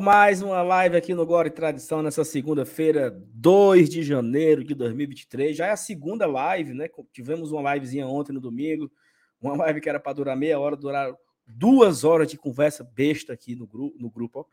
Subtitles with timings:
[0.00, 5.54] mais uma live aqui no Glória e Tradição nessa segunda-feira, 2 de janeiro de 2023.
[5.54, 6.88] Já é a segunda live, né?
[7.12, 8.90] Tivemos uma livezinha ontem no domingo,
[9.38, 11.14] uma live que era para durar meia hora, durar
[11.46, 13.94] duas horas de conversa besta aqui no, grupo.
[14.00, 14.48] No grupo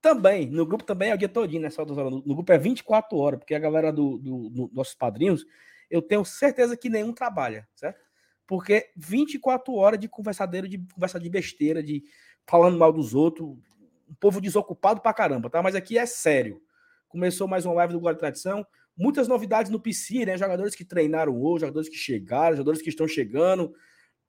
[0.00, 1.70] Também, no grupo também é o dia todinho, né?
[1.70, 2.12] Só duas horas.
[2.12, 5.44] No grupo é 24 horas, porque a galera dos do, do, nossos padrinhos,
[5.90, 8.00] eu tenho certeza que nenhum trabalha, certo?
[8.46, 12.04] Porque 24 horas de conversadeiro, de conversa de besteira, de
[12.46, 13.56] falando mal dos outros,
[14.08, 15.62] um povo desocupado pra caramba, tá?
[15.62, 16.60] Mas aqui é sério.
[17.08, 18.66] Começou mais uma live do Guarda Tradição.
[18.96, 20.36] Muitas novidades no PC, né?
[20.36, 23.74] Jogadores que treinaram hoje, jogadores que chegaram, jogadores que estão chegando,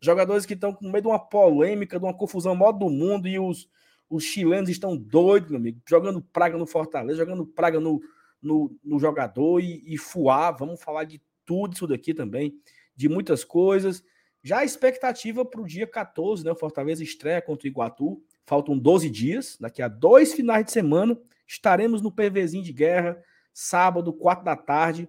[0.02, 3.40] jogadores que estão com meio de uma polêmica, de uma confusão maior do mundo, e
[3.40, 3.70] os,
[4.10, 8.02] os chilenos estão doidos, meu amigo, jogando praga no Fortaleza, jogando praga no,
[8.42, 10.58] no, no jogador e, e fuar.
[10.58, 12.54] Vamos falar de tudo isso daqui também,
[12.96, 14.04] de muitas coisas.
[14.44, 16.52] Já a expectativa para o dia 14, né?
[16.52, 18.22] O Fortaleza estreia contra o Iguatu.
[18.46, 19.58] Faltam 12 dias.
[19.60, 23.22] Daqui a dois finais de semana estaremos no PVzinho de guerra,
[23.54, 25.08] sábado, 4 da tarde,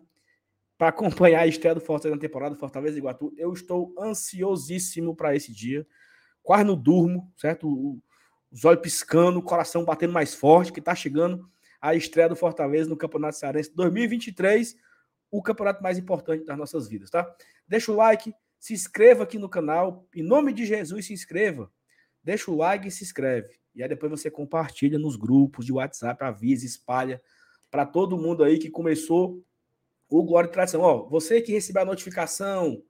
[0.76, 3.32] para acompanhar a estreia do Fortaleza na temporada Fortaleza e Iguatu.
[3.36, 5.86] Eu estou ansiosíssimo para esse dia.
[6.42, 8.00] Quase não durmo, certo?
[8.50, 11.48] Os olhos piscando, o coração batendo mais forte, que está chegando
[11.80, 14.76] a estreia do Fortaleza no Campeonato Cearense 2023,
[15.30, 17.28] o campeonato mais importante das nossas vidas, tá?
[17.66, 20.06] Deixa o like, se inscreva aqui no canal.
[20.14, 21.70] Em nome de Jesus, se inscreva.
[22.24, 23.58] Deixa o like e se inscreve.
[23.74, 27.20] E aí depois você compartilha nos grupos de WhatsApp, avisa, espalha
[27.70, 29.44] para todo mundo aí que começou
[30.08, 30.80] o Glória e Tradição.
[30.80, 32.82] Ó, você que recebeu a notificação,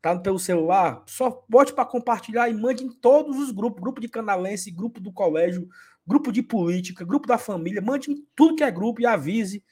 [0.00, 4.08] tá pelo celular, só bote para compartilhar e mande em todos os grupos, grupo de
[4.08, 5.68] canalense, grupo do colégio,
[6.06, 9.62] grupo de política, grupo da família, mande em tudo que é grupo e avise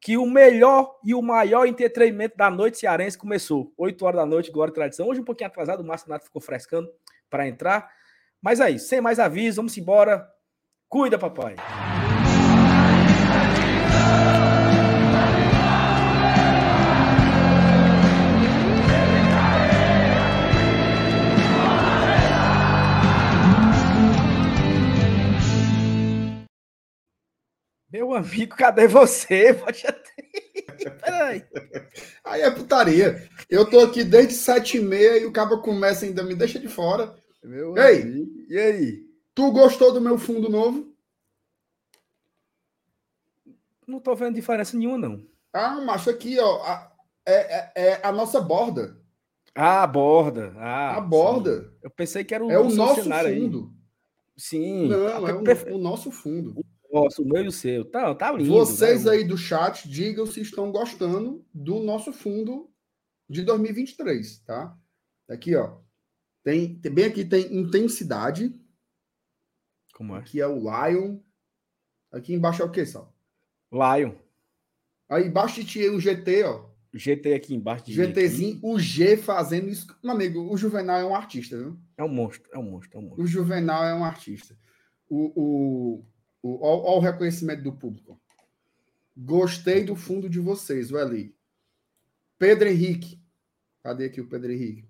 [0.00, 3.72] que o melhor e o maior entretenimento da noite cearense começou.
[3.76, 5.08] 8 horas da noite, Glória e Tradição.
[5.08, 6.88] Hoje um pouquinho atrasado, o Márcio Nato ficou frescando
[7.30, 7.88] para entrar.
[8.42, 10.28] Mas aí, sem mais aviso, vamos embora.
[10.88, 11.54] Cuida, papai.
[27.88, 29.54] Meu amigo, cadê você?
[29.62, 29.84] Pode
[31.00, 31.44] Peraí.
[32.24, 33.28] Aí é putaria.
[33.48, 36.66] Eu tô aqui desde sete e meia e o cabo começa ainda, me deixa de
[36.66, 37.21] fora.
[37.42, 38.46] Meu Ei, amigo.
[38.48, 39.06] e aí?
[39.34, 40.92] Tu gostou do meu fundo novo?
[43.86, 45.26] Não tô vendo diferença nenhuma, não.
[45.52, 46.62] Ah, macho, aqui, ó.
[46.62, 46.92] A,
[47.26, 48.96] é, é, é, a nossa borda.
[49.54, 50.54] Ah, a borda.
[50.56, 51.62] Ah, a borda.
[51.62, 51.78] Sim.
[51.82, 53.12] Eu pensei que era o, é o nosso fundo.
[53.12, 53.82] Aí.
[54.36, 54.88] Sim.
[54.88, 56.54] Não, é o, o nosso fundo.
[56.90, 57.84] Nossa, o meu e o seu.
[57.84, 58.50] Tá, tá lindo.
[58.50, 59.12] Vocês né?
[59.12, 62.70] aí do chat, digam se estão gostando do nosso fundo
[63.28, 64.76] de 2023, tá?
[65.28, 65.78] Aqui, ó.
[66.42, 68.54] Tem, tem bem aqui tem intensidade.
[69.94, 70.18] Como é?
[70.18, 71.18] Aqui é o Lion.
[72.10, 73.14] Aqui embaixo é o que, Sal?
[73.70, 74.14] Lion.
[75.08, 76.72] Aí embaixo de ti o GT, ó.
[76.94, 79.86] GT aqui embaixo de GTzinho, o G fazendo isso.
[80.02, 81.78] Meu amigo, o Juvenal é um artista, viu?
[81.96, 83.24] É um monstro, é um monstro, é um monstro.
[83.24, 84.54] O Juvenal é um artista.
[85.08, 86.04] O, o,
[86.42, 88.20] Olha o reconhecimento do público.
[89.16, 91.34] Gostei do fundo de vocês, o Eli.
[92.38, 93.22] Pedro Henrique.
[93.82, 94.88] Cadê aqui o Pedro Henrique?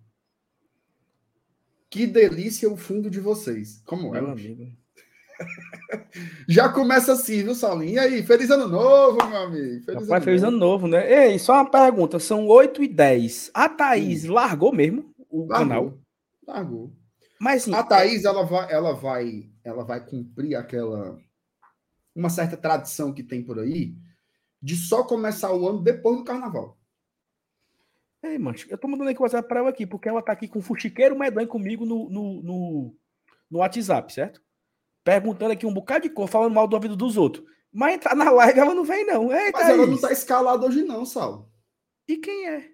[1.93, 3.83] Que delícia o fundo de vocês.
[3.85, 4.67] Como é, meu amigo?
[6.49, 7.93] Já começa assim, viu, Saulinho?
[7.93, 9.85] E aí, feliz ano novo, meu amigo.
[9.85, 10.57] Feliz, Rapaz, ano, feliz novo.
[10.57, 11.29] ano novo, né?
[11.29, 13.51] Ei, só uma pergunta: são 8 e 10.
[13.53, 14.33] A Thaís hum.
[14.33, 15.99] largou mesmo o largou, canal?
[16.49, 16.93] Largou.
[17.39, 17.75] Mas sim.
[17.75, 18.29] A Thaís, é...
[18.29, 21.19] ela, vai, ela, vai, ela vai cumprir aquela
[22.17, 23.95] uma certa tradição que tem por aí
[24.63, 26.79] de só começar o ano depois do carnaval.
[28.23, 30.47] Ei, mancho, eu tô mandando aqui o WhatsApp pra ela aqui, porque ela tá aqui
[30.47, 32.97] com o fuxiqueiro medonho comigo no, no, no,
[33.51, 34.41] no, WhatsApp, certo?
[35.03, 37.45] Perguntando aqui um bocado de cor, falando mal do ouvido dos outros.
[37.73, 39.33] Mas entrar na live ela não vem, não.
[39.33, 41.51] Eita, Mas ela não tá escalada hoje, não, Sal.
[42.07, 42.71] E quem é?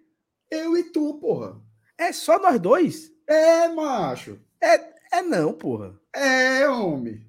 [0.51, 1.59] Eu e tu, porra.
[1.97, 3.11] É só nós dois?
[3.27, 4.39] É, macho.
[4.61, 5.99] É, é não, porra.
[6.15, 7.27] É, homem.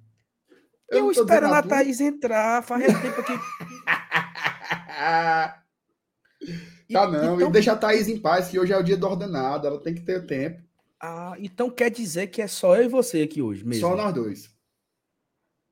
[0.89, 3.33] Eu, eu esperando a Thaís entrar, faz tempo que.
[6.93, 7.51] tá não, então...
[7.51, 10.01] deixa a Thaís em paz, que hoje é o dia do ordenado, ela tem que
[10.01, 10.61] ter tempo.
[11.01, 13.87] Ah, então quer dizer que é só eu e você aqui hoje mesmo?
[13.87, 14.49] Só nós dois.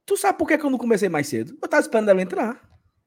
[0.05, 1.57] Tu sabe por que, eu não comecei mais cedo?
[1.61, 2.61] Eu tava esperando ela entrar.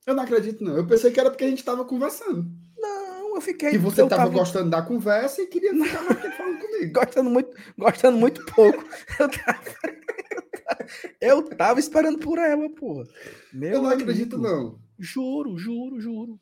[0.06, 0.76] Eu não acredito, não.
[0.76, 2.46] Eu pensei que era porque a gente tava conversando.
[2.76, 3.72] Não, eu fiquei.
[3.72, 6.92] E você tava, tava, gostando da conversa e queria ficar mais falando comigo.
[6.92, 8.84] gostando muito, gostando muito pouco.
[9.18, 9.60] Eu tava.
[11.20, 13.04] Eu tava esperando por ela, porra.
[13.52, 14.02] Meu eu não amigo.
[14.02, 14.78] acredito, não.
[14.98, 16.40] Juro, juro, juro.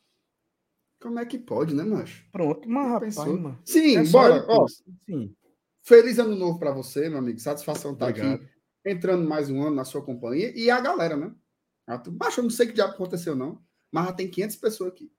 [1.00, 2.25] Como é que pode, né, macho?
[2.33, 3.59] Pronto, mas rapaz, mano.
[3.65, 4.45] Sim, é bora.
[4.49, 4.67] Ó,
[5.06, 5.35] Sim.
[5.83, 7.39] Feliz ano novo para você, meu amigo.
[7.39, 8.45] Satisfação estar tá aqui
[8.85, 11.33] entrando mais um ano na sua companhia e a galera, né?
[12.11, 15.11] Baixa, eu não sei o que já aconteceu, não, mas já tem 500 pessoas aqui.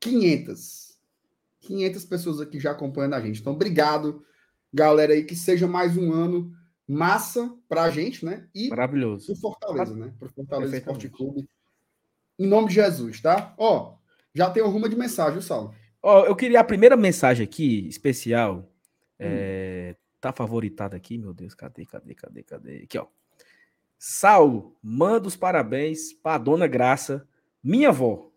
[0.00, 0.98] 500.
[1.60, 3.40] 500 pessoas aqui já acompanhando a gente.
[3.40, 4.24] Então, obrigado,
[4.72, 6.50] galera aí, que seja mais um ano
[6.88, 8.48] massa para a gente, né?
[8.54, 9.26] E Maravilhoso.
[9.26, 10.14] Pro Fortaleza, né?
[10.18, 11.48] Pro Fortaleza Esporte Clube.
[12.40, 13.54] Em nome de Jesus, tá?
[13.58, 13.96] Ó,
[14.34, 15.74] já tem uma de mensagem, Saulo.
[16.02, 18.60] Ó, eu queria a primeira mensagem aqui, especial.
[18.60, 18.64] Hum.
[19.18, 21.54] É, tá favoritada aqui, meu Deus.
[21.54, 22.76] Cadê, cadê, cadê, cadê?
[22.84, 23.06] Aqui, ó.
[23.98, 27.28] Saulo, manda os parabéns para Dona Graça,
[27.62, 28.30] minha avó.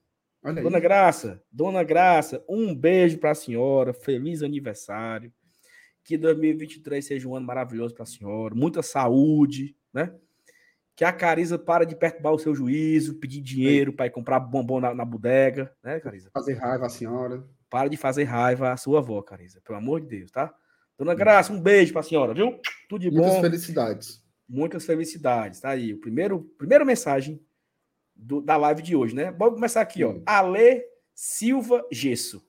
[0.44, 5.32] Dona Graça, Dona Graça, um beijo para a senhora, feliz aniversário.
[6.04, 10.14] Que 2023 seja um ano maravilhoso para a senhora, muita saúde, né?
[10.96, 14.80] Que a Cariza para de perturbar o seu juízo, pedir dinheiro para ir comprar bombom
[14.80, 16.30] na, na bodega, né, Cariza?
[16.32, 17.44] Fazer raiva à senhora.
[17.70, 20.54] Para de fazer raiva à sua avó, Cariza, pelo amor de Deus, tá?
[20.98, 22.60] Dona Graça, um beijo para a senhora, viu?
[22.88, 23.34] Tudo de Muitas bom.
[23.34, 24.24] Muitas felicidades.
[24.48, 25.94] Muitas felicidades, tá aí.
[25.94, 27.42] O primeiro, primeira mensagem
[28.16, 29.32] do, da live de hoje, né?
[29.32, 30.22] Vamos começar aqui, ó.
[30.26, 30.84] Ale
[31.16, 32.46] Silva Gesso.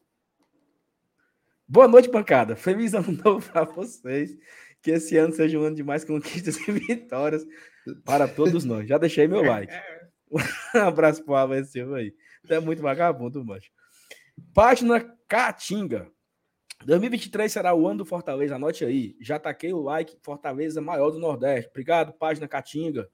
[1.66, 2.54] Boa noite, bancada.
[2.54, 4.36] Feliz ano novo para vocês.
[4.84, 7.44] Que esse ano seja um ano de mais conquistas e vitórias
[8.04, 8.86] para todos nós.
[8.86, 9.72] Já deixei meu like.
[10.74, 12.14] Um abraço pro Ale Silva aí.
[12.50, 13.70] É muito vagabundo, macho.
[14.52, 16.10] Página Caatinga.
[16.84, 18.56] 2023 será o ano do Fortaleza.
[18.56, 19.16] Anote aí.
[19.20, 20.18] Já taquei o like.
[20.22, 21.70] Fortaleza maior do Nordeste.
[21.70, 23.08] Obrigado, página Caatinga.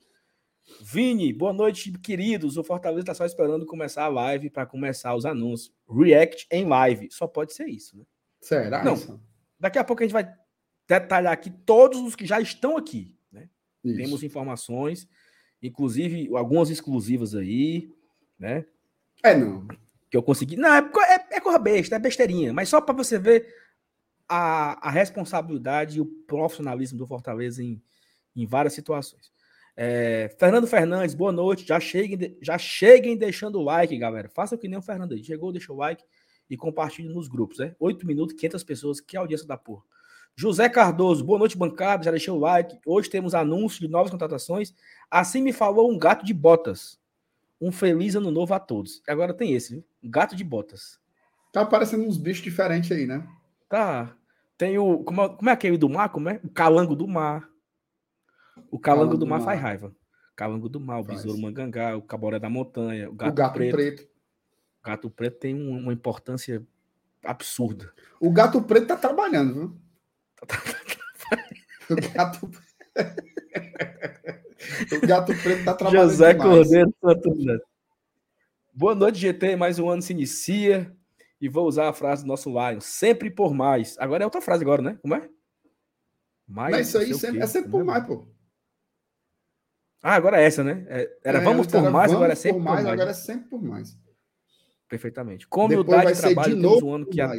[0.82, 2.56] Vini, boa noite, queridos.
[2.56, 5.72] O Fortaleza está só esperando começar a live para começar os anúncios.
[5.88, 7.08] React em live.
[7.12, 8.04] Só pode ser isso, né?
[8.40, 8.82] Será?
[8.82, 8.96] Não.
[9.58, 10.39] Daqui a pouco a gente vai
[10.98, 13.14] detalhar aqui todos os que já estão aqui.
[13.30, 13.48] Né?
[13.82, 15.08] Temos informações,
[15.62, 17.88] inclusive algumas exclusivas aí,
[18.38, 18.64] né?
[19.22, 19.68] É, não.
[20.10, 20.56] Que eu consegui.
[20.56, 23.54] Não, é, é, é besta, é besteirinha, mas só para você ver
[24.28, 27.80] a, a responsabilidade e o profissionalismo do Fortaleza em,
[28.34, 29.30] em várias situações.
[29.76, 31.66] É, Fernando Fernandes, boa noite.
[31.66, 34.28] Já cheguem, já cheguem deixando o like, galera.
[34.28, 35.22] Faça que nem o Fernando aí.
[35.22, 36.02] Chegou, deixa o like
[36.48, 37.76] e compartilhe nos grupos, né?
[37.78, 39.00] 8 minutos, 500 pessoas.
[39.00, 39.84] Que audiência da porra.
[40.40, 42.02] José Cardoso, boa noite, bancada.
[42.02, 42.78] Já deixei o like.
[42.86, 44.74] Hoje temos anúncio de novas contratações.
[45.10, 46.98] Assim me falou um gato de botas.
[47.60, 49.02] Um feliz ano novo a todos.
[49.06, 49.84] Agora tem esse, viu?
[50.02, 50.98] Um gato de botas.
[51.52, 53.28] Tá aparecendo uns bichos diferentes aí, né?
[53.68, 54.16] Tá.
[54.56, 55.04] Tem o.
[55.04, 56.08] Como, é, como é aquele do mar?
[56.08, 56.40] Como é?
[56.42, 57.46] O calango do mar.
[58.70, 59.94] O calango, do, do, mar, mar faz raiva.
[60.34, 61.20] Calango do mar, o faz.
[61.20, 63.74] besouro mangangá, o caboré da montanha, o gato, o gato preto.
[63.74, 64.02] preto.
[64.04, 66.66] O gato preto tem uma importância
[67.22, 67.92] absurda.
[68.18, 69.89] O gato preto tá trabalhando, viu?
[71.90, 72.50] o gato
[74.92, 76.10] O gato preto tá trabalhando.
[76.10, 76.50] José demais.
[76.50, 77.64] Cordeiro Santo
[78.72, 79.56] Boa noite, GT.
[79.56, 80.94] Mais um ano se inicia.
[81.40, 82.80] E vou usar a frase do nosso Lion.
[82.80, 83.96] Sempre por mais.
[83.98, 84.98] Agora é outra frase agora, né?
[85.00, 85.28] Como é?
[86.46, 88.28] Mais, Mas isso aí sempre, é sempre por mais, pô.
[90.02, 90.84] Ah, agora é essa, né?
[90.88, 92.86] É, era é, vamos por mais, agora é sempre por mais.
[92.86, 93.98] Agora é sempre por mais.
[94.88, 95.46] Perfeitamente.
[95.46, 97.20] Com humildade de trabalho, de temos um ano que.
[97.20, 97.32] A...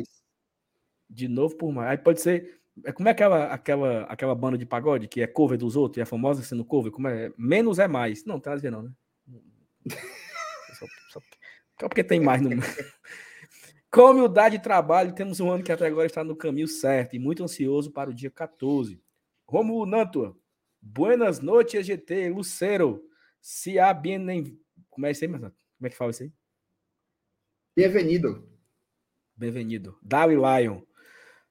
[1.09, 1.91] De novo por mais.
[1.91, 2.60] Aí pode ser.
[2.85, 6.01] É, como é aquela, aquela, aquela banda de pagode que é cover dos outros e
[6.01, 6.91] é famosa sendo cover?
[6.91, 7.31] Como é?
[7.37, 8.25] Menos é mais.
[8.25, 8.91] Não, tem nada a ver, não, né?
[10.79, 11.19] só, só,
[11.79, 12.49] só porque tem mais no.
[13.91, 17.19] Com humildade de trabalho, temos um ano que até agora está no caminho certo e
[17.19, 19.01] muito ansioso para o dia 14.
[19.45, 20.33] Romulo Nantua,
[20.81, 22.29] Buenas noches, GT.
[22.29, 23.07] Lucero.
[23.39, 24.59] Se há bem.
[24.89, 26.33] Como é isso aí, Como é que fala isso aí?
[27.75, 28.49] Bem-vindo.
[29.35, 29.99] Bem-vindo.
[30.01, 30.81] Dali Lion.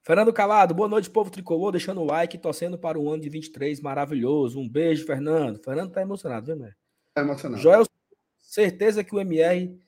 [0.02, 1.72] Fernando Calado, boa noite, povo tricolor.
[1.72, 4.58] Deixando o like e torcendo para o ano de 23 maravilhoso.
[4.58, 5.62] Um beijo, Fernando.
[5.62, 6.74] Fernando tá emocionado, viu, né?
[7.14, 7.62] Tá emocionado.
[7.62, 7.84] Joel,
[8.38, 9.78] certeza que o MR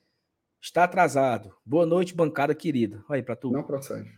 [0.61, 1.55] está atrasado.
[1.65, 3.03] Boa noite, bancada querida.
[3.09, 3.51] Olha aí para tu.
[3.51, 4.09] Não procede.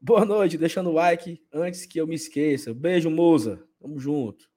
[0.00, 2.72] Boa noite, deixando o like antes que eu me esqueça.
[2.72, 3.62] Beijo, Musa.
[3.78, 4.48] Tamo junto.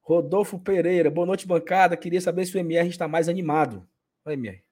[0.00, 1.96] Rodolfo Pereira, boa noite, bancada.
[1.96, 3.88] Queria saber se o MR está mais animado.
[4.26, 4.62] Oi, MR.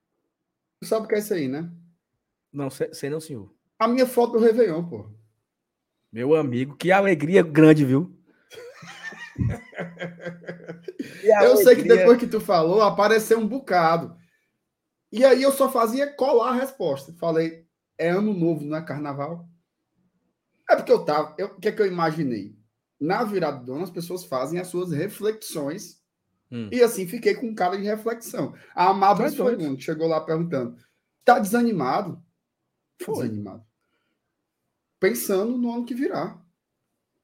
[0.81, 1.73] Tu sabe o que é isso aí, né?
[2.53, 3.51] Não, sei, sei não, senhor.
[3.83, 5.07] A minha foto do Réveillon, pô.
[6.13, 8.15] Meu amigo, que alegria grande, viu?
[11.43, 14.15] eu sei que depois que tu falou, apareceu um bocado.
[15.11, 17.13] E aí eu só fazia colar a resposta.
[17.15, 17.67] Falei,
[17.99, 19.49] é ano novo, não é carnaval?
[20.69, 21.35] É porque eu tava.
[21.41, 22.55] O que é que eu imaginei?
[23.03, 26.01] na virada do ano, as pessoas fazem as suas reflexões.
[26.51, 26.69] Hum.
[26.71, 28.55] E assim, fiquei com cara de reflexão.
[28.75, 30.77] A Amado foi um, chegou lá perguntando:
[31.25, 32.23] tá desanimado?
[33.03, 33.29] Foi.
[33.29, 33.65] Desanimado.
[35.03, 36.41] Pensando no ano que virá.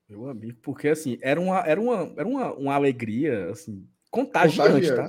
[0.08, 5.06] Meu amigo, porque assim, era uma, era uma, era uma, uma alegria assim, contagiante, tá?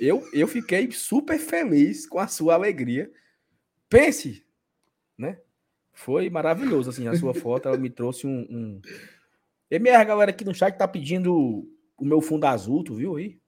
[0.00, 3.10] Eu, eu fiquei super feliz com a sua alegria.
[3.88, 4.46] Pense,
[5.18, 5.40] né?
[5.92, 8.80] Foi maravilhoso, assim, a sua foto, ela me trouxe um, um
[9.68, 11.68] MR, galera aqui no chat tá pedindo
[11.98, 13.40] o meu fundo azul, tu viu aí?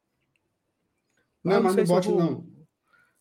[1.45, 2.31] Não, mas não bote, vou, não.
[2.33, 2.67] Não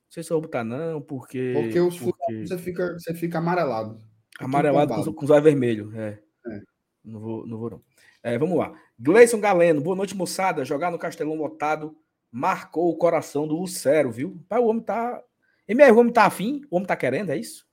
[0.10, 1.54] sei se eu vou botar, não, porque.
[1.54, 2.48] Porque os porque...
[2.48, 4.15] você fica, você fica amarelado.
[4.40, 6.20] Amarelado com, com os olhos vermelhos, é.
[6.48, 6.62] é.
[7.04, 7.82] Não vou, não vou, não.
[8.22, 8.74] É, vamos lá.
[9.00, 10.66] Gleison Galeno, boa noite, moçada.
[10.66, 11.96] Jogar no Castelão lotado
[12.32, 14.44] marcou o coração do Lucero, viu?
[14.50, 15.24] Pai, o homem tá.
[15.68, 16.62] MR, o homem tá afim?
[16.70, 17.68] O homem tá querendo, é isso?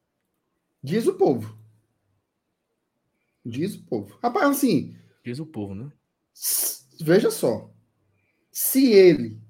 [0.82, 1.58] Diz o povo.
[3.44, 4.18] Diz o povo.
[4.22, 4.96] Rapaz, assim.
[5.24, 5.90] Diz o povo, né?
[7.00, 7.70] Veja só.
[8.50, 9.40] Se ele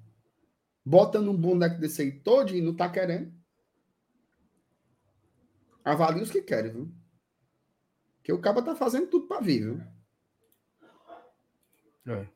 [0.85, 3.31] bota num boneco desse aí todo e não tá querendo,
[5.83, 7.02] avalie os que querem, viu?
[8.23, 9.81] Que o cabo tá fazendo tudo para vir, viu?
[12.07, 12.27] É.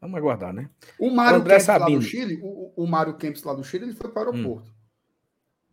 [0.00, 0.68] Vamos aguardar, né?
[0.98, 1.90] O Mário André Kempis Sabino.
[1.90, 4.70] lá do Chile, o, o Mário Kempis lá do Chile, ele foi para o aeroporto.
[4.70, 4.74] Hum.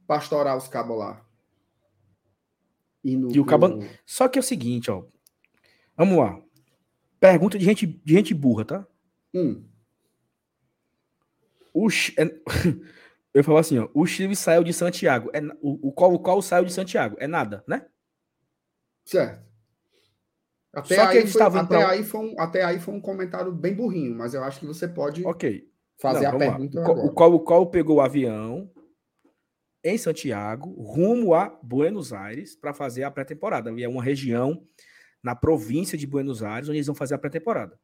[0.05, 1.25] Pastorar os cabos lá.
[3.03, 3.67] E, no, e o cabo...
[3.67, 3.87] No...
[4.05, 5.03] Só que é o seguinte, ó.
[5.97, 6.39] Vamos lá.
[7.19, 8.87] Pergunta de gente, de gente burra, tá?
[9.33, 9.63] Hum.
[11.73, 12.23] O, é,
[13.33, 15.29] eu falo assim, ó, o Chile saiu de Santiago.
[15.33, 17.17] É, o, o, qual, o qual saiu de Santiago?
[17.19, 17.85] É nada, né?
[19.09, 19.49] Certo.
[20.71, 21.89] Até, Só aí, foi, até, pra...
[21.89, 24.87] aí foi um, até aí foi um comentário bem burrinho, mas eu acho que você
[24.87, 25.67] pode okay.
[25.99, 26.79] fazer Não, a pergunta.
[26.81, 28.71] O, o, qual, o qual pegou o avião
[29.83, 33.71] em Santiago, rumo a Buenos Aires, para fazer a pré-temporada.
[33.71, 34.63] Ali é uma região
[35.23, 37.79] na província de Buenos Aires, onde eles vão fazer a pré-temporada.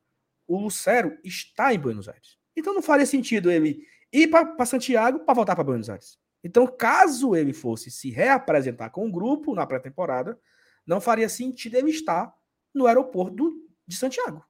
[0.48, 2.38] O Lucero está em Buenos Aires.
[2.56, 3.80] Então não faria sentido ele
[4.14, 6.20] ir para Santiago para voltar para Buenos Aires.
[6.44, 10.38] Então, caso ele fosse se reapresentar com o grupo na pré-temporada,
[10.86, 12.34] não faria sentido ele estar
[12.74, 13.54] no aeroporto
[13.88, 14.46] de Santiago.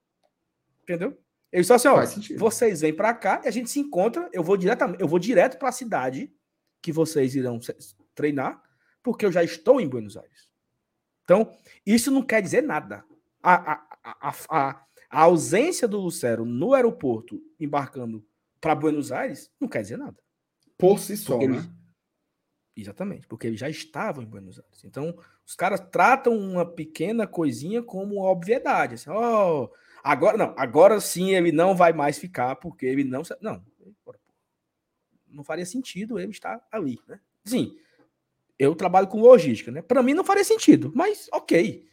[0.83, 1.17] Entendeu?
[1.51, 2.03] Ele só assim, ó,
[2.37, 5.57] vocês vêm para cá e a gente se encontra, eu vou diretamente, eu vou direto
[5.57, 6.33] para a cidade
[6.81, 7.59] que vocês irão
[8.13, 8.61] treinar,
[9.01, 10.49] porque eu já estou em Buenos Aires.
[11.23, 13.03] Então, isso não quer dizer nada.
[13.41, 18.25] A, a, a, a, ausência do Lucero no aeroporto embarcando
[18.59, 20.17] para Buenos Aires não quer dizer nada.
[20.77, 21.57] Por si só, porque né?
[21.57, 21.69] Ele...
[22.75, 24.83] Exatamente, porque eles já estavam em Buenos Aires.
[24.83, 28.95] Então, os caras tratam uma pequena coisinha como obviedade.
[28.95, 29.69] Assim, oh,
[30.03, 33.21] agora não, agora sim ele não vai mais ficar, porque ele não.
[33.39, 33.63] Não,
[35.29, 37.19] não faria sentido ele estar ali, né?
[37.43, 37.77] Sim,
[38.57, 39.81] eu trabalho com logística, né?
[39.81, 41.85] Para mim não faria sentido, mas ok.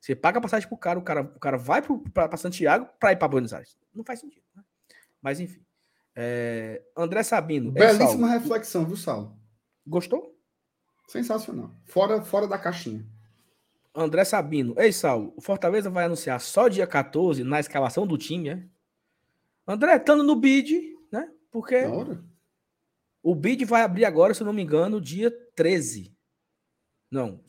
[0.00, 3.16] Você paga a passagem pro cara, o cara, o cara vai para Santiago para ir
[3.16, 3.76] para Buenos Aires.
[3.92, 4.44] Não faz sentido.
[4.54, 4.62] Né?
[5.20, 5.64] Mas enfim.
[6.14, 6.82] É...
[6.96, 7.72] André Sabino.
[7.72, 9.36] Belíssima reflexão, viu, Saulo?
[9.86, 10.37] Gostou?
[11.08, 11.74] Sensacional.
[11.86, 13.04] Fora, fora da caixinha.
[13.94, 14.74] André Sabino.
[14.76, 18.62] Ei, Saulo, o Fortaleza vai anunciar só dia 14 na escalação do time, é?
[19.66, 21.30] André, estando no bid, né?
[21.50, 21.76] Porque
[23.22, 26.14] o bid vai abrir agora, se eu não me engano, dia 13.
[27.10, 27.40] Não,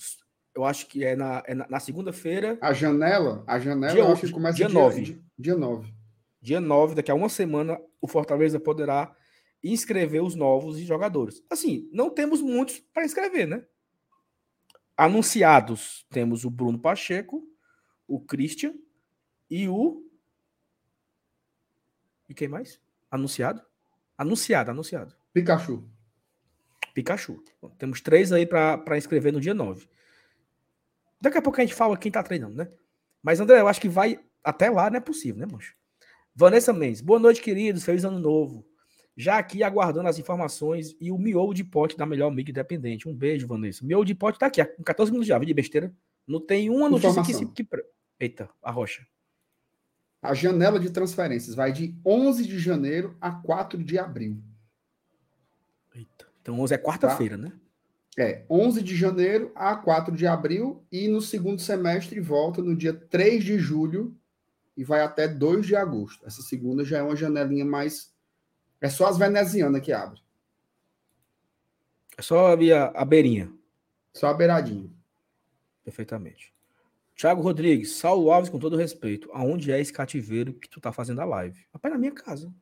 [0.55, 2.57] eu acho que é na, é na, na segunda-feira.
[2.61, 5.01] A janela, a janela dia, eu acho que começa dia, dia 9.
[5.01, 5.93] Dia, dia 9.
[6.41, 9.13] Dia 9, daqui a uma semana, o Fortaleza poderá
[9.63, 11.43] inscrever os novos jogadores.
[11.49, 13.65] Assim, não temos muitos para inscrever, né?
[14.95, 17.47] Anunciados, temos o Bruno Pacheco,
[18.07, 18.73] o Christian
[19.49, 20.05] e o.
[22.27, 22.79] E quem mais?
[23.09, 23.61] Anunciado?
[24.17, 25.15] Anunciado, anunciado.
[25.33, 25.89] Pikachu.
[26.93, 27.43] Pikachu.
[27.61, 29.87] Bom, temos três aí para inscrever no dia 9.
[31.21, 32.71] Daqui a pouco a gente fala quem tá treinando, né?
[33.21, 35.75] Mas, André, eu acho que vai até lá, não é possível, né, mancho?
[36.33, 37.83] Vanessa Mendes, boa noite, queridos.
[37.83, 38.68] Feliz ano novo.
[39.19, 43.05] Já aqui aguardando as informações e o miolo de pote da melhor mídia independente.
[43.05, 43.85] Um beijo, Vanessa.
[43.85, 45.93] Miolo de pote tá aqui, com 14 minutos já, de besteira.
[46.25, 47.67] Não tem uma notícia que, se, que.
[48.17, 49.05] Eita, a rocha.
[50.21, 54.41] A janela de transferências vai de 11 de janeiro a 4 de abril.
[55.93, 56.25] Eita.
[56.41, 57.43] Então 11 é quarta-feira, tá?
[57.43, 57.51] né?
[58.17, 62.93] É, 11 de janeiro a 4 de abril e no segundo semestre volta no dia
[62.93, 64.17] 3 de julho
[64.77, 66.25] e vai até 2 de agosto.
[66.25, 68.17] Essa segunda já é uma janelinha mais
[68.81, 70.23] é só as venezianas que abrem.
[72.17, 73.51] É só a, a beirinha.
[74.13, 74.89] Só a beiradinha.
[75.83, 76.53] Perfeitamente.
[77.15, 81.19] Tiago Rodrigues, Saulo Alves, com todo respeito, aonde é esse cativeiro que tu tá fazendo
[81.19, 81.65] a live?
[81.73, 82.53] Rapaz, na minha casa.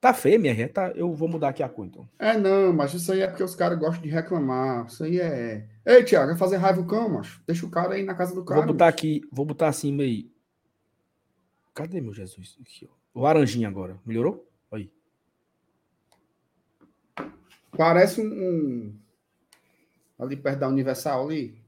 [0.00, 2.08] Tá feia minha reta, eu vou mudar aqui a cor, então.
[2.18, 4.86] É, não, mas isso aí é porque os caras gostam de reclamar.
[4.86, 5.68] Isso aí é.
[5.84, 7.42] Ei, Tiago, vai fazer raiva o cão, macho.
[7.46, 8.60] Deixa o cara aí na casa do cara.
[8.60, 8.96] Vou botar macho.
[8.96, 10.30] aqui, vou botar assim meio.
[11.74, 12.58] Cadê meu Jesus?
[12.60, 13.20] Aqui, ó.
[13.22, 13.98] Laranjinha agora.
[14.04, 14.46] Melhorou?
[14.70, 14.90] Aí.
[17.76, 19.00] Parece um, um,
[20.18, 21.58] Ali perto da Universal ali.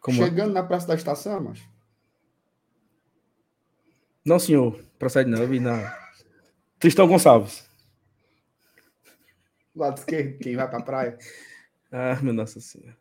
[0.00, 0.24] Como é?
[0.24, 1.62] Chegando na Praça da Estação, mas.
[4.24, 4.82] Não, senhor.
[4.98, 5.38] Procede não.
[5.38, 5.96] Eu vi na.
[6.80, 7.68] Tristão Gonçalves.
[9.76, 11.18] Lado esquerdo, quem vai pra praia.
[11.92, 12.98] ah, meu Nossa Senhora.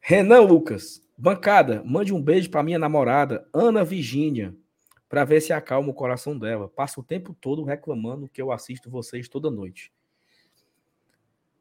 [0.00, 4.54] Renan Lucas, bancada, mande um beijo para minha namorada, Ana Virgínia,
[5.10, 6.68] para ver se acalma o coração dela.
[6.68, 9.92] Passa o tempo todo reclamando que eu assisto vocês toda noite.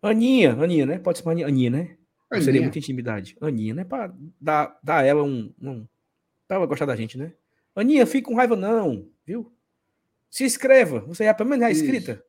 [0.03, 0.99] Aninha, Aninha, né?
[0.99, 1.97] Pode ser Aninha, né?
[2.29, 2.45] Aninha.
[2.45, 3.35] Seria muita intimidade.
[3.41, 3.83] Aninha, né?
[3.83, 5.87] Para dar, dar ela um, um.
[6.47, 7.33] Pra ela gostar da gente, né?
[7.75, 9.51] Aninha, fique com raiva, não, viu?
[10.29, 10.99] Se inscreva.
[11.01, 12.23] Você já pelo menos é inscrita,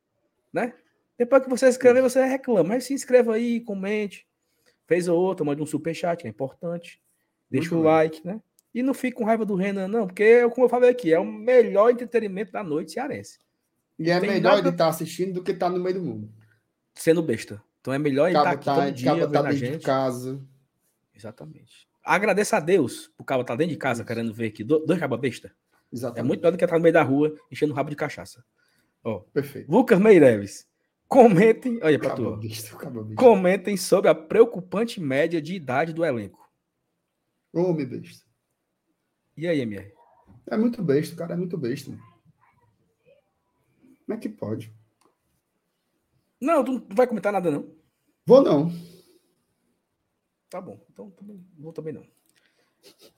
[0.51, 0.73] né?
[1.19, 2.69] Depois que você escrever, você reclama.
[2.69, 4.27] Mas se inscreva aí, comente.
[4.87, 6.99] Fez ou outra, mande um superchat, que é importante.
[7.47, 7.93] Deixa Muito o bem.
[7.93, 8.41] like, né?
[8.73, 11.25] E não fique com raiva do Renan, não, porque, como eu falei aqui, é o
[11.25, 13.39] melhor entretenimento da noite cearense.
[13.99, 14.59] E é melhor nada...
[14.59, 16.29] ele estar tá assistindo do que estar tá no meio do mundo.
[16.95, 17.61] Sendo besta.
[17.79, 19.77] Então é melhor ele estar tá aqui tá, todo dia tá dentro gente.
[19.77, 20.41] de casa.
[21.13, 21.87] Exatamente.
[22.03, 25.53] Agradeça a Deus o cabo tá dentro de casa querendo ver aqui dois cabas besta.
[25.91, 26.19] Exatamente.
[26.19, 28.43] É muito melhor do que estar no meio da rua enchendo o rabo de cachaça.
[29.03, 29.69] Ó, Perfeito.
[29.71, 30.67] Lucas Meireles.
[31.07, 32.39] Comentem, olha para tu.
[33.15, 36.49] Comentem sobre a preocupante média de idade do elenco.
[37.51, 38.30] Ô, oh, meu besta.
[39.37, 39.93] E aí, MR?
[40.47, 41.91] É muito besta, cara, é muito besta.
[44.05, 44.73] Como é que pode?
[46.39, 47.73] Não, tu não vai comentar nada, não.
[48.25, 48.71] Vou não.
[50.49, 52.05] Tá bom, então também, vou também não.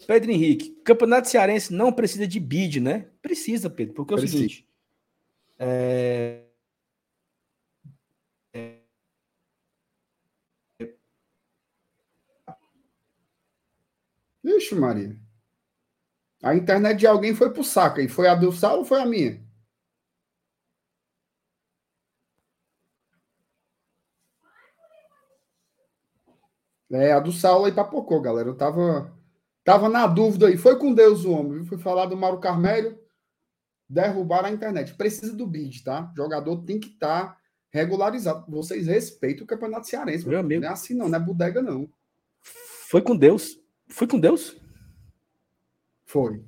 [0.05, 3.09] Pedro Henrique, Campeonato Cearense não precisa de bid, né?
[3.21, 4.37] Precisa, Pedro, porque é o precisa.
[4.43, 4.67] seguinte.
[5.57, 6.43] É...
[14.43, 15.22] Vixe, Maria.
[16.43, 18.01] A internet de alguém foi pro saco.
[18.01, 19.41] E foi a do Saulo ou foi a minha?
[26.91, 28.49] É, a do Saulo aí papocou, galera.
[28.49, 29.17] Eu tava,
[29.63, 30.57] tava na dúvida aí.
[30.57, 31.65] Foi com Deus o homem.
[31.65, 32.99] Foi falar do Mauro Carmelho.
[33.87, 34.95] Derrubar a internet.
[34.95, 36.11] Precisa do bid, tá?
[36.11, 37.37] O jogador tem que estar tá
[37.71, 38.51] regularizado.
[38.51, 40.27] Vocês respeitam o Campeonato Cearense.
[40.27, 40.61] Meu amigo.
[40.61, 41.07] Não é assim, não.
[41.07, 41.89] Não é bodega, não.
[42.89, 43.57] Foi com Deus.
[43.87, 44.61] Foi com Deus?
[46.05, 46.43] Foi.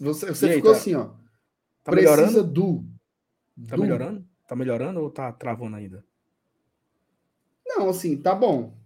[0.00, 1.10] Você, você aí, ficou tá, assim, ó.
[1.82, 2.44] Tá precisa melhorando?
[2.44, 2.84] do.
[3.66, 3.82] Tá do.
[3.82, 4.28] melhorando?
[4.46, 6.04] Tá melhorando ou tá travando ainda?
[7.66, 8.76] Não, assim, tá bom.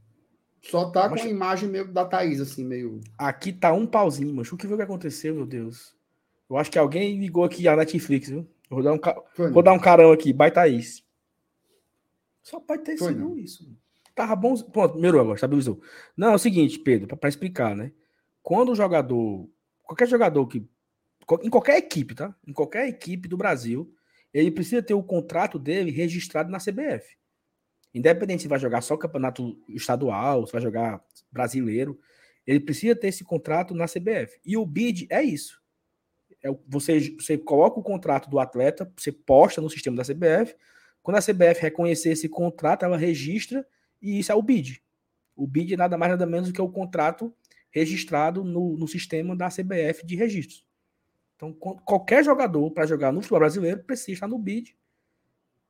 [0.61, 1.20] Só tá mas...
[1.20, 3.01] com a imagem meio da Thaís, assim, meio.
[3.18, 5.94] Aqui tá um pauzinho, mas o que foi que aconteceu, meu Deus?
[6.48, 8.48] Eu acho que alguém ligou aqui a Netflix, viu?
[8.68, 9.20] Vou dar um, ca...
[9.53, 11.05] Vou dar um carão aqui, by Thaís.
[12.42, 13.38] Só pode ter sido não.
[13.38, 13.68] isso.
[14.14, 14.55] Tava bom.
[14.57, 15.81] Pronto, melhorou agora, estabilizou.
[16.16, 17.92] Não, é o seguinte, Pedro, para explicar, né?
[18.43, 19.49] Quando o jogador,
[19.83, 20.67] qualquer jogador que.
[21.43, 22.35] Em qualquer equipe, tá?
[22.47, 23.95] Em qualquer equipe do Brasil,
[24.35, 27.17] ele precisa ter o contrato dele registrado na CBF.
[27.95, 31.99] Independente se vai jogar só campeonato estadual, se vai jogar brasileiro,
[32.47, 34.41] ele precisa ter esse contrato na CBF.
[34.45, 35.63] E o BID é isso.
[36.43, 40.57] É, você, você coloca o contrato do atleta, você posta no sistema da CBF.
[41.03, 43.67] Quando a CBF reconhecer esse contrato, ela registra
[44.01, 44.83] e isso é o BID.
[45.37, 47.35] O BID é nada mais nada menos do que o contrato
[47.73, 50.65] registrado no, no sistema da CBF de registros.
[51.35, 54.77] Então, qualquer jogador para jogar no futebol brasileiro precisa estar no BID.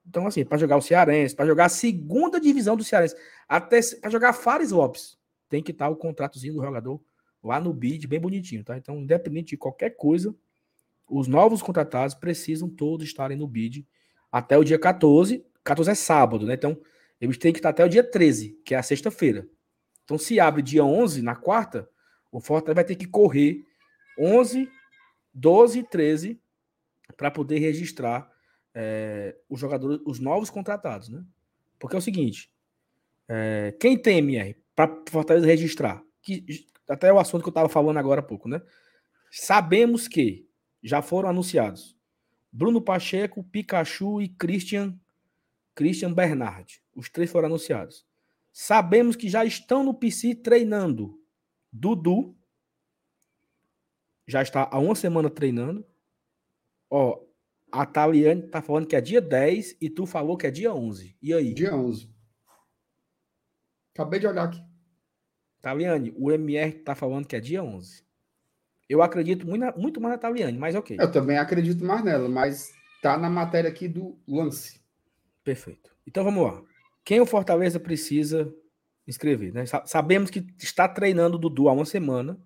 [0.07, 3.17] Então, assim, para jogar o Cearense, para jogar a segunda divisão do Cearense,
[3.49, 5.17] até para jogar Fares Lopes,
[5.49, 7.01] tem que estar o contratozinho do jogador
[7.43, 8.77] lá no BID, bem bonitinho, tá?
[8.77, 10.35] Então, independente de qualquer coisa,
[11.09, 13.87] os novos contratados precisam todos estarem no BID
[14.31, 15.45] até o dia 14.
[15.65, 16.55] 14 é sábado, né?
[16.55, 16.79] Então,
[17.21, 19.49] eles têm que estar até o dia 13, que é a sexta-feira.
[20.05, 21.89] Então, se abre dia 11, na quarta,
[22.33, 23.65] o Fortaleza vai ter que correr
[24.19, 24.69] 11,
[25.35, 26.41] 12 e 13
[27.17, 28.33] para poder registrar
[28.75, 31.23] é, os jogadores, os novos contratados, né?
[31.79, 32.51] Porque é o seguinte:
[33.29, 37.99] é, quem tem MR para Fortaleza registrar, que até o assunto que eu estava falando
[37.99, 38.63] agora há pouco, né?
[39.31, 40.49] Sabemos que
[40.83, 41.97] já foram anunciados
[42.51, 44.99] Bruno Pacheco, Pikachu e Christian
[45.75, 46.83] Christian Bernard.
[46.95, 48.07] Os três foram anunciados.
[48.53, 51.22] Sabemos que já estão no PC treinando.
[51.73, 52.37] Dudu
[54.27, 55.85] já está há uma semana treinando.
[56.91, 57.25] Ó,
[57.71, 61.17] a Taliane tá falando que é dia 10 e tu falou que é dia 11.
[61.23, 61.55] E aí?
[61.55, 62.13] Dia 11.
[63.95, 64.63] Acabei de olhar aqui.
[65.61, 68.05] Taliane, o MR tá falando que é dia 11.
[68.89, 70.99] Eu acredito muito, muito mais na Taliane, mas ok.
[71.01, 74.83] Eu também acredito mais nela, mas tá na matéria aqui do lance.
[75.43, 75.97] Perfeito.
[76.07, 76.63] Então vamos lá.
[77.05, 78.55] Quem o Fortaleza precisa
[79.07, 79.53] inscrever?
[79.53, 79.65] Né?
[79.87, 82.39] Sabemos que está treinando o Dudu há uma semana.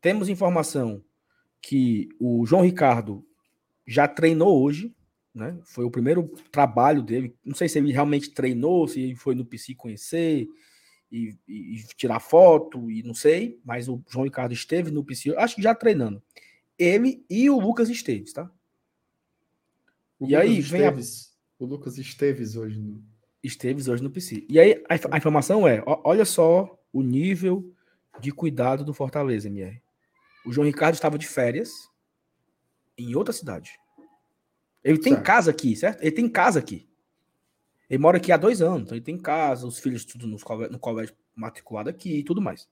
[0.00, 1.02] Temos informação
[1.60, 3.24] que o João Ricardo
[3.86, 4.94] já treinou hoje,
[5.34, 5.58] né?
[5.64, 7.34] Foi o primeiro trabalho dele.
[7.44, 10.46] Não sei se ele realmente treinou, se ele foi no PC conhecer
[11.10, 15.34] e, e, e tirar foto, e não sei, mas o João Ricardo esteve no PC,
[15.36, 16.22] acho que já treinando.
[16.78, 18.50] Ele e o Lucas Esteves, tá?
[20.18, 20.94] O e Lucas aí vem a...
[21.58, 23.02] O Lucas Esteves hoje no.
[23.42, 24.46] Esteves hoje no PC.
[24.48, 27.72] E aí a, informação é: olha só o nível
[28.20, 29.82] de cuidado do Fortaleza, MR.
[30.44, 31.70] O João Ricardo estava de férias
[32.96, 33.78] em outra cidade.
[34.84, 35.24] Ele tem certo.
[35.24, 36.02] casa aqui, certo?
[36.02, 36.88] Ele tem casa aqui.
[37.88, 41.14] Ele mora aqui há dois anos, então ele tem casa, os filhos tudo no colégio
[41.34, 42.68] matriculado aqui e tudo mais.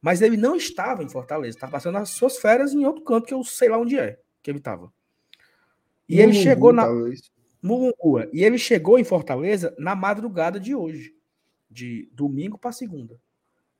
[0.00, 3.34] Mas ele não estava em Fortaleza, estava passando as suas férias em outro canto que
[3.34, 4.92] eu sei lá onde é que ele estava.
[6.08, 6.86] E Mulungu, ele chegou na
[7.64, 11.14] Mulungua, e ele chegou em Fortaleza na madrugada de hoje,
[11.70, 13.18] de domingo para segunda.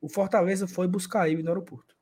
[0.00, 1.94] O Fortaleza foi buscar ele no aeroporto.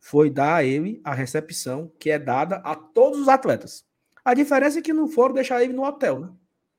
[0.00, 3.86] Foi dar a ele a recepção que é dada a todos os atletas.
[4.24, 6.32] A diferença é que não foram deixar ele no hotel, né?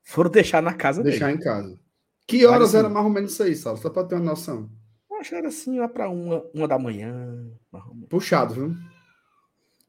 [0.03, 1.37] Foram deixar na casa deixar dele.
[1.37, 1.79] Deixar em casa.
[2.27, 3.79] Que horas assim, era mais ou menos isso aí, Saulo?
[3.79, 4.69] Só para ter uma noção.
[5.17, 7.49] Acho que era assim, lá para uma, uma da manhã.
[8.09, 8.75] Puxado, viu?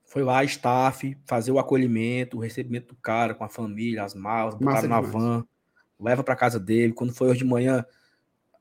[0.07, 4.55] Foi lá, staff, fazer o acolhimento, o recebimento do cara com a família, as malas,
[4.55, 5.45] botaram na van,
[6.01, 6.92] leva para casa dele.
[6.92, 7.85] Quando foi hoje de manhã,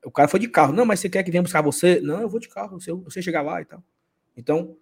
[0.04, 0.72] o cara foi de carro.
[0.72, 2.00] Não, mas você quer que venha buscar você?
[2.00, 3.82] Não, eu vou de carro, você, você chegar lá e tal.
[4.36, 4.76] Então,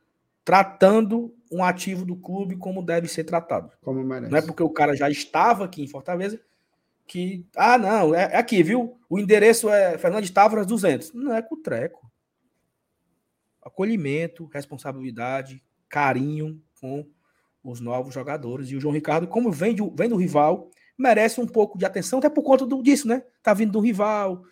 [0.44, 3.70] tratando um ativo do clube como deve ser tratado.
[3.82, 4.32] Como merece.
[4.32, 6.40] Não é porque o cara já estava aqui em Fortaleza
[7.06, 8.98] que, ah, não, é, é aqui, viu?
[9.08, 11.12] O endereço é Fernandes Tavares 200.
[11.12, 12.10] Não é com treco.
[13.62, 15.62] Acolhimento, responsabilidade,
[15.94, 17.06] carinho com
[17.62, 18.68] os novos jogadores.
[18.68, 22.18] E o João Ricardo, como vem, de, vem do rival, merece um pouco de atenção,
[22.18, 23.22] até por conta do, disso, né?
[23.40, 24.42] Tá vindo do rival,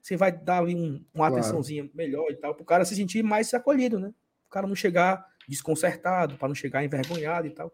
[0.00, 1.34] você vai dar ali um, uma claro.
[1.34, 4.14] atençãozinha melhor e tal, para o cara se sentir mais acolhido, né?
[4.46, 7.72] O cara não chegar desconcertado, para não chegar envergonhado e tal.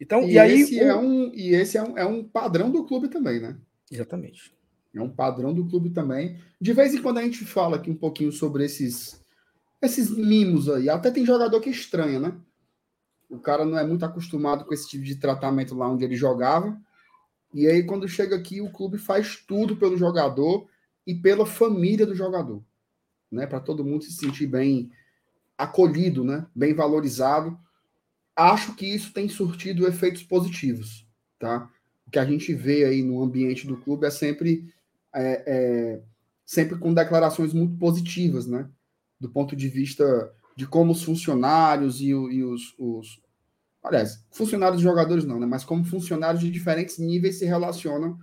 [0.00, 0.62] Então, e, e aí.
[0.62, 0.82] Esse o...
[0.82, 3.58] é um, e esse é um, é um padrão do clube também, né?
[3.90, 4.54] Exatamente.
[4.94, 6.38] É um padrão do clube também.
[6.58, 9.22] De vez em quando a gente fala aqui um pouquinho sobre esses,
[9.82, 10.88] esses mimos aí.
[10.88, 12.34] Até tem jogador que estranha, né?
[13.32, 16.78] O cara não é muito acostumado com esse tipo de tratamento lá onde ele jogava.
[17.54, 20.68] E aí, quando chega aqui, o clube faz tudo pelo jogador
[21.06, 22.62] e pela família do jogador,
[23.30, 23.46] né?
[23.46, 24.92] Para todo mundo se sentir bem
[25.56, 26.46] acolhido, né?
[26.54, 27.58] Bem valorizado.
[28.36, 31.06] Acho que isso tem surtido efeitos positivos,
[31.38, 31.70] tá?
[32.06, 34.70] O que a gente vê aí no ambiente do clube é sempre
[35.14, 36.02] é, é,
[36.44, 38.68] sempre com declarações muito positivas, né?
[39.18, 43.22] Do ponto de vista de como os funcionários e, e os, os,
[43.82, 45.46] Aliás, funcionários de jogadores não, né?
[45.46, 48.16] Mas como funcionários de diferentes níveis se relacionam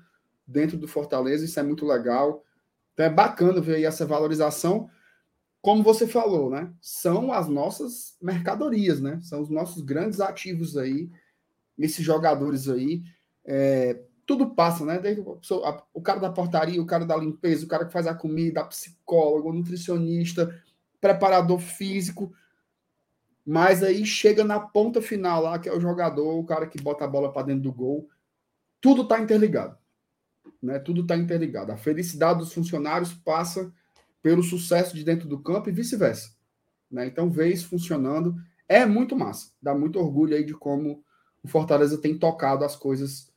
[0.47, 2.43] dentro do Fortaleza, isso é muito legal.
[2.93, 4.89] Então é bacana ver aí essa valorização.
[5.61, 6.71] Como você falou, né?
[6.79, 9.19] São as nossas mercadorias, né?
[9.21, 11.09] São os nossos grandes ativos aí,
[11.77, 13.03] esses jogadores aí.
[13.43, 14.97] É, tudo passa, né?
[14.97, 18.61] Desde o cara da portaria, o cara da limpeza, o cara que faz a comida,
[18.61, 20.55] a psicólogo, nutricionista,
[21.01, 22.33] preparador físico
[23.51, 27.03] mas aí chega na ponta final lá, que é o jogador, o cara que bota
[27.03, 28.07] a bola para dentro do gol.
[28.79, 29.75] Tudo está interligado.
[30.61, 30.77] Né?
[30.77, 31.71] Tudo está interligado.
[31.71, 33.73] A felicidade dos funcionários passa
[34.21, 36.29] pelo sucesso de dentro do campo e vice-versa.
[36.91, 37.07] Né?
[37.07, 38.35] Então, ver isso funcionando
[38.67, 39.51] é muito massa.
[39.59, 41.03] Dá muito orgulho aí de como
[41.41, 43.31] o Fortaleza tem tocado as coisas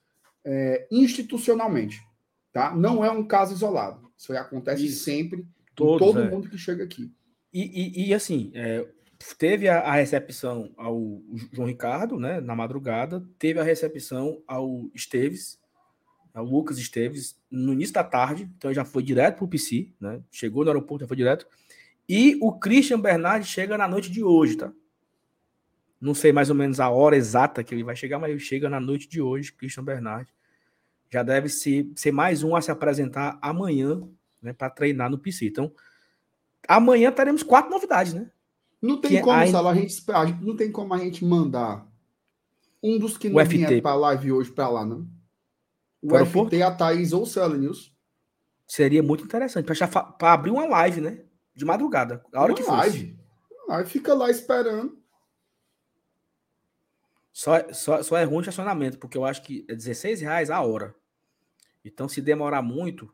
[0.45, 2.07] é, institucionalmente.
[2.53, 2.77] Tá?
[2.77, 4.13] Não é um caso isolado.
[4.15, 5.05] Isso aí acontece isso.
[5.05, 6.29] sempre Todos, todo é.
[6.29, 7.11] mundo que chega aqui.
[7.53, 8.87] E, e, e assim, é,
[9.39, 11.21] teve a, a, recepção ao
[11.53, 15.61] João Ricardo, né, na madrugada, teve a recepção ao Esteves,
[16.33, 20.23] ao Lucas Esteves, no início da tarde, então já foi direto para o PC, né,
[20.31, 21.47] chegou no aeroporto, já foi direto,
[22.09, 24.73] e o Christian Bernardi chega na noite de hoje, tá?
[26.01, 28.69] Não sei mais ou menos a hora exata que ele vai chegar, mas ele chega
[28.69, 30.33] na noite de hoje, Christian Bernardi.
[31.09, 34.03] Já deve ser, ser mais um a se apresentar amanhã,
[34.43, 35.47] né, para treinar no PC.
[35.47, 35.73] Então,
[36.69, 38.31] amanhã teremos quatro novidades, né?
[38.81, 39.47] Não tem como, a...
[39.47, 40.05] Sala, a gente,
[40.41, 41.87] não tem como a gente mandar
[42.83, 45.09] um dos que não vinha para live hoje para lá, não.
[46.03, 47.95] O para FT, a Thaís ou o Cela News.
[48.67, 51.21] Seria muito interessante para abrir uma live, né?
[51.55, 53.19] De madrugada, a hora uma que live.
[53.69, 55.01] Aí fica lá esperando.
[57.33, 60.61] Só, só, só é ruim o estacionamento, porque eu acho que é 16 reais a
[60.61, 60.95] hora.
[61.85, 63.13] Então, se demorar muito,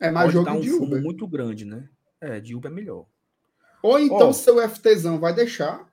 [0.00, 1.02] é mais jogo dar um de fumo Uber.
[1.02, 1.88] muito grande, né?
[2.20, 3.06] É, de Uber é melhor.
[3.82, 5.86] Ou então oh, seu FTzão vai deixar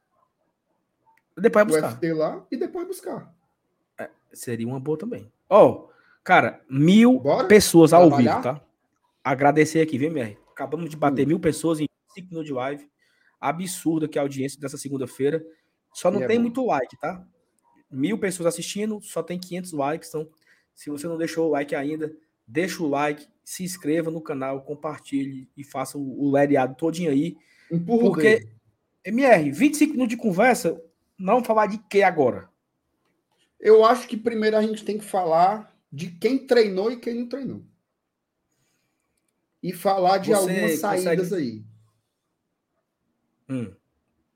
[1.37, 1.87] depois buscar.
[1.87, 3.33] o FT lá e depois buscar.
[3.97, 5.31] É, seria uma boa também.
[5.49, 5.89] Ó, oh,
[6.23, 7.47] cara, mil Bora?
[7.47, 8.41] pessoas ao Trabalhar?
[8.41, 8.61] vivo, tá?
[9.23, 10.37] Agradecer aqui, vem, MR.
[10.51, 11.29] Acabamos de bater hum.
[11.29, 12.91] mil pessoas em 5 minutos de live.
[13.39, 15.45] Absurda que a audiência dessa segunda-feira.
[15.93, 17.25] Só não é tem é muito like, tá?
[17.89, 20.09] Mil pessoas assistindo, só tem 500 likes.
[20.09, 20.27] Então,
[20.73, 22.15] se você não deixou o like ainda,
[22.47, 27.35] deixa o like, se inscreva no canal, compartilhe e faça o, o lereado todinho aí.
[27.71, 28.47] Empurra Porque,
[29.03, 30.81] MR, 25 minutos de conversa,
[31.17, 32.49] não falar de que agora?
[33.59, 37.27] Eu acho que primeiro a gente tem que falar de quem treinou e quem não
[37.27, 37.63] treinou.
[39.61, 41.41] e falar de Você algumas saídas consegue...
[41.41, 41.65] aí.
[43.49, 43.73] Hum.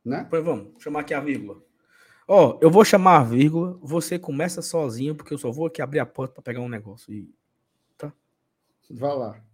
[0.05, 0.25] Né?
[0.29, 1.61] Pois vamos, chamar aqui a vírgula.
[2.25, 5.81] Ó, oh, eu vou chamar a vírgula, você começa sozinho, porque eu só vou aqui
[5.81, 7.13] abrir a porta para pegar um negócio.
[7.13, 7.29] E...
[8.89, 9.47] Vá lá.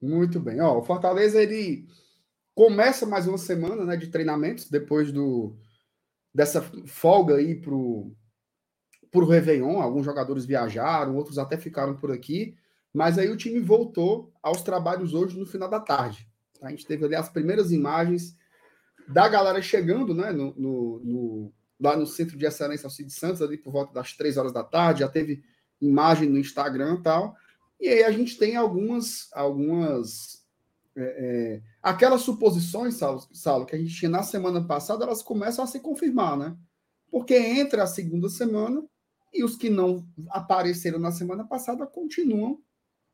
[0.00, 0.60] Muito bem.
[0.60, 1.86] Ó, o Fortaleza ele
[2.54, 5.56] começa mais uma semana né, de treinamentos depois do
[6.34, 8.14] dessa folga aí pro
[9.10, 9.80] pro Réveillon.
[9.80, 12.56] Alguns jogadores viajaram, outros até ficaram por aqui.
[12.92, 16.28] Mas aí o time voltou aos trabalhos hoje no final da tarde.
[16.62, 18.36] A gente teve ali as primeiras imagens
[19.08, 23.56] da galera chegando né, no, no, no lá no Centro de Excelência Alcide Santos, ali
[23.58, 25.00] por volta das três horas da tarde.
[25.00, 25.42] Já teve
[25.80, 27.36] imagem no Instagram e tal.
[27.80, 30.44] E aí a gente tem algumas, algumas
[30.96, 35.62] é, é, aquelas suposições, Saulo, Saulo, que a gente tinha na semana passada, elas começam
[35.62, 36.56] a se confirmar, né?
[37.10, 38.82] Porque entra a segunda semana
[39.32, 42.58] e os que não apareceram na semana passada continuam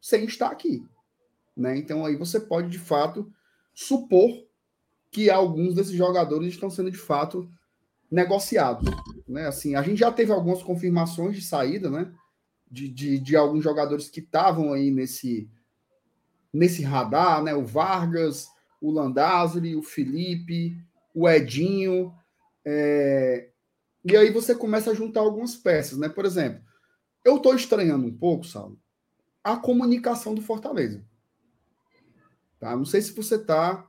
[0.01, 0.87] sem estar aqui.
[1.57, 1.77] Né?
[1.77, 3.33] Então aí você pode, de fato,
[3.75, 4.31] supor
[5.11, 7.49] que alguns desses jogadores estão sendo, de fato,
[8.13, 8.89] negociados.
[9.27, 9.47] Né?
[9.47, 12.13] Assim, a gente já teve algumas confirmações de saída, né?
[12.73, 15.51] de, de, de alguns jogadores que estavam aí nesse,
[16.51, 17.55] nesse radar, né?
[17.55, 18.49] O Vargas,
[18.81, 20.75] o Landázuri, o Felipe,
[21.15, 22.15] o Edinho.
[22.65, 23.51] É...
[24.03, 26.09] E aí você começa a juntar algumas peças, né?
[26.09, 26.63] Por exemplo,
[27.23, 28.81] eu estou estranhando um pouco, Saulo,
[29.45, 31.05] a comunicação do Fortaleza.
[32.59, 32.75] Tá?
[32.75, 33.87] Não sei se você está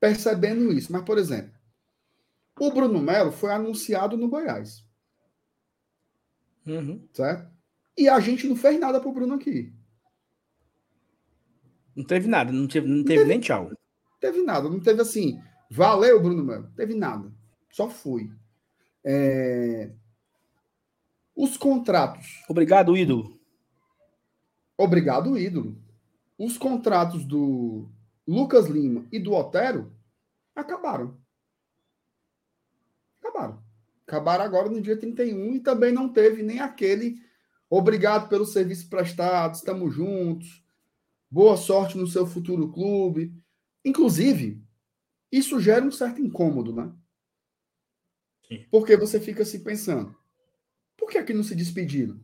[0.00, 1.52] percebendo isso, mas, por exemplo,
[2.58, 4.84] o Bruno Melo foi anunciado no Goiás.
[6.66, 7.08] Uhum.
[7.12, 7.50] Certo?
[7.96, 9.72] E a gente não fez nada pro Bruno aqui.
[11.94, 13.70] Não teve nada, não teve, não, não teve, teve, nem tchau.
[14.20, 16.70] Teve nada, não teve assim, valeu, Bruno Melo.
[16.74, 17.30] Teve nada.
[17.70, 18.30] Só fui.
[19.04, 19.90] É...
[21.34, 22.42] Os contratos.
[22.48, 23.38] Obrigado, ídolo.
[24.76, 25.76] Obrigado, ídolo.
[26.38, 27.88] Os contratos do
[28.26, 29.92] Lucas Lima e do Otero
[30.54, 31.16] acabaram.
[33.32, 33.62] Acabaram.
[34.06, 37.20] Acabaram agora no dia 31 e também não teve nem aquele
[37.74, 40.62] Obrigado pelo serviço prestado, estamos juntos.
[41.30, 43.34] Boa sorte no seu futuro clube.
[43.82, 44.62] Inclusive,
[45.32, 46.94] isso gera um certo incômodo, né?
[48.46, 48.66] Sim.
[48.70, 50.14] Porque você fica se pensando,
[50.98, 52.20] por que aqui não se despediram?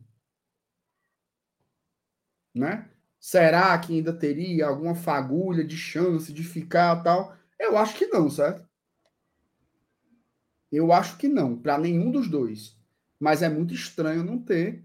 [2.53, 2.87] Né?
[3.19, 7.35] Será que ainda teria alguma fagulha de chance de ficar tal?
[7.57, 8.68] Eu acho que não, certo?
[10.71, 12.77] Eu acho que não, para nenhum dos dois.
[13.19, 14.83] Mas é muito estranho não ter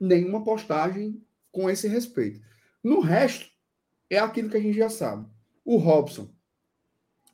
[0.00, 2.40] nenhuma postagem com esse respeito.
[2.82, 3.50] No resto,
[4.10, 5.26] é aquilo que a gente já sabe.
[5.64, 6.28] O Robson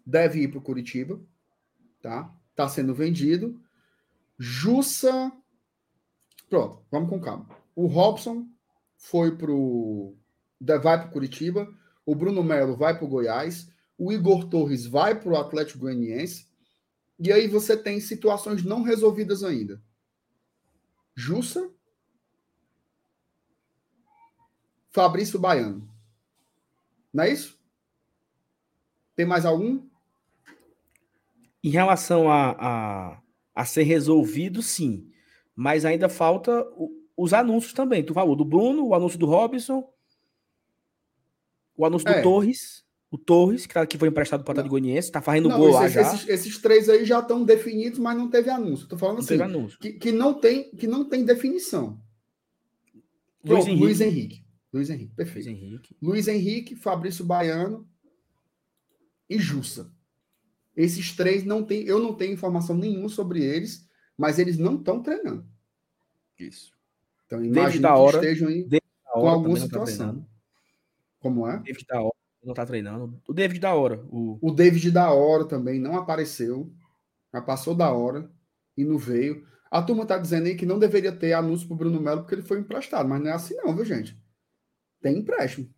[0.05, 1.21] deve ir para o Curitiba,
[2.01, 2.35] tá?
[2.51, 3.61] Está sendo vendido.
[4.39, 5.33] Jussa.
[6.49, 7.49] Pronto, vamos com calma.
[7.75, 8.49] O Robson
[8.97, 10.17] foi para o.
[10.61, 11.69] vai para Curitiba.
[12.07, 13.71] O Bruno Melo vai para o Goiás.
[13.97, 16.47] O Igor Torres vai para o Atlético Goianiense.
[17.19, 19.83] E aí você tem situações não resolvidas ainda.
[21.15, 21.71] Jussa
[24.95, 25.89] Fabrício Baiano.
[27.13, 27.59] Não é isso?
[29.17, 29.85] Tem mais algum?
[31.63, 33.23] Em relação a, a,
[33.55, 35.11] a ser resolvido, sim.
[35.55, 38.05] Mas ainda falta o, os anúncios também.
[38.05, 39.93] Tu falou do Bruno, o anúncio do Robson,
[41.77, 42.17] o anúncio é.
[42.17, 42.84] do Torres.
[43.15, 45.69] O Torres, que, tá, que foi emprestado para o Atlético Goianiense, tá fazendo não, gol
[45.69, 46.01] esses, lá já.
[46.01, 48.89] Esses, esses, três aí já estão definidos, mas não teve anúncio.
[48.89, 49.79] Tô falando não assim, anúncio.
[49.79, 52.03] Que, que, não tem, que não tem definição.
[53.45, 53.85] Luiz, Henrique.
[53.85, 54.45] Luiz Henrique.
[54.73, 55.47] Luiz Henrique, perfeito.
[55.47, 55.97] Luiz Henrique.
[56.03, 57.89] Luiz Henrique, Fabrício Baiano
[59.31, 59.93] e Jussa.
[60.77, 65.01] Esses três não tem, eu não tenho informação nenhuma sobre eles, mas eles não estão
[65.01, 65.47] treinando.
[66.37, 66.73] Isso.
[67.27, 68.67] Então imagina da hora, que estejam aí
[69.13, 70.21] com alguma tá situação.
[70.21, 70.27] Tá
[71.21, 71.59] Como é?
[71.59, 72.14] David da hora
[72.45, 73.21] não está treinando.
[73.27, 74.05] O David da hora.
[74.11, 74.39] O...
[74.41, 76.73] o David da hora também não apareceu.
[77.33, 78.31] Já passou da hora
[78.77, 79.47] e não veio.
[79.71, 82.35] A turma está dizendo aí que não deveria ter anúncio para o Bruno Melo porque
[82.35, 84.17] ele foi emprestado, mas não é assim não, viu, gente?
[85.03, 85.69] Tem empréstimo.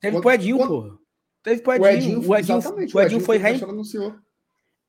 [0.00, 0.68] Teve pro Edinho, quando...
[0.68, 0.98] porra.
[1.42, 1.86] Teve pro Edinho.
[1.86, 4.16] O Edinho, o Edinho, exatamente, o Edinho, foi, foi anunciou.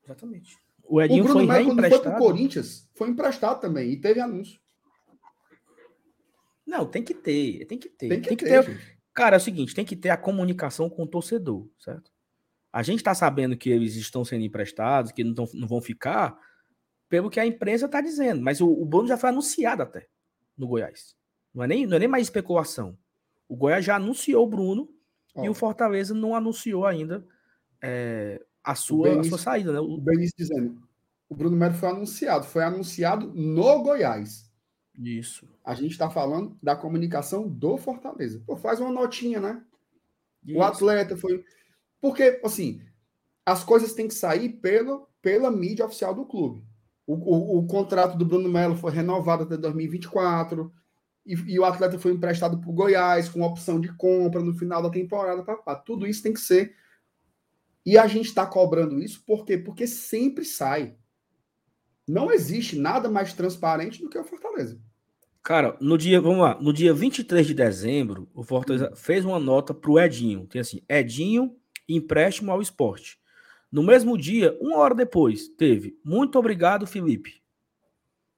[0.04, 0.58] Exatamente.
[0.84, 4.20] O Edinho o Bruno foi Melo, quando foi pro Corinthians, foi emprestado também e teve
[4.20, 4.60] anúncio.
[6.66, 8.10] Não, tem que ter, tem que ter.
[8.10, 8.66] Tem que, tem que ter.
[8.66, 12.12] ter Cara, é o seguinte, tem que ter a comunicação com o torcedor, certo?
[12.72, 16.38] A gente está sabendo que eles estão sendo emprestados, que não, tão, não vão ficar,
[17.10, 18.44] pelo que a imprensa está dizendo.
[18.44, 20.06] Mas o, o Bruno já foi anunciado até
[20.56, 21.16] no Goiás.
[21.52, 22.96] Não é nem, não é nem mais especulação.
[23.50, 24.88] O Goiás já anunciou o Bruno
[25.38, 27.26] e o Fortaleza não anunciou ainda
[27.82, 29.72] é, a, sua, Benício, a sua saída.
[29.72, 29.80] Né?
[29.80, 30.80] O Benício dizendo,
[31.28, 34.47] o Bruno Melo foi anunciado, foi anunciado no Goiás.
[34.98, 35.48] Isso.
[35.64, 38.42] A gente está falando da comunicação do Fortaleza.
[38.46, 39.64] Pô, faz uma notinha, né?
[40.44, 40.58] Isso.
[40.58, 41.44] O atleta foi.
[42.02, 42.82] Porque, assim,
[43.46, 46.64] as coisas têm que sair pela, pela mídia oficial do clube.
[47.06, 50.74] O, o, o contrato do Bruno Melo foi renovado até 2024.
[51.26, 54.82] E, e o atleta foi emprestado para o Goiás com opção de compra no final
[54.82, 55.44] da temporada.
[55.44, 55.76] Papá.
[55.76, 56.76] Tudo isso tem que ser.
[57.86, 59.58] E a gente está cobrando isso por quê?
[59.58, 60.98] Porque sempre sai.
[62.08, 64.80] Não existe nada mais transparente do que o Fortaleza.
[65.44, 69.74] Cara, no dia, vamos lá, no dia 23 de dezembro, o Fortaleza fez uma nota
[69.74, 70.46] pro Edinho.
[70.48, 71.56] Tem assim, Edinho,
[71.88, 73.18] empréstimo ao esporte.
[73.72, 77.42] No mesmo dia, uma hora depois, teve muito obrigado, Felipe.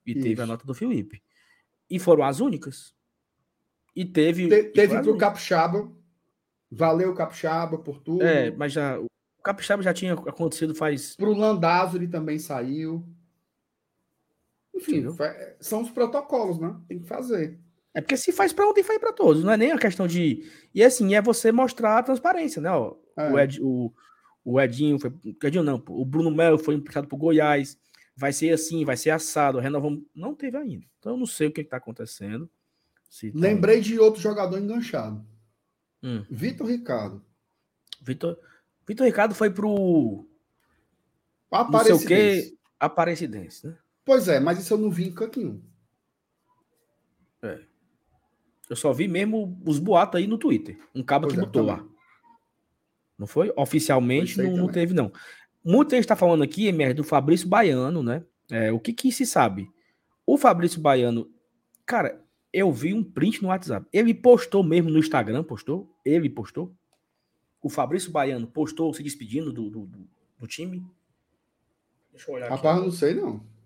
[0.05, 0.21] E Isso.
[0.21, 1.21] teve a nota do Felipe.
[1.89, 2.93] E foram as únicas.
[3.95, 4.47] E teve.
[4.47, 5.27] Te- e teve foram as para o únicas.
[5.29, 5.91] Capixaba.
[6.71, 8.23] Valeu, Capixaba, por tudo.
[8.23, 8.99] É, mas já.
[8.99, 9.08] O
[9.43, 11.15] Capixaba já tinha acontecido faz.
[11.15, 13.08] Para o Landázuri também saiu.
[14.73, 15.05] Enfim,
[15.60, 16.75] são os protocolos, né?
[16.88, 17.60] Tem que fazer.
[17.93, 19.43] É porque se faz para tem que fazer para todos.
[19.43, 20.49] Não é nem a questão de.
[20.73, 22.69] E assim, é você mostrar a transparência, né?
[23.17, 23.32] É.
[23.32, 23.93] o, Ed, o,
[24.43, 25.10] o Edinho foi.
[25.10, 27.77] O Edinho não, o Bruno Melo foi emprestado pro Goiás.
[28.15, 29.60] Vai ser assim, vai ser assado.
[29.60, 30.03] Renovamos.
[30.13, 30.86] Não teve ainda.
[30.99, 32.49] Então eu não sei o que, está acontecendo.
[33.10, 35.25] Se tá- Lembrei de outro jogador enganchado.
[36.03, 36.23] Hum.
[36.29, 37.25] Vitor Ricardo.
[38.01, 38.38] Vitor,
[38.88, 40.27] Vitor Ricardo foi pro.
[41.51, 42.51] Não sei o Aparecidense.
[42.51, 42.60] que.
[42.79, 43.77] Aparecidense, né?
[44.10, 45.62] Pois é, mas isso eu não vi em canto nenhum.
[48.67, 50.80] Eu só vi mesmo os boatos aí no Twitter.
[50.95, 51.84] Um cabo Pois que é, botou também.
[51.84, 51.89] lá.
[53.19, 53.54] Não foi?
[53.56, 55.13] Oficialmente Foi aí não, não teve, não.
[55.63, 58.26] Muita gente está falando aqui, MR, do Fabrício Baiano, né?
[58.50, 59.69] É, o que que se sabe?
[60.26, 61.32] O Fabrício Baiano,
[61.86, 62.19] cara,
[62.52, 63.86] eu vi um print no WhatsApp.
[63.93, 65.95] Ele postou mesmo no Instagram, postou?
[66.04, 66.76] Ele postou?
[67.62, 70.84] O Fabrício Baiano postou se despedindo do, do, do- time?
[72.12, 72.56] Deixa eu olhar aqui.
[72.56, 73.59] Rapaz, eu não sei, não.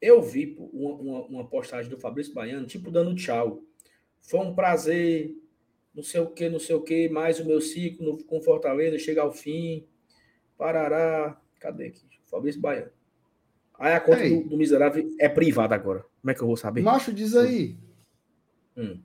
[0.00, 3.62] Eu vi pô, uma, uma, postagem do Fabrício Baiano, tipo, dando tchau.
[4.20, 5.34] Foi um prazer,
[5.94, 8.98] não sei o que, não sei o que, mais o meu ciclo no- com Fortaleza
[8.98, 9.86] chega ao fim.
[10.58, 11.40] Parará.
[11.60, 12.06] Cadê aqui?
[12.26, 12.90] Fabrício Baiano.
[13.78, 16.04] Aí a conta do, do miserável é privada agora.
[16.20, 16.82] Como é que eu vou saber?
[16.82, 17.78] Macho, diz aí
[18.76, 19.00] Hum.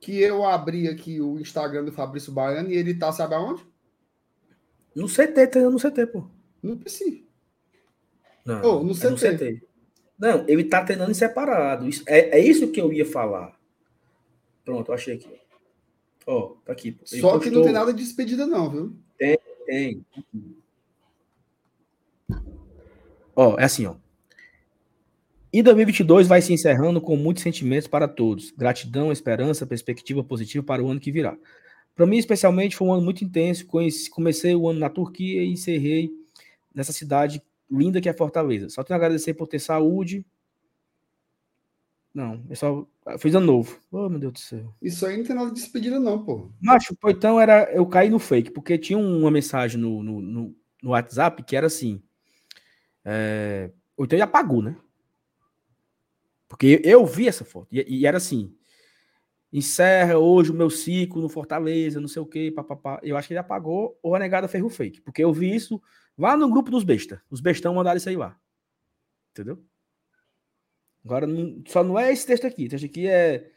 [0.00, 3.64] que eu abri aqui o Instagram do Fabrício Baiano e ele tá, sabe aonde?
[4.94, 6.28] No CT, tá no CT, pô.
[6.62, 7.24] No PC.
[8.44, 9.36] Não, Ô, no é no CT.
[9.36, 9.62] CT.
[10.18, 11.88] Não, ele tá treinando em separado.
[11.88, 13.58] Isso, é, é isso que eu ia falar.
[14.64, 15.28] Pronto, eu achei aqui.
[16.26, 16.96] Ó, tá aqui.
[17.10, 18.96] Ele Só que não postou- tem nada de despedida, não, viu?
[19.66, 20.04] Tem.
[23.34, 23.94] Ó, é assim, ó.
[25.52, 28.50] E 2022 vai se encerrando com muitos sentimentos para todos.
[28.52, 31.36] Gratidão, esperança, perspectiva positiva para o ano que virá.
[31.94, 33.66] Para mim, especialmente, foi um ano muito intenso.
[34.10, 36.10] Comecei o ano na Turquia e encerrei
[36.74, 37.42] nessa cidade
[37.72, 38.68] linda que é Fortaleza.
[38.68, 40.24] Só tenho a agradecer por ter saúde.
[42.14, 42.86] Não, é só.
[43.18, 43.80] Fiz ano novo.
[43.90, 44.74] Oh, meu Deus do céu.
[44.82, 46.50] Isso aí não tem nada de despedida, não, pô.
[46.60, 47.72] Macho, pô, então era.
[47.72, 51.66] Eu caí no fake, porque tinha uma mensagem no, no, no, no WhatsApp que era
[51.66, 52.02] assim.
[53.04, 54.76] É, ou então ele apagou, né?
[56.46, 57.68] Porque eu vi essa foto.
[57.72, 58.54] E, e era assim.
[59.50, 63.00] Encerra hoje o meu ciclo no Fortaleza, não sei o quê, papapá.
[63.02, 65.00] Eu acho que ele apagou ou a negada fez o fake.
[65.00, 65.80] Porque eu vi isso
[66.16, 67.22] lá no grupo dos besta.
[67.30, 68.38] Os bestão mandaram isso aí lá.
[69.30, 69.64] Entendeu?
[71.04, 71.26] Agora,
[71.66, 72.66] só não é esse texto aqui.
[72.66, 73.50] O texto aqui é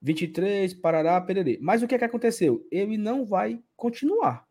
[0.00, 1.58] 23, Parará, Pererê.
[1.60, 2.66] Mas o que é que aconteceu?
[2.70, 4.46] Ele não vai continuar.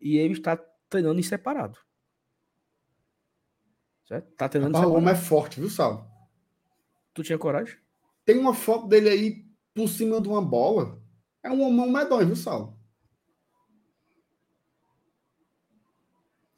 [0.00, 0.56] E ele está
[0.88, 1.78] treinando em separado.
[4.06, 4.30] Certo?
[4.34, 5.10] Tá treinando em Rapaz, o separado.
[5.10, 6.08] homem é forte, viu, Sal?
[7.14, 7.76] Tu tinha coragem?
[8.24, 9.44] Tem uma foto dele aí
[9.74, 11.00] por cima de uma bola.
[11.42, 12.78] É um homão medonho, viu, Sal?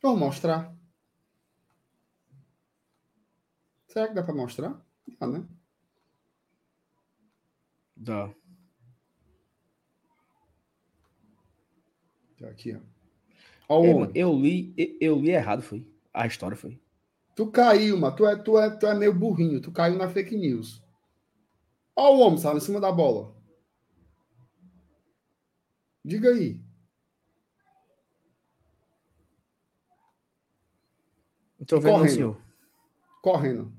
[0.03, 0.74] Vou mostrar.
[3.86, 4.84] Será que dá pra mostrar?
[5.20, 5.46] Dá, né?
[7.96, 8.34] Dá.
[12.38, 12.80] Tá Aqui, ó.
[13.68, 15.86] Ó mano, eu li, eu- eu li errado, foi.
[16.12, 16.80] A história foi.
[17.36, 18.14] Tu caiu, mano.
[18.16, 19.61] Tu é, tu, é, tu é meio burrinho.
[19.61, 20.82] Tu caiu na fake news.
[21.96, 23.34] Ó o homem, sabe, em cima da bola.
[26.05, 26.61] Diga aí.
[31.66, 32.14] Tô vendo, não, correndo.
[32.14, 32.42] senhor.
[33.22, 33.72] Correndo.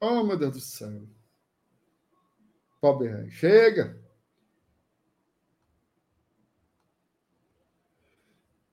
[0.00, 1.06] Oh, meu Deus do céu.
[2.80, 3.30] Pobre rei.
[3.30, 4.00] Chega.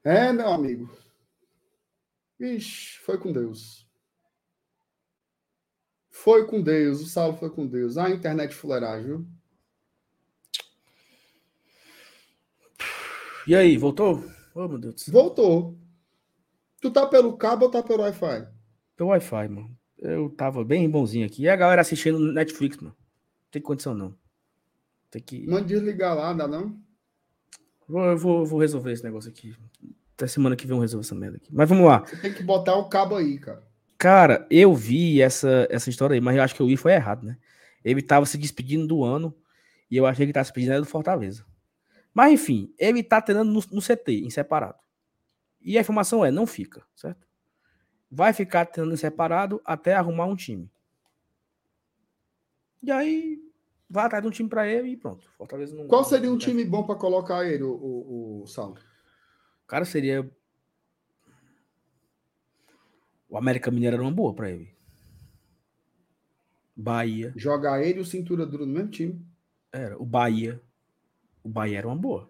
[0.04, 0.89] É, meu amigo.
[2.39, 3.86] Ixi, foi com Deus.
[6.10, 7.02] Foi com Deus.
[7.02, 7.98] O Saulo foi com Deus.
[7.98, 9.28] A internet fuleiragem, viu?
[13.45, 14.24] E aí, voltou?
[14.60, 15.14] Oh, meu Deus do céu.
[15.14, 15.78] Voltou.
[16.82, 18.47] Tu tá pelo cabo ou tá pelo Wi-Fi?
[18.95, 19.78] Teu Wi-Fi, mano.
[19.99, 21.43] Eu tava bem bonzinho aqui.
[21.43, 22.95] E a galera assistindo Netflix, mano.
[22.97, 24.16] Não tem condição, não.
[25.12, 25.45] Tem que.
[25.45, 26.76] Manda desligar lá, dá não?
[27.88, 29.55] Vou, eu vou, vou resolver esse negócio aqui.
[30.16, 31.53] Até semana que vem eu resolvo essa merda aqui.
[31.53, 32.03] Mas vamos lá.
[32.03, 33.64] Você tem que botar o cabo aí, cara.
[33.95, 37.24] Cara, eu vi essa, essa história aí, mas eu acho que eu vi foi errado,
[37.24, 37.38] né?
[37.84, 39.36] Ele tava se despedindo do ano
[39.89, 41.45] e eu achei que ele tava se despedindo do Fortaleza.
[42.18, 44.80] Mas enfim, ele tá treinando no, no CT, em separado.
[45.61, 47.28] E a informação é, não fica, certo?
[48.09, 50.68] Vai ficar treinando em separado até arrumar um time.
[52.82, 53.39] E aí,
[53.88, 55.30] vai atrás de um time para ele e pronto.
[55.38, 55.86] Fortaleza não.
[55.86, 58.80] Qual seria um time bom para colocar ele, o, o, o Saulo?
[59.68, 60.28] Cara, seria.
[63.30, 64.76] O América Mineiro era uma boa para ele.
[66.76, 67.32] Bahia.
[67.36, 69.24] Jogar ele e o Cintura Duro no mesmo time.
[69.72, 69.95] Era.
[70.01, 70.59] O Bahia.
[71.44, 72.30] O Bahia era uma boa.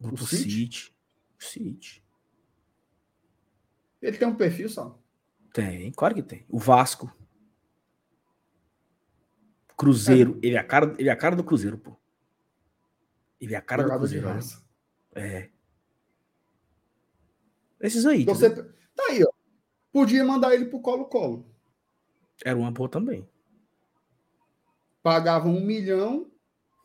[0.00, 0.50] O, O City.
[0.50, 0.96] City?
[1.38, 2.04] O City.
[4.02, 5.02] Ele tem um perfil, Saulo.
[5.52, 6.44] Tem, claro que tem.
[6.48, 7.10] O Vasco.
[9.76, 10.38] Cruzeiro.
[10.42, 11.96] Ele, é a cara, ele é a cara do Cruzeiro, pô.
[13.40, 14.28] Ele é a cara Jogador do Cruzeiro.
[14.28, 14.64] raça.
[15.14, 15.50] É.
[17.80, 18.22] Esses aí.
[18.22, 18.50] Então você...
[18.50, 19.30] Tá aí, ó.
[19.92, 21.46] Podia mandar ele pro Colo-Colo.
[22.44, 23.28] Era uma boa também.
[25.02, 26.30] Pagava um milhão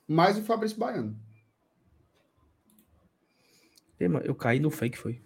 [0.08, 1.21] mais o Fabrício Baiano.
[4.24, 5.22] Eu caí no fake, foi.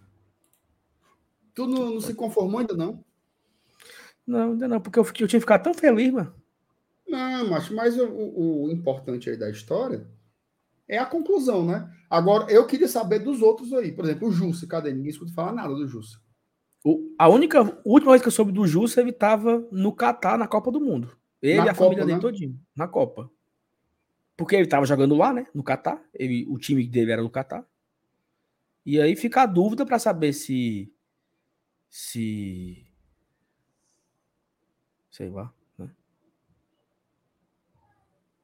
[1.53, 3.03] Tu não, não se conformou ainda, não?
[4.27, 6.33] Não, ainda não, porque eu, eu tinha ficado tão feliz, mano.
[7.07, 10.07] Não, mas, mas o, o- importante aí da história
[10.87, 11.89] é a conclusão, né?
[12.09, 13.91] Agora, eu queria saber dos outros aí.
[13.91, 14.91] Por exemplo, o Jussi, cadê?
[14.91, 16.17] Ninguém escuta falar nada do Jussi.
[17.17, 20.47] A única, a última vez que eu soube do Justo, ele tava no Catar, na
[20.47, 21.15] Copa do Mundo.
[21.41, 22.21] Ele Na e a família Copa, dele né?
[22.21, 23.29] todinho, na Copa.
[24.37, 25.47] Porque ele tava jogando lá, né?
[25.53, 26.03] No Catar.
[26.13, 27.65] Ele, o time dele era no Catar.
[28.85, 30.93] E aí fica a dúvida para saber se.
[31.89, 32.85] Se.
[35.09, 35.51] Sei lá.
[35.77, 35.89] Né?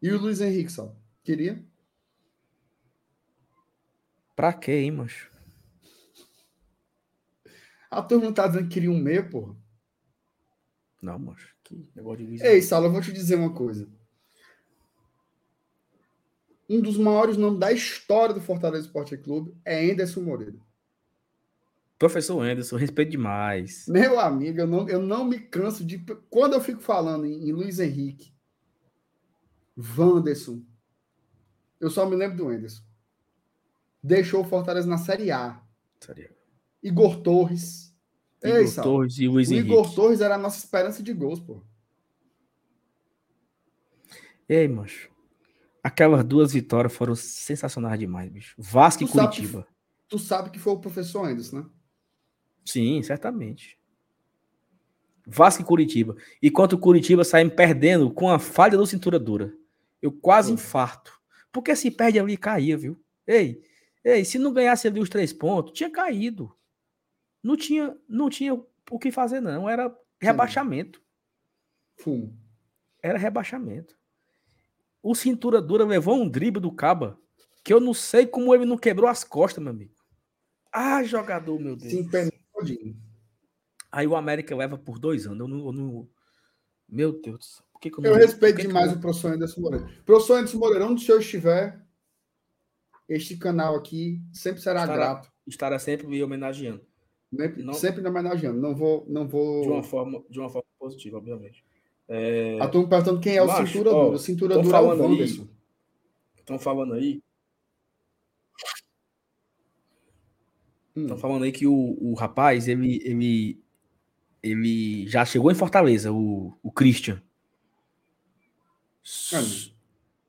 [0.02, 0.96] E o Luiz Henrique, só?
[1.24, 1.64] Queria?
[4.36, 5.30] Pra quê, hein, macho?
[7.92, 9.56] A turma não tá dizendo que queria um meia, porra.
[11.02, 11.54] Não, macho.
[11.64, 12.62] Que negócio de Luiz Ei.
[12.62, 13.88] Saulo, eu vou te dizer uma coisa.
[16.72, 20.58] Um dos maiores nomes da história do Fortaleza Esporte Clube é Anderson Moreira.
[22.00, 23.86] Professor Anderson, respeito demais.
[23.90, 26.00] Meu amigo, eu não, eu não me canso de.
[26.30, 28.34] Quando eu fico falando em, em Luiz Henrique,
[29.78, 30.64] Wanderson,
[31.78, 32.82] eu só me lembro do Anderson.
[34.02, 35.62] Deixou o Fortaleza na Série A.
[36.00, 36.34] Seria.
[36.82, 37.94] Igor Torres.
[38.42, 39.70] Ei, Igor Saulo, Torres e Luiz o Henrique.
[39.70, 41.62] Igor Torres era a nossa esperança de gols, pô.
[44.48, 45.11] Ei, macho.
[45.84, 48.56] Aquelas duas vitórias foram sensacionais demais, bicho.
[48.58, 49.68] Vasco e Tu sabe Curitiba.
[50.08, 51.66] Tu sabe que foi o professor Anderson, né?
[52.64, 53.80] Sim, certamente.
[55.26, 56.16] Vasco e Curitiba.
[56.42, 59.54] E Curitiba saímos perdendo com a falha do cintura dura.
[60.02, 61.20] Eu quase infarto.
[61.52, 63.02] Porque se perde ali, caía, viu?
[63.26, 63.64] Ei,
[64.04, 66.56] ei, se não ganhasse ali os três pontos, tinha caído.
[67.44, 69.68] Não tinha, não tinha o que fazer, não.
[69.68, 71.02] Era rebaixamento.
[71.96, 72.38] Fumo.
[73.02, 73.98] Era rebaixamento.
[75.04, 77.20] O cintura dura levou um drible do Caba
[77.64, 79.94] que eu não sei como ele não quebrou as costas, meu amigo.
[80.72, 82.08] Ah, jogador, meu Deus.
[82.54, 82.96] Todinho.
[83.92, 85.40] Aí o América leva por dois anos.
[85.40, 86.10] Eu não, eu não-
[86.88, 87.66] Meu Deus do céu.
[87.72, 89.90] Por que que eu, não- Eu respeito que demais eu- o professor Anderson Moreira.
[90.06, 91.82] Professor Anderson Moreira, onde o senhor estiver,
[93.10, 95.32] este canal aqui sempre será Estará- grato.
[95.48, 96.82] Estará sempre me homenageando.
[97.34, 98.60] Sempre, Não- sempre me homenageando.
[98.60, 99.06] Não vou.
[99.10, 99.62] Não vou...
[99.62, 101.64] De uma forma, de uma forma positiva, obviamente.
[102.14, 104.16] É, A turma perguntando quem é o Macho, cintura ó, dura.
[104.16, 104.88] O cintura dura é o.
[105.02, 105.48] Wanderson.
[106.38, 107.24] Estão falando aí.
[110.96, 111.04] Hum.
[111.04, 113.64] Estão falando aí que o, o rapaz, ele, ele,
[114.44, 117.22] ele já chegou em Fortaleza, o, o Christian.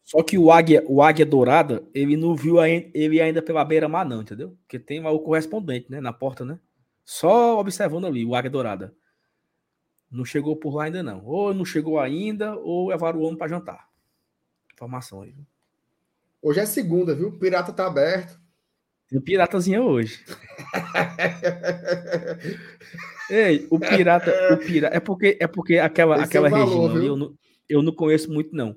[0.04, 4.06] Só que o Águia, o Águia Dourada, ele não viu ai- ele ainda pela beira-mar,
[4.06, 4.56] não, entendeu?
[4.62, 6.00] Porque tem lá o correspondente, né?
[6.00, 6.60] Na porta, né?
[7.04, 8.94] Só observando ali, o Águia Dourada.
[10.12, 11.24] Não chegou por lá ainda, não.
[11.24, 13.88] Ou não chegou ainda, ou levaram o homem para jantar.
[14.72, 15.34] Informação aí.
[16.40, 17.28] Hoje é segunda, viu?
[17.28, 18.40] O Pirata tá aberto.
[19.08, 20.24] Tem piratazinha hoje.
[23.28, 26.96] Ei, o pirata, o pirata, é porque é porque aquela Esse aquela é valor, região
[26.96, 27.38] ali eu não,
[27.68, 28.74] eu não conheço muito não.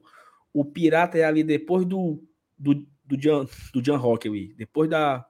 [0.54, 2.22] O pirata é ali depois do
[2.58, 5.26] do do Jan, do Jan Rock ali, depois da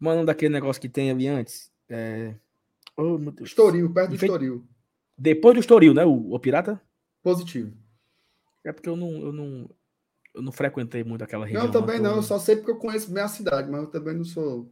[0.00, 1.70] Mano, daquele negócio que tem ali antes.
[1.88, 2.34] É...
[3.02, 3.48] Oh, meu Deus.
[3.50, 4.64] Estoril, perto do Enfeite- Estoril.
[5.16, 6.04] Depois do Estoril, né?
[6.04, 6.80] O, o pirata?
[7.22, 7.72] Positivo.
[8.64, 9.70] É porque eu não, eu não,
[10.34, 11.64] eu não frequentei muito aquela região.
[11.64, 12.16] Não, também não.
[12.16, 14.70] Eu só sei porque eu conheço bem a cidade, mas eu também não sou.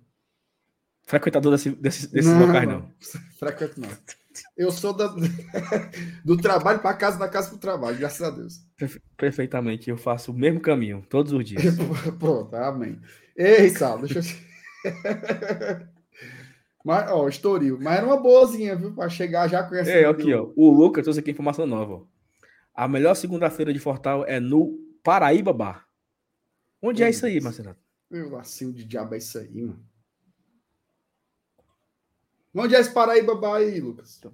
[1.07, 2.81] Frequentador desse, desses, desses Não, locais, não.
[2.81, 2.93] não.
[3.39, 3.89] Frequento não.
[4.57, 5.07] Eu sou da,
[6.25, 8.61] do trabalho para casa, da casa para o trabalho, graças a Deus.
[9.17, 11.63] Perfeitamente, eu faço o mesmo caminho, todos os dias.
[12.21, 13.01] Pronto, amém.
[13.37, 15.98] Ei, Sal, deixa eu.
[16.89, 17.79] Mas, ó, Estoril.
[17.79, 18.95] Mas era uma boazinha, viu?
[18.95, 19.95] Para chegar já conhecendo.
[19.95, 20.51] É, aqui, ó.
[20.57, 21.97] O Lucas trouxe aqui informação nova.
[21.97, 22.07] Ó.
[22.73, 25.87] A melhor segunda-feira de Fortal é no Paraíba Bar.
[26.81, 27.77] Onde Meu é isso aí, Marcelo?
[28.11, 29.87] Meu lacinho de diabo é isso aí, mano.
[32.55, 34.19] Onde é esse Paraíba Bar aí, Lucas?
[34.19, 34.31] Tá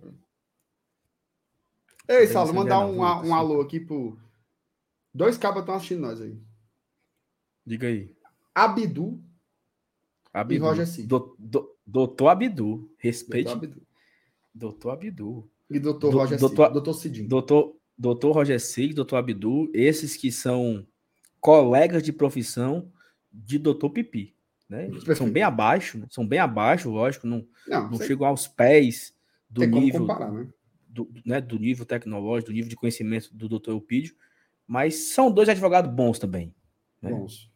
[2.06, 4.16] Ei, Saulo, mandar um, um alô aqui pro.
[5.12, 6.40] Dois cabos estão assistindo nós aí.
[7.66, 8.14] Diga aí.
[8.54, 9.20] Abidu,
[10.32, 10.64] Abidu.
[10.64, 11.08] e Roger Cid.
[11.08, 12.90] Do, do, doutor Abidu.
[12.98, 13.46] Respeite.
[13.46, 13.82] Doutor Abidu.
[14.54, 15.50] Doutor Abidu.
[15.70, 16.72] E doutor do, Roger doutor, Cid.
[16.72, 17.28] Doutor Cidinho.
[17.28, 19.70] Doutor, doutor Roger Cid, doutor Abidu.
[19.74, 20.86] Esses que são
[21.40, 22.90] colegas de profissão
[23.32, 24.34] de doutor Pipi.
[24.68, 24.88] Né?
[25.14, 26.06] São bem abaixo, né?
[26.10, 29.14] são bem abaixo, lógico, não, não, não chegam aos pés
[29.50, 30.48] do nível comparar, né?
[30.88, 34.14] Do, né, do nível tecnológico, do nível de conhecimento do doutor Eupídio,
[34.66, 36.54] mas são dois advogados bons também.
[37.02, 37.10] Né?
[37.10, 37.50] Bons.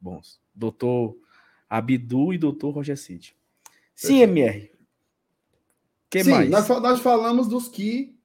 [0.00, 0.40] Bons.
[0.54, 1.16] Doutor
[1.70, 3.34] Abdu e doutor Roger Cid.
[3.94, 4.30] Sim, Perfeito.
[4.30, 4.72] MR.
[6.10, 6.50] que Sim, mais?
[6.50, 8.18] Nós, nós falamos dos que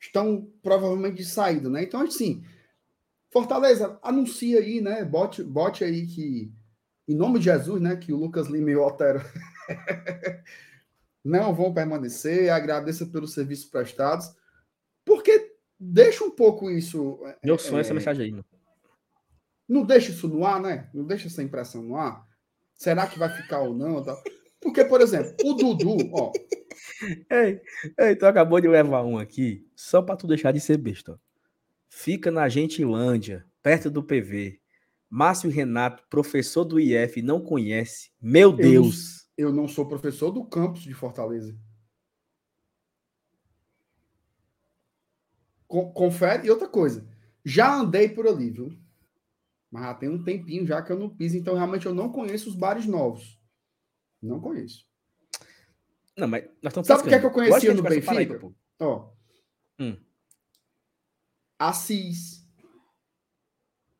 [0.00, 1.82] estão provavelmente de saída, né?
[1.82, 2.44] Então, assim,
[3.30, 5.04] Fortaleza, anuncia aí, né?
[5.04, 6.50] Bote, bote aí que,
[7.06, 7.96] em nome de Jesus, né?
[7.96, 9.20] Que o Lucas Lima e o Otero
[11.24, 12.50] não vão permanecer.
[12.50, 14.34] Agradeça pelos serviços prestados,
[15.04, 17.20] porque deixa um pouco isso.
[17.44, 18.44] Meu sonho é, essa mensagem aí, mano.
[19.68, 20.88] Não deixa isso no ar, né?
[20.94, 22.26] Não deixa essa impressão no ar.
[22.78, 24.04] Será que vai ficar ou não?
[24.60, 26.32] Porque, por exemplo, o Dudu, ó.
[27.30, 27.60] Ei,
[27.98, 31.20] ei, tu acabou de levar um aqui, só para tu deixar de ser besta.
[31.88, 34.60] Fica na Gentilândia, perto do PV.
[35.10, 38.10] Márcio Renato, professor do IF, não conhece.
[38.20, 39.28] Meu Deus!
[39.36, 41.56] Eu, eu não sou professor do campus de Fortaleza.
[45.66, 46.46] Confere.
[46.46, 47.06] E outra coisa,
[47.44, 48.78] já andei por ali, viu?
[49.70, 52.48] Mas já tem um tempinho já que eu não piso, então realmente eu não conheço
[52.48, 53.38] os bares novos.
[54.22, 54.86] Não conheço.
[56.16, 58.40] Não, mas nós estamos Sabe o que é que eu conhecia no Benfica?
[58.80, 59.10] Ó.
[59.78, 59.96] Hum.
[61.58, 62.44] Assis.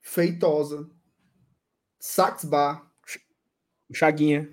[0.01, 0.91] Feitosa.
[2.01, 2.91] Sax Bar.
[3.93, 4.53] Chaguinha.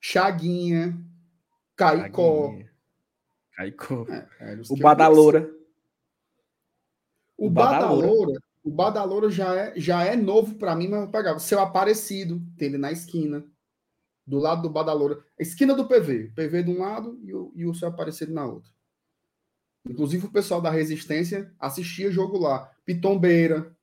[0.00, 0.98] Chaguinha.
[1.76, 2.54] Caicó.
[3.56, 4.06] Caicó.
[4.08, 5.50] É, o Badaloura.
[7.36, 8.40] O Badaloura.
[8.62, 11.38] O Badalouro já é, já é novo para mim, mas eu pegava.
[11.38, 13.44] Seu Aparecido, tem ele na esquina,
[14.26, 15.24] do lado do Badalouro.
[15.38, 16.32] Esquina do PV.
[16.34, 18.70] PV de um lado e o, e o Seu Aparecido na outra.
[19.84, 22.72] Inclusive o pessoal da Resistência assistia jogo lá.
[22.84, 23.76] Pitombeira.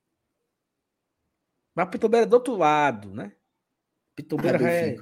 [1.74, 3.34] Mas Pitombeira é do outro lado, né?
[4.16, 4.96] Pitombeira ah, é.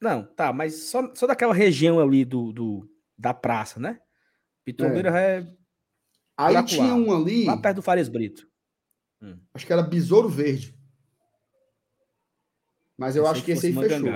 [0.00, 4.00] Não, tá, mas só, só daquela região ali do, do da praça, né?
[4.64, 5.56] Pitombeira é, é
[6.36, 7.44] Aí tinha um ali.
[7.44, 8.46] Lá perto do Farias Brito.
[9.22, 9.38] Hum.
[9.54, 10.76] Acho que era Besouro Verde.
[12.98, 14.10] Mas eu, eu acho que, que esse aí fechou.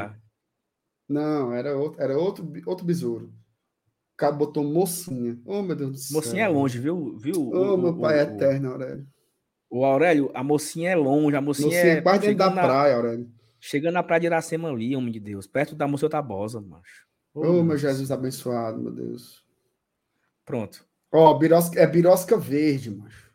[1.08, 3.26] Não, era outro, era outro, outro besouro.
[4.14, 5.38] O cara botou mocinha.
[5.44, 6.16] Oh, meu Deus do céu.
[6.16, 7.16] Mocinha é longe, viu?
[7.18, 9.08] viu oh, o, meu pai o, é eterno, Aurélio.
[9.68, 12.00] O Aurélio, a mocinha é longe, a mocinha, mocinha é.
[12.00, 13.30] quase dentro da na, praia, Aurélio.
[13.58, 15.46] Chegando na praia de Iracema ali, homem de Deus.
[15.46, 17.06] Perto da moça Tabosa, macho.
[17.34, 19.44] Oh, oh meu Jesus abençoado, meu Deus.
[20.44, 20.84] Pronto.
[21.12, 23.30] Ó, oh, birosca, é birosca verde, macho.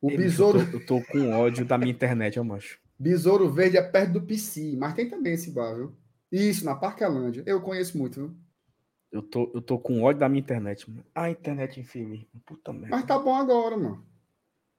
[0.00, 0.58] O Ei, besouro.
[0.58, 2.78] Eu tô, eu tô, com ódio da minha internet, ó, macho.
[2.98, 5.94] Besouro verde é perto do PC, mas tem também esse bar, viu?
[6.30, 7.42] Isso, na Parquelândia.
[7.46, 8.36] Eu conheço muito, viu?
[9.10, 11.04] Eu tô, eu tô com ódio da minha internet, mano.
[11.14, 12.26] A internet infeliz.
[12.44, 12.96] Puta merda.
[12.96, 14.04] Mas tá bom agora, mano.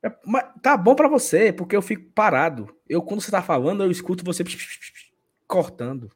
[0.03, 2.75] É, mas tá bom para você, porque eu fico parado.
[2.87, 4.43] Eu, quando você tá falando, eu escuto você
[5.47, 6.11] cortando.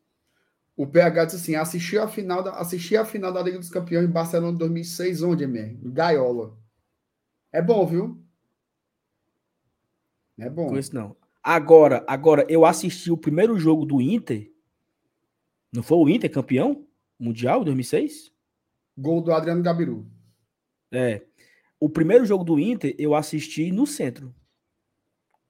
[0.80, 4.08] O PH disse assim: assisti a final da, assisti a final da Liga dos Campeões
[4.08, 5.44] em Barcelona 2006, onde?
[5.44, 6.58] Em Gaiola.
[7.52, 8.24] É bom, viu?
[10.38, 10.68] É bom.
[10.68, 11.18] Com isso não.
[11.44, 14.50] Agora, agora, eu assisti o primeiro jogo do Inter.
[15.70, 16.88] Não foi o Inter campeão
[17.20, 18.32] mundial em 2006?
[18.98, 20.10] Gol do Adriano Gabiru.
[20.94, 21.24] É.
[21.78, 24.34] O primeiro jogo do Inter eu assisti no centro.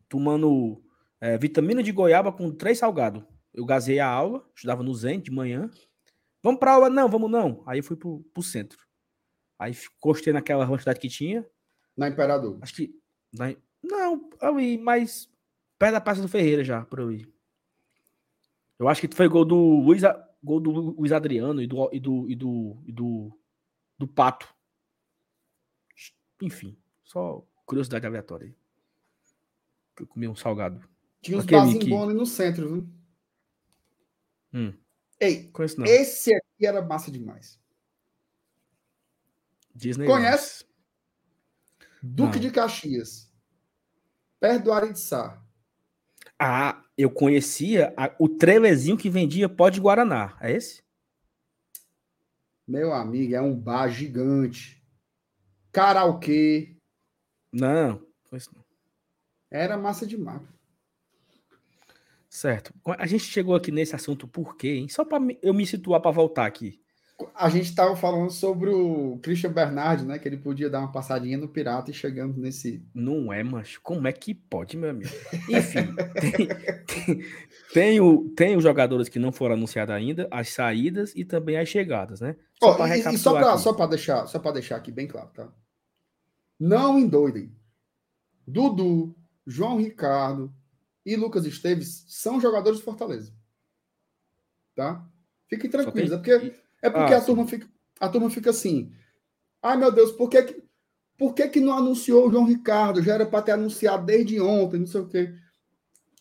[0.08, 0.82] Tomando
[1.22, 3.24] é, vitamina de goiaba com três salgados
[3.54, 5.70] eu gazei a aula, estudava no Zen de manhã.
[6.42, 6.90] Vamos para aula?
[6.90, 7.64] Não, vamos não.
[7.66, 8.80] Aí fui pro, pro centro.
[9.58, 11.46] Aí encostei naquela quantidade que tinha.
[11.98, 12.58] Na Imperador.
[12.62, 12.96] Acho que.
[13.34, 15.30] Na, não, ali, mas
[15.78, 17.28] perto da Praça do Ferreira já, por ali.
[18.78, 20.02] Eu acho que foi gol do Luiz,
[20.42, 23.40] gol do Luiz Adriano e do, e do, e do, e do,
[23.98, 24.48] do Pato.
[26.42, 28.56] Enfim, só curiosidade aleatória.
[30.00, 30.82] Eu comi um salgado.
[31.22, 32.99] Tinha uns barzinhos bons ali no centro, viu?
[34.54, 34.74] Hum.
[35.20, 35.52] Ei,
[35.86, 37.60] esse e era massa demais.
[39.76, 40.06] Disney.
[40.06, 40.66] Conhece?
[42.02, 42.42] Duque Não.
[42.42, 43.30] de Caxias.
[44.40, 45.44] Perto do Aritsá.
[46.38, 50.38] Ah, eu conhecia a, o trelezinho que vendia pó de Guaraná.
[50.40, 50.82] É esse?
[52.66, 54.82] Meu amigo, é um bar gigante.
[55.72, 56.78] Karaokê.
[57.52, 58.66] Não, não.
[59.52, 60.42] Era massa demais.
[62.30, 62.74] Certo.
[62.86, 64.88] A gente chegou aqui nesse assunto por quê, hein?
[64.88, 66.80] Só para eu me situar para voltar aqui.
[67.36, 70.18] A gente estava falando sobre o Christian Bernard, né?
[70.20, 72.86] Que ele podia dar uma passadinha no Pirata e chegamos nesse.
[72.94, 75.10] Não é, mas como é que pode, meu amigo?
[75.50, 76.48] Enfim, tem,
[76.86, 77.26] tem,
[77.74, 81.68] tem, o, tem os jogadores que não foram anunciados ainda, as saídas e também as
[81.68, 82.38] chegadas, né?
[82.58, 85.50] Só oh, e, e só para deixar, só para deixar aqui bem claro, tá?
[86.58, 87.52] Não endoidem.
[88.48, 89.16] Dudu,
[89.46, 90.54] João Ricardo
[91.14, 93.34] e Lucas Esteves são jogadores de Fortaleza.
[94.76, 95.06] Tá?
[95.48, 96.12] Fiquem tranquilos.
[96.12, 97.68] É porque é porque ah, a, turma fica,
[98.00, 98.92] a turma fica assim.
[99.62, 100.64] Ai, meu Deus, por que, que,
[101.18, 103.02] por que, que não anunciou o João Ricardo?
[103.02, 105.34] Já era para ter anunciado desde ontem, não sei o quê.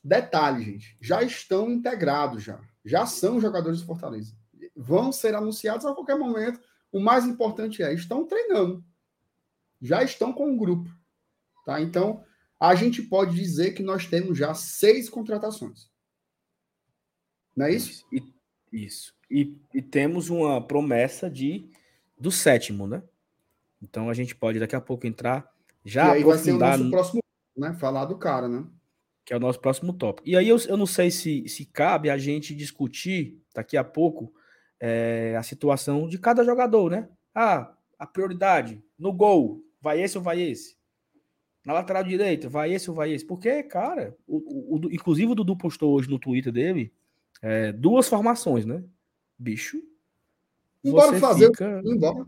[0.02, 0.96] Detalhe, gente.
[1.00, 2.60] Já estão integrados, já.
[2.84, 4.34] Já são jogadores de Fortaleza.
[4.74, 6.60] Vão ser anunciados a qualquer momento.
[6.90, 8.84] O mais importante é, estão treinando.
[9.80, 10.90] Já estão com o grupo.
[11.64, 11.80] Tá?
[11.80, 12.24] Então,
[12.60, 15.88] a gente pode dizer que nós temos já seis contratações.
[17.56, 18.06] Não é isso?
[18.12, 18.22] E,
[18.72, 19.14] isso.
[19.30, 21.68] E, e, temos uma promessa de
[22.18, 23.02] do sétimo, né?
[23.82, 25.52] Então a gente pode daqui a pouco entrar
[25.84, 27.20] já e aí vai ser o nosso próximo,
[27.56, 27.74] né?
[27.74, 28.64] Falar do cara, né?
[29.24, 30.28] Que é o nosso próximo tópico.
[30.28, 34.32] E aí eu, eu não sei se, se cabe a gente discutir daqui a pouco
[34.80, 37.08] é, a situação de cada jogador, né?
[37.34, 40.77] Ah, a prioridade no gol, vai esse ou vai esse?
[41.68, 43.26] Na lateral direita, vai esse ou vai esse?
[43.26, 44.38] Porque, cara, o,
[44.74, 46.90] o, o inclusive o Dudu postou hoje no Twitter dele
[47.42, 48.82] é, duas formações, né?
[49.38, 49.78] Bicho.
[50.82, 51.48] Embora fazer.
[51.48, 51.82] Fica...
[51.84, 52.24] Embora.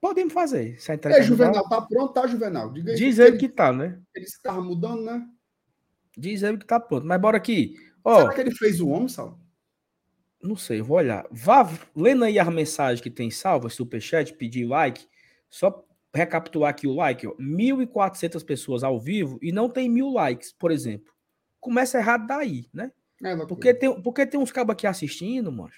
[0.00, 0.80] Podemos fazer.
[0.80, 2.72] Se é, Juvenal, tá pronto, tá, Juvenal?
[2.72, 4.00] Diga Diz ele que tá, né?
[4.14, 5.28] Ele estava mudando, né?
[6.16, 7.04] Diz ele que tá pronto.
[7.04, 7.74] Mas bora aqui.
[8.04, 9.36] Ó, Será que ele fez o homem, Sal?
[10.40, 11.26] Não sei, vou olhar.
[11.28, 15.08] Vá lendo aí a mensagem que tem salva, superchat, pedir like.
[15.48, 15.84] Só
[16.14, 20.70] recapitular aqui o like, ó, 1.400 pessoas ao vivo e não tem mil likes, por
[20.70, 21.12] exemplo.
[21.60, 22.92] Começa errado daí, né?
[23.22, 25.72] É porque, tem, porque tem uns cabos aqui assistindo, mano.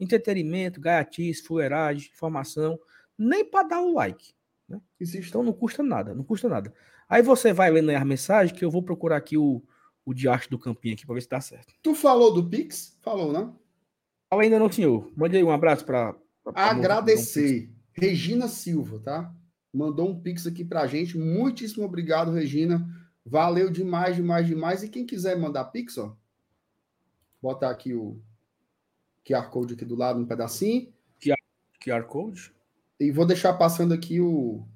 [0.00, 2.78] Entretenimento, gaiatice, fuleiragem, informação.
[3.16, 4.32] Nem para dar o like.
[4.68, 4.80] Né?
[5.00, 6.74] Então não custa nada, não custa nada.
[7.08, 9.62] Aí você vai lendo aí a mensagem que eu vou procurar aqui o,
[10.04, 11.72] o diacho do campinho aqui para ver se dá certo.
[11.82, 12.98] Tu falou do Pix?
[13.00, 13.58] Falou, não?
[14.28, 15.10] Fala ainda não, senhor.
[15.16, 16.14] Mande aí um abraço para.
[16.54, 17.70] Agradecer.
[17.92, 19.34] Regina Silva, tá?
[19.72, 21.18] Mandou um pix aqui para a gente.
[21.18, 22.86] Muitíssimo obrigado, Regina.
[23.24, 24.82] Valeu demais, demais, demais.
[24.82, 26.16] E quem quiser mandar pix, ó,
[27.42, 28.20] botar aqui o
[29.26, 30.92] QR Code aqui do lado, um pedacinho.
[31.84, 32.52] QR Code?
[32.98, 34.66] E vou deixar passando aqui o,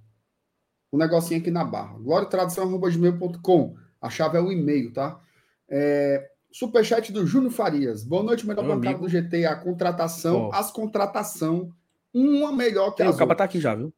[0.91, 1.99] o negocinho aqui na barra.
[1.99, 3.77] gloriatradução.com.
[4.01, 5.21] A chave é o e-mail, tá?
[5.69, 8.05] É, superchat do Júnior Farias.
[8.05, 9.47] Boa noite, melhor bancada do GT.
[9.47, 10.55] A contratação, oh.
[10.55, 11.73] as contratação,
[12.13, 13.25] uma melhor que a outra.
[13.25, 13.93] O tá aqui já, viu?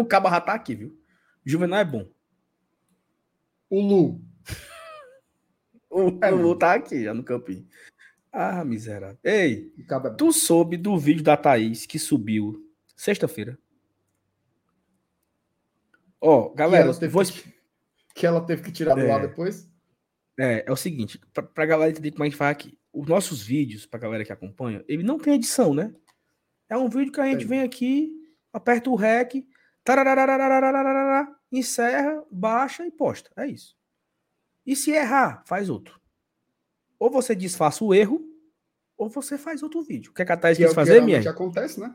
[0.00, 0.98] O Cabo já tá aqui, viu?
[1.44, 2.10] Juvenal é bom.
[3.68, 4.22] O Lu.
[5.90, 7.68] o, é, o Lu tá aqui, já no campinho.
[8.32, 9.18] Ah, miserável.
[9.22, 13.58] Ei, é tu soube do vídeo da Thaís que subiu sexta-feira?
[16.18, 17.22] Ó, oh, galera, que vou...
[17.22, 17.54] que,
[18.14, 19.70] que ela teve que tirar do é, ar depois?
[20.38, 22.78] É, é o seguinte, pra, pra galera entender como a gente faz aqui.
[22.90, 25.94] Os nossos vídeos, pra galera que acompanha, ele não tem edição, né?
[26.70, 27.46] É um vídeo que a gente é.
[27.46, 28.10] vem aqui,
[28.50, 29.46] aperta o REC,
[31.50, 33.30] encerra, baixa e posta.
[33.36, 33.76] É isso.
[34.66, 36.00] E se errar, faz outro.
[36.98, 38.20] Ou você desfaça o erro,
[38.96, 40.10] ou você faz outro vídeo.
[40.10, 41.18] O que, a Thais quis é fazer, minha?
[41.28, 41.94] Acontece, né?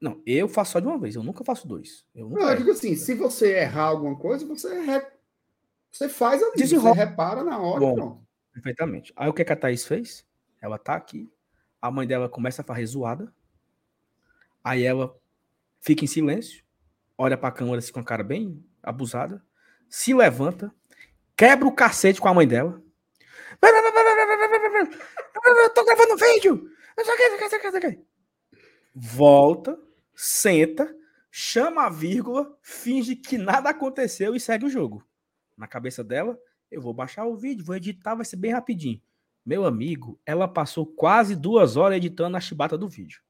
[0.00, 2.06] Não, eu faço só de uma vez, eu nunca faço dois.
[2.14, 5.06] Eu não, eu digo assim, se você errar alguma coisa, você, re...
[5.92, 6.94] você faz ali, Desenrola.
[6.94, 8.26] você repara na hora Bom, pronto.
[8.52, 9.12] Perfeitamente.
[9.14, 10.26] Aí o que, que a Thaís fez?
[10.60, 11.30] Ela tá aqui,
[11.80, 13.32] a mãe dela começa a fazer zoada,
[14.64, 15.19] aí ela
[15.80, 16.62] fica em silêncio,
[17.16, 19.42] olha para a câmera assim, com a cara bem abusada,
[19.88, 20.72] se levanta,
[21.36, 22.80] quebra o cacete com a mãe dela.
[25.74, 26.70] Tô gravando vídeo!
[28.94, 29.78] Volta,
[30.14, 30.94] senta,
[31.30, 35.04] chama a vírgula, finge que nada aconteceu e segue o jogo.
[35.56, 36.38] Na cabeça dela,
[36.70, 39.00] eu vou baixar o vídeo, vou editar, vai ser bem rapidinho.
[39.44, 43.20] Meu amigo, ela passou quase duas horas editando a chibata do vídeo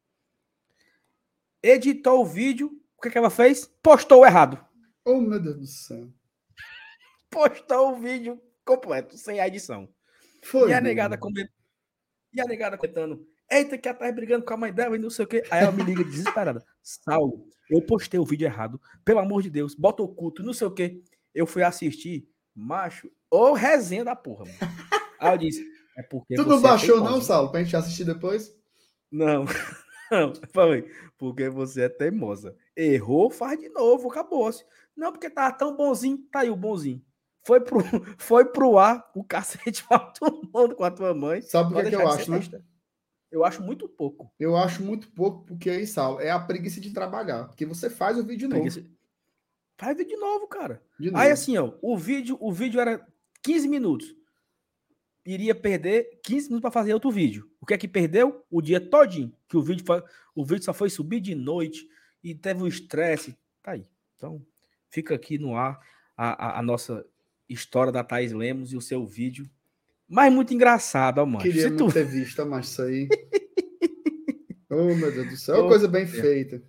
[1.62, 3.66] editou o vídeo, o que, que ela fez?
[3.82, 4.62] Postou errado.
[5.04, 6.08] Oh, meu Deus do céu.
[7.30, 9.88] Postou o vídeo completo, sem a edição.
[10.42, 10.70] Foi.
[10.70, 11.54] E a negada comentou.
[12.32, 15.10] E a negada contando, eita, que ela tá brigando com a mãe dela e não
[15.10, 15.42] sei o quê.
[15.50, 16.64] Aí ela me liga desesperada.
[16.82, 18.80] Saulo, eu postei o vídeo errado.
[19.04, 21.02] Pelo amor de Deus, bota o culto, não sei o quê.
[21.34, 24.58] Eu fui assistir, macho, ou resenha da porra, mano.
[25.18, 25.64] Aí eu disse,
[25.96, 26.34] é porque.
[26.34, 28.54] Tu não baixou, é não, Saulo, pra gente assistir depois?
[29.10, 29.44] Não.
[30.10, 32.56] Não, falei, porque você é teimosa.
[32.76, 34.64] Errou, faz de novo, acabou-se.
[34.96, 37.04] Não, porque tava tão bonzinho, tá aí o bonzinho.
[37.46, 37.80] Foi pro,
[38.18, 41.42] foi pro ar o cacete pra todo mundo com a tua mãe.
[41.42, 42.40] Sabe o que, é que eu acho, né?
[43.30, 44.32] Eu acho muito pouco.
[44.38, 47.46] Eu acho muito pouco, porque aí, Saulo, é a preguiça de trabalhar.
[47.46, 48.62] Porque você faz o vídeo de novo.
[48.62, 48.84] Preguiça...
[49.78, 50.82] Faz vídeo de novo, cara.
[50.98, 51.22] De novo.
[51.22, 53.06] Aí assim, ó, o vídeo, o vídeo era
[53.42, 54.20] 15 minutos
[55.24, 57.49] iria perder 15 minutos para fazer outro vídeo.
[57.60, 58.44] O que é que perdeu?
[58.50, 60.02] O dia todinho, que o vídeo, foi,
[60.34, 61.86] o vídeo só foi subir de noite
[62.24, 63.36] e teve um estresse.
[63.62, 63.86] Tá aí.
[64.16, 64.44] Então,
[64.88, 65.78] fica aqui no ar
[66.16, 67.04] a, a, a, nossa
[67.48, 69.48] história da Thais Lemos e o seu vídeo.
[70.08, 71.42] Mas muito engraçado, mano.
[71.42, 71.92] Queria Se tu...
[71.92, 73.08] ter visto, mas isso aí.
[74.70, 75.64] oh, meu Deus do céu.
[75.64, 76.06] Oh, coisa bem é.
[76.06, 76.62] feita.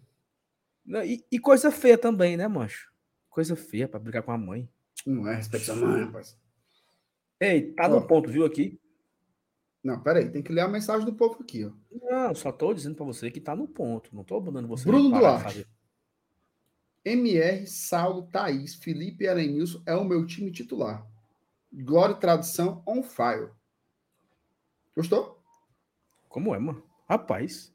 [1.06, 2.92] E, e, coisa feia também, né, mancho?
[3.30, 4.70] Coisa feia para brigar com a mãe.
[5.06, 6.38] Não é respeito a mãe, rapaz.
[7.40, 7.90] Ei, tá ó.
[7.90, 8.80] no ponto, viu aqui?
[9.84, 11.72] Não, peraí, tem que ler a mensagem do povo aqui, ó.
[11.92, 14.16] Não, só tô dizendo para você que tá no ponto.
[14.16, 14.86] Não tô abandonando você.
[14.86, 15.68] Bruno Duarte.
[17.04, 21.06] MR, Saulo, Thaís, Felipe e Arenilson é o meu time titular.
[21.74, 23.50] Glória e tradição on fire.
[24.96, 25.42] Gostou?
[26.30, 26.84] Como é, mano?
[27.10, 27.74] Rapaz.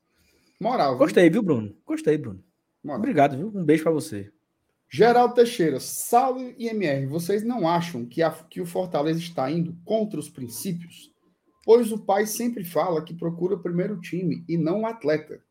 [0.61, 0.91] Moral.
[0.91, 0.99] Viu?
[0.99, 1.77] Gostei, viu, Bruno?
[1.85, 2.43] Gostei, Bruno.
[2.85, 3.01] Moral.
[3.01, 3.49] Obrigado, viu?
[3.49, 4.33] Um beijo para você.
[4.89, 9.77] Geraldo Teixeira, Saulo e MR, vocês não acham que, a, que o Fortaleza está indo
[9.85, 11.13] contra os princípios?
[11.67, 15.43] Pois o pai sempre fala que procura primeiro time e não o atleta.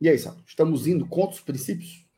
[0.00, 2.08] E aí, Saulo, estamos indo contra os princípios?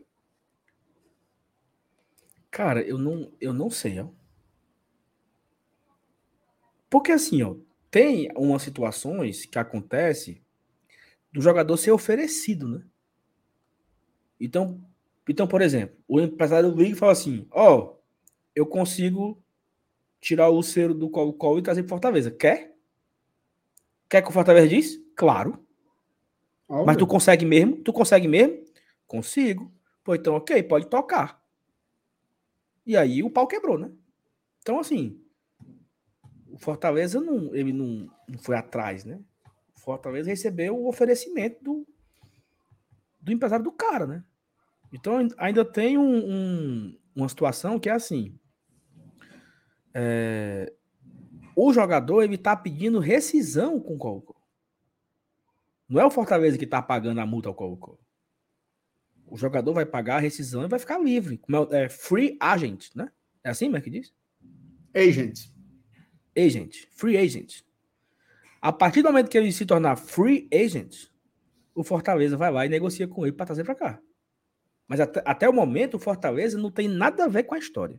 [2.53, 4.09] Cara, eu não, eu não sei, ó.
[6.89, 7.57] Porque assim, ó,
[7.91, 10.41] tem umas situações que acontece
[11.33, 12.87] do jogador ser oferecido, né?
[14.41, 14.81] Então,
[15.29, 17.99] então por exemplo, o empresário liga e fala assim: Ó, oh,
[18.55, 19.43] eu consigo
[20.27, 22.33] tirar o Ciro do Colo-Colo e trazer para Fortaleza.
[22.33, 22.77] Quer?
[24.11, 25.01] Quer que o Fortaleza diz?
[25.15, 25.65] Claro.
[26.85, 27.77] Mas tu consegue mesmo?
[27.77, 28.65] Tu consegue mesmo?
[29.07, 29.73] Consigo.
[30.03, 31.41] Pô, então, ok, pode tocar.
[32.85, 33.93] E aí o pau quebrou, né?
[34.59, 35.23] Então, assim,
[36.49, 39.21] o Fortaleza não, ele não, não foi atrás, né?
[39.77, 41.87] O Fortaleza recebeu o oferecimento do,
[43.21, 44.25] do empresário do cara, né?
[44.93, 48.37] Então ainda tem um, um, uma situação que é assim.
[49.99, 50.71] É,
[51.57, 54.37] o jogador ele tá pedindo rescisão com o Colo
[55.89, 57.99] Não é o Fortaleza que está pagando a multa ao Colo
[59.27, 61.41] O jogador vai pagar a rescisão e vai ficar livre.
[61.71, 63.11] É, é, free agent, né?
[63.43, 64.13] É assim mesmo que diz?
[64.95, 65.51] Agent.
[66.37, 66.75] Agent.
[66.91, 67.63] Free agent.
[68.61, 71.07] A partir do momento que ele se tornar free agent,
[71.75, 74.01] o Fortaleza vai lá e negocia com ele para trazer para cá.
[74.87, 77.99] Mas até, até, o momento, o Fortaleza não tem nada a ver com a história.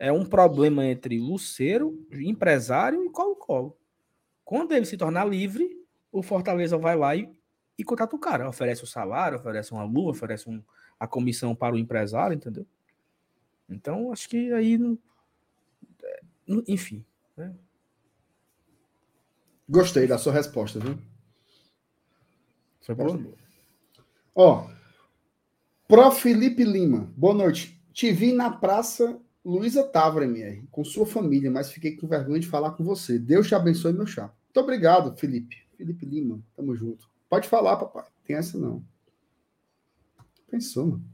[0.00, 3.76] É um problema entre Luceiro, empresário e Colo-Colo.
[4.42, 5.78] Quando ele se tornar livre,
[6.10, 7.30] o Fortaleza vai lá e,
[7.76, 8.48] e contrata o cara.
[8.48, 10.62] Oferece o salário, oferece uma luva, oferece um,
[10.98, 12.66] a comissão para o empresário, entendeu?
[13.68, 14.78] Então, acho que aí.
[14.78, 14.98] Não,
[16.02, 16.20] é,
[16.66, 17.04] enfim.
[17.36, 17.54] Né?
[19.68, 20.98] Gostei da sua resposta, viu?
[22.80, 23.20] Foi boa?
[24.34, 24.66] Ó,
[25.86, 27.78] Pro Felipe Lima, boa noite.
[27.92, 32.46] Te vi na praça Luísa Távora, MR, com sua família, mas fiquei com vergonha de
[32.46, 33.18] falar com você.
[33.18, 34.32] Deus te abençoe, meu chá.
[34.44, 35.56] Muito obrigado, Felipe.
[35.76, 37.08] Felipe Lima, tamo junto.
[37.28, 38.04] Pode falar, papai.
[38.24, 38.84] Tem essa não.
[40.50, 41.04] Pensou, mano.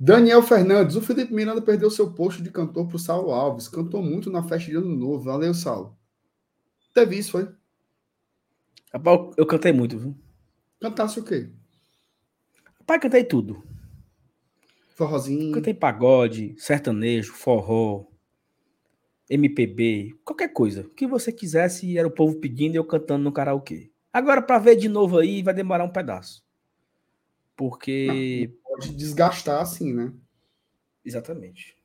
[0.00, 3.68] Daniel Fernandes, o Felipe Miranda perdeu seu posto de cantor pro Saulo Alves.
[3.68, 5.24] Cantou muito na festa de ano novo.
[5.24, 5.96] Valeu, Saulo.
[6.94, 7.48] Teve isso, foi?
[9.36, 10.16] Eu cantei muito, viu?
[10.80, 11.50] Cantasse o quê?
[12.86, 13.62] Pai, cantei tudo.
[14.98, 15.52] Forrozinho.
[15.52, 18.04] Cantei pagode, sertanejo, forró,
[19.30, 20.80] MPB, qualquer coisa.
[20.80, 23.92] O que você quisesse, era o povo pedindo e eu cantando no karaokê.
[24.12, 26.44] Agora, para ver de novo aí, vai demorar um pedaço.
[27.54, 28.50] Porque.
[28.64, 30.12] Não, pode desgastar assim, né?
[31.04, 31.76] Exatamente.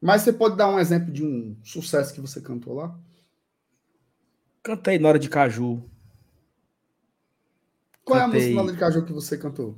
[0.00, 2.98] Mas você pode dar um exemplo de um sucesso que você cantou lá?
[4.62, 5.84] Cantei Nora de Caju.
[8.02, 9.76] Qual é a música Nora de Caju que você cantou?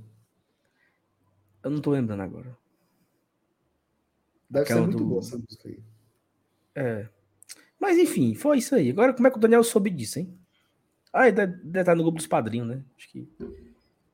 [1.63, 2.57] Eu não tô lembrando agora.
[4.51, 5.07] Deve Aquela ser muito do...
[5.07, 5.83] boa essa música aí.
[6.75, 7.09] É.
[7.81, 8.91] Mas enfim, foi isso aí.
[8.91, 10.39] Agora, como é que o Daniel soube disso, hein?
[11.13, 12.83] Ah, ele deve, deve estar no grupo dos padrinhos, né?
[12.97, 13.29] Acho que.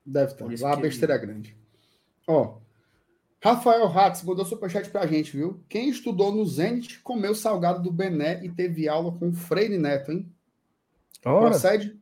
[0.05, 0.45] Deve estar.
[0.61, 1.23] Lá a besteira ele...
[1.23, 1.57] é grande.
[2.27, 2.57] Ó.
[3.41, 5.63] Rafael Hatz mandou superchat pra gente, viu?
[5.69, 10.11] Quem estudou no Zenit comeu salgado do Bené e teve aula com o Freire Neto,
[10.11, 10.29] hein?
[11.23, 11.97] Ora, procede?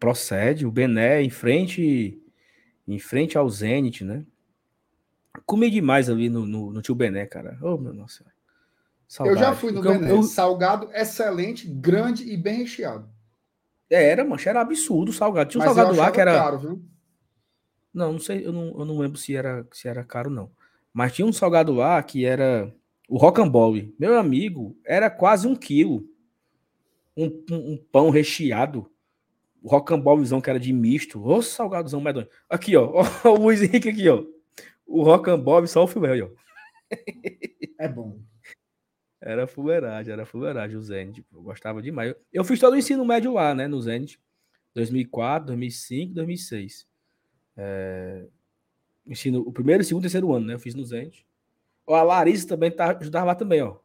[0.00, 0.64] Procede.
[0.64, 2.23] O Bené em frente
[2.86, 4.24] em frente ao Zenit, né?
[5.46, 7.58] Comi demais ali no, no, no tio Bené, cara.
[7.60, 8.24] Oh, meu nossa.
[9.08, 9.36] Saudade.
[9.36, 10.10] Eu já fui no Porque Bené.
[10.10, 10.22] Eu, eu...
[10.22, 13.08] Salgado, excelente, grande e bem recheado.
[13.90, 15.50] É, era, mancha, era absurdo o salgado.
[15.50, 16.32] Tinha um Mas salgado lá que era.
[16.34, 16.84] Caro, viu?
[17.92, 20.50] Não, não sei, eu não, eu não lembro se era, se era caro, não.
[20.92, 22.74] Mas tinha um salgado lá que era
[23.08, 23.94] o rocambole.
[23.98, 26.04] Meu amigo, era quase um quilo.
[27.16, 28.90] Um, um, um pão recheado.
[29.64, 31.26] O rocambolezão que era de misto.
[31.26, 32.28] Ô, salgadozão medonho.
[32.50, 32.92] Aqui, ó.
[33.24, 33.30] ó.
[33.30, 34.22] O Luiz Henrique aqui, ó.
[34.86, 36.28] O rocambole só o filé, ó.
[37.80, 38.20] É bom.
[39.20, 41.24] Era fuleiragem, era fuleiragem o Zenit.
[41.32, 42.10] Eu gostava demais.
[42.10, 43.66] Eu, eu fiz todo o ensino médio lá, né?
[43.66, 44.20] No Zenit.
[44.74, 46.86] 2004, 2005, 2006.
[47.56, 48.26] É,
[49.06, 50.54] ensino o primeiro, segundo e terceiro ano, né?
[50.54, 51.26] Eu fiz no Zenit.
[51.86, 53.78] Ó, a Larissa também tá, ajudava lá também, ó.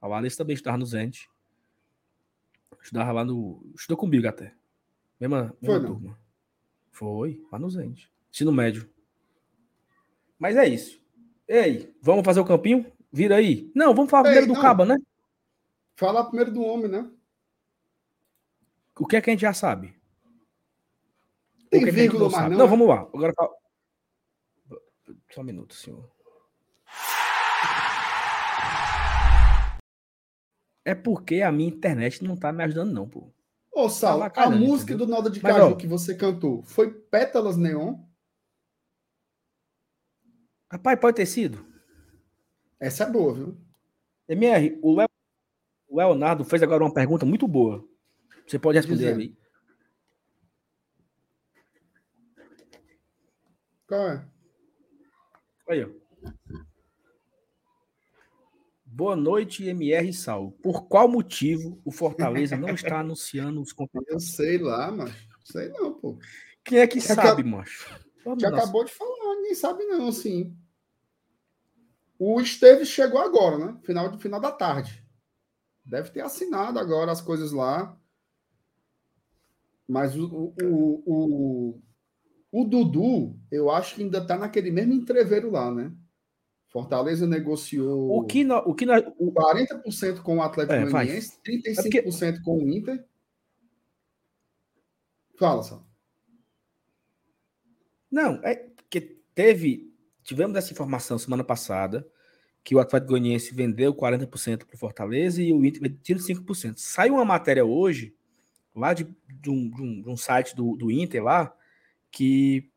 [0.00, 1.28] A Larissa também estudava no Zenit.
[2.80, 3.66] Estudava lá no.
[3.74, 4.54] Estudou comigo até.
[5.20, 6.10] Mesma, mesma Foi, turma.
[6.10, 6.16] Não.
[6.90, 8.10] Foi, lá no Zenit.
[8.30, 8.88] Ensino médio.
[10.38, 11.00] Mas é isso.
[11.46, 12.90] Ei, vamos fazer o campinho?
[13.12, 13.70] Vira aí.
[13.74, 14.62] Não, vamos falar Ei, primeiro do não.
[14.62, 14.96] Caba, né?
[15.96, 17.08] Falar primeiro do homem, né?
[18.98, 19.96] O que é que a gente já sabe?
[21.70, 22.58] Tem que vírgula, mas não.
[22.58, 22.68] Não, é?
[22.68, 23.00] vamos lá.
[23.00, 23.32] Agora
[25.30, 26.08] Só um minuto, senhor.
[30.84, 33.32] É porque a minha internet não tá me ajudando, não, pô.
[33.74, 35.06] Ô, Sal, tá a música entendeu?
[35.06, 37.98] do Nalda de Caju ó, que você cantou foi Pétalas Neon?
[40.70, 41.66] Rapaz, pode ter sido.
[42.78, 43.56] Essa é boa, viu?
[44.28, 44.96] MR, o,
[45.90, 47.84] Leonardo fez agora uma pergunta muito boa.
[48.46, 49.20] Você pode responder Dizendo.
[49.20, 49.38] ali.
[53.86, 54.28] Qual é?
[55.68, 56.03] Aí, ó.
[58.96, 60.52] Boa noite, MR Sal.
[60.62, 64.08] Por qual motivo o Fortaleza não está anunciando os contratos?
[64.08, 66.16] Eu sei lá, mas sei não, pô.
[66.62, 67.90] Quem é que sabe, macho?
[68.38, 70.56] Já acabou de falar, ninguém sabe não, sim.
[72.16, 73.76] O Esteves chegou agora, né?
[73.82, 75.04] Final, final da tarde.
[75.84, 77.98] Deve ter assinado agora as coisas lá.
[79.88, 81.82] Mas o, o, o,
[82.52, 85.92] o Dudu, eu acho que ainda está naquele mesmo entreveiro lá, né?
[86.74, 89.32] Fortaleza negociou o que no, o que no, o...
[89.32, 92.42] 40% com o Atlético é, Goianiense, 35% é porque...
[92.42, 93.06] com o Inter.
[95.38, 95.86] Fala, só.
[98.10, 98.56] Não, é
[98.90, 99.00] que
[99.32, 99.94] teve
[100.24, 102.04] tivemos essa informação semana passada
[102.64, 106.74] que o Atlético Goianiense vendeu 40% para o Fortaleza e o Inter vendeu 35%.
[106.78, 108.16] Saiu uma matéria hoje,
[108.74, 111.54] lá de, de, um, de, um, de um, site do, do, Inter lá,
[112.10, 112.68] que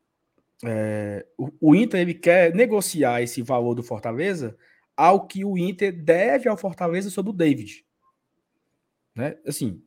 [0.64, 4.56] é, o, o, Inter ele quer negociar esse valor do Fortaleza
[4.96, 7.84] ao que o Inter deve ao Fortaleza sobre o David.
[9.14, 9.36] Né?
[9.46, 9.82] Assim,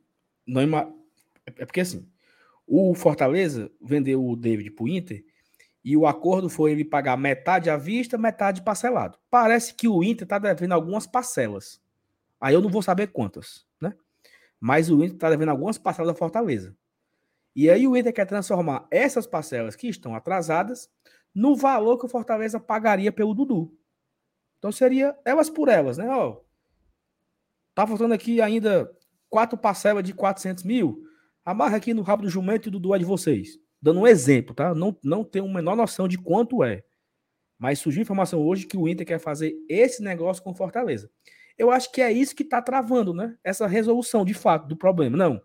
[0.45, 2.07] não é porque assim,
[2.65, 5.25] o Fortaleza vendeu o David para o Inter
[5.83, 9.17] e o acordo foi ele pagar metade à vista, metade parcelado.
[9.29, 11.81] Parece que o Inter está devendo algumas parcelas.
[12.39, 13.93] Aí eu não vou saber quantas, né?
[14.59, 16.75] Mas o Inter está devendo algumas parcelas da Fortaleza.
[17.55, 20.89] E aí o Inter quer transformar essas parcelas que estão atrasadas
[21.33, 23.77] no valor que o Fortaleza pagaria pelo Dudu.
[24.59, 26.07] Então seria elas por elas, né?
[26.09, 26.39] Ó,
[27.73, 28.91] tá faltando aqui ainda
[29.29, 31.03] quatro parcelas de 400 mil.
[31.43, 34.53] Amarra aqui no rabo do jumento e o Dudu é de vocês dando um exemplo,
[34.53, 34.75] tá?
[34.75, 36.83] Não, não tenho a menor noção de quanto é.
[37.57, 41.09] Mas surgiu informação hoje que o Inter quer fazer esse negócio com Fortaleza.
[41.57, 43.35] Eu acho que é isso que está travando, né?
[43.43, 45.17] Essa resolução, de fato, do problema.
[45.17, 45.41] Não.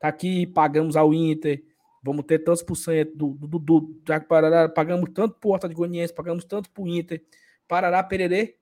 [0.00, 1.62] Tá aqui, pagamos ao Inter,
[2.02, 6.14] vamos ter tantos por cento do, do, do, do Parará, pagamos tanto Horta de Goianiense,
[6.14, 7.22] pagamos tanto por Inter,
[7.68, 8.56] Parará, Pererê.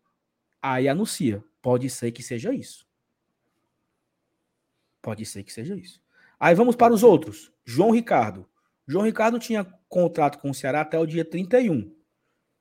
[0.60, 1.42] Aí anuncia.
[1.62, 2.86] Pode ser que seja isso.
[5.00, 6.02] Pode ser que seja isso.
[6.40, 7.52] Aí vamos para os outros.
[7.64, 8.48] João Ricardo.
[8.86, 11.94] João Ricardo tinha contrato com o Ceará até o dia 31.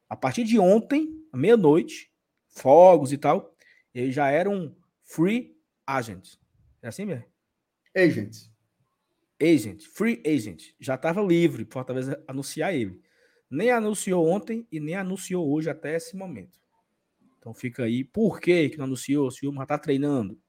[0.07, 2.11] A partir de ontem, meia-noite,
[2.47, 3.55] fogos e tal,
[3.93, 6.35] ele já era um free agent.
[6.81, 7.25] É assim mesmo?
[7.95, 8.49] Agent.
[9.41, 10.73] Agent, free agent.
[10.79, 13.01] Já estava livre para talvez anunciar ele.
[13.49, 16.59] Nem anunciou ontem e nem anunciou hoje até esse momento.
[17.37, 18.03] Então fica aí.
[18.03, 19.29] Por que, que não anunciou?
[19.31, 20.39] Se o já está treinando.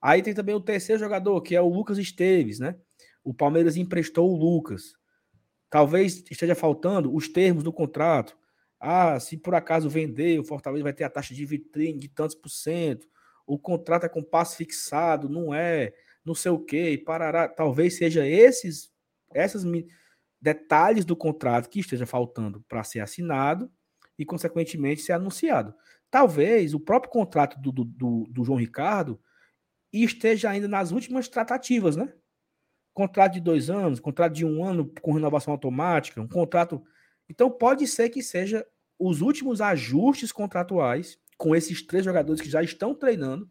[0.00, 2.76] Aí tem também o terceiro jogador, que é o Lucas Esteves, né?
[3.24, 4.94] O Palmeiras emprestou o Lucas.
[5.70, 8.36] Talvez esteja faltando os termos do contrato.
[8.78, 12.36] Ah, se por acaso vender, o Fortaleza vai ter a taxa de vitrine de tantos
[12.36, 13.08] por cento.
[13.46, 15.92] O contrato é com passo fixado, não é,
[16.24, 17.48] não sei o quê, parará.
[17.48, 18.90] Talvez seja esses,
[19.34, 19.64] esses
[20.40, 23.70] detalhes do contrato que esteja faltando para ser assinado.
[24.16, 25.74] e, consequentemente, ser anunciado.
[26.08, 29.20] Talvez o próprio contrato do, do, do João Ricardo
[29.92, 32.12] esteja ainda nas últimas tratativas, né?
[32.92, 36.80] Contrato de dois anos, contrato de um ano com renovação automática, um contrato.
[37.28, 38.64] Então, pode ser que seja
[38.96, 43.50] os últimos ajustes contratuais com esses três jogadores que já estão treinando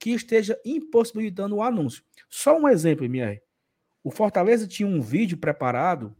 [0.00, 2.02] que esteja impossibilitando o anúncio.
[2.28, 3.40] Só um exemplo, MR.
[4.02, 6.16] O Fortaleza tinha um vídeo preparado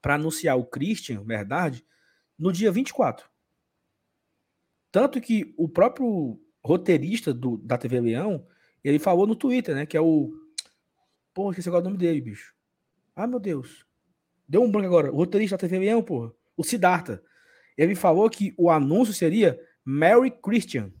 [0.00, 1.84] para anunciar o Christian, verdade,
[2.38, 3.28] no dia 24.
[4.90, 8.46] Tanto que o próprio roteirista do, da TV Leão,
[8.82, 10.32] ele falou no Twitter, né, que é o...
[11.34, 12.54] Pô, esqueci agora o nome dele, bicho.
[13.14, 13.84] Ah, meu Deus.
[14.48, 15.12] Deu um branco agora.
[15.12, 16.32] O roteirista da TV Leão, porra.
[16.56, 17.22] O Siddhartha.
[17.76, 20.92] Ele falou que o anúncio seria Mary Christian.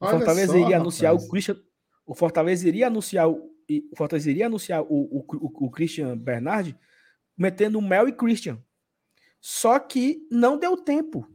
[0.00, 1.26] O Fortaleza só, iria anunciar rapaz.
[1.26, 1.62] o Christian.
[2.04, 3.50] O Fortaleza iria anunciar o,
[3.90, 6.78] o Fortaleza iria anunciar o, o, o, o Christian Bernard
[7.36, 8.62] metendo o Mel e Christian.
[9.40, 11.28] Só que não deu tempo.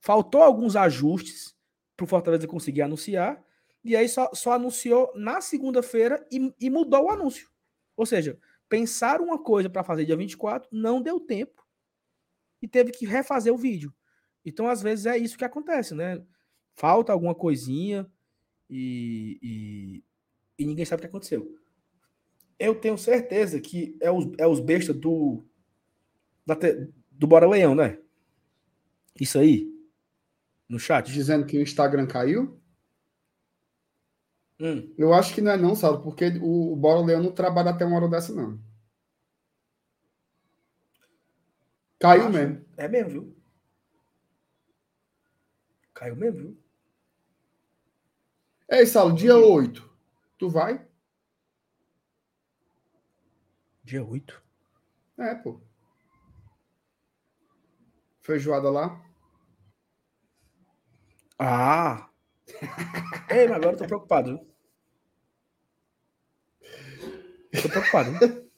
[0.00, 1.56] Faltou alguns ajustes
[1.96, 3.42] para o Fortaleza conseguir anunciar.
[3.84, 7.48] E aí só, só anunciou na segunda-feira e, e mudou o anúncio.
[7.96, 8.38] Ou seja,
[8.68, 11.66] pensar uma coisa para fazer dia 24, não deu tempo.
[12.60, 13.92] E teve que refazer o vídeo.
[14.44, 16.24] Então, às vezes, é isso que acontece, né?
[16.74, 18.10] Falta alguma coisinha
[18.68, 20.04] e, e,
[20.58, 21.58] e, ninguém sabe o que aconteceu.
[22.58, 25.44] Eu tenho certeza que é os, é os bestas do,
[26.46, 26.56] da,
[27.10, 27.98] do Bora Leão, né?
[29.20, 29.70] Isso aí.
[30.68, 31.12] No chat.
[31.12, 32.58] Dizendo que o Instagram caiu?
[34.58, 34.94] Hum.
[34.96, 36.02] Eu acho que não é não, sabe?
[36.02, 38.58] Porque o, o Bora Leão não trabalha até uma hora dessa, não.
[41.98, 42.64] Caiu mesmo.
[42.76, 43.36] É mesmo, viu?
[45.94, 46.61] Caiu mesmo, viu?
[48.74, 49.86] Ei, Saulo, dia 8.
[50.38, 50.82] Tu vai?
[53.84, 54.42] Dia 8?
[55.18, 55.60] É, pô.
[58.22, 58.98] Feijoada lá?
[61.38, 62.08] Ah!
[63.28, 64.40] Ei, mas agora eu tô preocupado.
[67.60, 68.48] Tô preocupado.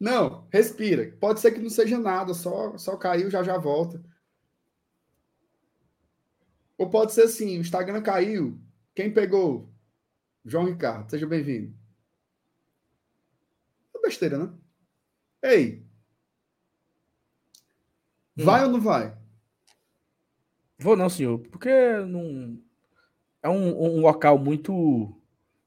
[0.00, 1.16] Não, respira.
[1.20, 4.02] Pode ser que não seja nada, só, só caiu, já já volta.
[6.76, 8.60] Ou pode ser assim, o Instagram caiu,
[8.94, 9.72] quem pegou?
[10.44, 11.74] João Ricardo, seja bem-vindo.
[13.94, 14.52] É besteira, né?
[15.42, 15.84] Ei.
[18.36, 18.66] Vai hum.
[18.66, 19.16] ou não vai?
[20.78, 21.70] Vou não, senhor, porque
[22.06, 22.62] não
[23.42, 25.20] é um, um local muito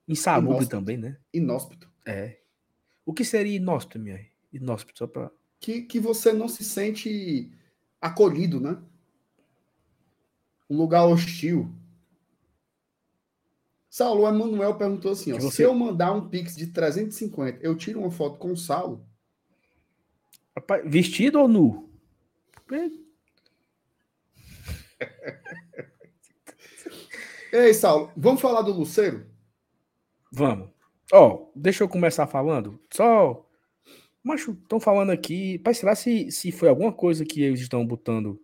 [0.07, 0.71] insalubre inóspito.
[0.71, 1.17] também, né?
[1.33, 1.89] Inóspito.
[2.05, 2.39] É.
[3.05, 4.25] O que seria inóspito, minha?
[4.51, 7.51] Inóspito, só para que, que você não se sente
[8.01, 8.81] acolhido, né?
[10.69, 11.73] Um lugar hostil.
[13.97, 15.55] Saulo Emanuel perguntou assim: ó, você...
[15.55, 19.03] se eu mandar um Pix de 350, eu tiro uma foto com o Saulo?
[20.55, 21.89] Rapaz, vestido ou nu?
[27.51, 29.25] Ei, Saulo, vamos falar do Luceiro?
[30.31, 30.69] Vamos.
[31.11, 32.79] Ó, oh, deixa eu começar falando.
[32.93, 33.49] Só.
[34.23, 35.57] Macho, estão falando aqui.
[35.57, 38.39] Pai, será se, se foi alguma coisa que eles estão botando?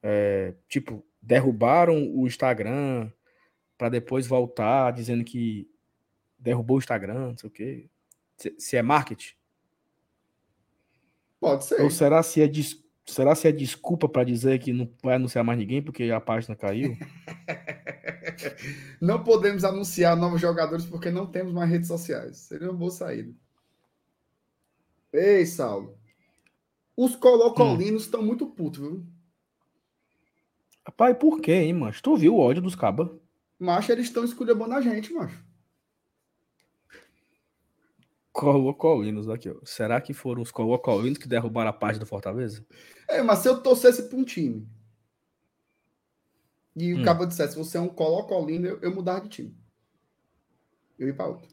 [0.00, 3.10] É, tipo, derrubaram o Instagram
[3.80, 5.66] para depois voltar dizendo que
[6.38, 7.88] derrubou o Instagram, não sei o quê.
[8.36, 9.32] Se, se é marketing?
[11.40, 11.80] Pode ser.
[11.80, 15.42] Ou será se é, des, será se é desculpa para dizer que não vai anunciar
[15.42, 16.94] mais ninguém porque a página caiu?
[19.00, 22.36] não podemos anunciar novos jogadores porque não temos mais redes sociais.
[22.36, 23.34] Seria uma boa saída.
[25.10, 25.98] Ei, Saulo.
[26.94, 28.26] Os colocolinos estão hum.
[28.26, 29.06] muito putos, viu?
[30.84, 32.02] Rapaz, por quê, hein, macho?
[32.02, 33.08] Tu viu o ódio dos cabas?
[33.60, 35.44] Macho, eles estão esculhambando a gente, macho.
[38.32, 39.56] Colocolinos aqui, ó.
[39.64, 42.64] Será que foram os colocolinos que derrubaram a página do Fortaleza?
[43.06, 44.66] É, mas se eu torcesse para um time
[46.74, 47.02] e hum.
[47.02, 49.54] o cabo dissesse, você é um colocolino, eu, eu mudar de time.
[50.98, 51.48] Eu ia para outro.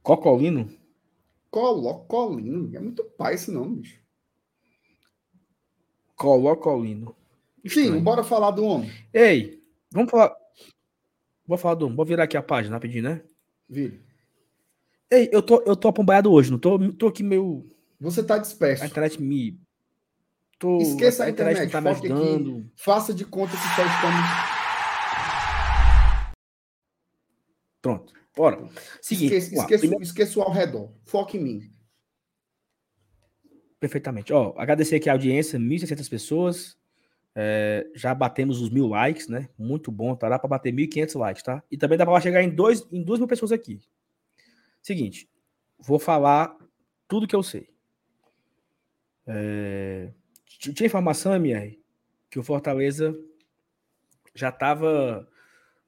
[0.00, 0.70] Cocolino?
[1.50, 2.76] Colocolino.
[2.76, 4.00] É muito pai esse nome, bicho.
[6.14, 7.16] Colocolino.
[7.66, 8.92] Sim, bora falar do homem.
[9.12, 9.55] Ei,
[9.92, 10.34] Vamos falar.
[11.46, 11.94] Vou falar do.
[11.94, 13.22] Vou virar aqui a página rapidinho, né?
[13.68, 14.04] Vire.
[15.10, 17.64] Ei, eu tô, eu tô apombaiado hoje, não tô, tô aqui meio.
[18.00, 18.82] Você tá disperso.
[18.82, 19.60] A internet me.
[20.58, 20.78] Tô...
[20.78, 22.58] Esqueça a, a internet, internet tá me ajudando.
[22.58, 24.56] Aqui, faça de conta que só estamos.
[27.80, 28.68] Pronto, bora.
[29.00, 30.02] Seguinte, esqueça, esqueça, primeiro...
[30.02, 30.92] esqueça o ao redor.
[31.04, 31.72] Foque em mim.
[33.78, 34.32] Perfeitamente.
[34.32, 36.76] Ó, agradecer aqui a audiência, 1.600 pessoas.
[37.38, 39.50] É, já batemos os mil likes, né?
[39.58, 40.26] Muito bom, tá?
[40.26, 41.62] Dá para bater 1.500 likes, tá?
[41.70, 43.78] E também dá para chegar em, dois, em duas mil pessoas aqui.
[44.80, 45.28] Seguinte,
[45.78, 46.56] vou falar
[47.06, 47.68] tudo que eu sei.
[49.26, 50.14] É,
[50.46, 51.78] tinha informação, MR,
[52.30, 53.14] que o Fortaleza
[54.34, 55.28] já estava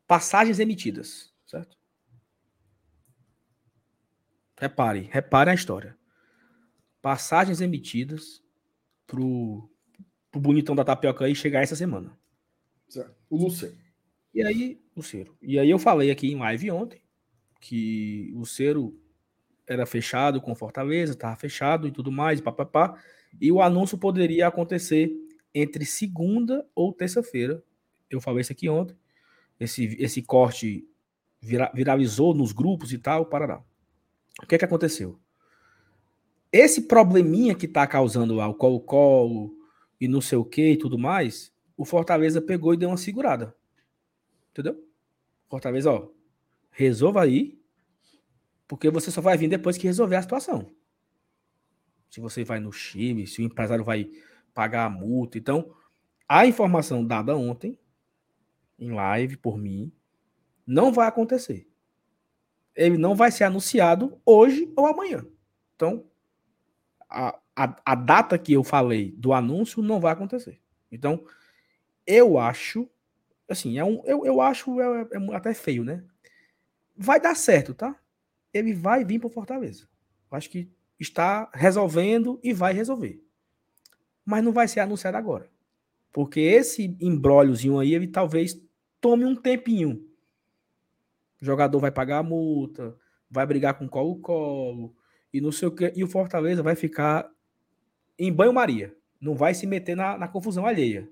[0.06, 1.78] passagens emitidas, certo?
[4.58, 5.96] Repare, repare a história.
[7.00, 8.42] Passagens emitidas
[9.06, 9.70] pro,
[10.38, 12.16] pro bonitão da tapioca aí chegar essa semana.
[12.88, 13.14] Certo.
[13.28, 13.76] O Luceiro.
[14.32, 15.36] E aí, Luceiro.
[15.42, 17.02] E aí eu falei aqui em live ontem
[17.60, 18.96] que o Luceiro
[19.66, 22.96] era fechado com Fortaleza, estava fechado e tudo mais, papapá.
[23.40, 25.12] E o anúncio poderia acontecer
[25.52, 27.62] entre segunda ou terça-feira.
[28.08, 28.96] Eu falei isso aqui ontem.
[29.58, 30.86] Esse, esse corte
[31.40, 33.60] vira, viralizou nos grupos e tal, parará.
[34.40, 35.18] O que é que aconteceu?
[36.50, 39.57] Esse probleminha que está causando lá o colo-colo
[40.00, 43.54] e não sei o que e tudo mais, o Fortaleza pegou e deu uma segurada.
[44.50, 44.82] Entendeu?
[45.48, 46.08] Fortaleza, ó,
[46.70, 47.60] resolva aí,
[48.66, 50.70] porque você só vai vir depois que resolver a situação.
[52.10, 54.10] Se você vai no Chile, se o empresário vai
[54.54, 55.38] pagar a multa.
[55.38, 55.74] Então,
[56.28, 57.78] a informação dada ontem,
[58.78, 59.92] em live por mim,
[60.66, 61.68] não vai acontecer
[62.78, 65.26] ele não vai ser anunciado hoje ou amanhã.
[65.74, 66.04] Então,
[67.10, 70.60] a, a, a data que eu falei do anúncio não vai acontecer.
[70.90, 71.24] Então,
[72.06, 72.88] eu acho,
[73.48, 76.04] assim, é um, eu, eu acho é, é até feio, né?
[76.96, 77.96] Vai dar certo, tá?
[78.52, 79.88] Ele vai vir para Fortaleza.
[80.30, 83.22] Eu acho que está resolvendo e vai resolver.
[84.24, 85.48] Mas não vai ser anunciado agora.
[86.12, 88.60] Porque esse embróliozinho aí, ele talvez
[89.00, 90.08] tome um tempinho
[91.40, 92.96] o jogador vai pagar a multa,
[93.30, 94.94] vai brigar com colo-colo,
[95.32, 95.92] e não sei o que.
[95.94, 97.30] E o Fortaleza vai ficar
[98.18, 98.94] em banho-maria.
[99.20, 101.08] Não vai se meter na, na confusão alheia.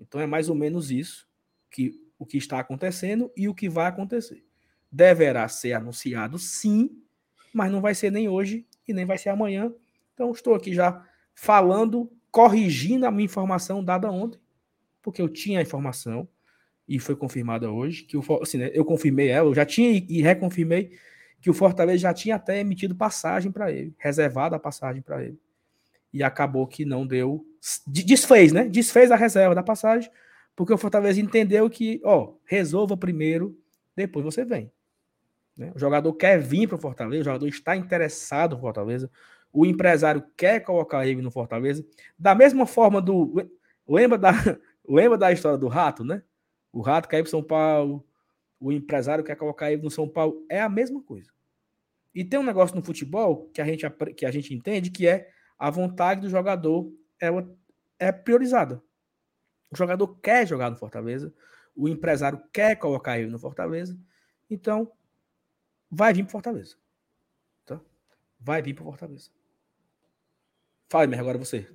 [0.00, 1.28] Então é mais ou menos isso
[1.70, 4.44] que o que está acontecendo e o que vai acontecer.
[4.90, 7.02] Deverá ser anunciado sim,
[7.52, 9.72] mas não vai ser nem hoje e nem vai ser amanhã.
[10.14, 14.40] Então estou aqui já falando, corrigindo a minha informação dada ontem,
[15.00, 16.28] porque eu tinha a informação,
[16.88, 20.22] e foi confirmada hoje, que o assim, né, eu confirmei ela, eu já tinha e
[20.22, 20.98] reconfirmei
[21.40, 25.38] que o Fortaleza já tinha até emitido passagem para ele, reservada a passagem para ele.
[26.12, 27.44] E acabou que não deu,
[27.86, 28.68] desfez, né?
[28.68, 30.10] Desfez a reserva da passagem,
[30.56, 33.58] porque o Fortaleza entendeu que, ó, resolva primeiro,
[33.94, 34.72] depois você vem.
[35.56, 35.72] Né?
[35.74, 39.10] O jogador quer vir para o Fortaleza, o jogador está interessado no Fortaleza,
[39.52, 41.84] o empresário quer colocar ele no Fortaleza.
[42.18, 43.50] Da mesma forma do.
[43.86, 44.32] Lembra da,
[44.88, 46.22] lembra da história do rato, né?
[46.72, 48.06] O Rato ir para São Paulo,
[48.60, 50.44] o empresário quer colocar ele no São Paulo.
[50.48, 51.30] É a mesma coisa.
[52.14, 55.28] E tem um negócio no futebol que a gente, que a gente entende que é
[55.58, 57.56] a vontade do jogador ela
[57.98, 58.82] é priorizada.
[59.70, 61.34] O jogador quer jogar no Fortaleza,
[61.74, 63.98] o empresário quer colocar ele no Fortaleza,
[64.48, 64.90] então
[65.90, 66.76] vai vir para Fortaleza.
[67.66, 67.80] Tá?
[68.40, 69.30] Vai vir para Fortaleza.
[70.88, 71.68] Fale, mas agora você.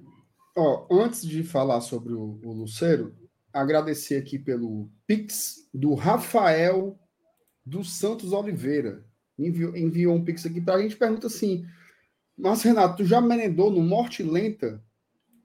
[0.56, 3.16] Ó, antes de falar sobre o, o Luceiro,
[3.52, 7.00] agradecer aqui pelo Pix do Rafael
[7.66, 9.06] dos Santos Oliveira.
[9.38, 11.66] Enviou, enviou um Pix aqui para a gente pergunta assim:
[12.38, 14.84] Mas, Renato, tu já merendou no Morte Lenta,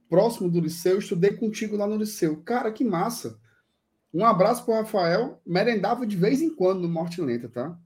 [0.09, 0.93] próximo do Liceu?
[0.93, 2.43] Eu estudei contigo lá no Liceu.
[2.43, 3.39] Cara, que massa!
[4.13, 5.41] Um abraço para o Rafael.
[5.45, 7.79] Merendava de vez em quando no Morte Lenta, tá?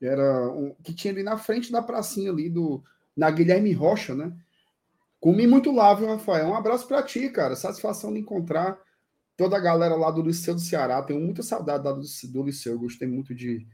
[0.00, 2.82] Era um, que tinha ali na frente da pracinha ali do
[3.16, 4.32] na Guilherme Rocha, né?
[5.20, 6.46] Comi muito lá, viu, Rafael?
[6.46, 7.56] Um abraço para ti, cara.
[7.56, 8.78] Satisfação de encontrar
[9.36, 11.02] toda a galera lá do Liceu do Ceará.
[11.02, 12.74] Tenho muita saudade do, do Liceu.
[12.74, 13.66] Eu gostei muito de,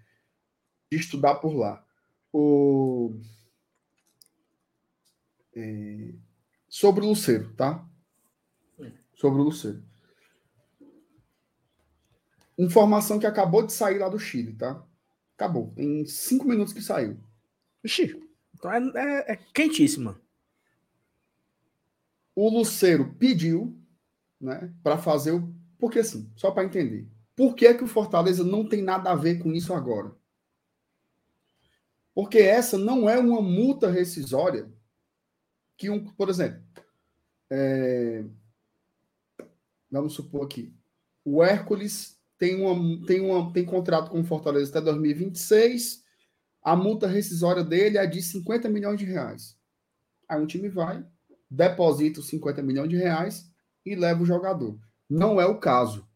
[0.91, 1.85] de estudar por lá.
[2.33, 3.21] O...
[5.57, 6.15] É...
[6.69, 7.87] Sobre o Luceiro, tá?
[9.15, 9.83] Sobre o Luceiro.
[12.59, 14.85] Informação que acabou de sair lá do Chile, tá?
[15.37, 15.73] Acabou.
[15.77, 17.19] Em cinco minutos que saiu.
[17.83, 18.21] Ixi,
[18.55, 20.21] então é, é, é quentíssima.
[22.35, 23.77] O Luceiro pediu
[24.41, 25.55] né, para fazer o.
[25.79, 27.07] Porque assim, só para entender.
[27.37, 30.15] Por que, é que o Fortaleza não tem nada a ver com isso agora?
[32.15, 34.73] Porque essa não é uma multa rescisória
[35.77, 36.63] que um, por exemplo,
[37.51, 38.25] é,
[39.91, 40.75] vamos supor aqui,
[41.25, 46.05] o Hércules tem, uma, tem, uma, tem contrato com o Fortaleza até 2026,
[46.63, 49.57] a multa rescisória dele é de 50 milhões de reais.
[50.29, 51.05] Aí um time vai,
[51.51, 53.51] deposita os 50 milhões de reais
[53.85, 54.79] e leva o jogador.
[55.09, 56.09] Não é o caso.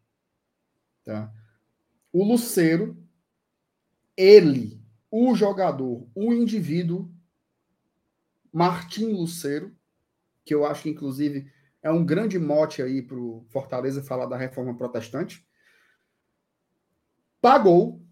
[1.05, 1.33] Tá?
[2.13, 2.97] O Luceiro,
[4.17, 7.11] ele, o jogador, o indivíduo,
[8.53, 9.75] Martim Luceiro,
[10.45, 11.51] que eu acho que inclusive
[11.83, 15.47] é um grande mote aí para o Fortaleza falar da reforma protestante,
[17.41, 18.03] pagou,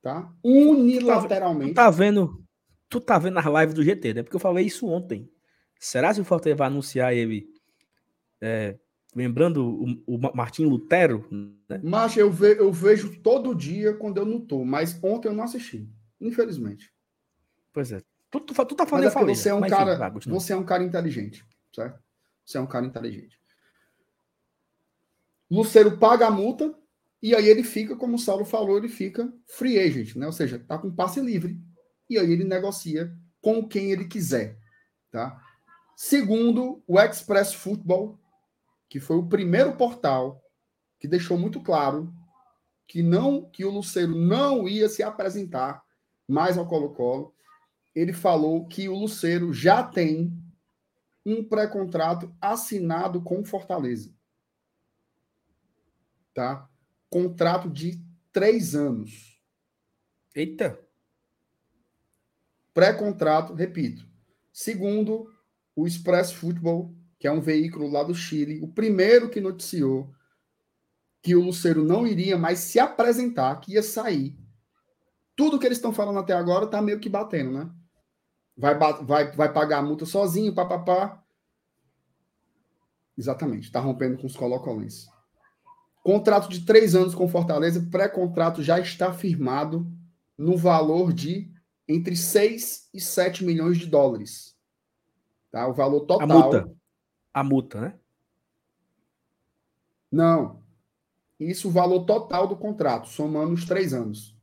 [0.00, 0.32] tá?
[0.42, 1.72] Unilateralmente.
[1.72, 2.44] Tu tá, tu tá vendo,
[2.88, 4.22] tu tá vendo as lives do GT, né?
[4.22, 5.30] Porque eu falei isso ontem.
[5.78, 7.48] Será que o Fortaleza vai anunciar ele
[8.40, 8.78] é,
[9.14, 9.64] lembrando
[10.06, 11.26] o, o Martim Lutero?
[11.68, 11.80] Né?
[11.82, 15.44] Mas eu, ve, eu vejo todo dia quando eu não tô, mas ontem eu não
[15.44, 15.88] assisti,
[16.20, 16.92] infelizmente.
[17.72, 18.02] Pois é.
[18.30, 20.56] Tu, tu, tu tá falando mas é falei, você é um cara, enfim, você é
[20.56, 21.98] um cara inteligente, certo?
[22.44, 23.38] Você é um cara inteligente.
[25.50, 26.74] Luceiro paga a multa
[27.22, 30.26] e aí ele fica, como o Saulo falou, ele fica free agent, né?
[30.26, 31.58] Ou seja, tá com passe livre
[32.08, 34.58] e aí ele negocia com quem ele quiser,
[35.10, 35.40] tá?
[35.96, 38.18] Segundo o Express Football,
[38.88, 40.42] que foi o primeiro portal
[40.98, 42.12] que deixou muito claro
[42.86, 45.82] que não que o Luceiro não ia se apresentar
[46.26, 47.34] mais ao Colo-Colo,
[47.98, 50.32] ele falou que o Luceiro já tem
[51.26, 54.14] um pré-contrato assinado com Fortaleza.
[56.32, 56.70] Tá?
[57.10, 58.00] Contrato de
[58.32, 59.42] três anos.
[60.32, 60.78] Eita!
[62.72, 64.06] Pré-contrato, repito.
[64.52, 65.28] Segundo
[65.74, 70.14] o Express Football, que é um veículo lá do Chile, o primeiro que noticiou
[71.20, 74.38] que o Luceiro não iria mais se apresentar, que ia sair.
[75.34, 77.74] Tudo que eles estão falando até agora está meio que batendo, né?
[78.58, 81.22] Vai, vai, vai pagar a multa sozinho, papapá.
[83.16, 85.08] Exatamente, está rompendo com os colocolenses.
[86.02, 89.86] Contrato de três anos com Fortaleza, pré-contrato já está firmado
[90.36, 91.52] no valor de
[91.86, 94.56] entre 6 e 7 milhões de dólares.
[95.50, 95.66] Tá?
[95.68, 96.22] O valor total.
[96.22, 96.76] A multa.
[97.32, 97.94] A multa, né?
[100.10, 100.62] Não.
[101.38, 104.36] Isso o valor total do contrato, somando os três anos.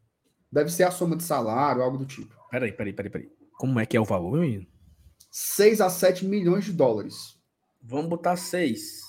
[0.50, 2.34] Deve ser a soma de salário, algo do tipo.
[2.50, 3.45] Peraí, peraí, peraí, peraí.
[3.58, 4.68] Como é que é o valor, menino?
[5.32, 7.38] 6 a 7 milhões de dólares.
[7.82, 9.02] Vamos botar 6.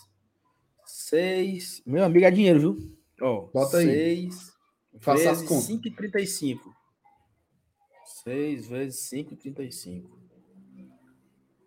[0.85, 1.83] 6.
[1.87, 2.99] Meu amigo, é dinheiro, viu?
[3.21, 4.31] Ó, Bota aí.
[4.31, 4.57] 6
[5.01, 5.69] Faça as contas.
[5.69, 6.61] 5,35.
[8.25, 10.11] 6 vezes 5,35.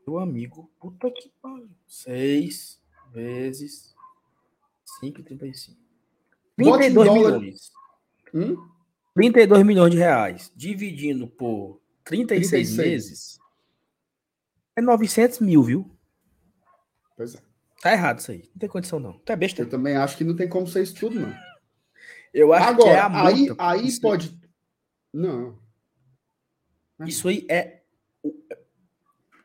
[0.06, 1.70] Meu amigo, puta que pariu.
[1.88, 2.82] 6
[3.14, 3.96] vezes
[5.02, 5.76] 5,35.
[6.58, 7.72] 32 milhões.
[8.34, 8.58] Hum?
[9.16, 10.52] 32 milhões de reais.
[10.56, 11.80] Dividindo por
[12.10, 12.78] 36, 36.
[12.78, 13.40] meses.
[14.76, 15.92] É 900 mil, viu?
[17.16, 17.40] Pois é.
[17.82, 18.50] Tá errado isso aí.
[18.52, 19.14] Não tem condição, não.
[19.20, 19.62] Tu é besta.
[19.62, 21.34] Eu também acho que não tem como ser isso tudo, não.
[22.34, 23.56] Eu acho Agora, que é a multa.
[23.60, 24.40] Aí, aí pode.
[25.14, 25.58] Não.
[27.06, 27.82] Isso aí é.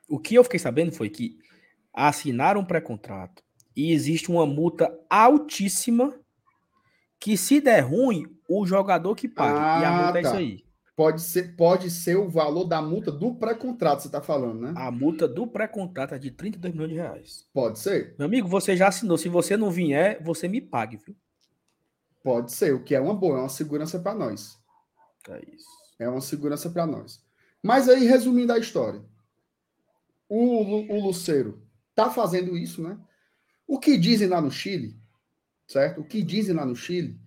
[0.09, 1.39] O, que eu fiquei sabendo foi que
[1.93, 3.43] assinaram um pré-contrato
[3.77, 6.19] e existe uma multa altíssima
[7.21, 9.59] que, se der ruim, o jogador que paga.
[9.59, 10.19] Ah, e a multa tá.
[10.19, 10.39] é isso tá.
[10.39, 10.65] aí.
[10.97, 14.75] Pode ser, pode ser o valor da multa do pré-contrato, você está falando, né?
[14.77, 17.49] A multa do pré-contrato é de 32 milhões de reais.
[17.53, 18.15] Pode ser.
[18.17, 19.19] Meu amigo, você já assinou.
[19.19, 21.17] Se você não vier, você me pague, viu?
[22.23, 24.57] Pode ser, o que é uma boa, é uma segurança para nós.
[25.29, 25.69] É isso.
[25.99, 27.21] É uma segurança para nós.
[27.61, 29.03] Mas aí, resumindo a história,
[30.29, 31.61] o, o Luceiro
[31.95, 32.97] tá fazendo isso, né?
[33.67, 34.97] O que dizem lá no Chile,
[35.67, 36.03] certo?
[36.03, 37.19] O que dizem lá no Chile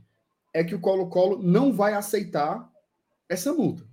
[0.53, 2.72] é que o Colo-Colo não vai aceitar
[3.30, 3.84] essa multa.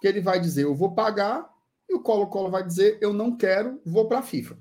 [0.00, 1.48] Que ele vai dizer, eu vou pagar,
[1.88, 4.58] e o Colo-Colo vai dizer, eu não quero, vou para a FIFA.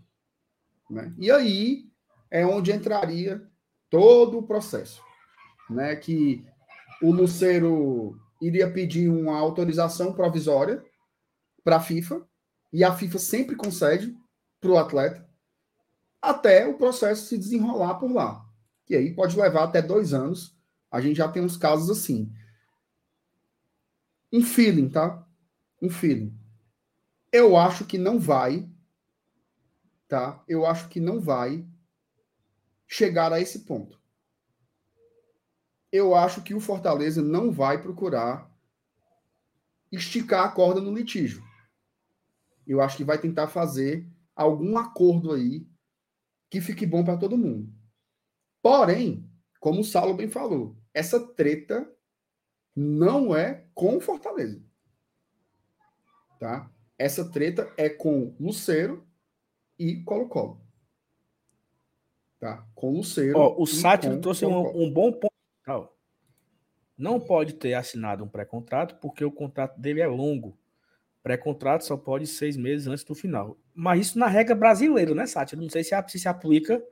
[0.90, 1.14] Né?
[1.18, 1.90] E aí
[2.32, 3.46] é onde entraria
[3.90, 5.02] todo o processo.
[5.70, 5.96] Né?
[5.96, 6.46] Que
[7.02, 10.84] o Luceiro iria pedir uma autorização provisória
[11.64, 12.26] para a FIFA,
[12.72, 14.16] e a FIFA sempre concede
[14.60, 15.28] para o atleta,
[16.22, 18.46] até o processo se desenrolar por lá.
[18.90, 20.56] E aí pode levar até dois anos.
[20.92, 22.32] A gente já tem uns casos assim.
[24.32, 25.26] Um feeling, tá?
[25.82, 26.38] Um feeling.
[27.32, 28.70] Eu acho que não vai,
[30.08, 30.44] tá?
[30.48, 31.66] Eu acho que não vai
[32.88, 34.00] chegar a esse ponto.
[35.92, 38.52] Eu acho que o Fortaleza não vai procurar
[39.92, 41.44] esticar a corda no litígio.
[42.66, 44.06] Eu acho que vai tentar fazer
[44.36, 45.66] algum acordo aí
[46.50, 47.74] que fique bom para todo mundo.
[48.62, 49.30] Porém,
[49.60, 51.90] como o Saulo bem falou, essa treta
[52.78, 54.64] não é com Fortaleza.
[56.40, 56.70] Tá?
[56.96, 59.04] Essa treta é com Luceiro
[59.80, 60.62] e Colo-Colo.
[62.40, 62.68] Tá?
[62.76, 63.36] Com Luceiro.
[63.36, 65.34] Ó, o Sátiro trouxe um, um, bom ponto.
[66.96, 70.56] Não pode ter assinado um pré-contrato porque o contrato dele é longo.
[71.24, 73.58] Pré-contrato só pode seis meses antes do final.
[73.74, 75.62] Mas isso na regra brasileira, né, Sátiro?
[75.62, 76.84] Não sei se, se aplica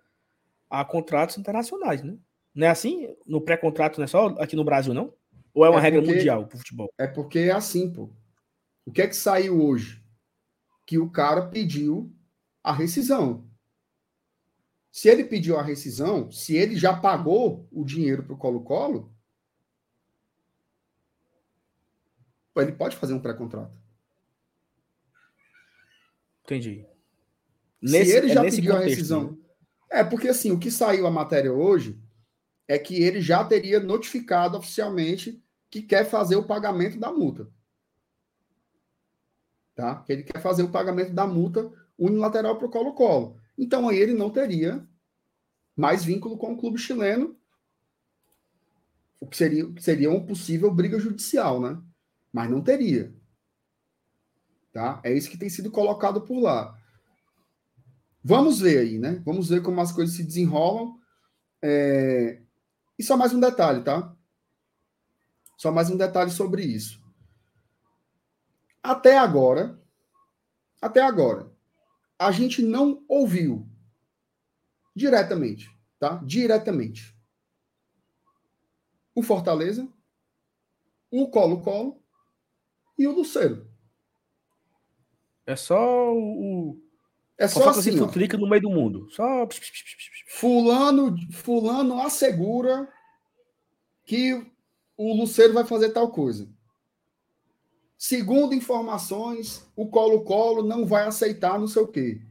[0.68, 2.18] a contratos internacionais, né?
[2.56, 3.16] Não é assim?
[3.26, 5.14] No pré-contrato não é só aqui no Brasil, não?
[5.56, 6.94] Ou é uma é regra porque, mundial pro futebol?
[6.98, 8.14] É porque é assim, pô.
[8.86, 10.04] O que é que saiu hoje?
[10.86, 12.14] Que o cara pediu
[12.62, 13.50] a rescisão.
[14.92, 19.14] Se ele pediu a rescisão, se ele já pagou o dinheiro para o Colo-Colo,
[22.58, 23.76] ele pode fazer um pré-contrato.
[26.44, 26.86] Entendi.
[27.82, 29.32] Nesse, Se ele é já pediu contexto, a rescisão.
[29.32, 29.38] Né?
[29.90, 32.00] É, porque assim, o que saiu a matéria hoje
[32.68, 37.48] é que ele já teria notificado oficialmente que quer fazer o pagamento da multa.
[39.76, 39.98] Tá?
[40.04, 43.38] Que ele quer fazer o pagamento da multa unilateral para o Colo-Colo.
[43.58, 44.88] Então aí ele não teria
[45.76, 47.38] mais vínculo com o clube chileno,
[49.20, 51.82] o que seria, seria uma possível briga judicial, né?
[52.32, 53.14] Mas não teria.
[54.72, 55.00] Tá?
[55.04, 56.78] É isso que tem sido colocado por lá.
[58.24, 59.22] Vamos ver aí, né?
[59.26, 61.00] Vamos ver como as coisas se desenrolam.
[61.62, 62.42] É...
[62.98, 64.16] E só mais um detalhe, tá?
[65.58, 67.04] Só mais um detalhe sobre isso.
[68.84, 69.82] Até agora,
[70.82, 71.52] até agora,
[72.20, 73.68] a gente não ouviu
[74.96, 75.70] diretamente,
[76.00, 76.22] tá?
[76.24, 77.16] Diretamente.
[79.14, 79.88] O Fortaleza,
[81.10, 82.02] o Colo-Colo
[82.98, 83.68] e o Luceiro.
[85.46, 86.82] É só o.
[87.38, 88.08] É só, só assim.
[88.08, 89.10] clica no meio do mundo.
[89.12, 89.48] Só.
[90.28, 92.92] Fulano, fulano assegura
[94.06, 94.55] que
[94.98, 96.48] o Luceiro vai fazer tal coisa.
[97.98, 102.22] Segundo informações, o Colo-Colo não vai aceitar não sei o quê.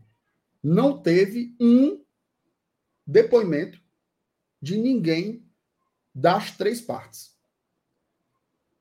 [0.62, 2.02] Não teve um
[3.06, 3.82] depoimento
[4.60, 5.44] de ninguém
[6.14, 7.36] das três partes.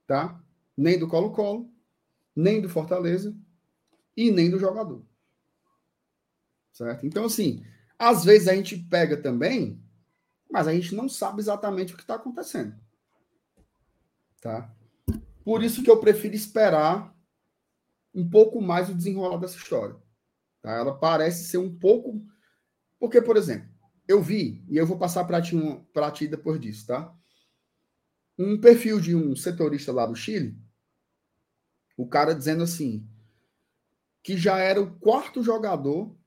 [0.06, 0.42] Tá?
[0.78, 1.72] Nem do Colo-Colo,
[2.36, 3.36] nem do Fortaleza
[4.16, 5.04] e nem do jogador.
[6.72, 7.06] Certo?
[7.06, 7.66] Então, assim,
[7.98, 9.82] às vezes a gente pega também,
[10.50, 12.76] mas a gente não sabe exatamente o que está acontecendo.
[14.44, 14.70] Tá?
[15.46, 17.18] Por isso que eu prefiro esperar
[18.14, 19.96] um pouco mais o desenrolar dessa história.
[20.62, 20.72] Tá?
[20.72, 22.22] Ela parece ser um pouco.
[23.00, 23.70] Porque, por exemplo,
[24.06, 25.56] eu vi, e eu vou passar para ti,
[26.14, 27.16] ti depois disso, tá?
[28.38, 30.58] Um perfil de um setorista lá do Chile,
[31.96, 33.08] o cara dizendo assim,
[34.22, 36.18] que já era o quarto jogador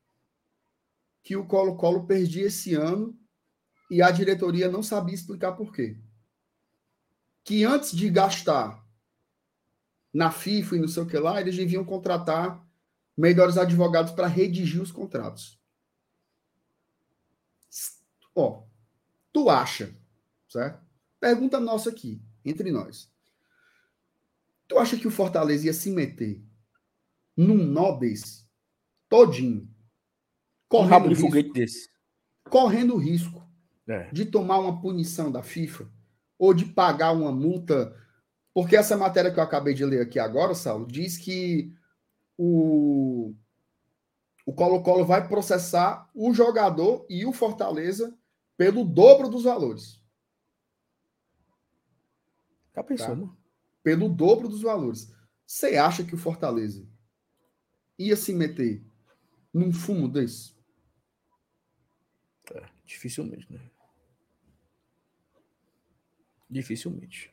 [1.22, 3.18] que o Colo-Colo perdia esse ano
[3.90, 5.98] e a diretoria não sabia explicar por quê.
[7.46, 8.84] Que antes de gastar
[10.12, 12.66] na FIFA e não sei o que lá, eles deviam contratar
[13.16, 15.58] melhores advogados para redigir os contratos.
[18.34, 18.64] Ó,
[19.32, 19.96] tu acha,
[20.48, 20.84] certo?
[21.20, 23.10] Pergunta nossa aqui, entre nós.
[24.66, 26.44] Tu acha que o Fortaleza ia se meter
[27.36, 28.44] num nó desse,
[29.08, 29.72] todinho,
[30.68, 31.90] correndo um rabo de risco, foguete desse,
[32.50, 33.48] correndo o risco
[33.86, 34.10] é.
[34.10, 35.88] de tomar uma punição da FIFA
[36.38, 37.94] ou de pagar uma multa,
[38.52, 41.72] porque essa matéria que eu acabei de ler aqui agora, Saulo, diz que
[42.36, 43.34] o
[44.46, 48.16] o Colo-Colo vai processar o jogador e o Fortaleza
[48.56, 50.00] pelo dobro dos valores.
[52.72, 53.14] Já pensou, tá?
[53.16, 53.36] mano?
[53.82, 55.12] Pelo dobro dos valores.
[55.44, 56.86] Você acha que o Fortaleza
[57.98, 58.84] ia se meter
[59.52, 60.54] num fumo desse?
[62.52, 63.60] É, dificilmente, né?
[66.48, 67.32] Dificilmente.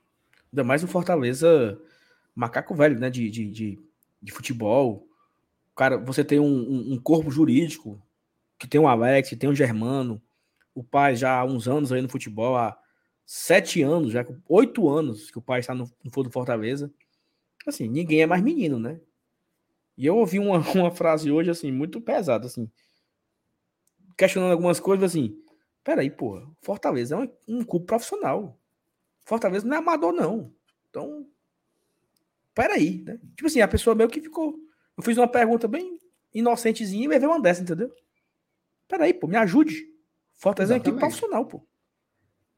[0.51, 1.79] Ainda mais o Fortaleza,
[2.35, 3.09] macaco velho, né?
[3.09, 3.79] De, de, de,
[4.21, 5.07] de futebol.
[5.75, 8.01] Cara, você tem um, um, um, corpo jurídico
[8.59, 10.21] que tem o Alex, tem o Germano,
[10.73, 12.77] o pai já há uns anos aí no futebol, há
[13.25, 16.93] sete anos, já oito anos que o pai está no, no Foro do Fortaleza.
[17.65, 18.99] Assim, ninguém é mais menino, né?
[19.97, 22.69] E eu ouvi uma, uma frase hoje, assim, muito pesada, assim,
[24.17, 25.37] questionando algumas coisas, assim,
[25.83, 28.59] peraí, pô, Fortaleza é um, um clube profissional.
[29.23, 30.51] Fortaleza não é amador, não.
[30.89, 31.25] Então,
[32.53, 33.19] peraí, né?
[33.35, 34.55] Tipo assim, a pessoa meio que ficou.
[34.95, 35.99] Eu fiz uma pergunta bem
[36.33, 37.93] inocentezinha e me veio uma dessa, entendeu?
[38.87, 39.87] Peraí, pô, me ajude.
[40.33, 40.87] Fortaleza Exatamente.
[40.87, 41.65] é uma equipe profissional, pô.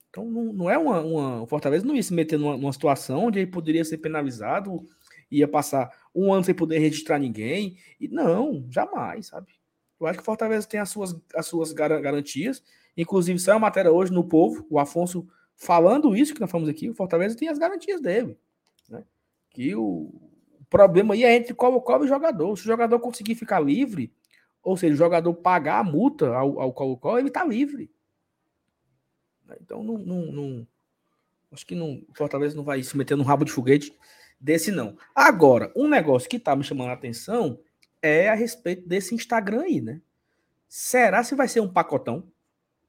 [0.10, 1.42] Então não, não é uma, uma.
[1.42, 4.82] O Fortaleza não ia se meter numa, numa situação onde ele poderia ser penalizado,
[5.30, 7.78] ia passar um ano sem poder registrar ninguém.
[8.00, 9.52] E não, jamais, sabe?
[10.00, 12.64] Eu acho que o Fortaleza tem as suas, as suas garantias.
[12.98, 16.90] Inclusive, saiu uma matéria hoje no Povo, o Afonso falando isso que nós falamos aqui,
[16.90, 18.38] o Fortaleza tem as garantias dele.
[18.90, 19.04] Né?
[19.50, 20.14] Que o,
[20.70, 22.58] problema aí é entre qual e jogador.
[22.58, 24.14] Se o jogador conseguir ficar livre,
[24.62, 27.90] ou seja, o jogador pagar a multa ao, ao Colo-Colo, ele está livre.
[29.62, 30.68] Então, não, não, não,
[31.52, 33.96] acho que não, o Fortaleza não vai se meter no rabo de foguete
[34.40, 34.98] desse não.
[35.14, 37.60] Agora, um negócio que tá me chamando a atenção
[38.02, 40.02] é a respeito desse Instagram aí, né?
[40.68, 42.28] Será se vai ser um pacotão?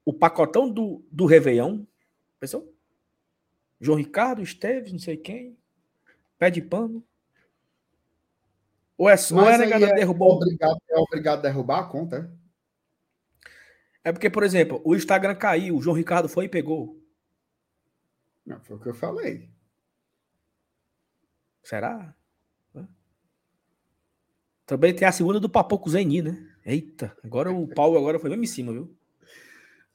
[0.03, 1.83] O pacotão do, do Réveillon?
[2.39, 2.73] Pensou?
[3.79, 5.57] João Ricardo, Esteves, não sei quem.
[6.37, 7.03] Pé de pano.
[8.97, 12.17] Ou é, só ou é negado é derrubar obrigado, é obrigado a derrubar a conta,
[12.17, 14.09] é?
[14.09, 16.97] É porque, por exemplo, o Instagram caiu, o João Ricardo foi e pegou.
[18.45, 19.49] Não, foi o que eu falei.
[21.61, 22.15] Será?
[24.67, 26.45] Também tem a segunda do Papoco Zeni, né?
[26.65, 28.96] Eita, agora o Paulo agora foi mesmo em cima, viu?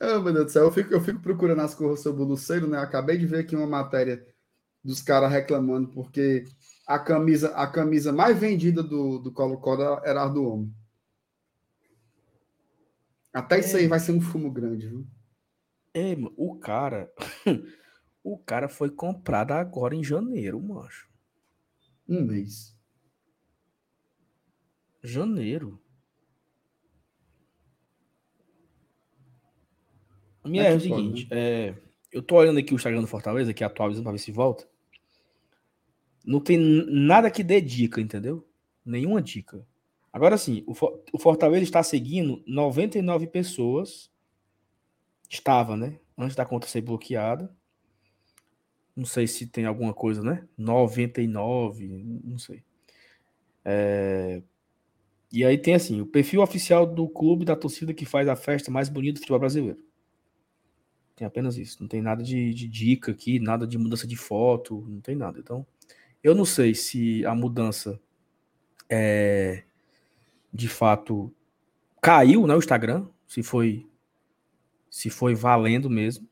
[0.03, 2.66] Ah, meu Deus do céu, eu fico, eu fico procurando as coisas sobre o Luceiro,
[2.66, 2.77] né?
[2.77, 4.27] Acabei de ver aqui uma matéria
[4.83, 6.45] dos caras reclamando porque
[6.85, 10.74] a camisa, a camisa mais vendida do, do Colo-Colo era a do homem.
[13.33, 13.89] Até isso aí é.
[13.89, 15.07] vai ser um fumo grande, viu?
[15.95, 17.09] É, o cara.
[18.24, 21.09] o cara foi comprado agora em janeiro, macho.
[22.09, 22.77] Um mês.
[25.01, 25.81] Janeiro.
[30.44, 31.69] Minha é, é o seguinte, pode, né?
[31.69, 31.74] é,
[32.10, 34.69] eu tô olhando aqui o Instagram do Fortaleza, que é atualizando para ver se volta.
[36.24, 38.47] Não tem nada que dê dica, entendeu?
[38.85, 39.66] Nenhuma dica.
[40.12, 44.10] Agora sim, o Fortaleza está seguindo 99 pessoas.
[45.28, 45.98] Estava, né?
[46.19, 47.51] Antes da conta ser bloqueada.
[48.94, 50.47] Não sei se tem alguma coisa, né?
[50.59, 52.62] 99, não sei.
[53.64, 54.43] É...
[55.32, 58.70] E aí tem assim, o perfil oficial do clube da torcida que faz a festa
[58.70, 59.78] mais bonita do futebol brasileiro.
[61.23, 61.77] Tem apenas isso.
[61.81, 65.39] Não tem nada de, de dica aqui, nada de mudança de foto, não tem nada.
[65.39, 65.65] Então,
[66.20, 68.01] eu não sei se a mudança
[68.90, 69.62] é,
[70.53, 71.32] de fato
[72.01, 73.86] caiu né, o Instagram, se foi
[74.90, 76.28] se foi valendo mesmo.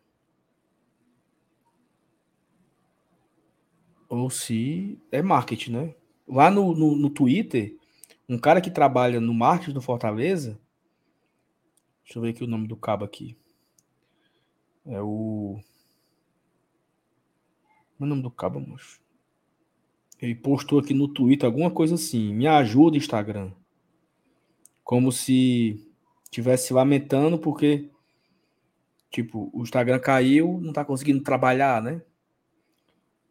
[4.08, 5.94] Ou se é marketing, né?
[6.26, 7.76] Lá no, no, no Twitter,
[8.28, 10.60] um cara que trabalha no marketing do Fortaleza.
[12.02, 13.39] Deixa eu ver aqui o nome do cabo aqui.
[14.86, 15.60] É o.
[17.96, 19.00] Como é o nome do cabo, moço?
[20.20, 22.34] Ele postou aqui no Twitter alguma coisa assim.
[22.34, 23.52] Me ajuda, Instagram.
[24.84, 25.86] Como se
[26.30, 27.90] tivesse lamentando porque,
[29.10, 32.02] tipo, o Instagram caiu, não tá conseguindo trabalhar, né?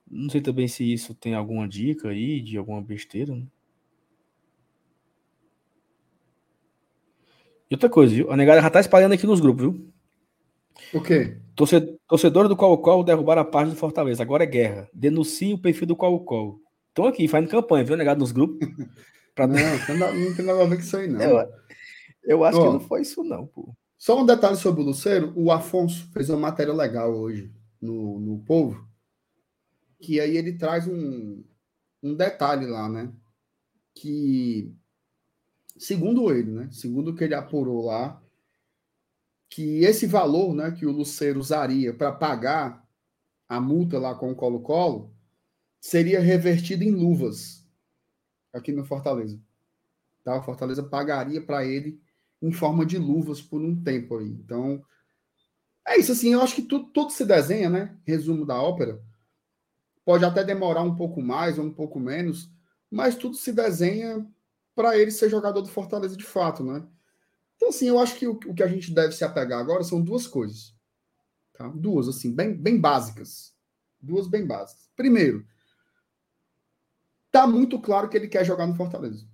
[0.10, 3.46] Não sei também se isso tem alguma dica aí de alguma besteira, né?
[7.70, 8.32] E outra coisa, viu?
[8.32, 9.94] A negada já tá espalhando aqui nos grupos, viu?
[10.94, 11.38] O quê?
[11.56, 14.24] Torcedor do Colo-Colo derrubaram a página do Fortaleza.
[14.24, 14.90] Agora é guerra.
[14.94, 16.62] Denuncie o perfil do Colo-Colo.
[16.88, 17.98] Estão aqui, fazendo campanha, viu?
[17.98, 18.60] Negado nos grupos.
[19.36, 19.48] Pra...
[19.48, 21.22] Não, não tem nada a ver com isso aí, não.
[21.22, 21.50] Eu,
[22.24, 23.74] eu acho Ó, que não foi isso, não, pô.
[23.98, 25.32] Só um detalhe sobre o Luceiro.
[25.36, 27.52] O Afonso fez uma matéria legal hoje
[27.82, 28.88] no, no Povo.
[30.02, 31.44] Que aí ele traz um,
[32.02, 33.12] um detalhe lá, né?
[33.94, 34.74] Que,
[35.78, 36.70] segundo ele, né?
[36.72, 38.22] Segundo o que ele apurou lá,
[39.50, 42.88] que esse valor né, que o Luceiro usaria para pagar
[43.48, 45.12] a multa lá com o Colo-Colo
[45.82, 47.66] seria revertido em luvas
[48.54, 49.40] aqui no Fortaleza.
[50.24, 50.38] Tá?
[50.38, 52.00] O Fortaleza pagaria para ele
[52.42, 54.28] em forma de luvas por um tempo aí.
[54.28, 54.84] Então,
[55.88, 57.98] é isso assim, eu acho que tudo, tudo se desenha, né?
[58.06, 59.02] Resumo da ópera.
[60.06, 62.52] Pode até demorar um pouco mais ou um pouco menos,
[62.90, 64.26] mas tudo se desenha
[64.76, 66.88] para ele ser jogador do Fortaleza de fato, né?
[67.60, 70.02] Então, assim, eu acho que o, o que a gente deve se apegar agora são
[70.02, 70.74] duas coisas.
[71.52, 71.68] Tá?
[71.68, 73.54] Duas, assim, bem, bem básicas.
[74.00, 74.90] Duas bem básicas.
[74.96, 75.46] Primeiro,
[77.30, 79.28] tá muito claro que ele quer jogar no Fortaleza.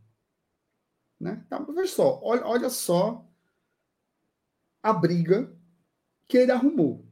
[1.19, 1.45] Né?
[1.47, 3.23] Tá, veja só, olha, olha só
[4.81, 5.55] a briga
[6.27, 7.05] que ele arrumou.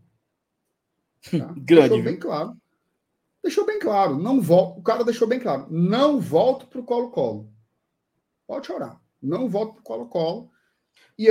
[1.30, 1.53] Tá?
[1.61, 1.90] Grande.
[1.90, 2.57] Deixou bem claro.
[3.44, 4.18] Deixou bem claro.
[4.18, 4.40] Não.
[4.40, 5.68] O cara deixou bem claro.
[5.69, 7.53] Não volto pro Colo-Colo.
[8.48, 8.99] Pode chorar.
[9.22, 10.52] Não volto pro Colo-Colo.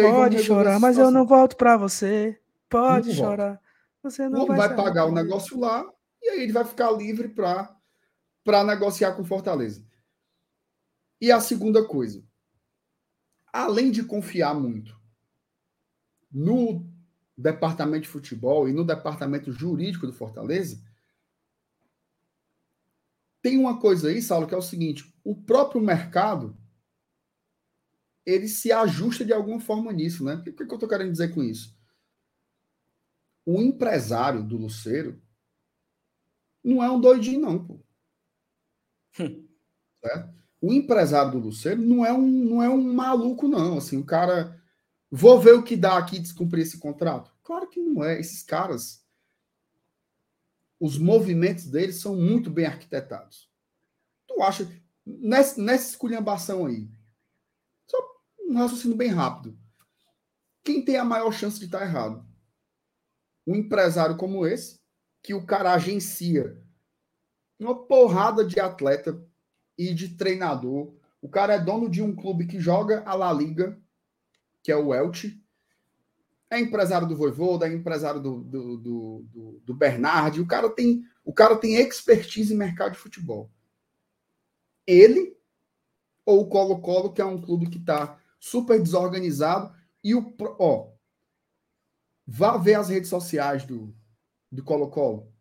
[0.01, 2.40] Pode chorar, mas eu não volto para você.
[2.68, 3.48] Pode não chorar.
[3.48, 3.62] Volta.
[4.02, 5.84] Você não vai, vai pagar o negócio lá
[6.20, 7.74] e aí ele vai ficar livre para
[8.44, 9.84] para negociar com Fortaleza.
[11.20, 12.24] E a segunda coisa,
[13.52, 15.01] além de confiar muito
[16.30, 16.84] no
[17.36, 20.82] departamento de futebol e no departamento jurídico do Fortaleza,
[23.40, 26.56] tem uma coisa aí, Saulo, que é o seguinte: o próprio mercado
[28.24, 30.34] ele se ajusta de alguma forma nisso, né?
[30.34, 31.76] O que, que eu estou querendo dizer com isso?
[33.44, 35.20] O empresário do Luceiro
[36.62, 37.80] não é um doidinho, não, pô.
[40.04, 40.32] Hum.
[40.62, 43.78] O empresário do Luceiro não é um, não é um maluco, não.
[43.78, 44.60] Assim, o cara.
[45.10, 47.32] Vou ver o que dá aqui descumprir esse contrato.
[47.42, 48.18] Claro que não é.
[48.18, 49.04] Esses caras.
[50.78, 53.50] Os movimentos deles são muito bem arquitetados.
[54.26, 54.82] Tu acha.
[55.04, 56.88] Nessa, nessa esculhambação aí,
[58.52, 59.58] um raciocínio bem rápido.
[60.62, 62.24] Quem tem a maior chance de estar errado?
[63.46, 64.80] Um empresário como esse,
[65.22, 66.60] que o cara agencia
[67.58, 69.24] uma porrada de atleta
[69.78, 70.94] e de treinador.
[71.20, 73.80] O cara é dono de um clube que joga a La Liga,
[74.62, 75.40] que é o Elche.
[76.50, 80.40] É empresário do Voivoda, é empresário do, do, do, do, do Bernardi.
[80.40, 83.50] O cara, tem, o cara tem expertise em mercado de futebol.
[84.86, 85.36] Ele
[86.26, 89.73] ou o Colo-Colo, que é um clube que está super desorganizado.
[90.02, 90.35] E o.
[90.59, 90.90] Ó,
[92.27, 93.94] vá ver as redes sociais do,
[94.51, 95.32] do Colo-Colo.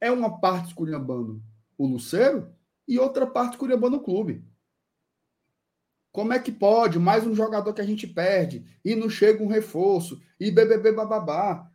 [0.00, 1.40] É uma parte esculhambando
[1.76, 2.52] o Luceiro
[2.86, 4.44] e outra parte esculhambando o clube.
[6.10, 6.98] Como é que pode?
[6.98, 11.70] Mais um jogador que a gente perde e não chega um reforço e BBB bababá.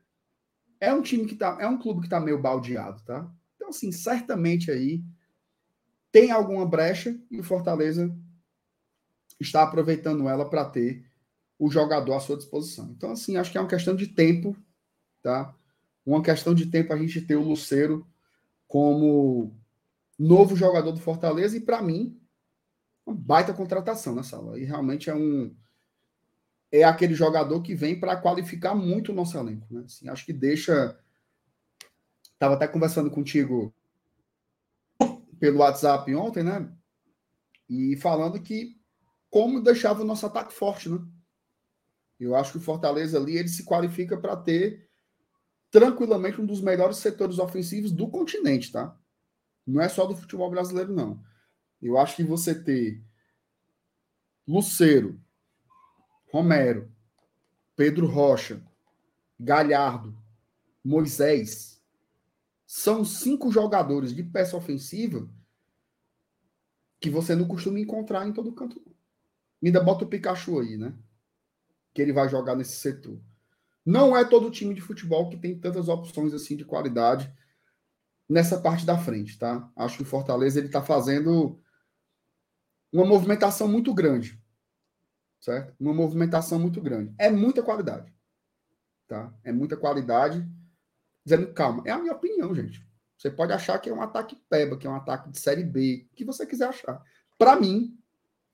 [0.82, 3.32] É um time que tá, é um clube que tá meio baldeado, tá?
[3.56, 5.02] Então assim, certamente aí
[6.12, 8.14] tem alguma brecha e o Fortaleza
[9.45, 11.06] está aproveitando ela para ter
[11.57, 12.94] o jogador à sua disposição.
[12.95, 14.56] Então assim, acho que é uma questão de tempo,
[15.22, 15.53] tá?
[16.06, 18.06] Uma questão de tempo a gente ter o Luceiro
[18.68, 19.56] como
[20.18, 22.20] novo jogador do Fortaleza e para mim
[23.06, 24.60] uma baita contratação nessa sala.
[24.60, 25.56] E realmente é um
[26.72, 29.84] é aquele jogador que vem para qualificar muito o nosso elenco, né?
[29.86, 30.98] Assim, acho que deixa
[32.44, 33.74] Tava até conversando contigo
[35.40, 36.70] pelo WhatsApp ontem, né?
[37.70, 38.78] E falando que
[39.34, 41.04] como deixava o nosso ataque forte, né?
[42.20, 44.88] Eu acho que o Fortaleza ali ele se qualifica para ter
[45.72, 48.96] tranquilamente um dos melhores setores ofensivos do continente, tá?
[49.66, 51.20] Não é só do futebol brasileiro, não.
[51.82, 53.04] Eu acho que você ter
[54.48, 55.20] Luceiro,
[56.32, 56.94] Romero,
[57.76, 58.64] Pedro Rocha,
[59.40, 60.16] Galhardo,
[60.84, 61.84] Moisés,
[62.68, 65.28] são cinco jogadores de peça ofensiva
[67.00, 68.93] que você não costuma encontrar em todo canto.
[69.64, 70.94] Ainda bota o Pikachu aí, né?
[71.94, 73.19] Que ele vai jogar nesse setor.
[73.85, 77.34] Não é todo time de futebol que tem tantas opções assim de qualidade
[78.27, 79.69] nessa parte da frente, tá?
[79.76, 81.60] Acho que o Fortaleza ele tá fazendo
[82.91, 84.41] uma movimentação muito grande.
[85.40, 85.76] Certo?
[85.80, 87.14] Uma movimentação muito grande.
[87.18, 88.14] É muita qualidade.
[89.07, 89.34] Tá?
[89.44, 90.48] É muita qualidade.
[91.26, 92.85] Dizendo, calma, é a minha opinião, gente.
[93.18, 96.07] Você pode achar que é um ataque peba, que é um ataque de série B,
[96.15, 97.02] que você quiser achar.
[97.38, 97.98] Para mim,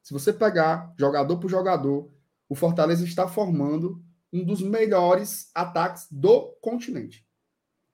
[0.02, 2.12] se você pegar jogador por jogador,
[2.48, 7.26] o Fortaleza está formando um dos melhores ataques do continente.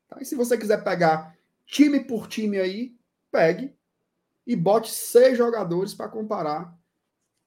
[0.08, 0.18] Tá?
[0.22, 2.96] E se você quiser pegar time por time aí,
[3.32, 3.76] pegue
[4.46, 6.78] e bote seis jogadores para comparar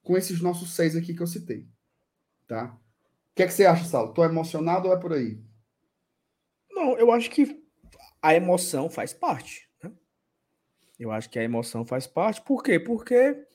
[0.03, 1.67] com esses nossos seis aqui que eu citei.
[2.47, 2.75] Tá?
[3.31, 4.13] O que, é que você acha, Saulo?
[4.13, 5.41] Tô emocionado ou é por aí?
[6.69, 7.63] Não, eu acho que
[8.21, 9.69] a emoção faz parte.
[9.81, 9.91] Né?
[10.99, 12.41] Eu acho que a emoção faz parte.
[12.41, 12.79] Por quê?
[12.79, 13.47] Porque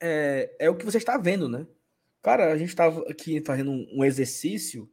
[0.00, 1.66] é, é o que você está vendo, né?
[2.22, 4.90] Cara, a gente estava aqui fazendo um, exercício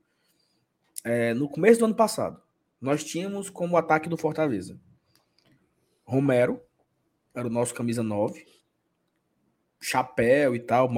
[1.04, 2.42] é, no começo do ano passado.
[2.80, 4.80] Nós tínhamos como ataque do Fortaleza
[6.04, 6.62] Romero,
[7.34, 8.46] era o nosso camisa 9.
[9.82, 10.90] Chapéu e tal,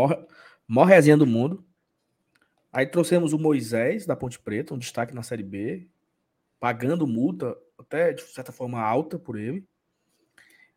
[0.85, 1.65] resenha do mundo.
[2.71, 5.87] Aí trouxemos o Moisés da Ponte Preta, um destaque na Série B,
[6.59, 9.65] pagando multa até de certa forma alta por ele.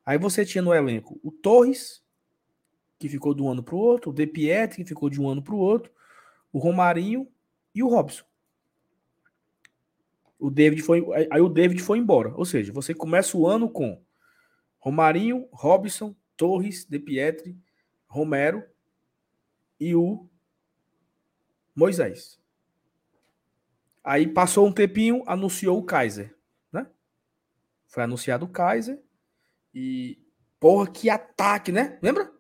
[0.07, 2.03] Aí você tinha no elenco o Torres,
[2.99, 5.29] que ficou de um ano para o outro, o De Pietri, que ficou de um
[5.29, 5.93] ano para o outro,
[6.53, 7.29] o Romarinho
[7.75, 8.25] e o Robson.
[10.39, 12.33] O David foi, aí o David foi embora.
[12.35, 14.03] Ou seja, você começa o ano com
[14.79, 17.57] Romarinho, Robson, Torres, De Pietri,
[18.07, 18.65] Romero
[19.79, 20.29] e o
[21.75, 22.41] Moisés.
[24.03, 26.37] Aí passou um tempinho, anunciou o Kaiser,
[26.73, 26.87] né?
[27.87, 29.01] Foi anunciado o Kaiser
[29.75, 30.19] e
[30.59, 31.99] porra, que ataque, né?
[32.01, 32.33] Lembra?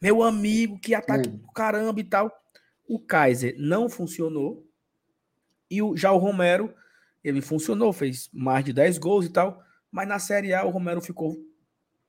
[0.00, 2.32] Meu amigo, que ataque do caramba e tal.
[2.86, 4.64] O Kaiser não funcionou.
[5.70, 6.72] E o, já o Romero,
[7.22, 9.62] ele funcionou, fez mais de 10 gols e tal.
[9.90, 11.36] Mas na Série A o Romero ficou.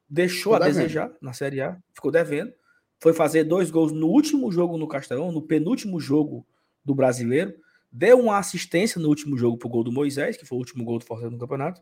[0.08, 0.76] Deixou ficou a devendo.
[0.76, 2.54] desejar na Série A, ficou devendo.
[3.00, 6.46] Foi fazer dois gols no último jogo no Castelão, no penúltimo jogo
[6.84, 7.54] do brasileiro.
[7.92, 11.00] Deu uma assistência no último jogo pro gol do Moisés, que foi o último gol
[11.00, 11.82] do Fortaleza no campeonato.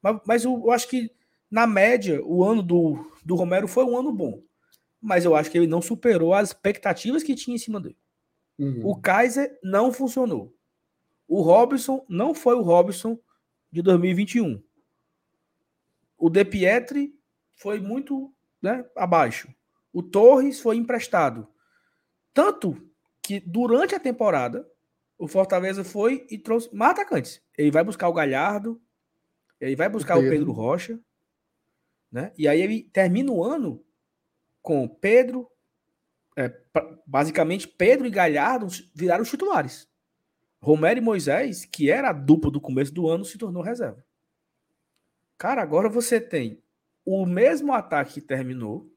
[0.00, 1.10] Mas, mas eu, eu acho que,
[1.50, 4.42] na média, o ano do, do Romero foi um ano bom
[5.04, 7.98] mas eu acho que ele não superou as expectativas que tinha em cima dele.
[8.58, 8.80] Uhum.
[8.86, 10.56] O Kaiser não funcionou.
[11.28, 13.18] O Robson não foi o Robson
[13.70, 14.62] de 2021.
[16.16, 17.14] O De Pietri
[17.52, 18.32] foi muito
[18.62, 19.54] né, abaixo.
[19.92, 21.46] O Torres foi emprestado.
[22.32, 22.74] Tanto
[23.20, 24.66] que durante a temporada,
[25.18, 27.42] o Fortaleza foi e trouxe mais atacantes.
[27.58, 28.80] Ele vai buscar o Galhardo,
[29.60, 30.98] ele vai buscar o Pedro, o Pedro Rocha,
[32.10, 32.32] né?
[32.38, 33.83] E aí ele termina o ano
[34.64, 35.46] com Pedro,
[36.34, 36.50] é,
[37.06, 39.86] basicamente Pedro e Galhardo viraram os titulares.
[40.58, 44.02] Romero e Moisés, que era a dupla do começo do ano, se tornou reserva.
[45.36, 46.62] Cara, agora você tem
[47.04, 48.90] o mesmo ataque que terminou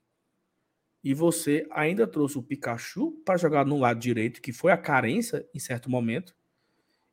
[1.03, 5.45] e você ainda trouxe o Pikachu para jogar no lado direito, que foi a carência
[5.53, 6.34] em certo momento,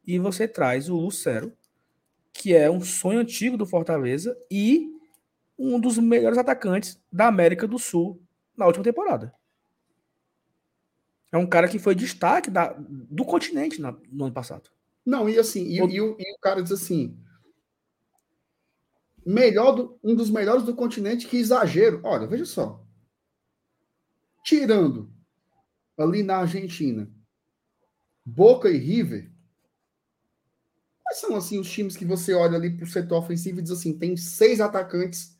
[0.06, 1.52] e você traz o Lucero,
[2.32, 4.92] que é um sonho antigo do Fortaleza e
[5.58, 8.23] um dos melhores atacantes da América do Sul
[8.56, 9.34] na última temporada.
[11.32, 14.70] É um cara que foi destaque da, do continente na, no ano passado.
[15.04, 15.88] Não, e assim, e, o...
[15.90, 17.18] E, o, e o cara diz assim:
[19.24, 22.00] melhor do, um dos melhores do continente, que exagero.
[22.04, 22.84] Olha, veja só.
[24.44, 25.12] Tirando
[25.96, 27.10] ali na Argentina,
[28.24, 29.32] Boca e River,
[31.02, 33.70] quais são assim os times que você olha ali para o setor ofensivo e diz
[33.70, 35.38] assim, tem seis atacantes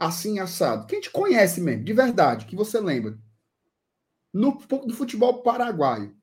[0.00, 0.86] assim assado?
[0.86, 3.18] Quem te conhece mesmo, de verdade, que você lembra?
[4.32, 6.16] No, no futebol paraguaio,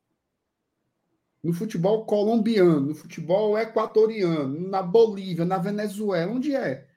[1.44, 6.90] no futebol colombiano, no futebol equatoriano, na Bolívia, na Venezuela, onde é?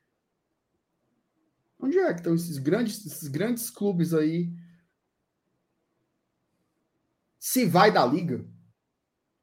[1.79, 4.51] Onde é que estão esses grandes, esses grandes clubes aí?
[7.39, 8.47] Se vai da liga,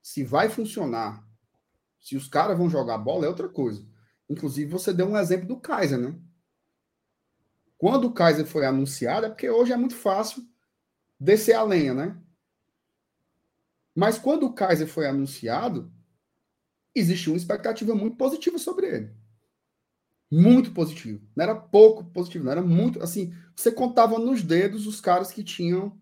[0.02, 1.28] se vai funcionar,
[2.00, 3.86] se os caras vão jogar bola, é outra coisa.
[4.30, 6.20] Inclusive, você deu um exemplo do Kaiser, né?
[7.78, 10.44] Quando o Kaiser foi anunciado, é porque hoje é muito fácil
[11.20, 12.18] descer a lenha, né?
[13.96, 15.92] Mas quando o Kaiser foi anunciado,
[16.94, 19.16] existia uma expectativa muito positiva sobre ele.
[20.30, 21.26] Muito positivo.
[21.36, 23.02] Não era pouco positivo, não era muito.
[23.02, 26.00] Assim, você contava nos dedos os caras que tinham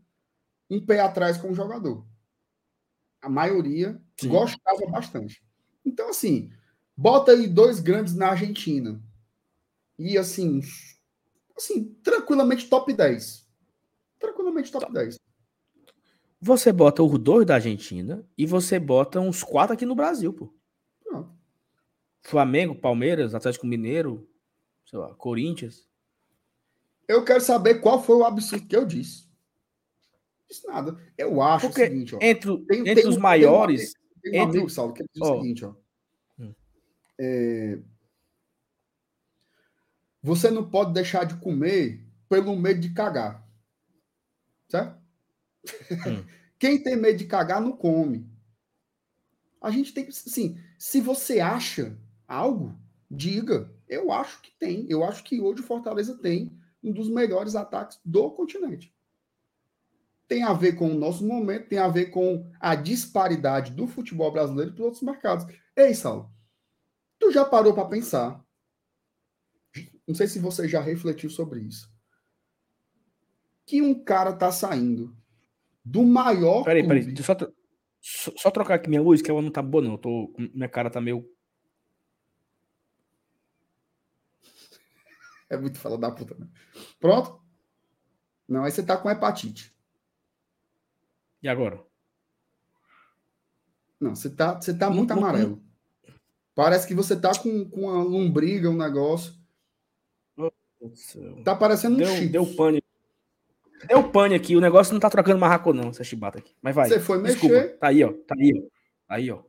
[0.69, 2.05] um pé atrás com o jogador.
[3.21, 4.29] A maioria Sim.
[4.29, 5.43] gostava bastante.
[5.85, 6.51] Então, assim,
[6.97, 9.01] bota aí dois grandes na Argentina.
[9.97, 10.61] E assim,
[11.57, 13.45] assim, tranquilamente top 10.
[14.19, 15.17] Tranquilamente top 10.
[16.41, 20.53] Você bota os dois da Argentina e você bota uns quatro aqui no Brasil, pô.
[22.25, 24.27] Flamengo, Palmeiras, Atlético Mineiro,
[24.85, 25.87] sei lá, Corinthians.
[27.07, 29.29] Eu quero saber qual foi o absurdo que eu disse.
[30.49, 30.97] Disse nada.
[31.15, 32.19] Eu acho Porque o seguinte, ó.
[32.19, 33.93] Entre, tem, entre tem os um, maiores.
[34.23, 34.57] Tem um, um entre...
[34.57, 35.75] amigo, Saulo, que diz o seguinte, ó.
[36.39, 36.53] Hum.
[37.19, 37.79] É...
[40.25, 43.47] Você não pode deixar de comer pelo medo de cagar.
[44.67, 44.99] Certo?
[46.07, 46.25] Hum.
[46.57, 48.27] Quem tem medo de cagar não come.
[49.61, 51.95] A gente tem que, assim, se você acha
[52.27, 52.75] algo,
[53.09, 53.71] diga.
[53.87, 54.87] Eu acho que tem.
[54.89, 58.91] Eu acho que hoje o Fortaleza tem um dos melhores ataques do continente.
[60.27, 64.31] Tem a ver com o nosso momento, tem a ver com a disparidade do futebol
[64.31, 65.45] brasileiro para outros mercados.
[65.75, 66.31] Ei, Saulo,
[67.19, 68.43] tu já parou para pensar?
[70.07, 71.91] Não sei se você já refletiu sobre isso.
[73.65, 75.15] Que um cara tá saindo
[75.83, 76.63] do maior.
[76.63, 77.01] Peraí, clube...
[77.05, 77.35] peraí, só,
[78.01, 79.97] só, só, trocar aqui minha luz, que ela não tá boa, não.
[79.97, 81.27] tô, minha cara tá meio
[85.49, 86.47] É muito fala da puta, né?
[86.99, 87.39] Pronto?
[88.47, 89.75] Não, aí você tá com hepatite.
[91.41, 91.83] E agora?
[93.99, 95.63] Não, você tá, você tá muito amarelo.
[96.53, 99.33] Parece que você tá com, com uma lombriga, um negócio.
[101.43, 102.27] Tá parecendo um deu, chip.
[102.27, 102.83] Deu pane.
[103.87, 104.55] Deu pane aqui.
[104.55, 106.53] O negócio não tá trocando marraco, não, essa chibata aqui.
[106.61, 106.89] Mas vai.
[106.89, 107.55] Você foi Desculpa.
[107.55, 107.77] mexer.
[107.77, 108.13] Tá aí, ó.
[108.13, 108.67] Tá aí, ó.
[109.07, 109.43] Aí, ó.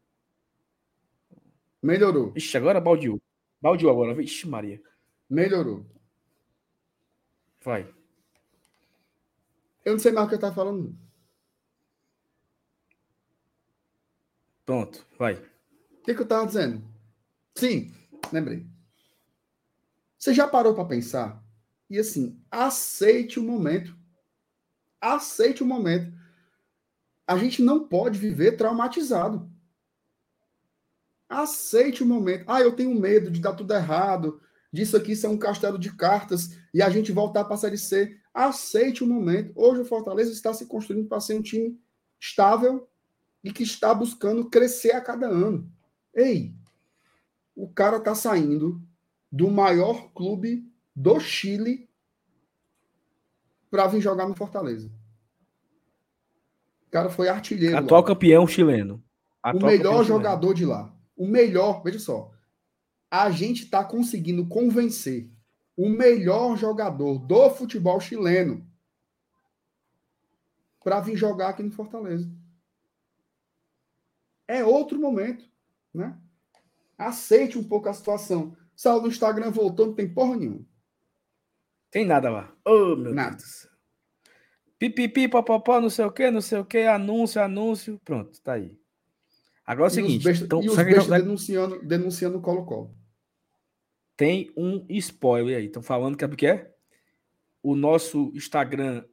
[1.83, 2.33] Melhorou.
[2.37, 3.21] Ixi, agora baldeou.
[3.61, 4.15] Baldeou agora.
[4.15, 4.81] Vixe, Maria.
[5.29, 5.85] Melhorou.
[7.63, 7.89] Vai.
[9.85, 10.97] Eu não sei mais o que eu estava falando.
[14.65, 15.35] Pronto, vai.
[15.35, 16.83] O que, que eu estava dizendo?
[17.55, 17.93] Sim,
[18.33, 18.67] lembrei.
[20.27, 21.40] Você já parou para pensar?
[21.89, 23.97] E assim, aceite o momento.
[25.01, 26.12] Aceite o momento.
[27.24, 29.48] A gente não pode viver traumatizado.
[31.28, 32.43] Aceite o momento.
[32.48, 34.40] Ah, eu tenho medo de dar tudo errado
[34.73, 38.19] disso aqui ser um castelo de cartas e a gente voltar para a Série C.
[38.35, 39.53] Aceite o momento.
[39.55, 41.81] Hoje o Fortaleza está se construindo para ser um time
[42.19, 42.90] estável
[43.44, 45.73] e que está buscando crescer a cada ano.
[46.12, 46.53] Ei,
[47.55, 48.82] o cara está saindo
[49.37, 51.89] do maior clube do Chile
[53.71, 54.91] para vir jogar no Fortaleza.
[56.87, 57.77] O cara foi artilheiro.
[57.77, 58.07] Atual lá.
[58.07, 59.03] campeão chileno.
[59.43, 60.57] Atual o melhor jogador chileno.
[60.57, 60.97] de lá.
[61.17, 62.33] O melhor, veja só
[63.11, 65.31] a gente está conseguindo convencer
[65.77, 68.67] o melhor jogador do futebol chileno
[70.83, 72.31] para vir jogar aqui no Fortaleza.
[74.49, 75.49] É outro momento,
[75.93, 76.19] né?
[76.97, 78.57] Aceite um pouco a situação.
[78.77, 80.65] Saulo do Instagram voltou, não tem porra nenhuma.
[81.90, 82.55] Tem nada lá.
[82.65, 83.36] Oh, meu nada.
[83.36, 83.69] Deus
[84.78, 87.98] Pipipi, papapá, não sei o que, não sei o que, anúncio, anúncio.
[88.05, 88.78] Pronto, tá aí.
[89.65, 90.23] Agora é o seguinte.
[90.23, 92.94] Besta, então, e os bestas denunciando, denunciando o Colo-Colo.
[94.16, 95.66] Tem um spoiler aí.
[95.66, 96.74] Estão falando que é porque é?
[97.62, 99.05] O nosso Instagram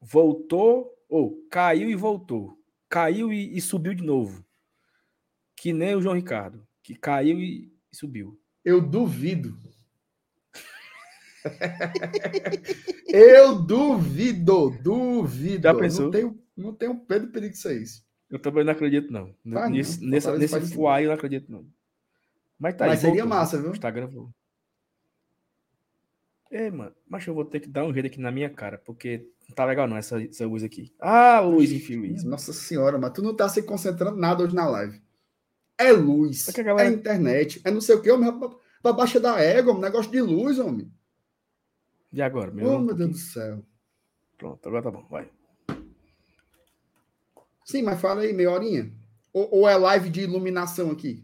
[0.00, 2.58] voltou, ou caiu e voltou.
[2.88, 4.44] Caiu e, e, subiu de novo.
[5.56, 8.38] Que nem o João Ricardo, que caiu e, e subiu.
[8.66, 9.56] Eu duvido.
[13.06, 15.62] Eu duvido, duvido.
[15.62, 16.06] Já pensou?
[16.06, 17.84] Não tenho Não tem um Pedro perigo isso aí.
[18.28, 19.32] Eu também não acredito, não.
[19.44, 20.10] Nesse não.
[20.10, 21.64] nesse, nesse fuar eu não acredito, não.
[22.58, 23.38] Mas tá Mas aí, seria voltou.
[23.38, 23.70] massa, viu?
[23.70, 24.30] Instagram vou.
[26.50, 29.28] É, mano, mas eu vou ter que dar um jeito aqui na minha cara, porque
[29.48, 30.92] não tá legal não essa, essa luz aqui.
[30.98, 32.24] Ah, luz infeliz.
[32.24, 35.00] Nossa senhora, mas tu não tá se concentrando nada hoje na live.
[35.78, 36.88] É luz, é, galera...
[36.88, 38.32] é internet, é não sei o que, homem,
[38.82, 40.90] pra baixa da égua, um negócio de luz, homem.
[42.12, 42.66] E agora, meu?
[42.66, 43.62] Oh, meu Deus do céu.
[44.38, 45.28] Pronto, agora tá bom, vai.
[47.64, 48.92] Sim, mas fala aí, meia horinha.
[49.32, 51.22] Ou, ou é live de iluminação aqui?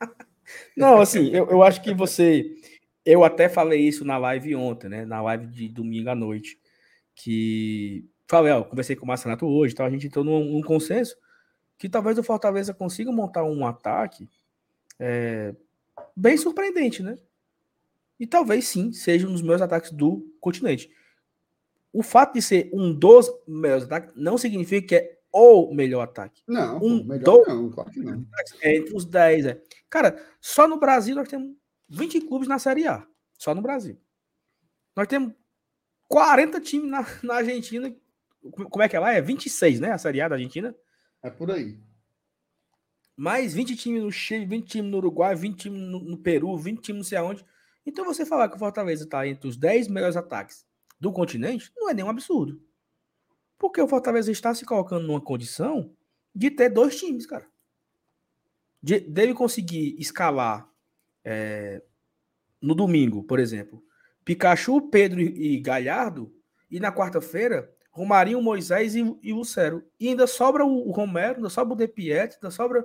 [0.76, 2.54] Não, assim, eu, eu acho que você.
[3.04, 5.04] Eu até falei isso na live ontem, né?
[5.04, 6.58] Na live de domingo à noite.
[7.14, 8.08] Que.
[8.28, 11.16] Falei, ó, conversei com o Marcelo hoje, então a gente entrou num, num, consenso
[11.80, 14.28] que talvez o Fortaleza consiga montar um ataque
[14.98, 15.54] é,
[16.14, 17.16] bem surpreendente, né?
[18.18, 20.94] E talvez sim seja um dos meus ataques do continente.
[21.90, 26.42] O fato de ser um dos melhores ataques não significa que é o melhor ataque.
[26.46, 28.26] Não, um melhor não, claro que não.
[28.60, 29.46] É entre os 10.
[29.46, 29.62] É.
[29.88, 31.56] Cara, só no Brasil nós temos
[31.88, 33.06] 20 clubes na Série A.
[33.38, 33.98] Só no Brasil.
[34.94, 35.32] Nós temos
[36.08, 37.90] 40 times na, na Argentina.
[38.52, 39.14] Como é que é lá?
[39.14, 39.92] É 26, né?
[39.92, 40.76] A Série A da Argentina.
[41.22, 41.78] É por aí.
[43.16, 46.80] Mais 20 times no Chile, 20 times no Uruguai, 20 times no, no Peru, 20
[46.80, 47.44] times não sei aonde.
[47.84, 50.66] Então você falar que o Fortaleza está entre os 10 melhores ataques
[50.98, 52.62] do continente não é nenhum absurdo.
[53.58, 55.94] Porque o Fortaleza está se colocando numa condição
[56.34, 57.46] de ter dois times, cara.
[58.82, 60.66] De, dele conseguir escalar
[61.22, 61.82] é,
[62.60, 63.84] no domingo, por exemplo,
[64.24, 66.34] Pikachu, Pedro e Galhardo,
[66.70, 69.84] e na quarta-feira, Romarinho, Moisés e, e Lucero.
[69.98, 72.84] E ainda sobra o, o Romero, ainda sobra o De Piet, ainda sobra.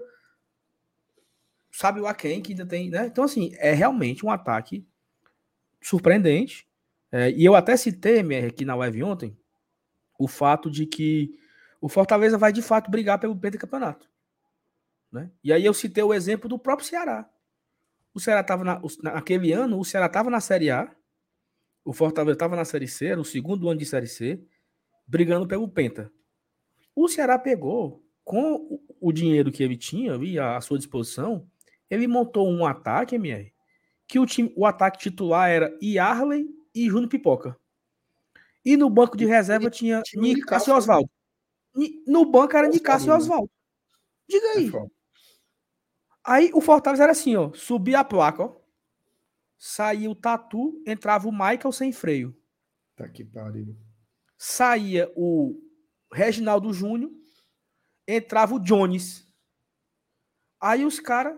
[1.72, 3.06] Sabe o Aken, que ainda tem, né?
[3.06, 4.88] Então, assim, é realmente um ataque
[5.82, 6.68] surpreendente.
[7.12, 9.38] É, e eu até citei, MR, aqui na live ontem,
[10.20, 11.40] o fato de que
[11.80, 14.10] o Fortaleza vai de fato brigar pelo pentacampeonato.
[15.12, 15.30] Né?
[15.44, 17.30] E aí eu citei o exemplo do próprio Ceará.
[18.14, 20.94] O Ceará estava na, naquele ano, o Ceará estava na Série A,
[21.86, 24.42] o Fortaleza estava na Série C, no segundo ano de Série C,
[25.08, 26.12] brigando pelo Penta.
[26.96, 31.48] O Ceará pegou, com o dinheiro que ele tinha ali à sua disposição,
[31.90, 33.54] ele montou um ataque, MR,
[34.08, 37.58] que o, time, o ataque titular era Yarley e Júnior Pipoca.
[38.64, 41.10] E no banco de reserva tinha Nicásio e Oswaldo.
[42.08, 43.50] No banco era Nicásio e Oswaldo.
[44.28, 44.68] Diga aí.
[44.68, 44.88] É
[46.24, 47.54] aí o Fortaleza era assim, ó.
[47.54, 48.58] Subia a placa, ó.
[49.58, 52.36] Saía o Tatu, entrava o Michael sem freio.
[52.96, 53.78] Tá que pariu.
[54.38, 55.62] Saía o
[56.12, 57.12] Reginaldo Júnior,
[58.08, 59.28] entrava o Jones.
[60.60, 61.38] Aí os caras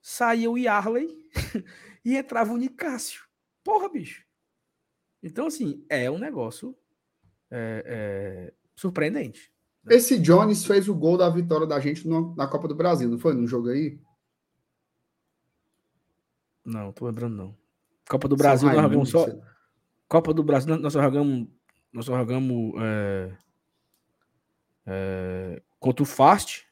[0.00, 1.08] saía o Yarley
[2.04, 3.24] e entrava o Nicásio.
[3.62, 4.24] Porra, bicho.
[5.22, 6.76] Então, assim, é um negócio
[7.50, 9.50] é, é, surpreendente.
[9.82, 9.96] Né?
[9.96, 13.18] Esse Jones fez o gol da vitória da gente no, na Copa do Brasil, não
[13.18, 13.32] foi?
[13.32, 13.98] Num jogo aí?
[16.64, 17.56] Não, tô lembrando, não.
[18.08, 19.26] Copa do Brasil, nós jogamos só.
[20.08, 21.48] Copa do Brasil, nós jogamos.
[21.94, 22.74] Nós jogamos.
[22.82, 23.32] É,
[24.86, 26.66] é, contra o Fast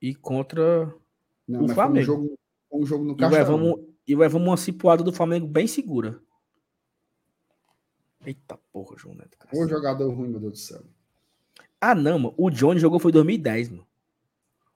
[0.00, 0.92] e contra
[1.46, 2.00] não, o Flamengo.
[2.00, 2.38] um jogo,
[2.72, 6.20] um jogo no e levamos, e levamos uma cipuada do Flamengo bem segura.
[8.24, 9.36] Eita porra, João Neto.
[9.52, 10.82] O jogador ruim, meu Deus do céu.
[11.80, 12.34] Ah, não, mano.
[12.36, 13.86] O Johnny jogou foi em 2010, mano.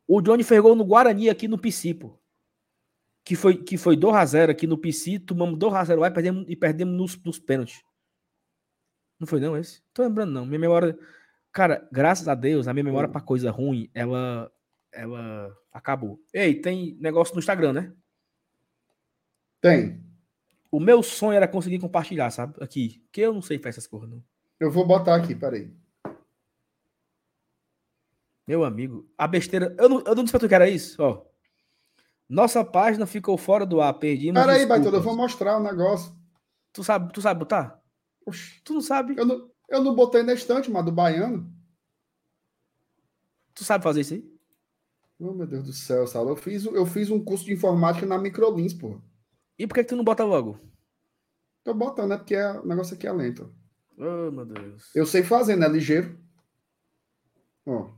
[0.06, 2.12] O Johnny fez gol no Guarani aqui no PC, pô.
[3.24, 6.96] Que foi, que foi 2x0 aqui no PC, tomamos 2x0 lá e perdemos, e perdemos
[6.96, 7.82] nos, nos pênaltis.
[9.20, 9.82] Não foi não esse?
[9.92, 10.46] Tô lembrando não.
[10.46, 10.98] Minha memória...
[11.52, 13.12] Cara, graças a Deus, a minha memória hum.
[13.12, 14.50] pra coisa ruim, ela,
[14.90, 16.18] ela acabou.
[16.32, 17.92] Ei, tem negócio no Instagram, né?
[19.60, 20.02] Tem.
[20.70, 22.54] O meu sonho era conseguir compartilhar, sabe?
[22.62, 23.04] Aqui.
[23.12, 24.22] Que eu não sei fazer essas coisas, não.
[24.58, 25.70] Eu vou botar aqui, peraí.
[28.46, 29.74] Meu amigo, a besteira.
[29.78, 31.24] Eu não, eu não disse pra tu que era isso, ó.
[32.28, 34.40] Nossa página ficou fora do ar, perdimos.
[34.40, 36.14] Peraí, Baitola, eu vou mostrar o negócio.
[36.72, 37.79] Tu sabe, tu sabe botar?
[38.26, 38.60] Oxi.
[38.62, 39.16] Tu não sabe?
[39.16, 41.52] Eu não, eu não botei na estante, mas do baiano.
[43.54, 44.40] Tu sabe fazer isso aí?
[45.18, 46.30] Oh, meu Deus do céu, Sala.
[46.30, 49.00] Eu fiz, eu fiz um curso de informática na Microlins, pô.
[49.58, 50.58] E por que, que tu não bota logo?
[51.62, 52.16] Tô botando, né?
[52.16, 53.54] Porque é, o negócio aqui é lento.
[53.98, 54.90] Oh, meu Deus.
[54.94, 55.68] Eu sei fazer, né?
[55.68, 56.18] Ligeiro.
[57.66, 57.90] Ó.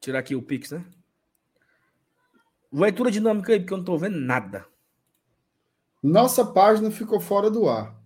[0.00, 0.84] Tirar aqui o Pix, né?
[2.72, 4.66] Leitura dinâmica aí, porque eu não tô vendo nada.
[6.02, 7.98] Nossa página ficou fora do ar.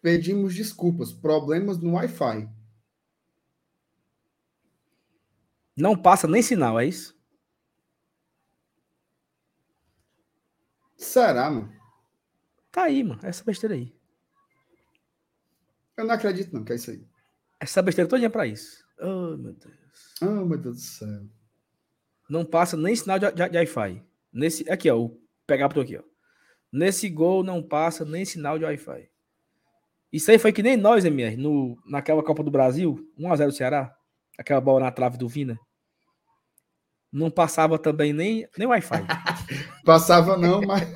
[0.00, 1.12] Pedimos desculpas.
[1.12, 2.48] Problemas no Wi-Fi.
[5.76, 7.18] Não passa nem sinal, é isso?
[10.96, 11.72] Será, mano?
[12.70, 13.20] Tá aí, mano.
[13.24, 13.94] Essa besteira aí.
[15.96, 17.06] Eu não acredito, não, que é isso aí.
[17.58, 18.84] Essa besteira todinha pra isso.
[18.98, 20.14] Oh, meu Deus.
[20.22, 21.28] Oh, meu Deus do céu.
[22.28, 24.04] Não passa nem sinal de, de, de Wi-Fi.
[24.32, 24.98] Nesse, aqui, ó.
[24.98, 26.09] O pegar por aqui, ó.
[26.72, 29.10] Nesse gol não passa nem sinal de Wi-Fi.
[30.12, 33.94] Isso aí foi que nem nós, MR, no, naquela Copa do Brasil, 1x0 Ceará.
[34.38, 35.58] Aquela bola na trave do Vina.
[37.12, 39.04] Não passava também nem, nem Wi-Fi.
[39.84, 40.88] Passava não, mas.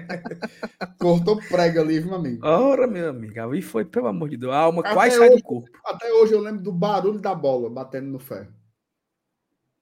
[0.98, 2.46] Cortou prega ali, meu amigo.
[2.46, 3.38] Ora, meu amigo.
[3.38, 4.52] Ali foi, pelo amor de Deus.
[4.52, 5.68] A alma até quase sai do corpo.
[5.84, 8.52] Até hoje eu lembro do barulho da bola batendo no ferro.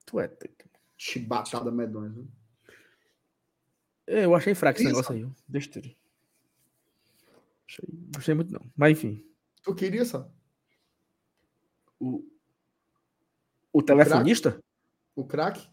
[0.04, 0.30] Tu é.
[0.96, 2.12] Chibatada medonha.
[4.08, 4.18] Viu?
[4.18, 5.26] Eu achei fraco esse negócio aí.
[5.46, 5.94] Besteira.
[7.68, 8.64] Achei, gostei muito, não.
[8.74, 9.24] Mas enfim.
[9.62, 10.30] Tu queria, só?
[12.00, 12.24] O,
[13.72, 14.58] o telefonista?
[15.14, 15.68] O craque?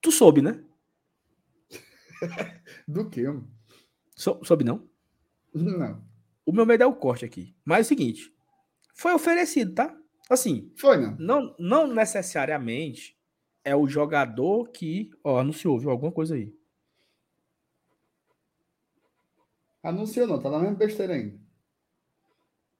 [0.00, 0.64] Tu soube, né?
[2.88, 3.24] Do que?
[4.16, 4.88] So, soube não?
[5.52, 6.02] Não.
[6.46, 7.54] O meu medo é o corte aqui.
[7.64, 8.34] Mas é o seguinte.
[8.94, 9.94] Foi oferecido, tá?
[10.30, 10.72] Assim.
[10.76, 11.16] Foi, não?
[11.18, 13.17] Não, não necessariamente
[13.64, 15.10] é o jogador que.
[15.22, 15.90] Ó, anunciou, viu?
[15.90, 16.54] Alguma coisa aí.
[19.82, 21.38] Anunciou não, tá na mesma besteira ainda.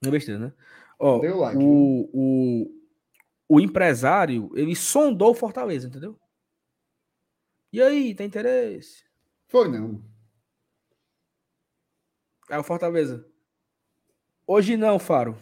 [0.03, 0.53] Não é besteira, né?
[0.99, 1.63] Ó, Deu like.
[1.63, 2.85] o, o,
[3.49, 6.19] o empresário, ele sondou o Fortaleza, entendeu?
[7.73, 9.05] E aí, tem interesse?
[9.47, 10.03] Foi não.
[12.51, 13.27] É o Fortaleza.
[14.47, 15.37] Hoje não, Faro.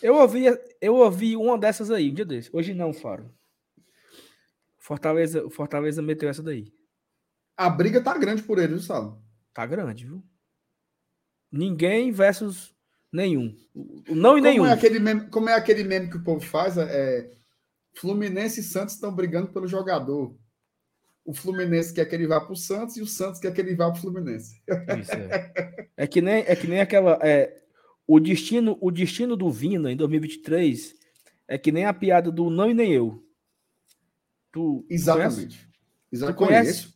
[0.00, 0.44] Eu ouvi,
[0.84, 2.50] eu ouvi uma dessas aí, um dia desse.
[2.52, 3.32] Hoje não, Faro.
[4.78, 6.70] Fortaleza, Fortaleza meteu essa daí.
[7.56, 9.22] A briga tá grande por ele, viu, Salo?
[9.54, 10.22] Tá grande, viu?
[11.50, 12.74] Ninguém versus
[13.10, 13.56] nenhum.
[14.08, 14.66] Não e como nenhum.
[14.66, 16.76] É aquele meme, como é aquele meme que o povo faz?
[16.76, 17.30] É,
[17.94, 20.36] Fluminense e Santos estão brigando pelo jogador.
[21.24, 23.74] O Fluminense quer que ele vá para o Santos e o Santos quer que ele
[23.74, 24.60] vá para o Fluminense.
[25.00, 25.88] Isso, é.
[25.96, 26.06] é.
[26.06, 27.18] que nem, é que nem aquela.
[27.22, 27.63] É,
[28.06, 30.94] o, destino, o destino do Vina em 2023
[31.48, 33.22] é que nem a piada do não e nem eu.
[34.52, 35.68] Tu, Exatamente.
[36.12, 36.36] Exatamente.
[36.36, 36.94] Tu conhece?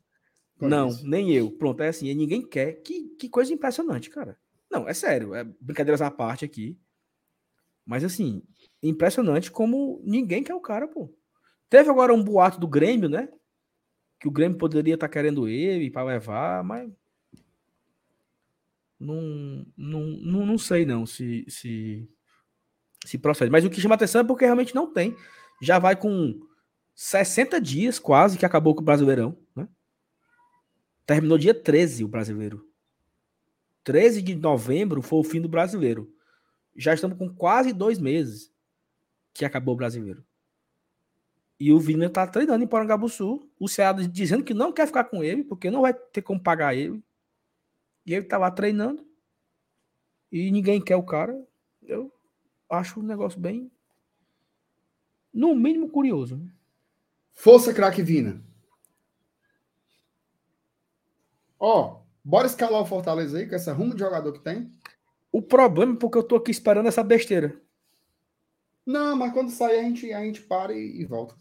[0.61, 1.51] Não, nem eu.
[1.51, 2.75] Pronto, é assim, ninguém quer.
[2.83, 4.39] Que, que coisa impressionante, cara.
[4.71, 6.79] Não, é sério, é brincadeiras à parte aqui.
[7.87, 8.43] Mas assim,
[8.83, 11.13] impressionante como ninguém quer o cara, pô.
[11.71, 13.29] Teve agora um boato do Grêmio, né?
[14.21, 16.91] Que o Grêmio poderia estar tá querendo ele para levar, mas
[18.99, 22.09] não, não, não, não sei não se, se
[23.05, 23.51] se procede.
[23.51, 25.17] Mas o que chama atenção é porque realmente não tem.
[25.63, 26.39] Já vai com
[26.95, 29.69] 60 dias quase que acabou com o Brasileirão, né?
[31.07, 32.69] Terminou dia 13 o brasileiro.
[33.85, 36.13] 13 de novembro foi o fim do brasileiro.
[36.77, 38.53] Já estamos com quase dois meses
[39.33, 40.23] que acabou o brasileiro.
[41.59, 43.51] E o Vina tá treinando em Porangabuçu.
[43.59, 46.75] O Ceará dizendo que não quer ficar com ele, porque não vai ter como pagar
[46.75, 47.03] ele.
[48.09, 49.07] E ele tá lá treinando.
[50.33, 51.39] E ninguém quer o cara.
[51.83, 52.11] Eu
[52.71, 53.71] acho um negócio bem.
[55.31, 56.41] No mínimo curioso.
[57.35, 58.43] Força, craque Vina.
[61.61, 64.73] Ó, bora escalar o Fortaleza aí, com essa rumo de jogador que tem.
[65.31, 67.61] O problema é porque eu tô aqui esperando essa besteira.
[68.87, 71.37] Não, mas quando sair a gente, a gente para e, e volta.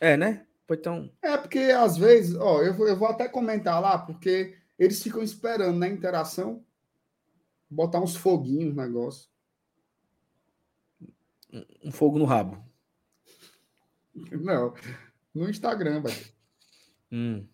[0.00, 0.46] É, né?
[0.70, 1.10] Então...
[1.20, 5.78] É, porque às vezes, ó, eu eu vou até comentar lá, porque eles ficam esperando
[5.78, 6.64] na interação
[7.70, 9.30] botar uns foguinhos no negócio.
[11.84, 12.62] Um fogo no rabo.
[14.32, 14.74] Não,
[15.32, 16.12] no Instagram, vai.
[17.12, 17.46] Hum.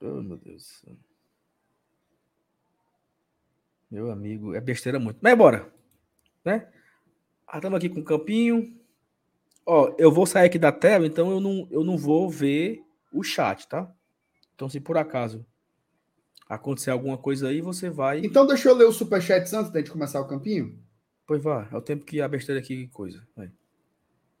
[0.00, 0.84] Oh, meu Deus.
[3.90, 5.18] Meu amigo, é besteira muito.
[5.20, 5.72] Mas bora,
[6.44, 6.72] né?
[7.52, 8.78] Estamos ah, aqui com o campinho.
[9.66, 12.82] Ó, eu vou sair aqui da tela, então eu não, eu não vou ver
[13.12, 13.92] o chat, tá?
[14.54, 15.46] Então, se por acaso
[16.48, 18.20] acontecer alguma coisa aí, você vai.
[18.24, 20.78] Então, deixa eu ler o superchat antes da gente começar o campinho.
[21.26, 23.22] Pois vá, é o tempo que a besteira aqui coisa.
[23.36, 23.52] Vai.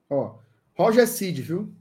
[0.08, 0.38] Ó,
[0.74, 1.74] Roger Cid, viu?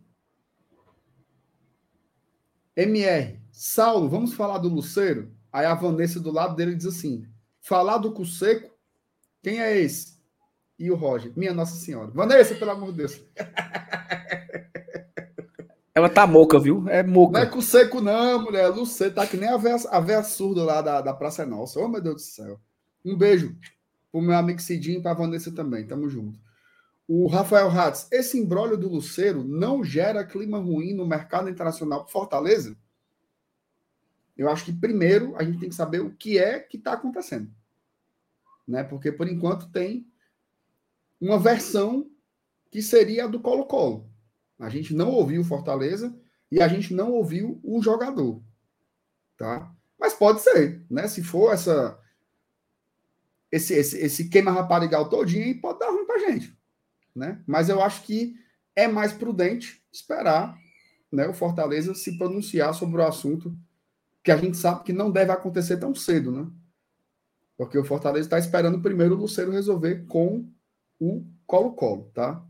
[2.76, 5.32] MR, Saulo, vamos falar do Luceiro?
[5.52, 7.26] Aí a Vanessa do lado dele diz assim:
[7.62, 8.70] falar do Cuseco?
[9.42, 10.18] Quem é esse?
[10.78, 12.12] E o Roger, minha Nossa Senhora.
[12.12, 13.22] Vanessa, pelo amor de Deus.
[15.98, 16.88] Ela tá moca, viu?
[16.90, 17.40] É moca.
[17.40, 18.68] Não é Cuseco, não, mulher.
[18.68, 21.80] Luceiro tá que nem a véia, a véia surda lá da, da Praça Nossa.
[21.80, 22.62] Oh, meu Deus do céu.
[23.04, 23.58] Um beijo
[24.12, 25.88] pro meu amigo Cidinho e pra Vanessa também.
[25.88, 26.40] Tamo junto.
[27.08, 32.12] O Rafael Ratz, esse embrólio do Luceiro não gera clima ruim no mercado internacional para
[32.12, 32.78] Fortaleza?
[34.38, 37.52] Eu acho que primeiro a gente tem que saber o que é que está acontecendo.
[38.68, 38.84] Né?
[38.84, 40.06] Porque por enquanto tem
[41.20, 42.08] uma versão
[42.70, 44.08] que seria a do Colo-Colo.
[44.60, 46.16] A gente não ouviu o Fortaleza
[46.52, 48.42] e a gente não ouviu o jogador.
[49.38, 49.72] Tá?
[50.00, 51.08] Mas pode ser, né?
[51.08, 52.00] Se for essa
[53.52, 56.58] esse, esse, esse queima raparigal todinho e pode dar ruim pra gente.
[57.16, 57.42] Né?
[57.48, 58.36] Mas eu acho que
[58.76, 60.58] é mais prudente esperar
[61.12, 63.58] né, o Fortaleza se pronunciar sobre o assunto
[64.24, 66.46] que a gente sabe que não deve acontecer tão cedo, né?
[67.56, 70.46] Porque o Fortaleza está esperando primeiro o Luceiro resolver com
[71.00, 72.46] o Colo-Colo, tá?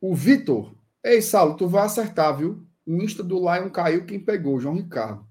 [0.00, 2.66] O Vitor, ei, Saulo, tu vai acertar, viu?
[2.86, 4.58] O Insta do Lion caiu, quem pegou?
[4.58, 5.26] João Ricardo.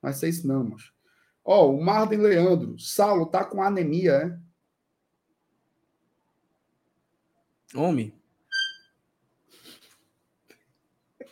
[0.00, 0.92] Mas sei isso não, mas.
[1.44, 4.38] Ó, oh, o Marden Leandro, Saulo tá com anemia, é?
[7.76, 8.14] Homem.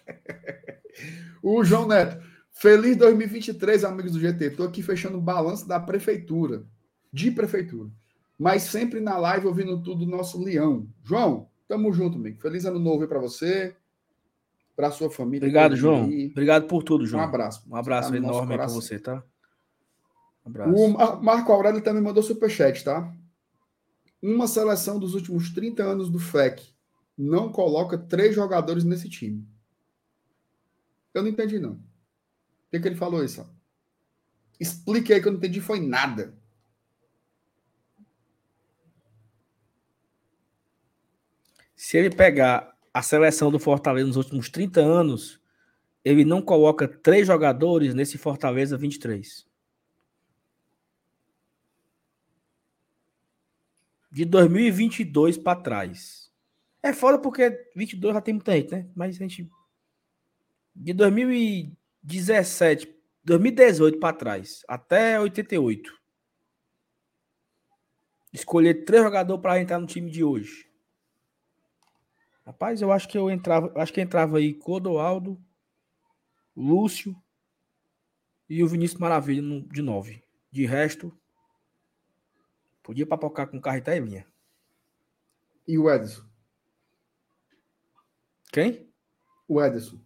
[1.43, 4.51] o João Neto, feliz 2023, amigos do GT.
[4.51, 6.66] Tô aqui fechando o balanço da prefeitura,
[7.12, 7.90] de prefeitura.
[8.39, 10.89] Mas sempre na live ouvindo tudo do nosso Leão.
[11.05, 12.39] João, tamo junto, amigo.
[12.39, 13.74] Feliz ano novo aí pra você,
[14.77, 15.47] pra sua família.
[15.47, 16.05] Obrigado, João.
[16.05, 16.27] Aí.
[16.27, 17.23] Obrigado por tudo, João.
[17.23, 17.65] Um abraço.
[17.66, 19.24] Um abraço tá enorme para você, tá?
[20.44, 20.74] Um abraço.
[20.74, 23.11] O Marco Aurélio também mandou superchat, tá?
[24.20, 26.62] Uma seleção dos últimos 30 anos do FEC
[27.16, 29.49] não coloca três jogadores nesse time.
[31.15, 31.73] Eu não entendi, não.
[31.73, 31.81] O
[32.70, 33.47] que, que ele falou isso?
[34.61, 36.35] Explique aí que eu não entendi, foi nada.
[41.83, 45.41] Se ele pegar a seleção do Fortaleza nos últimos 30 anos,
[46.05, 49.45] ele não coloca três jogadores nesse Fortaleza 23.
[54.13, 56.31] De 2022 para trás.
[56.81, 58.89] É foda porque 22 já tem muita gente, né?
[58.95, 59.51] Mas a gente
[60.77, 65.93] de 2017, 2018 para trás, até 88.
[68.33, 70.71] Escolher três jogadores para entrar no time de hoje.
[72.44, 75.40] Rapaz, eu acho que eu entrava, acho que entrava aí Codoaldo,
[76.56, 77.16] Lúcio
[78.48, 80.23] e o Vinícius Maravilha no, de nove.
[80.51, 81.16] De resto,
[82.82, 84.27] podia papocar com carro e linha.
[85.66, 86.24] E o Edson?
[88.52, 88.93] Quem?
[89.48, 89.98] O Edson.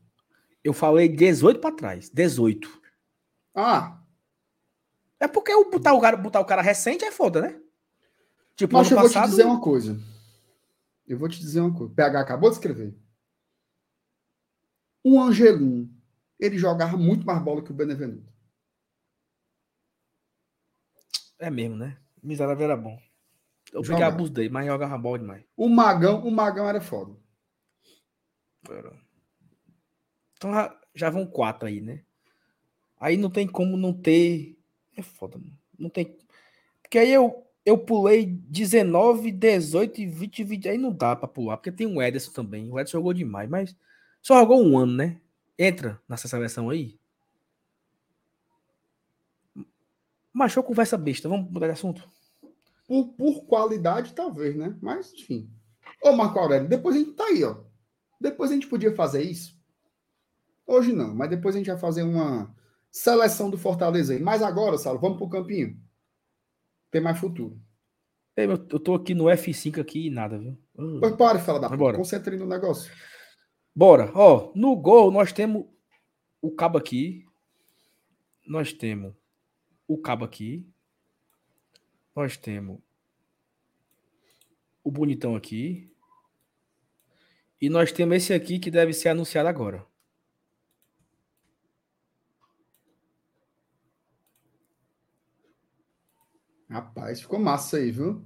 [0.63, 2.11] Eu falei 18 para trás.
[2.11, 2.83] 18.
[3.55, 4.01] Ah.
[5.19, 7.61] É porque o botar o cara, botar o cara recente é foda, né?
[8.55, 9.13] Tipo, Mas eu passado...
[9.13, 9.99] vou te dizer uma coisa.
[11.07, 11.95] Eu vou te dizer uma coisa.
[11.95, 12.97] PH acabou de escrever.
[15.05, 15.95] O Angelim,
[16.39, 18.33] ele jogava muito mais bola que o Benevenuto.
[21.39, 21.99] É mesmo, né?
[22.23, 22.99] Miserável era bom.
[23.73, 25.45] Eu fiquei abusei, mas jogava bola demais.
[25.57, 27.17] O Magão, o Magão era foda.
[28.69, 28.93] Era.
[30.37, 32.05] Então já, já vão quatro aí, né?
[32.99, 34.59] Aí não tem como não ter.
[34.97, 35.59] É foda, mano.
[35.79, 36.19] Não tem.
[36.83, 40.69] Porque aí eu, eu pulei 19, 18 e 20, 20.
[40.69, 42.71] Aí não dá pra pular, porque tem o Ederson também.
[42.71, 43.77] O Ederson jogou demais, mas
[44.23, 45.21] só jogou um ano, né?
[45.59, 46.99] Entra nessa seleção aí.
[50.33, 51.29] Machou conversa besta.
[51.29, 52.09] Vamos mudar de assunto?
[52.87, 54.75] Por, por qualidade, talvez, né?
[54.81, 55.51] Mas, enfim.
[56.03, 57.65] Ô, Marco Aurélio, depois a gente tá aí, ó.
[58.21, 59.57] Depois a gente podia fazer isso
[60.67, 62.53] Hoje não, mas depois a gente vai fazer uma
[62.91, 64.21] seleção do Fortaleza aí.
[64.21, 65.81] Mas agora, Saulo, vamos pro campinho.
[66.91, 67.61] Tem mais futuro.
[68.37, 70.59] Eu tô aqui no F5 aqui e nada, viu?
[71.01, 71.97] Pois pare, fala da puta.
[71.97, 72.93] Concentre no negócio.
[73.75, 74.13] Bora.
[74.15, 75.65] Ó, no gol nós temos
[76.41, 77.25] o cabo aqui.
[78.47, 79.15] Nós temos
[79.89, 80.69] o cabo aqui.
[82.15, 82.79] Nós temos
[84.85, 85.91] o bonitão aqui.
[87.61, 89.85] E nós temos esse aqui que deve ser anunciado agora.
[96.69, 98.25] Rapaz, ficou massa aí, viu?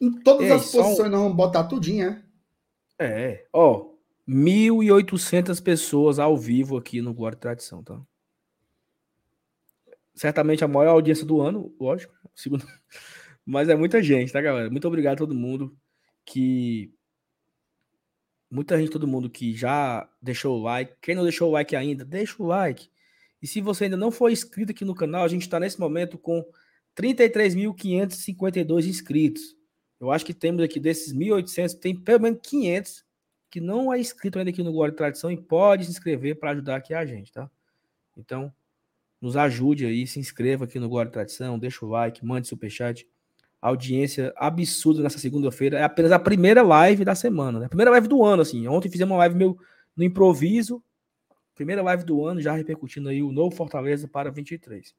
[0.00, 1.10] Em todas as posições um...
[1.10, 2.22] nós vamos botar tudinho, é?
[2.98, 3.90] É, ó,
[4.28, 8.00] 1.800 pessoas ao vivo aqui no Glória e Tradição, tá?
[10.14, 12.66] Certamente a maior audiência do ano, lógico, segundo...
[13.44, 14.70] mas é muita gente, tá, galera?
[14.70, 15.76] Muito obrigado a todo mundo
[16.24, 16.92] que
[18.50, 20.96] muita gente, todo mundo que já deixou o like.
[21.00, 22.90] Quem não deixou o like ainda, deixa o like.
[23.42, 26.18] E se você ainda não for inscrito aqui no canal, a gente está nesse momento
[26.18, 26.44] com
[26.96, 29.56] 33.552 inscritos.
[30.00, 33.04] Eu acho que temos aqui desses 1.800, tem pelo menos 500
[33.50, 36.50] que não é inscrito ainda aqui no Glória e Tradição e pode se inscrever para
[36.50, 37.50] ajudar aqui a gente, tá?
[38.16, 38.52] Então,
[39.20, 43.06] nos ajude aí, se inscreva aqui no Glória e Tradição, deixa o like, mande superchat.
[43.60, 45.78] Audiência absurda nessa segunda-feira.
[45.78, 47.66] É apenas a primeira live da semana, né?
[47.66, 48.68] A primeira live do ano, assim.
[48.68, 49.58] Ontem fizemos uma live meu
[49.96, 50.82] no improviso,
[51.56, 54.94] Primeira live do ano, já repercutindo aí o novo Fortaleza para 23.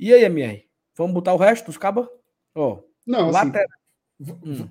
[0.00, 0.66] E aí, MR?
[0.96, 2.08] Vamos botar o resto dos cabas?
[3.06, 3.52] Não, assim,
[4.18, 4.68] hum.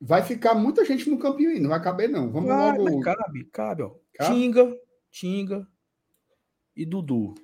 [0.00, 2.28] Vai ficar muita gente no campinho aí, não vai caber, não.
[2.28, 3.00] Vamos logo.
[3.02, 3.94] Cabe, cabe, ó.
[4.14, 4.34] Cabe?
[4.34, 4.76] Tinga,
[5.12, 5.68] Tinga
[6.74, 7.36] e Dudu.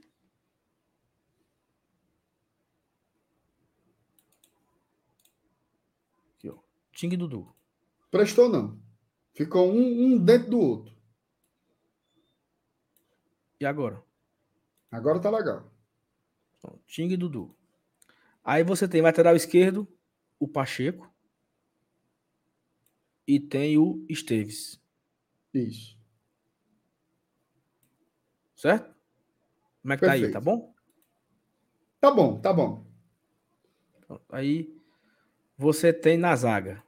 [6.37, 6.57] Aqui, ó.
[6.91, 7.49] Tinga e Dudu.
[8.11, 8.77] Prestou, não.
[9.35, 10.98] Ficou um, um dentro do outro.
[13.60, 14.02] E agora?
[14.90, 15.70] Agora tá legal.
[16.59, 17.55] Então, Ting e Dudu.
[18.44, 19.86] Aí você tem lateral esquerdo,
[20.39, 21.12] o Pacheco.
[23.26, 24.80] E tem o Esteves.
[25.52, 25.98] Isso.
[28.56, 28.94] Certo?
[29.82, 30.20] Como é que tá aí?
[30.20, 30.32] Perfeito.
[30.32, 30.74] Tá bom?
[32.01, 32.86] Tá bom, tá bom.
[34.30, 34.74] Aí
[35.56, 36.82] você tem na zaga.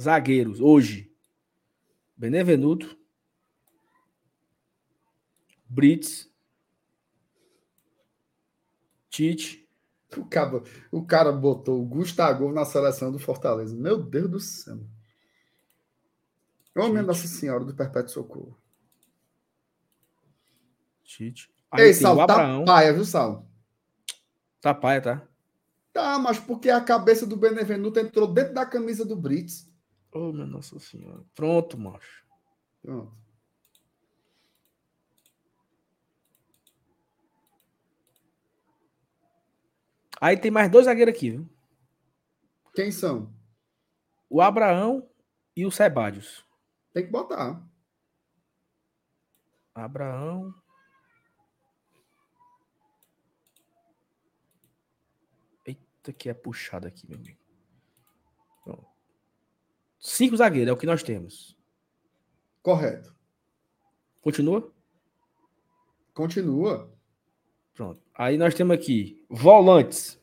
[0.00, 1.12] Zagueiros, hoje.
[2.16, 2.98] Benevenuto.
[5.68, 6.30] Brits.
[9.08, 9.66] Tite.
[10.16, 13.74] O cara, o cara botou o Gustavo na seleção do Fortaleza.
[13.74, 14.78] Meu Deus do céu.
[16.76, 17.02] Ô, Gente.
[17.02, 18.58] Nossa Senhora do Perpétuo Socorro.
[21.02, 21.50] Tite.
[21.70, 23.46] Aí Ei, Sal, tá paia, viu, Sal?
[24.60, 25.28] Tá paia, tá?
[25.92, 29.70] Tá, mas porque a cabeça do Benevenuto entrou dentro da camisa do Brits.
[30.12, 31.22] Oh, minha Nossa Senhora.
[31.34, 32.24] Pronto, macho.
[32.82, 33.25] Pronto.
[40.20, 41.48] Aí tem mais dois zagueiros aqui, viu?
[42.74, 43.34] Quem são?
[44.28, 45.08] O Abraão
[45.54, 46.44] e o Sebadios.
[46.92, 47.62] Tem que botar.
[49.74, 50.54] Abraão.
[55.64, 57.38] Eita, que é puxado aqui, meu amigo.
[58.64, 58.86] Pronto.
[59.98, 61.56] Cinco zagueiros é o que nós temos.
[62.62, 63.14] Correto.
[64.22, 64.72] Continua?
[66.12, 66.95] Continua.
[67.76, 68.02] Pronto.
[68.14, 70.18] Aí nós temos aqui volantes.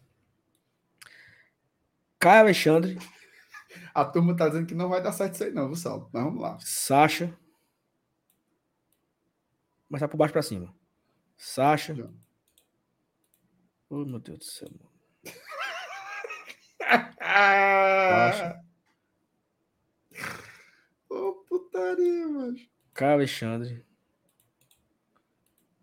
[2.20, 2.98] Caio Alexandre,
[3.94, 6.10] A turma tá dizendo que não vai dar certo isso aí, não, viu, Sal?
[6.12, 6.58] Mas vamos lá.
[6.60, 7.38] Sacha.
[9.88, 10.74] Mas tá por baixo pra cima.
[11.38, 11.94] Sacha.
[11.94, 12.10] Já.
[13.90, 14.70] Oh, meu Deus do céu.
[14.72, 14.92] mano.
[17.20, 18.60] Ah!
[21.10, 22.58] Ô, putaria, mano.
[22.94, 23.86] Caio Alexandre.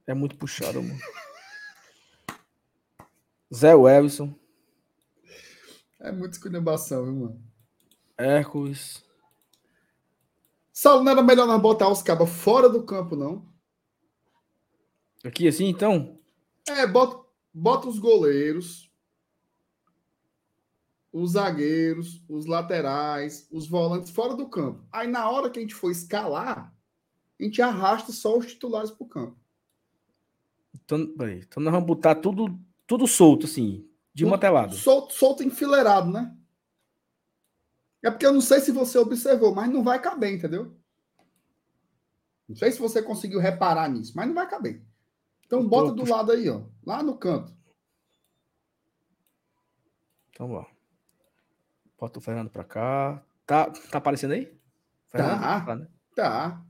[0.06, 0.98] É muito puxado, mano.
[3.54, 4.34] Zé Wellison.
[5.98, 7.42] É muita esculhambação, viu, mano?
[8.16, 9.04] Hércules.
[10.72, 13.46] Saulo, não era melhor nós botar os cabas fora do campo, não?
[15.22, 16.18] Aqui assim, então.
[16.66, 17.22] É, bota,
[17.52, 18.90] bota os goleiros,
[21.12, 24.86] os zagueiros, os laterais, os volantes fora do campo.
[24.90, 26.74] Aí na hora que a gente for escalar,
[27.38, 29.36] a gente arrasta só os titulares pro campo.
[30.74, 31.40] Então, peraí.
[31.40, 32.58] então nós vamos botar tudo,
[32.90, 33.88] tudo solto, assim.
[34.12, 34.74] De Tudo mantelado.
[34.74, 36.36] Solto, solto enfileirado, né?
[38.02, 40.76] É porque eu não sei se você observou, mas não vai caber, entendeu?
[42.48, 44.84] Não sei se você conseguiu reparar nisso, mas não vai caber.
[45.46, 46.64] Então bota do lado aí, ó.
[46.84, 47.56] Lá no canto.
[50.30, 50.66] Então, ó.
[51.96, 53.24] Bota o Fernando pra cá.
[53.46, 54.52] Tá, tá aparecendo aí?
[55.06, 55.40] Fernando?
[55.40, 55.76] Tá.
[55.76, 55.88] né?
[56.16, 56.66] Tá.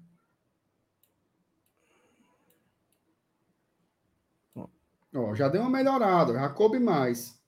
[5.14, 7.38] Ó, já deu uma melhorada, já coube mais.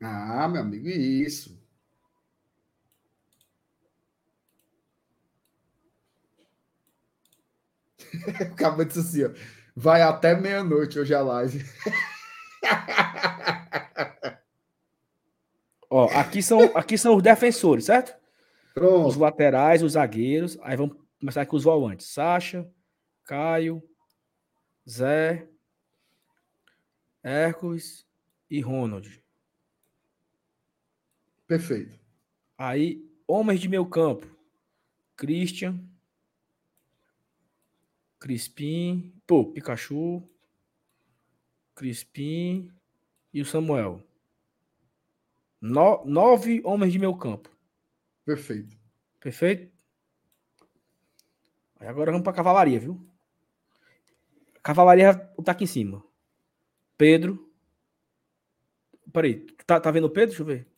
[0.00, 1.60] Ah, meu amigo, isso.
[8.56, 9.30] Cara disse assim, ó,
[9.76, 11.64] vai até meia-noite hoje a live.
[15.88, 18.16] Ó, aqui são, aqui são os defensores, certo?
[18.70, 19.18] Os Pronto.
[19.18, 20.58] laterais, os zagueiros.
[20.62, 22.08] Aí vamos começar com os volantes.
[22.08, 22.68] Sacha,
[23.22, 23.80] Caio,
[24.90, 25.48] Zé,
[27.22, 28.04] Hércules
[28.50, 29.22] e Ronald.
[31.46, 31.96] Perfeito.
[32.58, 34.26] Aí, homens de meio campo.
[35.16, 35.78] Christian.
[38.18, 39.14] Crispim.
[39.24, 40.28] Pô, Pikachu.
[41.76, 42.68] Crispim.
[43.32, 44.02] E o Samuel.
[45.60, 47.48] No- nove homens de meio campo.
[48.24, 48.76] Perfeito.
[49.20, 49.71] Perfeito?
[51.88, 53.00] Agora vamos pra cavalaria, viu?
[54.62, 55.14] Cavalaria
[55.44, 56.02] tá aqui em cima.
[56.96, 57.50] Pedro.
[59.12, 60.28] Peraí, tá, tá vendo o Pedro?
[60.28, 60.68] Deixa eu ver.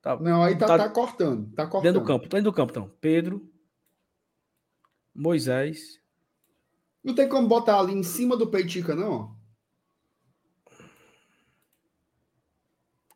[0.00, 1.52] Tá, Não, aí tá, Tá tá cortando.
[1.54, 1.82] Tá cortando.
[1.84, 2.28] dentro do campo.
[2.28, 2.92] Tá dentro do campo, então.
[3.00, 3.48] Pedro.
[5.14, 6.00] Moisés.
[7.04, 9.36] Não tem como botar ali em cima do Peitica, não?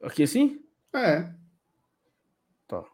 [0.02, 0.64] Aqui assim?
[0.94, 1.32] É.
[2.68, 2.84] Tá.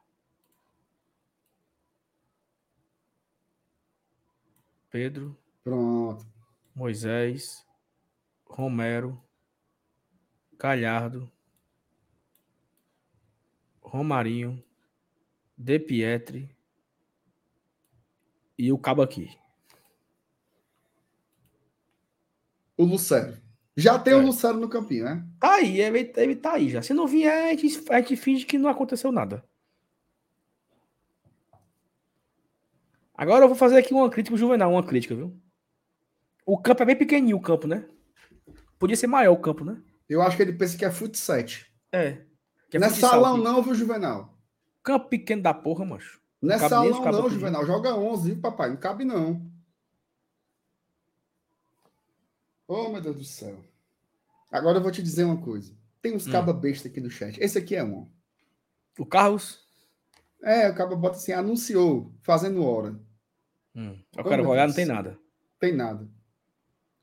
[4.93, 5.35] Pedro.
[5.65, 6.27] Pronto.
[6.75, 7.67] Moisés.
[8.45, 9.19] Romero.
[10.59, 11.33] Galhardo.
[13.81, 14.63] Romarinho.
[15.57, 16.55] De Pietri.
[18.59, 19.35] E o cabo aqui.
[22.77, 23.41] O Lucero.
[23.75, 24.17] Já tem é.
[24.17, 25.27] o Lucero no campinho, né?
[25.41, 26.83] Tá aí, ele, ele tá aí já.
[26.83, 29.43] Se não vier, a gente, a gente finge que não aconteceu nada.
[33.23, 35.41] Agora eu vou fazer aqui uma crítica Juvenal, uma crítica, viu?
[36.45, 37.89] O campo é bem pequenininho, o campo, né?
[38.81, 39.81] Podia ser maior o campo, né?
[40.09, 41.39] Eu acho que ele pensa que é futsal.
[41.93, 42.25] É.
[42.69, 44.37] Que é não é salão não, viu, Juvenal?
[44.83, 46.21] Campo pequeno da porra, macho.
[46.43, 47.65] Não, não é salão não, Juvenal.
[47.65, 48.71] Joga 11, viu, papai?
[48.71, 49.49] Não cabe não.
[52.67, 53.57] Oh, meu Deus do céu.
[54.51, 55.73] Agora eu vou te dizer uma coisa.
[56.01, 56.33] Tem uns hum.
[56.33, 57.41] caba besta aqui no chat.
[57.41, 58.11] Esse aqui é um.
[58.99, 59.61] O Carlos?
[60.43, 63.01] É, o caba bota assim, anunciou, fazendo hora.
[63.75, 63.99] Hum.
[64.17, 65.19] Eu quero olhar, não tem nada.
[65.59, 66.09] Tem nada.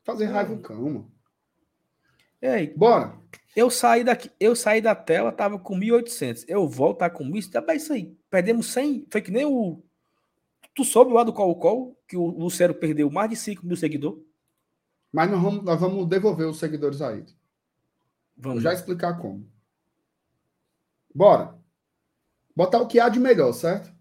[0.03, 0.31] Fazer hum.
[0.31, 1.11] raiva o cão, mano.
[2.41, 3.17] Ei, bora.
[3.55, 6.45] Eu saí daqui, eu saí da tela, tava com 1.800.
[6.47, 7.65] Eu volto tá com 1.000.
[7.65, 8.17] Tá isso aí.
[8.29, 9.07] Perdemos 100.
[9.09, 9.83] Foi que nem o.
[10.73, 14.23] Tu soube lá do Colo Colo que o Lucero perdeu mais de 5 mil seguidores?
[15.11, 17.25] Mas nós vamos, nós vamos devolver os seguidores aí.
[18.37, 18.55] Vamos.
[18.55, 19.45] Vou já explicar como.
[21.13, 21.57] Bora.
[22.55, 23.91] Botar o que há de melhor, certo?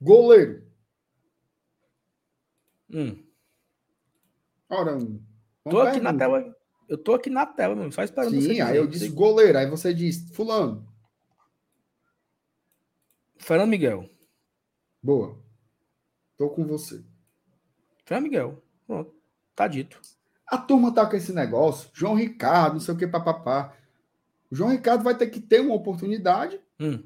[0.00, 0.64] Goleiro.
[2.92, 3.22] Hum.
[4.68, 5.22] Ora, um.
[5.68, 6.56] Tô aqui na tela.
[6.88, 7.92] Eu tô aqui na tela, mano.
[7.92, 9.58] Só esperando Sim, você aí eu disse goleiro.
[9.58, 10.88] Aí você disse fulano.
[13.38, 14.08] Fernando Miguel.
[15.02, 15.38] Boa.
[16.36, 17.04] Tô com você.
[18.04, 18.62] Fernando Miguel.
[18.86, 19.14] Pronto.
[19.54, 20.00] Tá dito.
[20.46, 21.90] A turma tá com esse negócio.
[21.92, 23.76] João Ricardo, não sei o que, papapá.
[24.50, 27.02] O João Ricardo vai ter que ter uma oportunidade hum.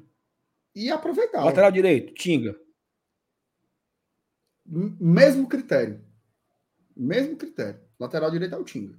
[0.73, 1.43] e aproveitar.
[1.43, 2.59] Lateral direito, Tinga.
[4.65, 6.01] Mesmo critério.
[6.95, 7.79] Mesmo critério.
[7.99, 8.97] Lateral direito é o Tinga.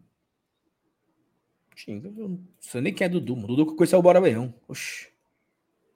[1.74, 3.34] Tinga, não sei nem quem é Dudu.
[3.34, 4.54] O Dudu que eu conheço é o Bora Leão.
[4.66, 5.08] Oxi.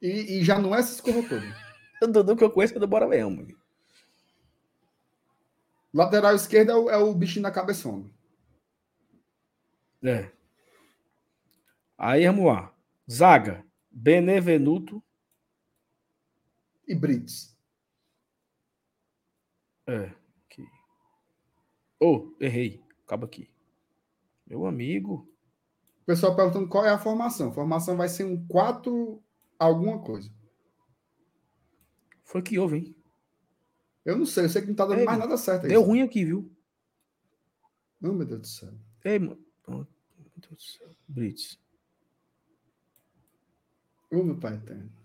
[0.03, 1.57] E, e já não é essa escorra toda.
[2.03, 3.57] o Dudu que eu conheço é do Bora Leão, mano.
[5.93, 8.09] Lateral esquerdo é o, é o bichinho da cabeçona.
[10.03, 10.31] É.
[11.99, 12.75] Aí vamos lá.
[13.11, 15.03] Zaga, Benevenuto.
[16.87, 17.50] E Brits.
[19.91, 20.15] É.
[20.47, 20.65] Aqui.
[21.99, 22.81] Oh, errei.
[23.05, 23.51] Acaba aqui.
[24.47, 25.29] Meu amigo.
[26.03, 27.53] O pessoal perguntando qual é a formação.
[27.53, 29.21] Formação vai ser um 4
[29.59, 30.33] alguma coisa.
[32.23, 32.97] Foi que houve, hein?
[34.05, 35.67] Eu não sei, eu sei que não tá dando Ei, mais nada certo.
[35.67, 36.51] Deu ruim aqui, viu?
[38.01, 38.73] Não, meu Deus do céu.
[39.05, 39.45] Ei, mano.
[39.67, 39.87] Oh, meu
[40.37, 40.97] Deus do céu.
[41.09, 41.61] Brits.
[44.11, 45.00] Ô, oh, meu pai eterno.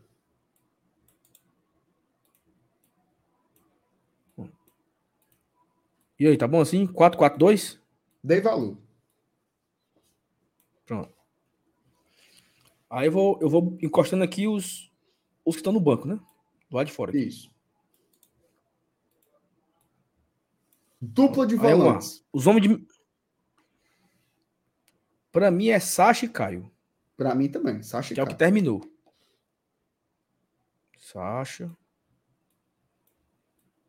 [6.19, 6.87] E aí, tá bom assim?
[6.87, 7.79] 4-4-2?
[8.23, 8.77] Dei valor.
[10.85, 11.13] Pronto.
[12.89, 14.91] Aí eu vou, eu vou encostando aqui os,
[15.43, 16.15] os que estão no banco, né?
[16.69, 17.11] Do lado de fora.
[17.11, 17.19] Aqui.
[17.19, 17.51] Isso.
[21.01, 22.25] Dupla de volantes.
[22.31, 22.87] Os homens de.
[25.31, 26.71] Para mim é Sacha e Caio.
[27.17, 28.25] Para mim também, Sacha e Que Caio.
[28.25, 28.81] é o que terminou.
[30.97, 31.69] Sacha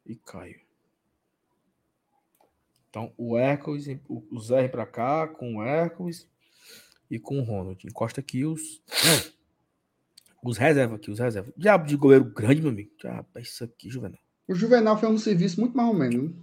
[0.04, 0.65] e Caio.
[2.96, 6.26] Então, o Hércules, o Zé para cá com o Hércules
[7.10, 7.86] e com o Ronald.
[7.86, 8.82] Encosta aqui os
[10.42, 11.52] os reservas aqui, os reservas.
[11.58, 12.90] Diabo de goleiro grande, meu amigo.
[12.98, 14.18] Diabo, é isso aqui, Juvenal.
[14.48, 16.34] O Juvenal foi um serviço muito menos.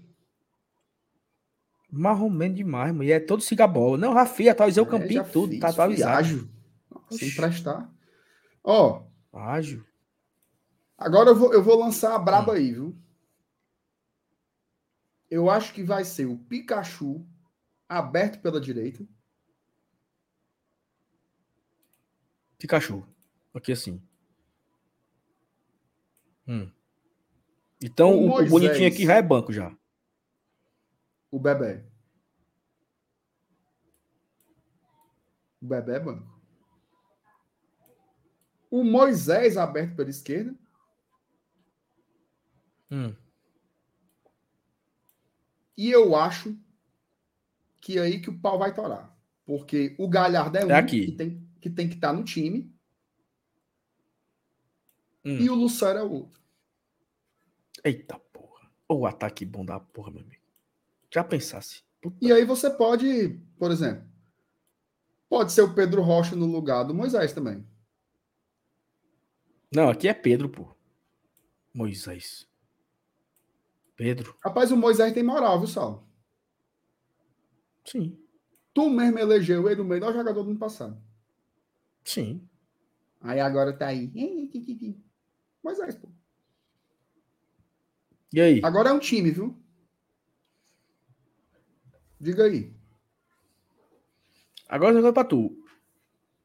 [1.90, 3.04] Marromeno demais, mano.
[3.04, 3.98] E é todo cigabola.
[3.98, 5.58] Não, Rafinha, atualizou é, o campinho tudo.
[5.60, 6.20] Tá atualizado.
[6.20, 6.48] Ágil.
[7.10, 7.92] Sem prestar.
[8.64, 9.02] Ó.
[9.34, 9.84] Ágil.
[10.96, 12.56] Agora eu vou, eu vou lançar a braba hum.
[12.56, 13.03] aí, viu?
[15.34, 17.26] Eu acho que vai ser o Pikachu
[17.90, 19.06] aberto pela direita.
[22.58, 23.06] Pikachu.
[23.54, 24.02] Aqui assim.
[26.48, 26.70] Hum.
[27.82, 29.76] Então o, o, o bonitinho aqui já é banco já
[31.34, 31.84] o Bebé.
[35.60, 36.32] O Bebé é banco.
[38.70, 40.56] O Moisés aberto pela esquerda.
[42.92, 43.16] Hum.
[45.78, 46.58] E eu acho
[47.82, 49.14] que é aí que o pau vai torar.
[49.46, 51.06] Porque o Galhardo é, é um aqui.
[51.06, 52.74] que tem que tem que estar tá no time.
[55.24, 55.38] Hum.
[55.38, 56.42] E o Lucero é o outro.
[57.84, 58.70] Eita porra.
[58.90, 60.44] O ataque bom da porra, meu amigo.
[61.10, 61.84] Já pensasse.
[62.02, 62.18] Puta.
[62.22, 64.06] E aí você pode, por exemplo,
[65.30, 67.66] pode ser o Pedro Rocha no lugar do Moisés também.
[69.74, 70.76] Não, aqui é Pedro, pô.
[71.74, 72.46] Moisés.
[73.96, 74.36] Pedro.
[74.44, 76.08] Rapaz, o Moisés tem moral, viu, Sal?
[77.86, 78.18] Sim.
[78.74, 81.02] Tu mesmo elegeu ele o melhor jogador do ano passado.
[82.04, 82.48] Sim.
[83.22, 84.12] Aí agora tá aí.
[85.64, 86.10] Moisés, pô.
[88.34, 88.62] E aí?
[88.64, 89.56] Agora é um time, viu?
[92.20, 92.74] Diga aí.
[94.68, 95.56] Agora eu pra tu.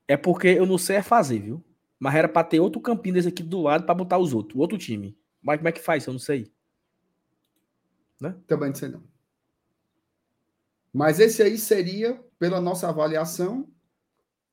[0.07, 1.65] É porque eu não sei é fazer, viu?
[1.99, 4.77] Mas era pra ter outro campinho desse aqui do lado pra botar os outros, outro
[4.77, 5.19] time.
[5.43, 6.07] Mas como é que faz?
[6.07, 6.53] Eu não sei.
[8.21, 8.37] Né?
[8.47, 9.03] Também não sei não.
[10.93, 13.69] Mas esse aí seria, pela nossa avaliação,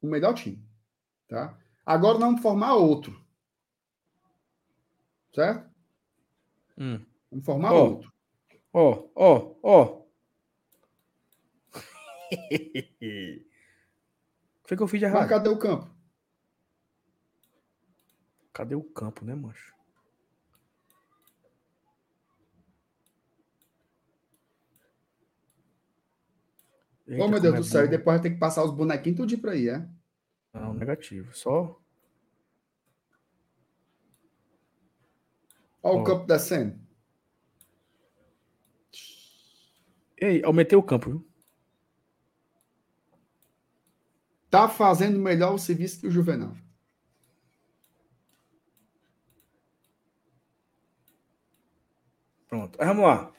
[0.01, 0.63] o melhor time.
[1.27, 1.57] Tá?
[1.85, 3.19] Agora vamos formar outro.
[5.33, 5.69] Certo?
[6.77, 7.03] Hum.
[7.31, 7.83] Vamos formar oh.
[7.83, 8.13] outro.
[8.73, 10.05] Ó, ó, ó.
[14.65, 15.21] O que, que eu fiz de errado?
[15.21, 15.95] Mas cadê o campo?
[18.51, 19.74] Cadê o campo, né, mancho?
[27.07, 29.37] Eita, oh, meu Deus é do céu, e depois tem que passar os bonequinhos tudo
[29.37, 29.87] para aí, é?
[30.53, 31.35] Não, negativo.
[31.35, 31.79] Só.
[35.83, 36.79] Olha o campo descendo.
[40.17, 41.27] Ei, aumentei o campo, viu?
[44.49, 46.55] Tá fazendo melhor o serviço que o Juvenal.
[52.47, 52.81] Pronto.
[52.81, 53.33] Aí, vamos lá.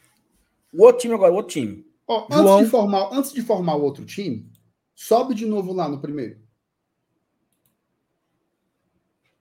[0.73, 1.86] O outro time agora, o outro time.
[2.07, 2.59] Ó, João...
[2.59, 4.51] antes, de formar, antes de formar o outro time,
[4.95, 6.41] sobe de novo lá no primeiro.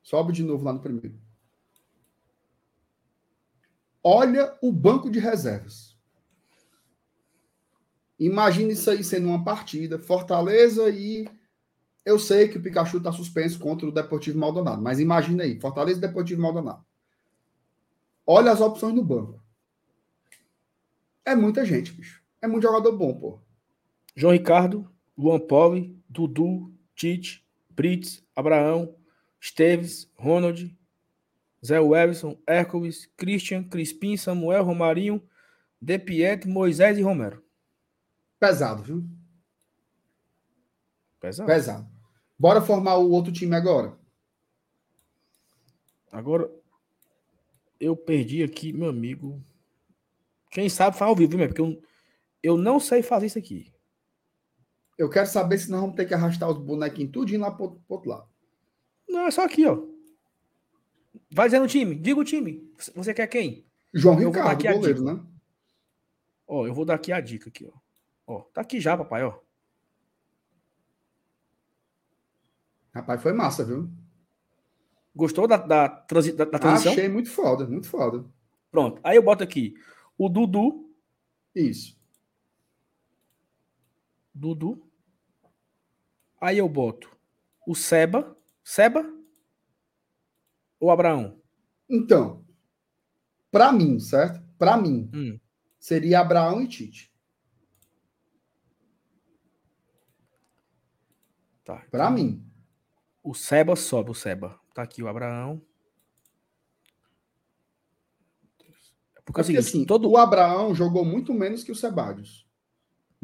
[0.02, 1.20] Sobe de novo lá no primeiro.
[4.04, 5.96] Olha o banco de reservas.
[8.20, 11.28] Imagine isso aí sendo uma partida, Fortaleza e
[12.06, 15.98] eu sei que o Pikachu está suspenso contra o Deportivo Maldonado, mas imagina aí, Fortaleza
[15.98, 16.86] e Deportivo Maldonado.
[18.26, 19.44] Olha as opções no banco.
[21.26, 22.25] É muita gente, bicho.
[22.46, 23.40] É muito jogador bom, pô.
[24.16, 28.96] João Ricardo, Luan Poli, Dudu, Tite, Brits, Abraão,
[29.42, 30.78] Esteves, Ronald,
[31.66, 35.28] Zé Webson, Hércules, Christian, Crispim, Samuel, Romarinho,
[35.82, 37.44] De Piet, Moisés e Romero.
[38.40, 39.04] Pesado, viu?
[41.20, 41.48] Pesado.
[41.48, 41.90] Pesado.
[42.38, 43.98] Bora formar o outro time agora.
[46.12, 46.48] Agora,
[47.80, 49.44] eu perdi aqui, meu amigo.
[50.52, 51.82] Quem sabe faz ao vivo, mesmo, porque eu,
[52.46, 53.74] eu não sei fazer isso aqui.
[54.98, 57.96] Eu quero saber se nós vamos ter que arrastar os bonequinhos tudinho lá pro, pro
[57.96, 58.30] outro lado.
[59.10, 59.84] Não, é só aqui, ó.
[61.32, 61.96] Vai dizendo o time.
[61.96, 62.72] Diga o time.
[62.96, 63.66] Você quer quem?
[63.92, 65.20] João eu Ricardo, goleiro, né?
[66.48, 67.72] Ó, eu vou dar aqui a dica aqui, ó.
[68.28, 69.40] Ó, tá aqui já, papai, ó.
[72.94, 73.90] Rapaz, foi massa, viu?
[75.16, 76.92] Gostou da, da, transi da, da transição?
[76.92, 78.24] Achei muito foda, muito foda.
[78.70, 79.00] Pronto.
[79.04, 79.74] Aí eu boto aqui
[80.18, 80.94] o Dudu.
[81.56, 81.98] Isso.
[84.36, 84.86] Dudu.
[86.42, 87.10] Aí eu boto
[87.66, 88.38] o Seba.
[88.64, 89.10] Seba?
[90.80, 91.40] Ou Abraão?
[91.90, 92.46] Então,
[93.50, 94.44] para mim, certo?
[94.58, 95.40] Para mim, hum.
[95.80, 97.14] seria Abraão e Tite.
[101.64, 101.78] Tá.
[101.90, 102.46] Para então, mim.
[103.24, 104.60] O Seba sobe, o Seba.
[104.74, 105.62] Tá aqui o Abraão.
[109.24, 110.10] Porque, é Porque assim, todo...
[110.10, 112.45] o Abraão jogou muito menos que o Sebadios.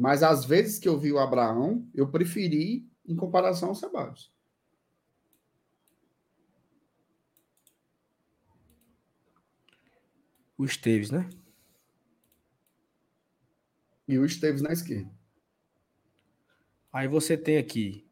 [0.02, 4.34] Mas às vezes que eu vi o Abraão, eu preferi em comparação ao Sebadios.
[10.58, 11.30] O Esteves, né?
[14.08, 15.08] E o Esteves na esquerda.
[16.92, 18.04] Aí você tem aqui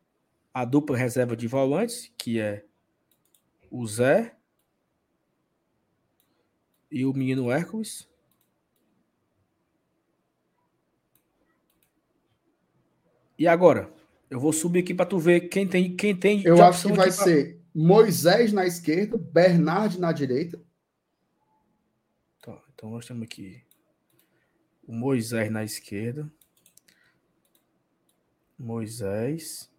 [0.54, 2.64] a dupla reserva de volantes, que é
[3.68, 4.38] o Zé
[6.88, 8.08] e o menino Hércules.
[13.40, 13.90] E agora?
[14.28, 16.44] Eu vou subir aqui para tu ver quem tem quem tem.
[16.44, 17.24] Eu acho que vai pra...
[17.24, 20.62] ser Moisés na esquerda, Bernard na direita.
[22.42, 23.62] Tá, então nós temos aqui
[24.86, 26.30] o Moisés na esquerda.
[28.58, 29.72] Moisés.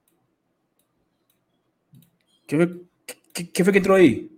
[2.47, 2.85] Quem foi,
[3.31, 4.35] quem foi que entrou aí?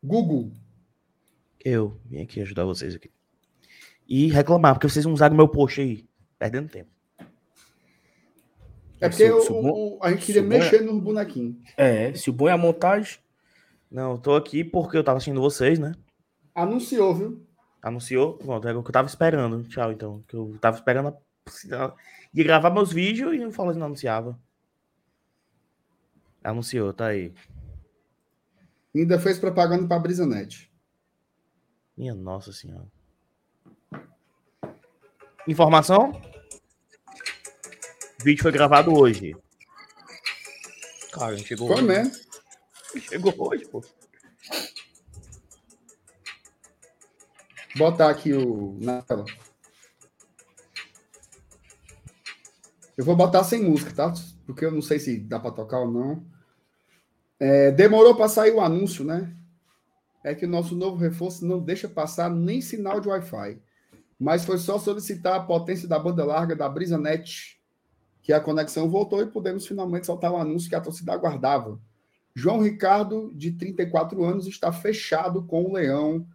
[0.00, 0.52] Google.
[1.64, 3.10] Eu vim aqui ajudar vocês aqui.
[4.06, 6.08] E reclamar, porque vocês não usaram meu post aí.
[6.38, 7.01] Perdendo tempo.
[9.02, 10.80] É porque se, se o, o, a gente queria é- mexer é...
[10.82, 11.56] nos bonequinhos.
[11.76, 13.18] É, se o bom é a montagem.
[13.90, 15.92] Não, eu tô aqui porque eu tava assistindo vocês, né?
[16.54, 17.46] Anunciou, viu?
[17.82, 18.34] Anunciou?
[18.34, 19.64] Pronto, é o que eu tava esperando.
[19.64, 20.22] Tchau, então.
[20.28, 21.94] Que eu tava esperando a...
[22.32, 24.38] de gravar meus vídeos e não falou que não anunciava.
[26.44, 27.34] Anunciou, tá aí.
[28.94, 30.70] Ainda fez propaganda para a Brisanet.
[31.96, 32.86] Minha nossa senhora.
[35.48, 36.12] Informação?
[38.22, 39.36] O vídeo foi gravado hoje.
[41.10, 41.86] Cara, chegou Foi hoje.
[41.86, 42.14] mesmo.
[43.00, 43.84] Chegou hoje, pô.
[47.74, 49.24] Botar aqui o na tela.
[52.96, 54.14] Eu vou botar sem música, tá?
[54.46, 56.24] Porque eu não sei se dá para tocar ou não.
[57.40, 59.36] É, demorou para sair o anúncio, né?
[60.22, 63.60] É que o nosso novo reforço não deixa passar nem sinal de Wi-Fi.
[64.16, 67.60] Mas foi só solicitar a potência da banda larga da BrisaNet
[68.22, 71.78] que a conexão voltou e podemos finalmente soltar o anúncio que a torcida aguardava.
[72.34, 76.26] João Ricardo, de 34 anos, está fechado com o Leão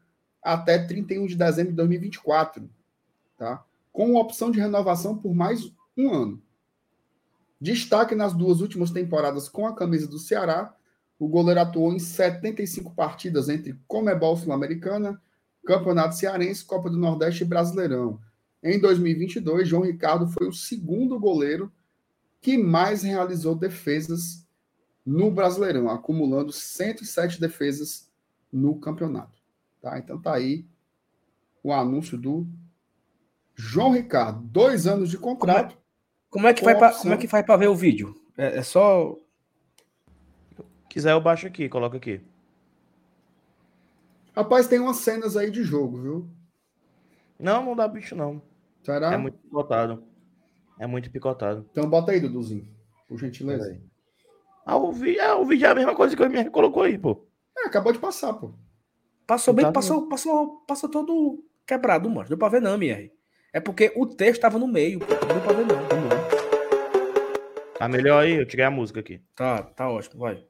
[0.44, 2.70] até 31 de dezembro de 2024,
[3.38, 3.64] tá?
[3.92, 6.42] com opção de renovação por mais um ano.
[7.60, 10.76] Destaque nas duas últimas temporadas com a camisa do Ceará,
[11.18, 15.20] o goleiro atuou em 75 partidas entre Comebol Sul-Americana,
[15.66, 18.20] Campeonato Cearense, Copa do Nordeste e Brasileirão.
[18.62, 21.72] Em 2022, João Ricardo foi o segundo goleiro
[22.48, 24.48] que mais realizou defesas
[25.06, 28.10] no Brasileirão, acumulando 107 defesas
[28.50, 29.42] no campeonato.
[29.82, 30.00] Tá?
[30.00, 30.66] Então tá aí
[31.62, 32.48] o anúncio do
[33.54, 35.78] João Ricardo, dois anos de contrato.
[36.30, 38.16] Como é, como é que, faz pra, como é que faz para ver o vídeo?
[38.38, 39.18] É, é só.
[40.88, 42.22] Quiser, eu baixo aqui, coloca aqui.
[44.34, 46.30] Rapaz, tem umas cenas aí de jogo, viu?
[47.38, 48.42] Não, não dá bicho, não.
[48.84, 49.12] Será?
[49.12, 50.02] É muito picotado.
[50.80, 51.68] É muito picotado.
[51.72, 52.68] Então bota aí, Duduzinho.
[53.08, 53.70] Por gentileza.
[53.72, 53.82] Aí.
[54.66, 56.98] Ah, o, vídeo, é, o vídeo é a mesma coisa que o MR colocou aí,
[56.98, 57.26] pô.
[57.58, 58.54] É, acabou de passar, pô.
[59.26, 62.28] Passou bem, tá passou, passou, passou todo quebrado, mano.
[62.28, 63.12] Deu pra ver não, MR.
[63.54, 65.06] É porque o texto tava no meio, pô.
[65.06, 65.78] Não deu pra ver não.
[67.78, 68.34] Tá melhor aí?
[68.34, 69.22] Eu tirei a música aqui.
[69.36, 70.46] Tá, tá ótimo, vai.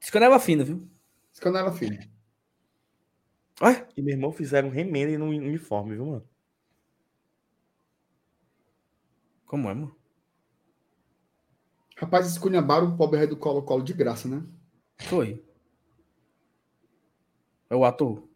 [0.00, 0.88] Escanela fina, viu?
[1.32, 1.98] Escanela fina.
[3.60, 3.86] Olha.
[3.96, 6.28] E meu irmão fizeram um remendo no uniforme, viu, mano?
[9.46, 9.94] Como é, mano?
[11.96, 14.44] Rapaz, esculhambaram o pobre rei do Colo-Colo de graça, né?
[14.98, 15.44] Foi.
[17.70, 18.28] É o ator.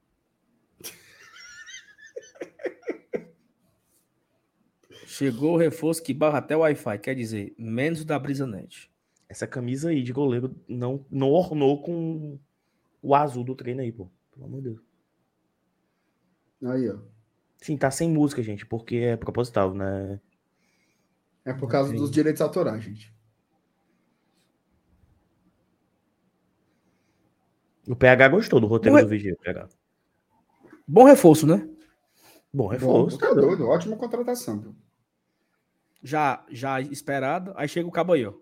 [5.06, 8.88] Chegou o reforço que barra até o Wi-Fi, quer dizer, menos da BrisaNet.
[9.28, 12.38] Essa camisa aí de goleiro não, não ornou com
[13.02, 14.08] o azul do treino aí, pô.
[14.32, 14.80] Pelo amor de Deus.
[16.64, 16.98] Aí, ó.
[17.56, 20.20] Sim, tá sem música, gente, porque é proposital, né?
[21.48, 21.96] É por causa Sim.
[21.96, 23.10] dos direitos autorais, gente.
[27.88, 29.66] O PH gostou do roteiro do vídeo, PH.
[30.86, 31.66] Bom reforço, né?
[32.52, 33.16] Bom reforço.
[33.16, 34.76] Bom, tá doido, ótima contratação.
[36.02, 37.54] Já, já esperado.
[37.56, 38.34] Aí chega o cabo aí, ó.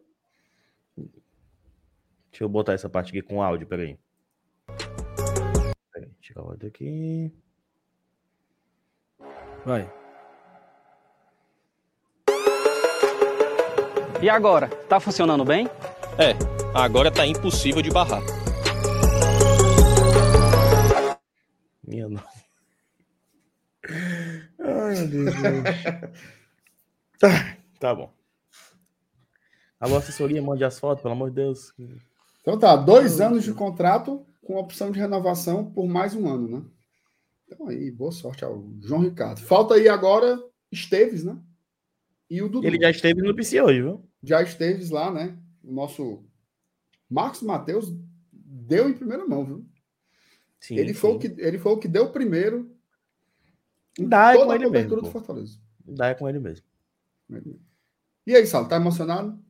[0.96, 3.96] Deixa eu botar essa parte aqui com áudio, peraí.
[5.92, 7.32] Peraí, tirar o áudio aqui.
[9.64, 10.05] Vai.
[14.22, 14.68] E agora?
[14.88, 15.66] Tá funcionando bem?
[16.18, 16.32] É,
[16.74, 18.22] agora tá impossível de barrar.
[21.86, 22.44] Minha nossa.
[24.58, 25.34] Ai, meu Deus.
[27.18, 28.10] tá, tá bom.
[29.78, 31.74] Alô, assessoria, mande as fotos, pelo amor de Deus.
[32.40, 36.62] Então tá, dois anos de contrato com opção de renovação por mais um ano, né?
[37.46, 39.40] Então aí, boa sorte ao João Ricardo.
[39.42, 41.36] Falta aí agora Esteves, né?
[42.28, 42.66] E o Dudu.
[42.66, 44.08] Ele já esteve no PC hoje, viu?
[44.22, 45.38] Já esteves lá, né?
[45.62, 46.24] O nosso
[47.08, 47.92] Marcos Matheus
[48.32, 49.66] deu em primeira mão, viu?
[50.58, 51.00] Sim, ele, sim.
[51.00, 52.74] Foi o que, ele foi o que deu primeiro.
[53.98, 54.96] Dá é com ele mesmo.
[54.96, 55.58] Do Fortaleza.
[55.84, 56.66] Dá é com ele mesmo.
[58.26, 59.40] E aí, Sal, tá emocionado?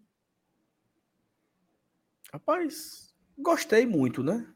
[2.32, 4.46] Rapaz, gostei muito, né?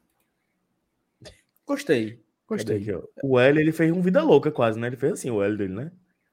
[1.65, 2.23] Gostei.
[2.47, 2.85] Gostei.
[3.23, 4.87] O L ele fez um vida louca quase, né?
[4.87, 5.91] Ele fez assim o L dele, né?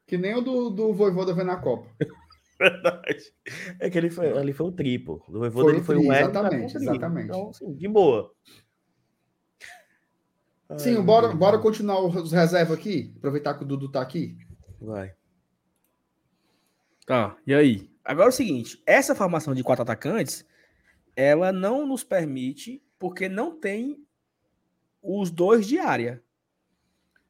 [0.09, 1.87] Que nem o do, do Voivoda na Copa.
[2.59, 3.33] Verdade.
[3.79, 5.23] É que ele foi, ali foi o triplo.
[5.29, 6.25] O Voivoda ele foi um L.
[6.25, 7.29] Exatamente, exatamente.
[7.29, 8.33] Então, assim, de boa.
[10.77, 13.15] Sim, Ai, bora, bora continuar os reservas aqui.
[13.19, 14.37] Aproveitar que o Dudu tá aqui.
[14.81, 15.15] Vai.
[17.07, 17.91] Tá, e aí?
[18.05, 20.45] Agora é o seguinte: essa formação de quatro atacantes
[21.15, 23.99] ela não nos permite, porque não tem
[25.03, 26.23] os dois de área.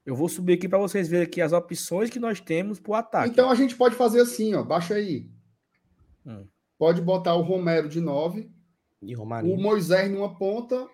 [0.09, 2.95] Eu vou subir aqui para vocês verem aqui as opções que nós temos para o
[2.95, 3.29] ataque.
[3.29, 4.63] Então a gente pode fazer assim, ó.
[4.63, 5.29] Baixa aí.
[6.25, 6.47] Hum.
[6.79, 8.51] Pode botar o Romero de 9.
[9.03, 9.55] E Romarinho.
[9.55, 10.89] O Moisés numa ponta,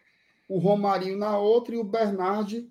[0.48, 2.68] o Romarinho na outra e o Bernard.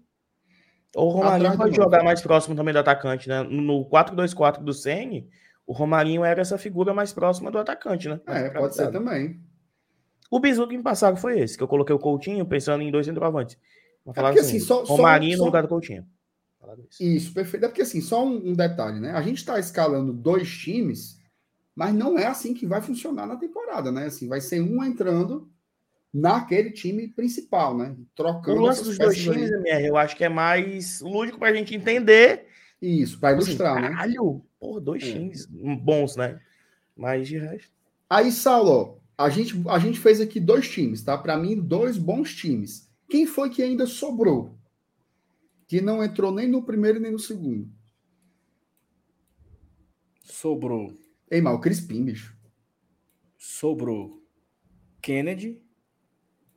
[0.93, 3.41] O Romarinho pode jogar mais próximo também do atacante, né?
[3.43, 5.29] No 4-2-4 do Sene,
[5.65, 8.19] o Romarinho era essa figura mais próxima do atacante, né?
[8.27, 9.39] É, pode ser também.
[10.29, 13.05] O bizu que me passaram foi esse, que eu coloquei o Coutinho pensando em dois
[13.05, 13.57] centroavantes.
[14.13, 16.05] Falar é assim, assim só, Romarinho só, no lugar do Coutinho.
[16.89, 17.03] Isso.
[17.03, 17.65] isso, perfeito.
[17.65, 19.11] É porque assim, só um, um detalhe, né?
[19.11, 21.19] A gente está escalando dois times,
[21.75, 24.05] mas não é assim que vai funcionar na temporada, né?
[24.05, 25.49] Assim, vai ser um entrando
[26.13, 27.95] naquele time principal, né?
[28.15, 28.59] Trocando.
[28.61, 31.75] O lance dos dois times, MR, eu acho que é mais lúdico para a gente
[31.75, 32.45] entender
[32.81, 33.89] Isso, para Tipo assim, ilustrar, né?
[33.89, 35.11] Caralho, porra, dois É.
[35.11, 36.39] times bons, né?
[36.95, 37.71] Mas de resto.
[38.09, 41.17] Aí, Saulo, a gente, a gente fez aqui dois times, tá?
[41.17, 42.87] Para mim, dois bons times.
[43.09, 44.55] Quem foi que ainda sobrou?
[45.73, 47.67] Que não entrou nem no primeiro nem no segundo.
[50.21, 50.95] Sobrou.
[51.31, 52.37] Ei, mal, o Crispim, bicho.
[53.39, 54.23] Sobrou
[55.01, 55.59] Kennedy,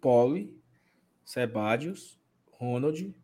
[0.02, 0.54] Poli,
[1.24, 2.20] Sebadios,
[2.50, 3.14] Ronald,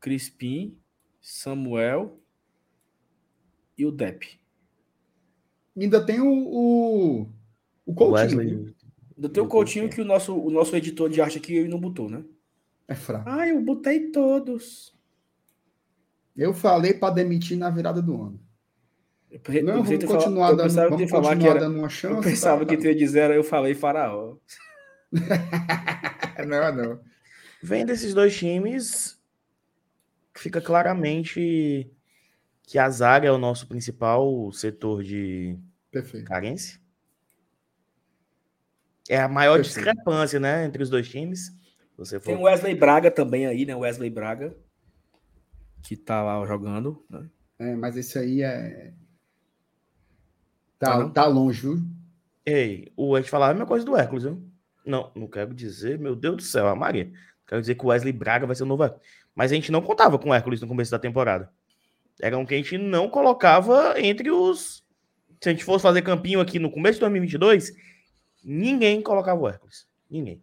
[0.00, 0.78] Crispim,
[1.20, 2.18] Samuel
[3.76, 4.40] e o Depp.
[5.76, 7.28] Ainda tem o, o,
[7.84, 8.38] o Coutinho.
[8.38, 8.74] Wesley.
[9.14, 9.90] Ainda tem o Coutinho.
[9.90, 12.24] que o nosso, o nosso editor de arte aqui não botou, né?
[12.88, 13.28] É fraco.
[13.28, 14.93] Ah, eu botei todos.
[16.36, 18.40] Eu falei para demitir na virada do ano.
[19.30, 21.60] Eu, Não, vamos falar- continuar eu dando, pensava que tu vamos falar que continuar era,
[21.60, 22.14] dando uma chance.
[22.16, 22.66] eu pensava tá?
[22.66, 24.36] que tu ia dizer, era, eu falei faraó.
[26.46, 27.00] Não, não.
[27.62, 29.18] Vendo esses dois times,
[30.34, 31.88] fica claramente
[32.64, 35.56] que a zaga é o nosso principal setor de
[35.92, 36.26] Perfeito.
[36.26, 36.80] carência.
[39.08, 39.74] É a maior Perfeito.
[39.84, 41.52] discrepância, né, entre os dois times.
[41.96, 42.40] Você Tem for...
[42.40, 43.76] o Wesley Braga também aí, né?
[43.76, 44.56] Wesley Braga,
[45.84, 47.28] que tá lá jogando, né?
[47.58, 48.92] É, mas esse aí é.
[48.92, 49.04] Ah,
[50.78, 51.10] Tá, não?
[51.10, 51.78] tá longe, viu?
[52.44, 54.42] Ei, o a gente falava a mesma coisa do Hércules, viu?
[54.84, 57.10] Não, não quero dizer, meu Deus do céu, a Maria.
[57.46, 59.06] Quero dizer que o Wesley Braga vai ser o novo Hércules.
[59.34, 61.50] Mas a gente não contava com o Hércules no começo da temporada.
[62.20, 64.84] Era um que a gente não colocava entre os.
[65.40, 67.72] Se a gente fosse fazer campinho aqui no começo de 2022,
[68.42, 69.86] ninguém colocava o Hércules.
[70.10, 70.42] Ninguém.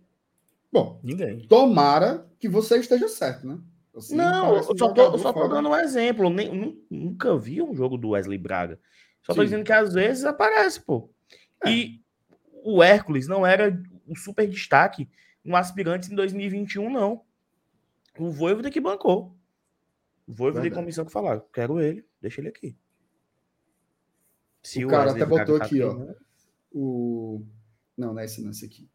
[0.71, 1.45] Bom, Ninguém.
[1.47, 3.59] tomara que você esteja certo, né?
[3.93, 6.29] Você não, eu só tô, só tô dando um exemplo.
[6.29, 8.79] Nem, nu- nunca vi um jogo do Wesley Braga.
[9.21, 9.45] Só tô Sim.
[9.45, 11.09] dizendo que às vezes aparece, pô.
[11.65, 11.69] É.
[11.69, 12.01] E
[12.63, 13.77] o Hércules não era
[14.07, 15.09] o super destaque
[15.43, 17.23] no Aspirantes em 2021, não.
[18.17, 19.35] O Voivoda que bancou.
[20.27, 21.43] O Voivoda e comissão que falaram.
[21.53, 22.75] Quero ele, deixa ele aqui.
[24.63, 25.89] Se O cara Wesley até botou tá aqui, ó.
[25.93, 26.17] treinando,
[26.71, 27.43] O...
[27.97, 28.87] Não, não é esse, não, esse aqui.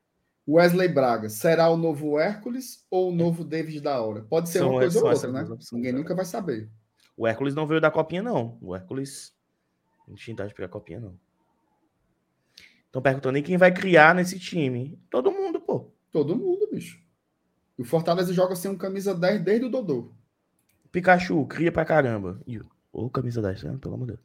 [0.49, 4.23] Wesley Braga, será o novo Hércules ou o novo David da hora?
[4.23, 5.43] Pode ser São uma coisa ou outra, né?
[5.43, 5.95] opções, Ninguém é.
[5.95, 6.71] nunca vai saber.
[7.17, 8.57] O Hércules não veio da copinha, não.
[8.61, 9.35] O Hércules
[10.07, 11.19] não tinha idade pra copinha, não.
[12.87, 14.99] Estão perguntando aí quem vai criar nesse time.
[15.11, 15.91] Todo mundo, pô.
[16.13, 17.01] Todo mundo, bicho.
[17.79, 20.13] E o Fortaleza joga sem um camisa 10 desde o Dodô.
[20.93, 22.41] Pikachu, cria pra caramba.
[22.93, 23.79] Ô, camisa 10, né?
[23.81, 24.25] pelo amor de Deus.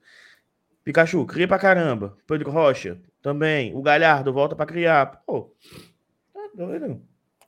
[0.83, 2.17] Pikachu, cria pra caramba.
[2.25, 3.75] Pedro Rocha, também.
[3.75, 5.21] O Galhardo, volta pra criar.
[5.25, 5.51] Pô,
[6.55, 7.01] doido.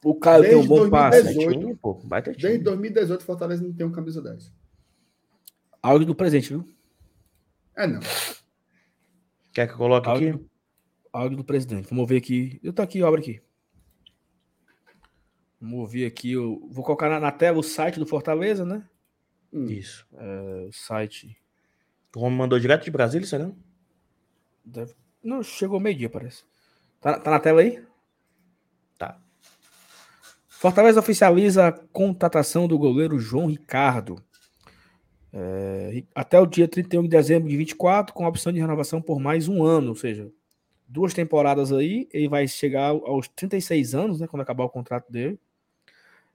[0.04, 1.24] O Caio tem um Desde bom passe.
[1.24, 1.60] 2018.
[1.60, 2.44] Time, pô, baita time.
[2.44, 4.52] Desde 2018, o Fortaleza não tem um camisa 10.
[5.82, 6.68] Áudio do presente, viu?
[7.76, 8.02] É, não.
[9.54, 10.30] Quer que eu coloque aqui?
[10.30, 10.50] Áudio,
[11.12, 11.90] áudio do presidente.
[11.90, 12.60] Vamos ver aqui.
[12.62, 13.42] Eu tô aqui, obra aqui.
[15.60, 16.34] Vamos ouvir aqui.
[16.34, 18.86] Eu vou colocar na, na tela o site do Fortaleza, né?
[19.52, 19.66] Hum.
[19.66, 20.06] Isso.
[20.14, 21.38] É, o site.
[22.16, 23.52] O Romo mandou direto de Brasília, será?
[24.66, 24.94] Deve...
[25.24, 26.44] Não, chegou meio-dia, parece.
[27.00, 27.82] Tá, tá na tela aí?
[30.64, 34.24] Fortaleza oficializa a contratação do goleiro João Ricardo.
[35.34, 39.20] É, até o dia 31 de dezembro de 24, com a opção de renovação por
[39.20, 40.32] mais um ano, ou seja,
[40.88, 45.38] duas temporadas aí, ele vai chegar aos 36 anos, né, quando acabar o contrato dele.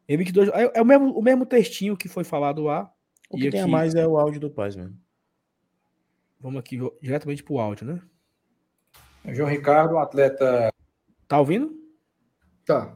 [0.07, 2.93] Em 22, é, é o, mesmo, o mesmo textinho que foi falado lá.
[3.31, 4.95] O E que tem a aqui- mais é o áudio do Paz mesmo.
[6.39, 8.03] Vamos aqui diretamente pro áudio, né?
[9.35, 10.71] João Ricardo, um atleta
[11.27, 11.75] Tá ouvindo?
[12.67, 12.95] Tá.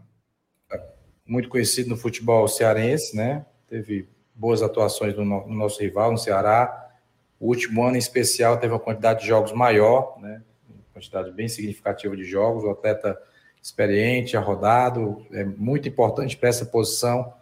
[1.27, 3.45] Muito conhecido no futebol cearense, né?
[3.69, 6.91] Teve boas atuações no, no nosso rival, no Ceará.
[7.39, 10.43] O último ano, em especial, teve uma quantidade de jogos maior, né?
[10.69, 12.65] Uma quantidade bem significativa de jogos.
[12.65, 13.19] O atleta
[13.63, 17.33] experiente, arrodado, é muito importante para essa posição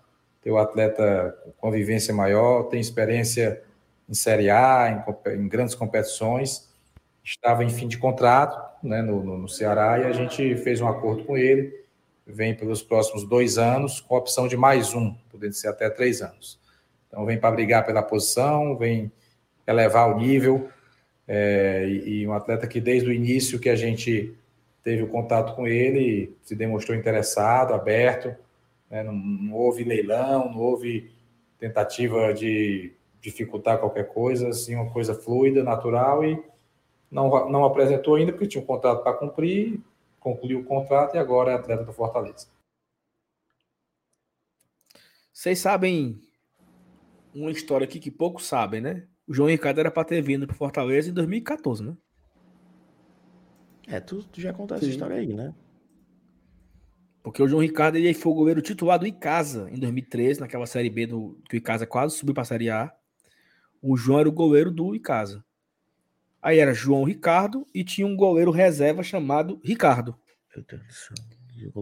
[0.42, 3.62] ter o atleta com vivência maior, tem experiência
[4.08, 6.68] em Série A, em, em grandes competições.
[7.22, 10.88] Estava em fim de contrato né, no, no- no Ceará e a gente fez um
[10.88, 11.79] acordo com ele
[12.30, 16.22] vem pelos próximos dois anos, com a opção de mais um, podendo ser até três
[16.22, 16.58] anos.
[17.08, 19.10] Então, vem para brigar pela posição, vem
[19.66, 20.68] elevar o nível,
[21.26, 24.34] é, e, um atleta que desde o início que a gente
[24.82, 28.34] teve o contato com ele, se demonstrou interessado, aberto,
[28.90, 31.12] né, não, não houve leilão, não houve
[31.58, 36.42] tentativa de dificultar qualquer coisa, assim, uma coisa fluida, natural, e
[37.10, 39.80] não, não apresentou ainda, porque tinha um contrato para cumprir,
[40.20, 42.46] concluiu o contrato e agora é atleta do Fortaleza.
[45.32, 46.20] Vocês sabem
[47.34, 49.08] uma história aqui que poucos sabem, né?
[49.26, 51.96] O João Ricardo era para ter vindo para Fortaleza em 2014, né?
[53.88, 54.92] É, tu, tu já contou essa Sim.
[54.92, 55.54] história aí, né?
[57.22, 60.90] Porque o João Ricardo ele foi o goleiro titular do Icasa em 2013, naquela Série
[60.90, 62.92] B do, que o Icasa quase subiu para a Série A.
[63.82, 65.44] O João era o goleiro do Icasa.
[66.42, 70.16] Aí era João Ricardo e tinha um goleiro reserva chamado Ricardo.
[70.56, 71.14] Meu Deus do céu.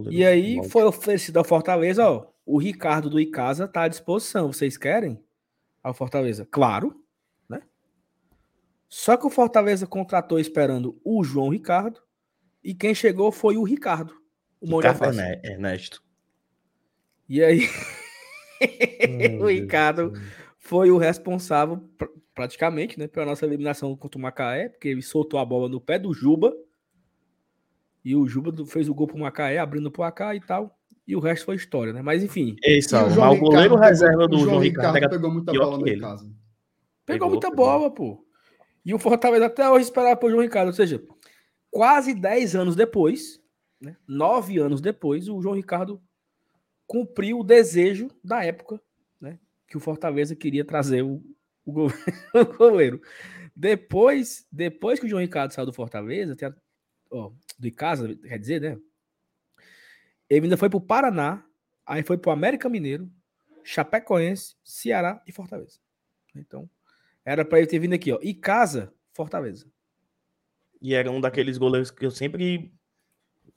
[0.09, 3.87] E E aí mal- foi oferecido ao Fortaleza, ó, o Ricardo do Icasa tá à
[3.87, 4.51] disposição.
[4.51, 5.23] Vocês querem?
[5.81, 7.01] Ao Fortaleza, claro,
[7.47, 7.61] né?
[8.89, 12.01] Só que o Fortaleza contratou esperando o João Ricardo
[12.61, 14.13] e quem chegou foi o Ricardo,
[14.59, 15.17] o Ricardo.
[15.21, 16.03] Erne- Ernesto.
[17.29, 17.61] E aí
[19.39, 20.11] o Ricardo
[20.57, 21.81] foi o responsável
[22.39, 25.99] praticamente, né, pela nossa eliminação contra o Macaé, porque ele soltou a bola no pé
[25.99, 26.55] do Juba.
[28.03, 30.73] E o Juba fez o gol pro Macaé, abrindo pro AK e tal.
[31.05, 32.01] E o resto foi história, né?
[32.01, 34.95] Mas enfim, Ei, Saulo, João mas o goleiro Ricardo reserva pegou- do o João Ricardo
[34.97, 36.23] era pegou muita bola no casa.
[36.23, 36.33] Pegou,
[37.05, 37.65] Pegou, muita pegou.
[37.65, 38.25] bola, pô.
[38.85, 40.67] E o Fortaleza até hoje esperava pro João Ricardo.
[40.67, 41.03] Ou seja,
[41.69, 43.41] quase 10 anos depois,
[43.81, 46.01] né, 9 anos depois, o João Ricardo
[46.87, 48.79] cumpriu o desejo da época,
[49.19, 49.37] né?
[49.67, 51.21] Que o Fortaleza queria trazer o,
[51.69, 51.87] o go-
[52.33, 53.01] o goleiro.
[53.55, 56.55] Depois, depois que o João Ricardo saiu do Fortaleza, tem a-
[57.11, 58.77] ó, do Icasa, quer dizer, né?
[60.29, 61.43] Ele ainda foi pro Paraná,
[61.85, 63.09] aí foi pro América Mineiro,
[63.63, 65.79] Chapecoense, Ceará e Fortaleza.
[66.35, 66.69] Então,
[67.25, 68.19] era para ele ter vindo aqui, ó.
[68.21, 69.67] E casa, Fortaleza.
[70.81, 72.71] E era um daqueles goleiros que eu sempre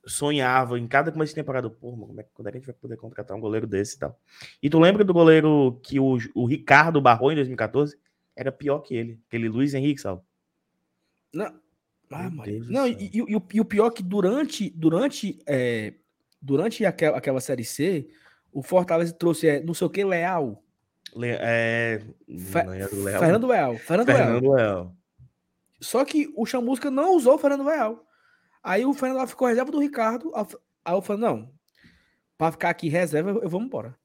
[0.05, 1.70] sonhava em cada começo de temporada.
[1.70, 3.66] Pô, mano, como é, que- quando é que a gente vai poder contratar um goleiro
[3.66, 4.18] desse e tal?
[4.62, 7.97] E tu lembra do goleiro que o, o Ricardo barrou em 2014?
[8.36, 10.24] Era pior que ele, aquele Luiz Henrique, Sal.
[11.32, 11.46] Não,
[12.10, 12.30] ah,
[12.68, 15.94] não e, e- e o- e o pior é que durante, durante, é,
[16.40, 18.08] durante aquela, aquela Série C,
[18.52, 20.62] o Fortaleza trouxe é, não sei o que, Leal.
[21.14, 22.02] Le, é,
[22.38, 23.76] Fe- do Leal, Fernando Leal.
[23.78, 24.18] Fernando, Leal.
[24.18, 24.96] Fernando Leal.
[25.80, 28.06] Só que o Chamusca não usou o Fernando Leal.
[28.62, 30.32] Aí o Fernando Leal ficou reserva do Ricardo.
[30.84, 31.52] Aí eu falei, não,
[32.38, 33.96] para ficar aqui reserva, eu vou embora.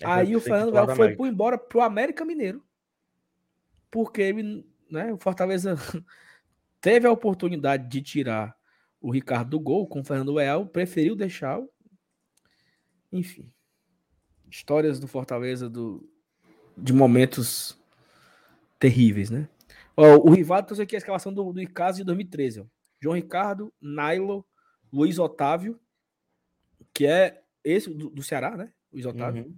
[0.00, 2.64] É, Aí o Fernando Leal foi pro embora pro América Mineiro.
[3.90, 5.74] Porque ele, né, o Fortaleza
[6.80, 8.56] teve a oportunidade de tirar
[9.00, 11.58] o Ricardo do gol com o Fernando Leal, preferiu deixar.
[11.58, 11.70] o-
[13.12, 13.52] Enfim.
[14.50, 16.08] Histórias do Fortaleza do,
[16.76, 17.78] de momentos
[18.78, 19.48] terríveis, né?
[19.96, 22.60] Ó, o Rivaldo trouxe aqui a escalação do, do Icasa de 2013.
[22.60, 22.64] ó.
[23.02, 24.44] João Ricardo, Nailo,
[24.92, 25.78] Luiz Otávio,
[26.92, 28.72] que é esse do, do Ceará, né?
[28.92, 29.44] Luiz Otávio.
[29.44, 29.56] Uhum.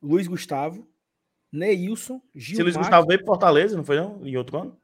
[0.00, 0.88] Luiz Gustavo,
[1.58, 2.76] Neilson, Se Luiz.
[2.76, 4.24] Gustavo veio pro Fortaleza, não foi não?
[4.26, 4.80] Em outro ano?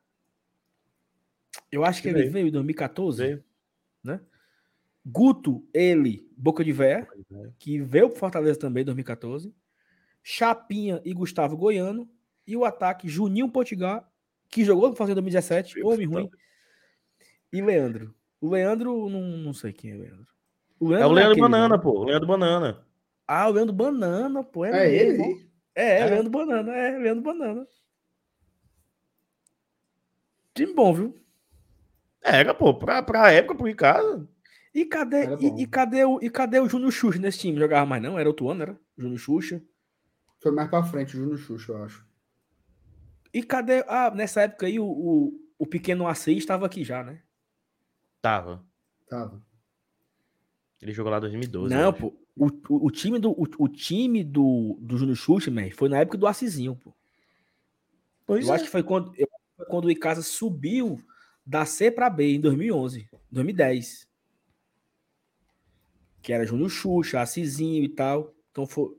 [1.71, 2.33] Eu acho que ele Veio.
[2.33, 3.23] veio em 2014.
[3.23, 3.45] Veio.
[4.05, 4.21] né?
[5.05, 7.09] Guto, ele, Boca de Véia,
[7.59, 9.53] que veio pro Fortaleza também em 2014.
[10.23, 12.09] Chapinha e Gustavo Goiano.
[12.47, 14.09] E o ataque, Juninho Potigar,
[14.49, 16.31] que jogou no Fortaleza em 2017, homem ruim.
[17.53, 18.15] E Leandro.
[18.41, 20.27] O Leandro, não, não sei quem é o Leandro.
[20.79, 21.83] O É o Leandro aquele, Banana, né?
[21.83, 21.91] pô.
[22.01, 22.87] O Leandro Banana.
[23.27, 24.65] Ah, o Leandro Banana, pô.
[24.65, 25.19] É, É ele?
[25.19, 25.50] mesmo.
[25.75, 26.07] É, é, É.
[26.07, 26.73] Leandro Banana.
[26.77, 27.67] É, Leandro Banana.
[30.55, 31.25] Time bom, viu?
[32.23, 32.75] Era, pô.
[32.75, 34.29] Pra, pra época, pro Ricardo.
[34.75, 37.59] E cadê, e, e cadê o, e cadê o Júnior Xuxa nesse time?
[37.59, 38.19] Jogava mais não?
[38.19, 38.81] Era outro ano, era?
[38.97, 39.63] Júnior Xuxa.
[40.41, 42.07] Foi mais pra frente, o Júnior Xuxa, eu acho.
[43.33, 43.85] E cadê.
[43.89, 47.23] Ah, nessa época aí o, o, o pequeno Assis estava aqui já, né?
[48.23, 48.65] Tava.
[49.09, 49.43] Tava.
[50.81, 51.75] Ele jogou lá em 2012.
[51.75, 51.99] não, acho.
[52.01, 52.17] pô.
[52.41, 55.99] O, o, o time do, o, o time do, do Júnior Xuxa, man, foi na
[55.99, 56.95] época do Assisinho, pô.
[58.25, 58.55] Pois eu é.
[58.55, 59.29] acho que foi quando, eu-
[59.69, 60.99] quando o Icasa subiu
[61.45, 64.09] da C pra B em 2011, 2010.
[66.23, 68.35] Que era Júnior Xuxa, Assisinho e tal.
[68.51, 68.97] Então foi.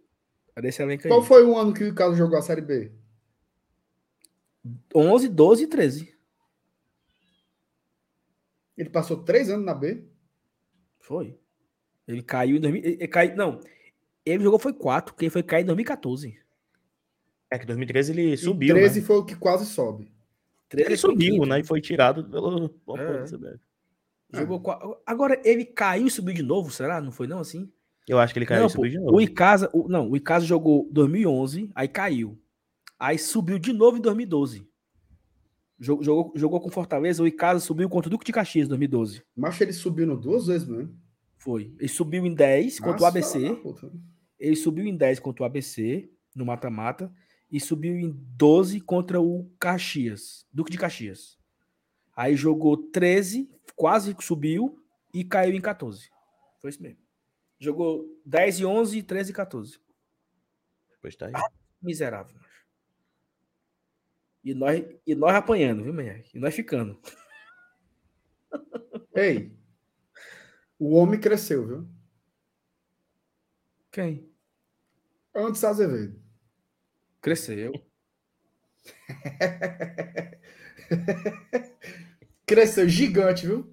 [0.55, 1.09] Era esse elenco aí.
[1.09, 2.91] Qual foi o ano que o Carlos jogou a Série B?
[4.93, 6.15] 11, 12 e 13.
[8.77, 10.05] Ele passou três anos na B.
[10.99, 11.39] Foi.
[12.13, 12.83] Ele caiu em 2000.
[12.83, 13.59] Ele, caiu, não.
[14.25, 16.37] Ele jogou foi 4, porque ele foi cair em 2014.
[17.49, 19.05] É que em 2013 ele E subiu, 13 né?
[19.05, 20.11] foi o que quase sobe.
[20.69, 21.45] 13 Ele foi subiu, quinto.
[21.47, 21.59] né?
[21.59, 22.73] E foi tirado pelo...
[22.97, 23.59] É.
[24.33, 24.63] Jogou
[25.05, 27.01] Agora ele caiu e subiu de novo, será?
[27.01, 27.69] Não foi não assim?
[28.07, 29.17] Eu acho que ele caiu não, e subiu pô, de novo.
[29.17, 32.39] O Icasa, o, não, o Icasa jogou 2011, aí caiu.
[32.97, 34.65] Aí subiu de novo em 2012.
[35.79, 39.23] Jogou, jogou, jogou com Fortaleza, o Icasa subiu contra o Duque de Caxias em 2012.
[39.35, 40.95] Mas ele subiu no duas vezes mesmo.
[41.41, 41.73] Foi.
[41.79, 43.55] Ele subiu em 10 contra o Nossa, ABC.
[43.55, 43.91] puta.
[44.39, 47.11] Ele subiu em 10 contra o ABC, no mata-mata,
[47.51, 51.39] e subiu em 12 contra o Caxias, Duque de Caxias.
[52.15, 54.79] Aí jogou 13, quase subiu,
[55.11, 56.11] e caiu em 14.
[56.59, 56.99] Foi isso mesmo.
[57.59, 59.79] Jogou 10 e 11, 13 e 14.
[61.01, 61.33] Pois tá aí.
[61.81, 62.35] Miserável.
[62.35, 62.65] macho.
[64.43, 66.37] E nós, e nós apanhando, viu, Menhaque?
[66.37, 66.99] E nós ficando.
[69.15, 69.51] Ei,
[70.81, 71.87] o homem cresceu, viu?
[73.91, 74.27] Quem?
[75.35, 76.19] Antes Azevedo.
[77.21, 77.71] Cresceu.
[82.47, 83.71] Cresceu gigante, viu?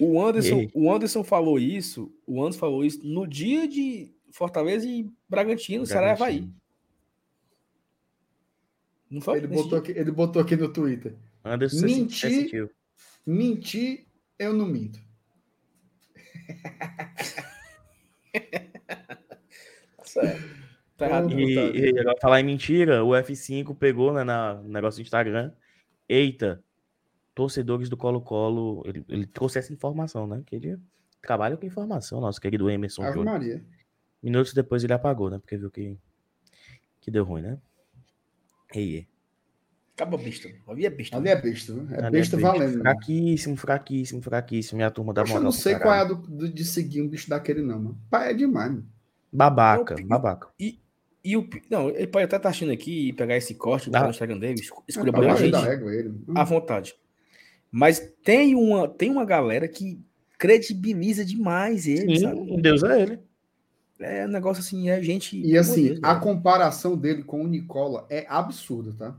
[0.00, 5.06] O Anderson, o Anderson falou isso, o Anderson falou isso no dia de Fortaleza e
[5.28, 6.40] Bragantino, Ceará e Havaí.
[6.40, 6.62] Bragantino.
[9.10, 9.36] Não foi?
[9.38, 9.78] Ele botou, dia?
[9.78, 11.14] aqui, ele botou aqui no Twitter.
[11.44, 12.70] Anderson Mentir.
[13.26, 14.06] Mentir,
[14.38, 15.03] eu não minto.
[20.04, 20.54] Certo.
[20.96, 21.32] Tá errado.
[21.32, 21.76] E, Otário.
[21.76, 25.52] e agora falar em mentira, o F5 pegou né, na, no negócio do Instagram.
[26.08, 26.62] Eita,
[27.34, 28.82] torcedores do Colo-Colo.
[28.86, 30.42] Ele, ele trouxe essa informação, né?
[30.46, 30.78] Que ele
[31.20, 33.32] trabalha com informação, nosso querido Emerson Ave Júnior.
[33.32, 33.64] Maria.
[34.22, 35.38] Minutos depois ele apagou, né?
[35.38, 35.98] Porque viu que,
[37.00, 37.58] que deu ruim, né?
[38.74, 39.08] E aí?
[39.96, 40.48] Acaba besta.
[40.66, 41.16] Ali é besta.
[41.16, 41.86] Ali é besta, viu?
[41.94, 42.80] É Ali besta valendo.
[42.80, 44.76] Fraquíssimo, fraquíssimo, fraquíssimo.
[44.78, 45.44] Minha turma da Poxa, eu moral.
[45.44, 47.98] não pro sei qual é a do, do- de seguir um bicho daquele, não, mano.
[48.10, 48.86] Pai, é demais, mano.
[49.32, 50.48] Babaca, Não, babaca.
[51.26, 51.48] E o.
[51.70, 54.02] Não, ele pode até estar achando aqui e pegar esse corte Ah.
[54.04, 56.08] no Instagram dele, É escolher pra a baixo gente.
[56.28, 56.34] Hum.
[56.36, 56.94] à vontade.
[57.70, 59.98] Mas tem uma, tem uma galera que
[60.38, 62.60] credibiliza demais ele, Sim, sabe?
[62.60, 63.18] Deus é ele.
[64.00, 65.40] É um negócio assim, é gente.
[65.40, 66.20] E assim, Deus, a velho.
[66.20, 69.16] comparação dele com o Nicola é absurda, tá?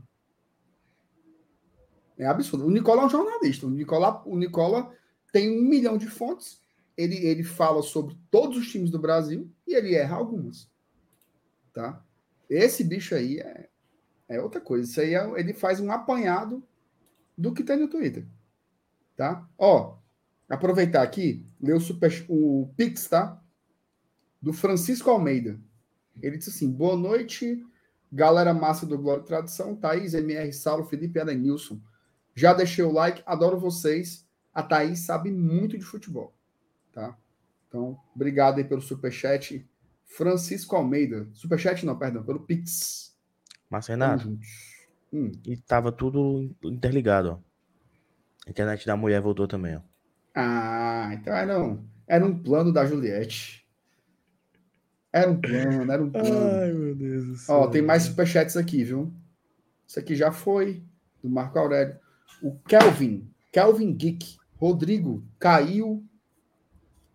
[2.18, 2.66] É absurdo.
[2.66, 3.66] O Nicola é um jornalista.
[3.66, 4.92] O Nicola, o Nicola
[5.32, 6.60] tem um milhão de fontes.
[6.96, 10.70] Ele, ele fala sobre todos os times do Brasil e ele erra algumas.
[11.72, 12.02] Tá?
[12.48, 13.68] Esse bicho aí é,
[14.28, 14.88] é outra coisa.
[14.88, 16.62] Isso aí é- ele faz um apanhado
[17.36, 18.26] do que tem no Twitter.
[19.14, 19.46] Tá?
[19.58, 19.98] Ó,
[20.48, 23.42] aproveitar aqui, ler o, super, o Pix, tá?
[24.40, 25.60] Do Francisco Almeida.
[26.22, 27.62] Ele disse assim: boa noite,
[28.10, 31.80] galera massa do Glória e Tradição, Thaís, MR, Saulo, Felipe e Elenilson.
[32.36, 34.24] Já deixei o like, adoro vocês.
[34.52, 36.34] A Thaís sabe muito de futebol.
[36.92, 37.16] Tá?
[37.66, 39.66] Então, obrigado aí pelo superchat.
[40.04, 41.26] Francisco Almeida.
[41.32, 43.16] Superchat não, perdão, pelo Pix.
[43.70, 44.38] Mas, Renato.
[45.12, 45.32] Hum.
[45.46, 47.38] e tava tudo interligado, ó.
[48.46, 49.80] A internet da mulher voltou também, ó.
[50.34, 53.66] Ah, então era um, era um plano da Juliette.
[55.10, 56.74] Era um plano, era um plano.
[56.74, 59.12] meu Deus do Ó, tem mais superchats aqui, viu?
[59.86, 60.84] Isso aqui já foi,
[61.22, 61.98] do Marco Aurélio.
[62.42, 66.04] O Kelvin, Kelvin Geek, Rodrigo, caiu.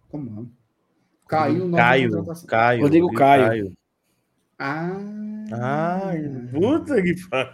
[0.09, 0.51] Como não?
[1.27, 2.47] Caiu nova Caio, contratação.
[2.47, 2.81] Caio.
[2.81, 3.77] Rodrigo Caio.
[4.59, 4.99] Ah,
[6.03, 7.53] Ai, puta que pariu.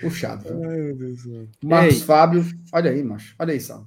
[0.00, 0.48] puxado.
[0.48, 1.48] Ai, meu Deus do céu.
[1.62, 2.02] Marcos Ei.
[2.02, 3.34] Fábio, olha aí, macho.
[3.38, 3.86] Olha aí, Sal.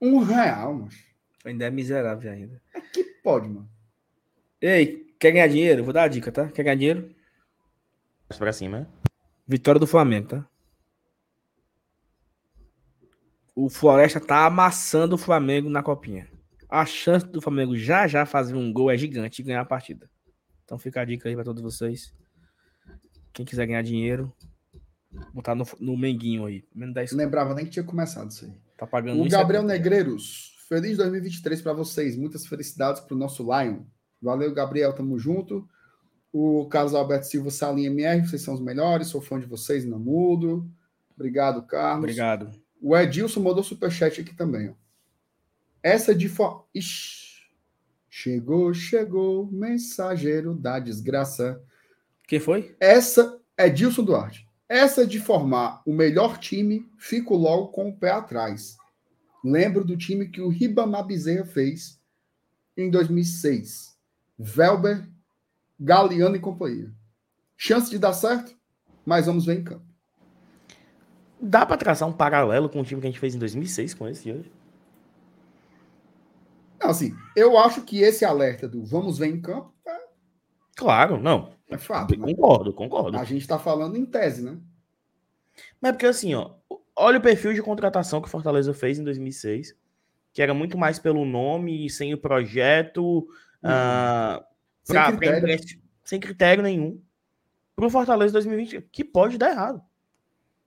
[0.00, 1.04] Um real, macho.
[1.44, 2.60] Ainda é miserável ainda.
[2.92, 3.68] Que pode, mano.
[4.60, 5.82] Ei, quer ganhar dinheiro?
[5.84, 6.48] Vou dar a dica, tá?
[6.48, 7.14] Quer ganhar dinheiro?
[8.38, 8.86] Pra cima, né?
[9.50, 10.48] Vitória do Flamengo, tá?
[13.52, 16.28] O Floresta tá amassando o Flamengo na copinha.
[16.68, 20.08] A chance do Flamengo já já fazer um gol é gigante e ganhar a partida.
[20.64, 22.14] Então fica a dica aí pra todos vocês.
[23.32, 24.32] Quem quiser ganhar dinheiro,
[25.34, 26.62] botar no, no Menguinho aí.
[26.72, 28.54] Menos 10 Não lembrava nem que tinha começado isso aí.
[28.78, 29.30] Tá pagando O 1,70.
[29.30, 32.16] Gabriel Negreiros, feliz 2023 para vocês.
[32.16, 33.80] Muitas felicidades para o nosso Lion.
[34.22, 35.68] Valeu, Gabriel, tamo junto.
[36.32, 39.08] O Carlos Alberto Silva, Salinha MR, vocês são os melhores.
[39.08, 40.68] Sou fã de vocês, não mudo.
[41.14, 42.04] Obrigado, Carlos.
[42.04, 42.50] Obrigado.
[42.80, 44.70] O Edilson mandou superchat aqui também.
[44.70, 44.74] Ó.
[45.82, 46.28] Essa de.
[46.28, 46.64] Fo...
[46.74, 47.30] Ixi.
[48.08, 51.62] Chegou, chegou, mensageiro da desgraça.
[52.26, 52.74] Quem foi?
[52.80, 54.48] Essa é Dilson Duarte.
[54.68, 58.76] Essa de formar o melhor time, fico logo com o pé atrás.
[59.44, 62.00] Lembro do time que o Ribamar Bezerra fez
[62.76, 63.96] em 2006.
[64.38, 65.08] Velber,
[65.80, 66.92] Galeano e companhia.
[67.56, 68.54] Chance de dar certo?
[69.04, 69.84] Mas vamos ver em campo.
[71.40, 74.06] Dá pra traçar um paralelo com o time que a gente fez em 2006 com
[74.06, 74.52] esse de hoje?
[76.78, 80.00] Não, assim, eu acho que esse alerta do vamos ver em campo é,
[80.76, 81.54] Claro, não.
[81.68, 82.18] é fato.
[82.18, 82.26] Né?
[82.26, 83.16] Concordo, concordo.
[83.16, 84.58] A gente está falando em tese, né?
[85.80, 86.54] Mas é porque assim, ó,
[86.94, 89.74] olha o perfil de contratação que o Fortaleza fez em 2006,
[90.32, 93.26] que era muito mais pelo nome e sem o projeto,
[93.62, 94.42] ah,
[94.82, 95.38] Sem pra- pra critério.
[95.38, 97.00] impressi- sem critério nenhum.
[97.76, 99.82] Pro Fortaleza 2020, que pode dar errado.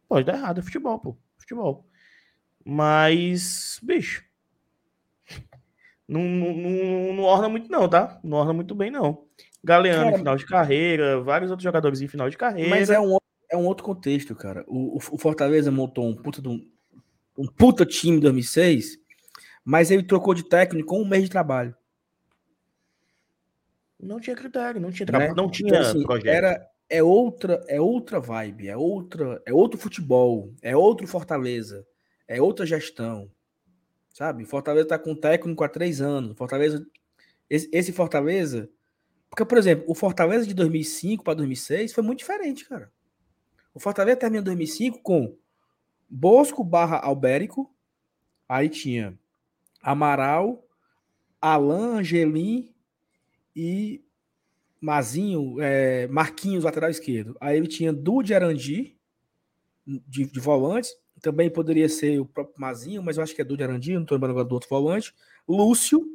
[0.08, 1.18] Pode dar errado, é futebol, pô.
[1.38, 1.86] Futebol.
[2.66, 4.24] Mas, bicho.
[6.08, 8.20] Não, não, não, não orna muito, não, tá?
[8.24, 9.26] Não orna muito bem, não.
[9.64, 12.70] Galeano Cara, em final de carreira, vários outros jogadores em final de carreira.
[12.70, 14.64] Mas é um, outro- é um outro contexto, cara.
[14.68, 16.66] O, o- Fortaleza montou um puta, de um,
[17.38, 18.98] um puta time em 2006,
[19.64, 21.74] mas ele trocou de técnico com um mês de trabalho.
[24.04, 25.34] Não tinha critério, não tinha, né?
[25.36, 26.28] não tinha Então, assim, projeto.
[26.28, 31.86] Era, é, outra, é outra vibe, é, outra, é outro futebol, é outro Fortaleza,
[32.28, 33.32] é outra gestão.
[34.14, 34.46] Sabe?
[34.46, 36.38] Fortaleza tá com um técnico há três anos.
[36.38, 36.86] Fortaleza,
[37.50, 38.70] esse, esse Fortaleza
[39.30, 42.92] Porque, por exemplo, o Fortaleza de 2005 para 2006 foi muito diferente, cara.
[43.74, 45.36] O Fortaleza terminou em 2005 com
[46.08, 47.74] Bosco barra Albérico,
[48.48, 49.18] aí tinha
[49.82, 50.64] Amaral,
[51.42, 52.73] Alain, Angelim
[53.56, 54.04] e
[54.80, 57.38] Mazinho, é, Marquinhos, lateral esquerdo.
[57.40, 58.98] Aí ele tinha Dude Arandi,
[59.86, 60.92] de, de volantes,
[61.22, 64.16] também poderia ser o próprio Mazinho, mas eu acho que é Dude Arandi, não estou
[64.16, 65.14] lembrando agora do outro volante.
[65.48, 66.06] Lúcio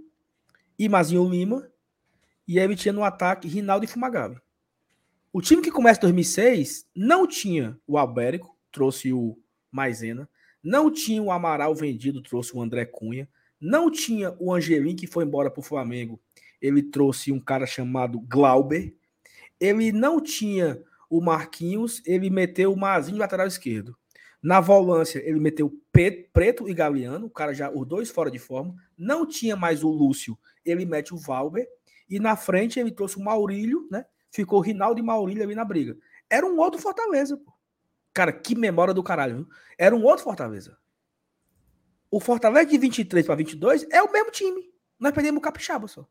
[0.79, 1.71] e Mazinho Lima.
[2.47, 4.41] E aí ele tinha no ataque Rinaldo e Fumagabe.
[5.33, 9.39] O time que começa em 2006 não tinha o Albérico, trouxe o
[9.71, 10.29] Maisena.
[10.63, 13.29] Não tinha o Amaral vendido, trouxe o André Cunha.
[13.61, 16.21] Não tinha o Angelim, que foi embora para o Flamengo.
[16.61, 18.95] Ele trouxe um cara chamado Glauber.
[19.61, 23.97] Ele não tinha o Marquinhos, ele meteu o Mazinho lateral esquerdo.
[24.43, 28.75] Na volância, ele meteu Preto e Galeano, o cara já, os dois fora de forma.
[28.97, 31.67] Não tinha mais o Lúcio, ele mete o Valber.
[32.09, 34.05] E na frente ele trouxe o Maurílio, né?
[34.31, 35.97] Ficou Rinaldo e Maurílio ali na briga.
[36.31, 37.53] Era um outro Fortaleza, pô.
[38.15, 39.49] Cara, que memória do caralho, viu?
[39.77, 40.77] Era um outro Fortaleza.
[42.11, 44.73] O Fortaleza de 23 para 22 é o mesmo time.
[44.99, 46.09] Nós perdemos o Capixaba só.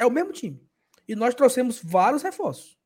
[0.00, 0.58] É o mesmo time.
[1.06, 2.78] E nós trouxemos vários reforços.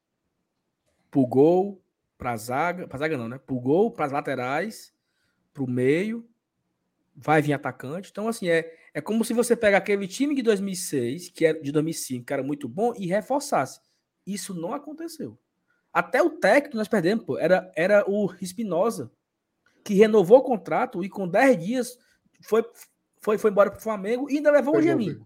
[1.12, 1.80] Pro gol,
[2.18, 2.88] pra zaga.
[2.88, 3.38] Pra zaga não, né?
[3.38, 4.92] Pro gol, pras laterais,
[5.52, 6.28] pro meio.
[7.14, 8.10] Vai vir atacante.
[8.10, 11.70] Então, assim, é, é como se você pega aquele time de 2006, que era de
[11.70, 13.80] 2005, que era muito bom, e reforçasse.
[14.26, 15.38] Isso não aconteceu.
[15.92, 19.12] Até o técnico nós perdemos, pô, era, era o Espinosa,
[19.84, 21.98] que renovou o contrato e com 10 dias
[22.42, 22.64] foi,
[23.20, 25.24] foi, foi embora para o Flamengo e ainda levou o Angelim.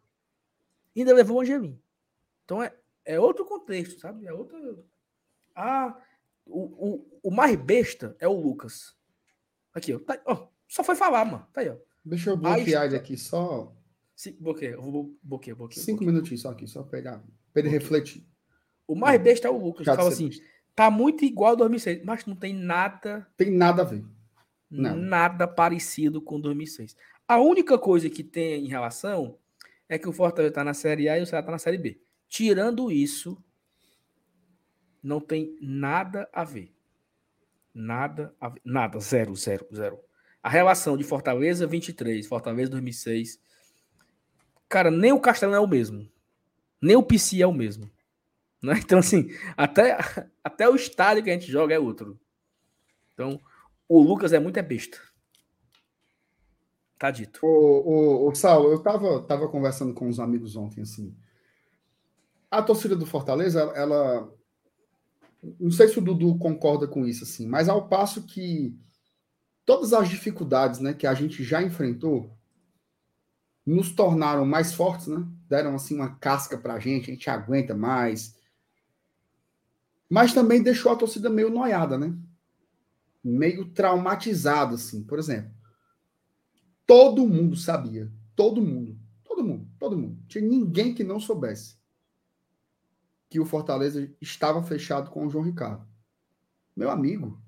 [0.97, 1.81] Ainda levou o Angelim.
[2.44, 4.26] Então é, é outro contexto, sabe?
[4.26, 4.84] É outro.
[5.55, 6.00] Ah,
[6.47, 8.97] o, o, o mais besta é o Lucas.
[9.75, 9.99] Aqui, ó.
[9.99, 11.47] Tá, ó só foi falar, mano.
[11.52, 11.76] Tá aí, ó.
[12.05, 13.75] Deixa eu bloquear ele aqui só.
[14.15, 14.76] Sim, bloqueia.
[15.70, 17.25] Cinco minutinhos só aqui, só pegar.
[17.52, 18.26] Pra ele refletir.
[18.86, 19.86] O mais besta é o Lucas.
[19.86, 20.31] Fala assim:
[20.75, 23.26] tá muito igual 2006, mas não tem nada.
[23.36, 24.05] Tem nada a ver.
[24.70, 24.97] Não.
[24.97, 26.94] Nada parecido com 2006.
[27.26, 29.39] A única coisa que tem em relação
[29.89, 32.00] é que o Fortaleza está na Série A e o Ceará está na Série B.
[32.28, 33.42] Tirando isso,
[35.02, 36.75] não tem nada a ver.
[37.73, 38.60] Nada a ver.
[38.65, 39.00] Nada.
[39.00, 39.99] Zero, zero, zero.
[40.42, 43.41] A relação de Fortaleza 23, Fortaleza 2006.
[44.68, 46.10] Cara, nem o Castelão é o mesmo.
[46.81, 47.91] Nem o PC é o mesmo.
[48.60, 48.75] Né?
[48.76, 49.97] Então, assim, até,
[50.42, 52.18] até o estádio que a gente joga é outro.
[53.15, 53.41] Então,
[53.89, 54.99] o Lucas é muito é besta.
[56.99, 57.41] Tá dito.
[57.43, 61.15] O, o, o Saulo, eu tava, tava conversando com uns amigos ontem, assim.
[62.51, 64.33] A torcida do Fortaleza, ela.
[65.60, 68.77] Não sei se o Dudu concorda com isso, assim, mas ao passo que
[69.65, 72.36] todas as dificuldades né, que a gente já enfrentou
[73.65, 75.25] nos tornaram mais fortes, né?
[75.49, 78.35] Deram assim uma casca pra gente, a gente aguenta mais.
[80.10, 82.17] Mas também deixou a torcida meio noiada, né?
[83.23, 85.02] meio traumatizado, assim.
[85.02, 85.51] Por exemplo,
[86.89, 88.10] todo mundo sabia.
[88.34, 88.99] Todo mundo.
[89.23, 89.68] Todo mundo.
[89.78, 90.25] Todo mundo.
[90.26, 91.76] Tinha ninguém que não soubesse
[93.28, 95.86] que o Fortaleza estava fechado com o João Ricardo.
[96.75, 97.39] Meu amigo,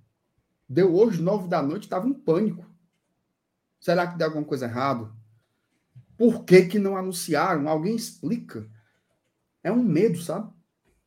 [0.68, 2.66] deu hoje, nove da noite, estava em pânico.
[3.80, 5.10] Será que deu alguma coisa errada?
[6.18, 7.66] Por que, que não anunciaram?
[7.66, 8.68] Alguém explica.
[9.62, 10.52] É um medo, sabe?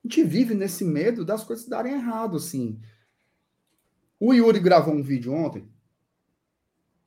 [0.04, 2.82] A gente vive nesse medo das coisas darem errado, assim.
[4.20, 5.72] O Yuri gravou um vídeo ontem.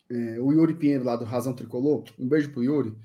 [0.08, 2.04] É, o Yuri Pinheiro, lá do Razão Tricolor.
[2.18, 2.96] Um beijo pro Yuri.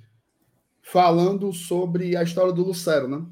[0.82, 3.26] Falando sobre a história do Lucero, né?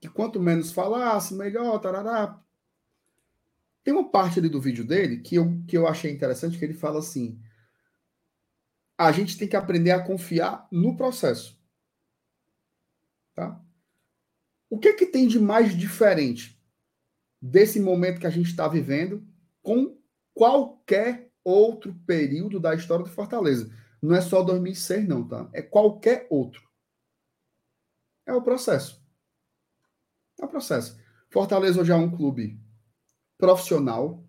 [0.00, 2.40] Que quanto menos falasse, melhor, tarará.
[3.82, 6.74] Tem uma parte ali do vídeo dele que eu, que eu achei interessante, que ele
[6.74, 7.40] fala assim:
[8.96, 11.58] a gente tem que aprender a confiar no processo.
[13.34, 13.60] Tá?
[14.68, 16.60] O que, que tem de mais diferente
[17.40, 19.26] desse momento que a gente está vivendo
[19.62, 19.98] com
[20.34, 23.70] qualquer outro período da história do Fortaleza.
[24.02, 25.48] Não é só 2006, não, tá?
[25.52, 26.62] É qualquer outro.
[28.26, 29.02] É o processo.
[30.40, 30.98] É o processo.
[31.30, 32.60] Fortaleza hoje é um clube
[33.38, 34.24] profissional.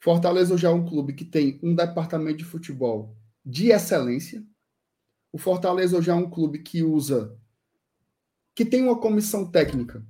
[0.00, 4.44] Fortaleza hoje é um clube que tem um departamento de futebol de excelência.
[5.32, 7.38] O Fortaleza hoje é um clube que usa,
[8.54, 10.04] que tem uma comissão técnica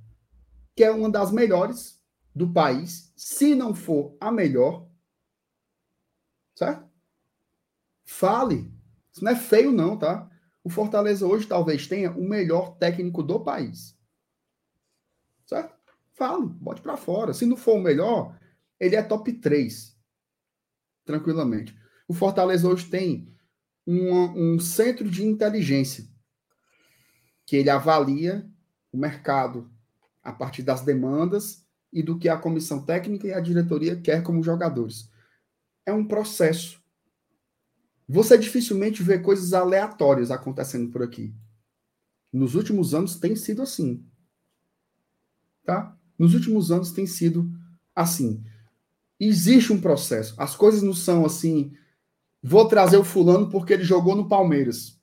[0.79, 2.01] que é uma das melhores
[2.33, 4.88] do país, se não for a melhor,
[6.59, 6.85] certo?
[8.03, 8.69] Fale.
[9.13, 10.29] Isso não é feio, não, tá?
[10.61, 13.97] O Fortaleza hoje talvez tenha o melhor técnico do país.
[15.45, 15.73] Certo?
[16.13, 17.33] Fale, bote para fora.
[17.33, 18.37] Se não for o melhor,
[18.77, 19.97] ele é top 3.
[21.05, 21.73] Tranquilamente.
[22.09, 23.33] O Fortaleza hoje tem
[23.87, 26.05] um, um centro de inteligência
[27.45, 28.45] que ele avalia
[28.91, 29.71] o mercado,
[30.21, 34.43] a partir das demandas e do que a comissão técnica e a diretoria quer como
[34.43, 35.09] jogadores.
[35.89, 36.79] É um processo.
[38.07, 41.33] Você dificilmente vê coisas aleatórias acontecendo por aqui.
[42.31, 44.05] Nos últimos anos tem sido assim.
[45.63, 45.97] Tá?
[46.17, 47.51] Nos últimos anos tem sido
[47.95, 48.43] assim.
[49.19, 50.35] Existe um processo.
[50.37, 51.75] As coisas não são assim.
[52.41, 54.99] Vou trazer o fulano porque ele jogou no Palmeiras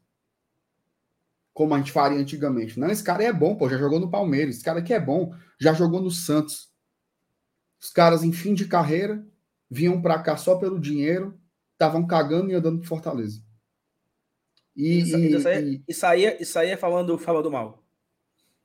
[1.53, 2.79] como a gente faria antigamente.
[2.79, 4.57] Não, esse cara é bom, pô, já jogou no Palmeiras.
[4.57, 6.71] Esse cara aqui é bom, já jogou no Santos.
[7.81, 9.27] Os caras em fim de carreira
[9.71, 11.39] vinham para cá só pelo dinheiro,
[11.73, 13.43] estavam cagando e andando pro Fortaleza.
[14.75, 15.49] E, e, e,
[16.05, 17.83] aí, é, isso aí é falando, falando mal.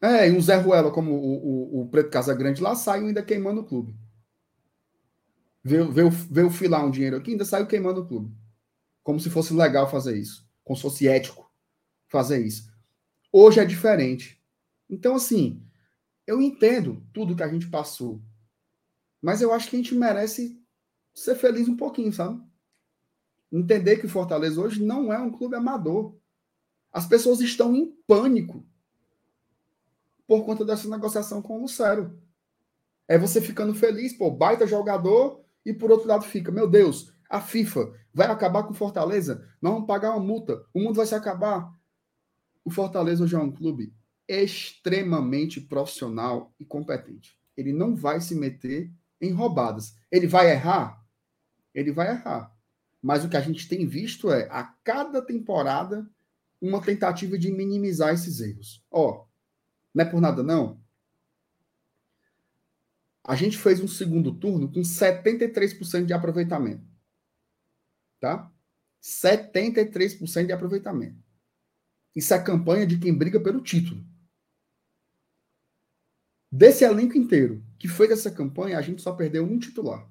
[0.01, 3.61] É, e um Zé Ruela como o, o, o Preto Casagrande lá saiu ainda queimando
[3.61, 3.95] o clube.
[5.63, 8.35] Veio, veio, veio filar um dinheiro aqui ainda saiu queimando o clube.
[9.03, 10.45] Como se fosse legal fazer isso.
[10.63, 11.49] Como se fosse ético
[12.07, 12.69] fazer isso.
[13.31, 14.41] Hoje é diferente.
[14.89, 15.63] Então, assim,
[16.27, 18.21] eu entendo tudo que a gente passou.
[19.21, 20.60] Mas eu acho que a gente merece
[21.13, 22.41] ser feliz um pouquinho, sabe?
[23.51, 26.15] Entender que o Fortaleza hoje não é um clube amador.
[26.91, 28.65] As pessoas estão em pânico
[30.27, 32.17] por conta dessa negociação com o Lucero.
[33.07, 37.41] É você ficando feliz, pô, baita jogador, e por outro lado fica, meu Deus, a
[37.41, 41.15] FIFA vai acabar com o Fortaleza, nós vamos pagar uma multa, o mundo vai se
[41.15, 41.73] acabar.
[42.63, 43.93] O Fortaleza hoje é um clube
[44.27, 47.37] extremamente profissional e competente.
[47.57, 49.95] Ele não vai se meter em roubadas.
[50.09, 51.00] Ele vai errar?
[51.73, 52.55] Ele vai errar.
[53.01, 56.09] Mas o que a gente tem visto é, a cada temporada,
[56.61, 58.85] uma tentativa de minimizar esses erros.
[58.91, 59.25] Ó,
[59.93, 60.81] não é por nada não.
[63.23, 66.85] A gente fez um segundo turno com 73% de aproveitamento.
[68.19, 68.51] Tá?
[69.01, 71.23] 73% de aproveitamento.
[72.15, 74.05] Isso é campanha de quem briga pelo título.
[76.51, 80.10] Desse elenco inteiro que fez essa campanha, a gente só perdeu um titular.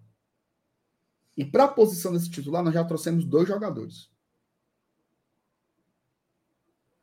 [1.40, 4.10] E para a posição desse titular, nós já trouxemos dois jogadores.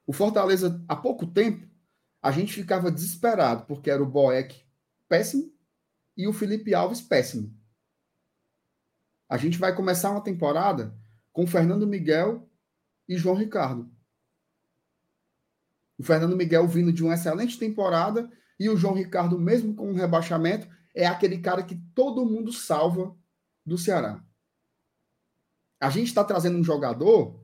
[0.06, 1.68] O Fortaleza, há pouco tempo,
[2.22, 4.64] a gente ficava desesperado, porque era o Boeck
[5.10, 5.52] péssimo
[6.16, 7.52] e o Felipe Alves péssimo.
[9.28, 10.96] A gente vai começar uma temporada
[11.34, 12.48] com Fernando Miguel
[13.10, 13.92] e João Ricardo.
[15.98, 19.96] O Fernando Miguel vindo de uma excelente temporada e o João Ricardo, mesmo com um
[19.96, 23.18] rebaixamento, é aquele cara que todo mundo salva
[23.66, 24.27] do Ceará.
[25.80, 27.40] A gente está trazendo um jogador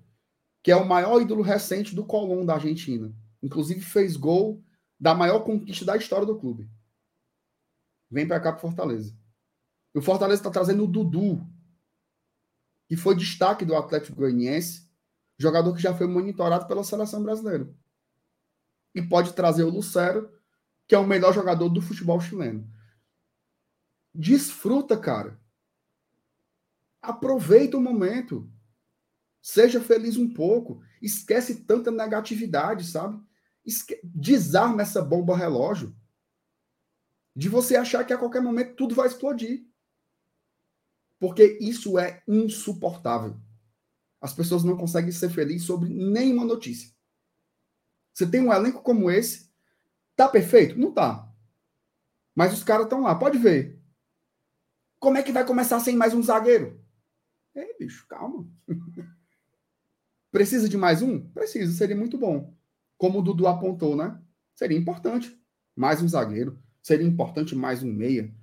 [0.62, 3.14] que é o maior ídolo recente do Colón da Argentina.
[3.42, 4.64] Inclusive fez gol
[5.00, 6.70] da maior conquista da história do clube.
[8.10, 9.16] Vem para cá para Fortaleza.
[9.94, 11.46] E o Fortaleza está trazendo o Dudu,
[12.88, 14.90] que foi destaque do Atlético Goianiense,
[15.38, 17.74] jogador que já foi monitorado pela seleção brasileira
[18.94, 20.32] e pode trazer o Lucero,
[20.88, 22.70] que é o melhor jogador do futebol chileno.
[24.14, 25.40] Desfruta, cara.
[27.04, 28.50] Aproveita o momento.
[29.42, 30.82] Seja feliz um pouco.
[31.02, 33.22] Esquece tanta negatividade, sabe?
[33.66, 34.00] Esque...
[34.02, 35.94] Desarma essa bomba relógio.
[37.36, 39.68] De você achar que a qualquer momento tudo vai explodir.
[41.20, 43.38] Porque isso é insuportável.
[44.22, 46.90] As pessoas não conseguem ser felizes sobre nenhuma notícia.
[48.14, 49.52] Você tem um elenco como esse,
[50.16, 50.80] tá perfeito?
[50.80, 51.30] Não tá.
[52.34, 53.82] Mas os caras estão lá, pode ver.
[55.00, 56.83] Como é que vai começar sem mais um zagueiro?
[57.56, 58.48] Ei, bicho, calma.
[60.32, 61.30] Precisa de mais um?
[61.30, 62.56] Precisa, seria muito bom.
[62.98, 64.20] Como o Dudu apontou, né?
[64.56, 65.40] Seria importante.
[65.76, 66.60] Mais um zagueiro.
[66.82, 68.34] Seria importante mais um meia.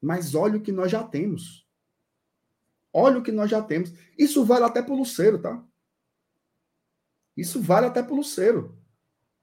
[0.00, 1.66] Mas olha o que nós já temos.
[2.92, 3.92] Olha o que nós já temos.
[4.16, 5.64] Isso vale até pro Luceiro, tá?
[7.36, 8.78] Isso vale até pro Luceiro.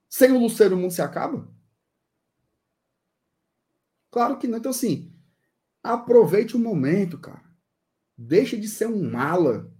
[0.07, 1.47] Sem o Luceiro, o mundo se acaba?
[4.11, 4.57] Claro que não.
[4.57, 5.13] Então, assim,
[5.83, 7.48] aproveite o momento, cara.
[8.21, 9.73] Deixa de ser um mala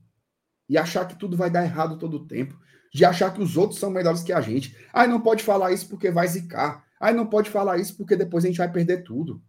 [0.69, 2.57] e achar que tudo vai dar errado todo o tempo.
[2.93, 4.77] De achar que os outros são melhores que a gente.
[4.93, 6.87] Ai, não pode falar isso porque vai zicar.
[7.01, 9.43] Ai, não pode falar isso porque depois a gente vai perder tudo.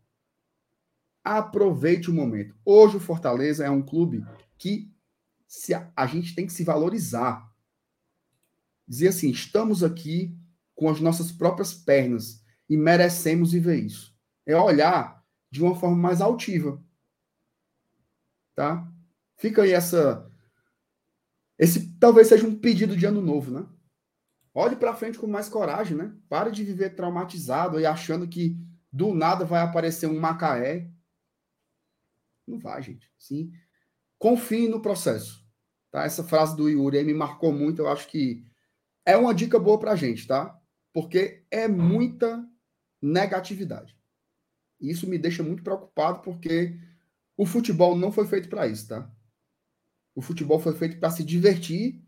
[1.23, 2.57] Aproveite o momento.
[2.65, 4.27] Hoje o Fortaleza é um clube
[4.59, 4.93] que
[5.47, 7.49] se a, a gente tem que se valorizar.
[8.89, 10.36] Dizer assim, estamos aqui
[10.75, 14.12] com as nossas próprias pernas e merecemos viver isso.
[14.44, 16.83] É olhar de uma forma mais altiva.
[18.60, 18.86] Tá?
[19.39, 20.30] Fica aí essa
[21.58, 23.66] esse talvez seja um pedido de ano novo, né?
[24.52, 26.14] Olhe para frente com mais coragem, né?
[26.28, 28.58] Pare de viver traumatizado e achando que
[28.92, 30.90] do nada vai aparecer um Macaé.
[32.47, 33.10] Não vai, gente.
[33.18, 33.50] Sim.
[34.18, 35.42] Confie no processo.
[35.90, 36.05] Tá?
[36.05, 37.80] Essa frase do Yuri me marcou muito.
[37.80, 38.44] Eu acho que
[39.06, 40.60] é uma dica boa para gente, tá?
[40.92, 42.47] porque é muita
[43.00, 43.97] negatividade.
[44.80, 46.78] E isso me deixa muito preocupado porque
[47.41, 49.10] o futebol não foi feito para isso, tá?
[50.15, 52.05] O futebol foi feito para se divertir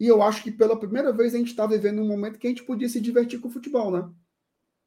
[0.00, 2.50] e eu acho que pela primeira vez a gente está vivendo um momento que a
[2.50, 4.12] gente podia se divertir com o futebol, né?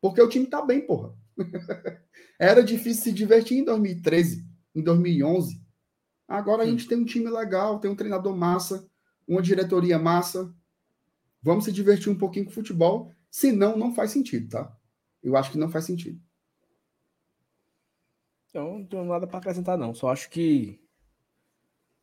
[0.01, 1.15] Porque o time tá bem, porra.
[2.37, 5.63] Era difícil se divertir em 2013, em 2011.
[6.27, 8.85] Agora a gente tem um time legal, tem um treinador massa,
[9.25, 10.53] uma diretoria massa.
[11.41, 13.13] Vamos se divertir um pouquinho com o futebol.
[13.31, 14.77] Senão, não faz sentido, tá?
[15.23, 16.21] Eu acho que não faz sentido.
[18.55, 19.93] Eu não tenho nada para acrescentar, não.
[19.93, 20.79] Só acho que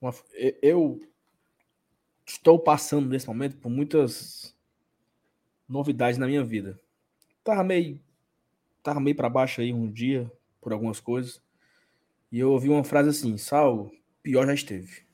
[0.01, 0.13] uma,
[0.61, 1.01] eu
[2.27, 4.55] estou passando nesse momento por muitas
[5.69, 6.79] novidades na minha vida.
[7.43, 8.01] Tava meio,
[8.83, 11.41] tava meio para baixo aí um dia por algumas coisas.
[12.31, 13.91] E eu ouvi uma frase assim: Sal,
[14.23, 15.07] pior já esteve.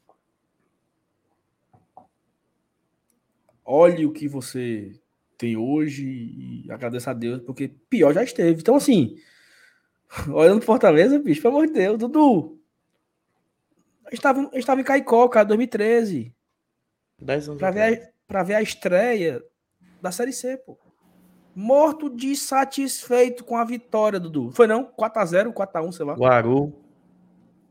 [3.65, 4.99] Olhe o que você
[5.36, 8.60] tem hoje e agradeça a Deus, porque pior já esteve.
[8.60, 9.17] Então, assim,
[10.32, 12.58] olhando Fortaleza, bicho, pelo amor de Deus, Dudu.
[14.06, 16.34] A gente tava, a gente tava em Caicó, cara, 2013.
[17.20, 19.42] 10 anos Pra ver, a, pra ver a estreia
[20.00, 20.78] da Série C, pô.
[21.54, 24.50] Morto de satisfeito com a vitória, Dudu.
[24.52, 24.84] Foi não?
[24.84, 26.14] 4x0, 4x1, sei lá.
[26.14, 26.72] Guaru.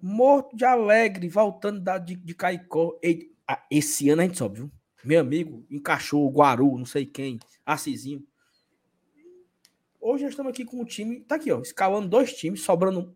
[0.01, 2.99] Morto de alegre, voltando da, de, de Caicó.
[3.01, 4.71] E, ah, esse ano a gente sobe, viu?
[5.03, 8.23] Meu amigo, encaixou o Guaru, não sei quem, Assisinho.
[10.09, 11.19] Hoje nós estamos aqui com o time.
[11.19, 12.99] Tá aqui, ó, escalando dois times, sobrando.
[13.01, 13.13] um.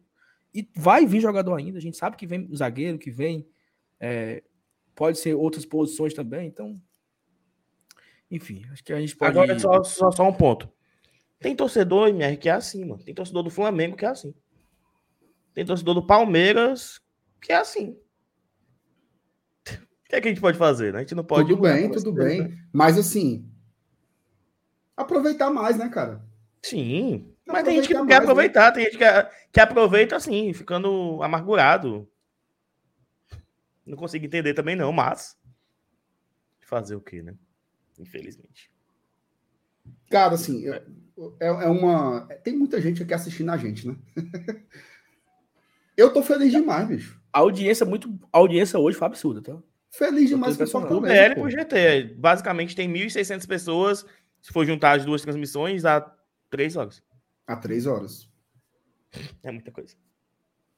[0.54, 1.78] E vai vir jogador ainda.
[1.78, 3.48] A gente sabe que vem zagueiro, que vem.
[3.98, 4.44] é,
[4.94, 6.50] pode ser outras posições também.
[6.50, 6.82] Então.
[8.30, 9.32] Enfim, acho que a gente pode.
[9.32, 10.70] Agora, só, só, só um ponto.
[11.40, 13.02] Tem torcedor, MR, que é assim, mano.
[13.02, 14.36] Tem torcedor do Flamengo que é assim.
[15.54, 17.02] Tem torcedor do Palmeiras
[17.42, 17.98] que é assim.
[19.66, 20.92] O que, é que a gente pode fazer?
[20.92, 21.00] Né?
[21.00, 21.48] A gente não pode.
[21.48, 22.50] tudo bem, tudo bem.
[22.50, 22.58] né?
[22.74, 23.50] Mas assim,
[24.98, 26.30] aproveitar mais, né, cara?
[26.64, 27.34] Sim.
[27.46, 28.32] Mas tem gente que não Aproveitar quer mais, né?
[28.32, 32.08] aproveitar, tem gente que, que aproveita assim, ficando amargurado.
[33.86, 35.38] Não consigo entender também, não, mas.
[36.62, 37.36] Fazer o quê, né?
[38.00, 38.72] Infelizmente.
[40.10, 40.84] Cara, assim, é,
[41.40, 42.28] é é uma.
[42.44, 43.96] Tem muita gente aqui assistindo a gente, né?
[45.98, 47.22] Eu tô feliz demais, bicho.
[47.34, 48.10] A audiência muito.
[48.32, 49.58] A audiência hoje foi absurda, tá?
[49.90, 50.68] Feliz demais com o.
[50.68, 51.30] O Fortaleza.
[51.30, 51.42] BL pô.
[51.42, 52.16] pro GT.
[52.18, 54.06] Basicamente tem 1.600 pessoas.
[54.42, 56.02] Se for juntar as duas transmissões, dá
[56.52, 57.02] três horas.
[57.48, 58.30] Há três horas.
[59.42, 59.96] É muita coisa.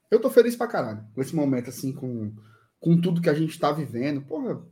[0.09, 1.05] Eu tô feliz pra caralho.
[1.13, 2.33] Com esse momento, assim, com,
[2.79, 4.21] com tudo que a gente tá vivendo.
[4.21, 4.63] Porra,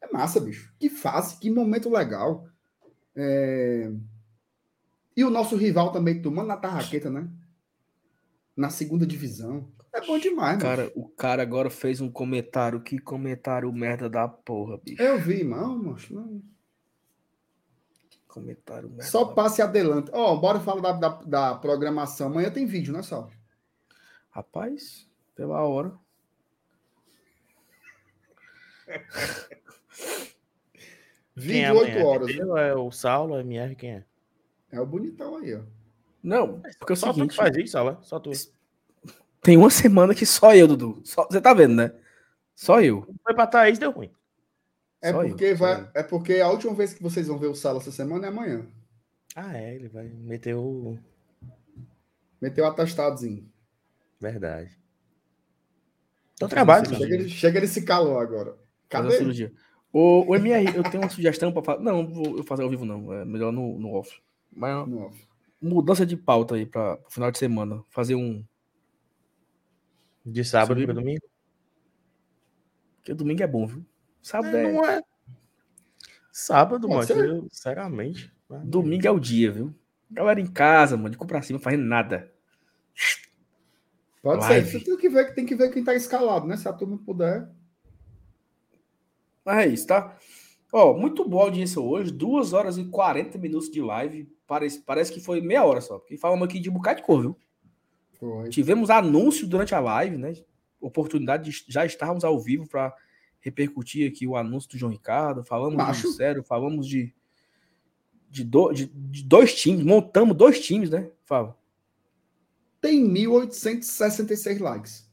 [0.00, 0.72] é massa, bicho.
[0.78, 2.46] Que fase, que momento legal.
[3.16, 3.90] É,
[5.16, 7.28] E o nosso rival também tomando na tarraqueta, né?
[8.56, 9.72] Na segunda divisão.
[9.92, 10.62] É bom demais, mano.
[10.62, 12.80] Cara, o cara agora fez um comentário.
[12.82, 15.02] Que comentário merda da porra, bicho.
[15.02, 16.14] Eu vi, não, macho.
[16.14, 16.42] Não.
[18.28, 18.94] Comentário.
[19.00, 20.10] Só passe adelante.
[20.12, 22.28] Ó, bora falar da, da, da programação.
[22.28, 23.30] Amanhã tem vídeo, né, Sal?
[24.30, 25.92] Rapaz, pela hora.
[31.40, 32.04] Quem é Vídeo 8 amanhã?
[32.06, 32.28] horas.
[32.30, 32.56] Entendeu?
[32.56, 34.04] É o Saulo, é MR, quem é?
[34.72, 35.60] É o bonitão aí, ó.
[36.22, 37.30] Não, porque é o Só tu seguinte.
[37.30, 37.90] que faz isso, Saulo?
[37.90, 38.04] é?
[38.04, 38.30] Só tu.
[39.40, 41.00] Tem uma semana que só eu, Dudu.
[41.04, 41.92] Só- você tá vendo, né?
[42.56, 43.06] Só eu.
[43.22, 44.10] Foi pra Thaís, deu ruim.
[45.00, 45.88] É Só eu, porque, só vai, eu.
[45.94, 48.66] é porque a última vez que vocês vão ver o Sala essa semana é amanhã.
[49.34, 50.98] Ah, é, ele vai meter o.
[52.40, 53.48] Meteu o atestadozinho.
[54.20, 54.76] Verdade.
[56.34, 56.88] Então trabalho.
[56.94, 58.56] Chega ele, chega ele se calou agora.
[58.88, 59.16] Cadê?
[59.16, 59.52] cirurgia.
[59.92, 61.82] O, o MR, eu tenho uma sugestão pra fazer.
[61.82, 63.12] Não, não vou eu fazer ao vivo, não.
[63.12, 64.20] É melhor no, no off.
[64.52, 65.12] Mas Não.
[65.60, 67.82] mudança de pauta aí para o final de semana.
[67.88, 68.44] Fazer um.
[70.24, 71.22] De sábado para domingo?
[72.96, 73.84] Porque domingo é bom, viu?
[74.22, 74.72] Sábado É, é.
[74.72, 75.02] não é.
[76.32, 77.06] Sábado, Pode mano.
[77.06, 77.28] ser.
[77.28, 78.32] eu, Sinceramente.
[78.64, 79.74] Domingo é o dia, viu?
[80.10, 82.32] Galera em casa, mano, de comprar cima, fazendo nada.
[84.22, 84.70] Pode Live.
[84.70, 84.84] ser.
[84.84, 86.56] Tem que, ver, tem que ver quem tá escalado, né?
[86.56, 87.48] Se a turma puder.
[89.44, 90.16] Mas é isso, tá?
[90.72, 92.10] Ó, muito boa audiência hoje.
[92.12, 94.24] 2 horas e 40 minutos de live.
[94.46, 95.98] Parece, parece que foi meia hora só.
[95.98, 97.36] Porque falamos aqui de um bocado de cor, viu?
[98.18, 98.48] Foi.
[98.48, 100.32] Tivemos anúncio durante a live, né?
[100.80, 102.94] Oportunidade de já estarmos ao vivo para
[103.40, 105.44] repercutir aqui o anúncio do João Ricardo.
[105.44, 106.08] Falamos Macho.
[106.08, 107.14] de sério, falamos de,
[108.30, 111.10] de, do- de- de dois times, montamos dois times, né?
[111.24, 111.56] Fala.
[112.80, 115.08] Tem 1.866 likes.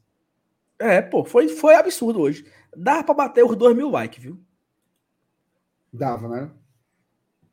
[0.78, 2.44] É, pô, foi, foi absurdo hoje.
[2.76, 4.38] Dá para bater os 2 mil likes, viu?
[5.92, 6.50] Dava, né?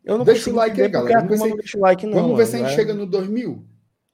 [0.04, 1.20] Eu não Deixa o like aí, galera.
[1.20, 2.14] a Vamos ver se- não deixa o like, não.
[2.14, 2.70] Vamos ver se a mano.
[2.70, 3.64] gente é, chega no 2.000.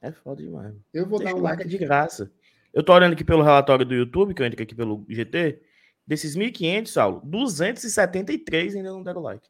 [0.02, 0.68] É foda demais.
[0.68, 0.84] mano.
[0.94, 1.86] Eu vou Deixa dar um o like like de aqui.
[1.86, 2.32] graça.
[2.72, 5.60] Eu tô olhando aqui pelo relatório do YouTube, que eu entrei aqui pelo GT.
[6.10, 9.48] Desses 1.500, Saulo, 273 ainda não deram like.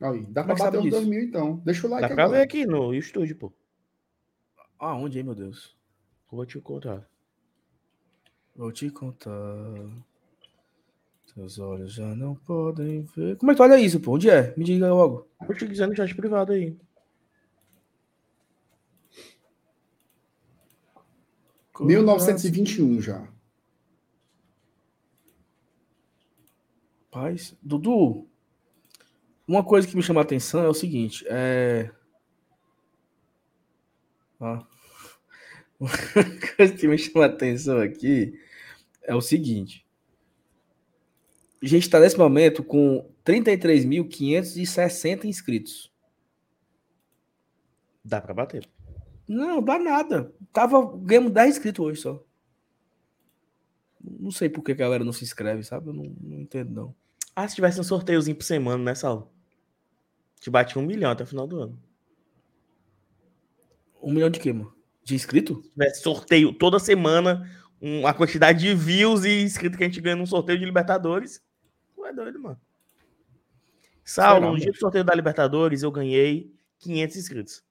[0.00, 0.96] Aí, dá Como é pra sabe bater os disso?
[0.98, 1.56] 2 mil, então.
[1.64, 2.44] Deixa o like Dá pra ver agora.
[2.44, 3.52] aqui no estúdio, pô.
[4.78, 5.76] Ah, onde aí, meu Deus?
[6.30, 7.04] Vou te contar.
[8.54, 9.32] Vou te contar.
[11.34, 13.36] Seus olhos já não podem ver.
[13.38, 14.12] Como é que tu olha isso, pô?
[14.14, 14.54] Onde é?
[14.56, 15.26] Me diga logo.
[15.44, 16.78] Vou te dizer no chat privado aí.
[21.80, 23.28] 1921 já.
[27.16, 27.56] Paz.
[27.62, 28.28] Dudu,
[29.48, 31.90] uma coisa que me chama a atenção é o seguinte, é...
[34.38, 34.62] Ah.
[35.80, 35.88] Uma
[36.56, 38.38] coisa que me chama a atenção aqui
[39.02, 39.86] é o seguinte.
[41.62, 45.90] A gente está nesse momento com 33.560 inscritos.
[48.04, 48.68] Dá pra bater.
[49.26, 50.34] Não, dá nada.
[50.52, 52.22] Tava, ganhamos 10 inscritos hoje só.
[54.02, 55.88] Não sei por que a galera não se inscreve, sabe?
[55.88, 57.05] Eu não, não entendo, não.
[57.36, 59.30] Ah, se tivesse um sorteiozinho por semana, né, Saulo?
[60.40, 61.82] Te bate um milhão até o final do ano.
[64.02, 64.74] Um milhão de quê, mano?
[65.04, 65.62] De inscrito?
[65.62, 67.46] Se tivesse sorteio toda semana,
[67.80, 71.42] um- a quantidade de views e inscritos que a gente ganha num sorteio de Libertadores.
[71.94, 72.58] Tu é doido, mano.
[74.02, 77.64] Saulo, no dia do sorteio da Libertadores, eu ganhei 500 inscritos.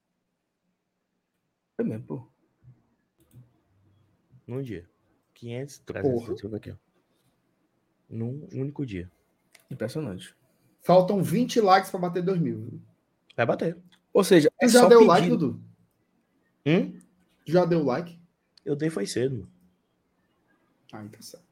[1.78, 2.28] É mesmo, pô.
[4.46, 4.88] Num dia.
[5.34, 6.28] 500, 300, Porra.
[6.30, 6.76] deixa eu ver aqui, ó.
[8.10, 9.10] Num único dia.
[9.70, 10.36] Impressionante.
[10.82, 12.80] Faltam 20 likes pra bater 2 mil.
[13.36, 13.78] Vai bater.
[14.14, 15.60] Ou seja, é já só deu like, Dudu?
[16.66, 16.98] Hum?
[17.46, 18.20] Já deu like?
[18.64, 19.48] Eu dei foi cedo.
[20.94, 21.46] Ah, então certo.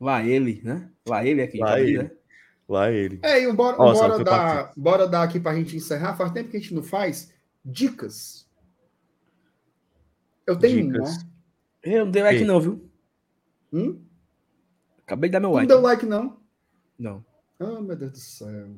[0.00, 0.90] Lá ele, né?
[1.06, 1.58] Lá ele aqui.
[1.58, 2.02] Lá tá ali, ele.
[2.04, 2.10] né?
[2.68, 3.20] Lá ele.
[3.22, 6.16] É, e bora, só bora, dar, bora dar aqui pra gente encerrar.
[6.16, 7.32] Faz tempo que a gente não faz
[7.64, 8.48] dicas.
[10.46, 11.16] Eu tenho Dicas.
[11.22, 11.30] uma.
[11.82, 12.44] Eu não dei like Ei.
[12.46, 12.90] não, viu?
[13.72, 14.02] Hum?
[15.06, 15.68] Acabei de dar meu Não like.
[15.68, 16.38] deu like, não?
[16.98, 17.24] Não.
[17.58, 18.76] Ah, meu Deus do céu.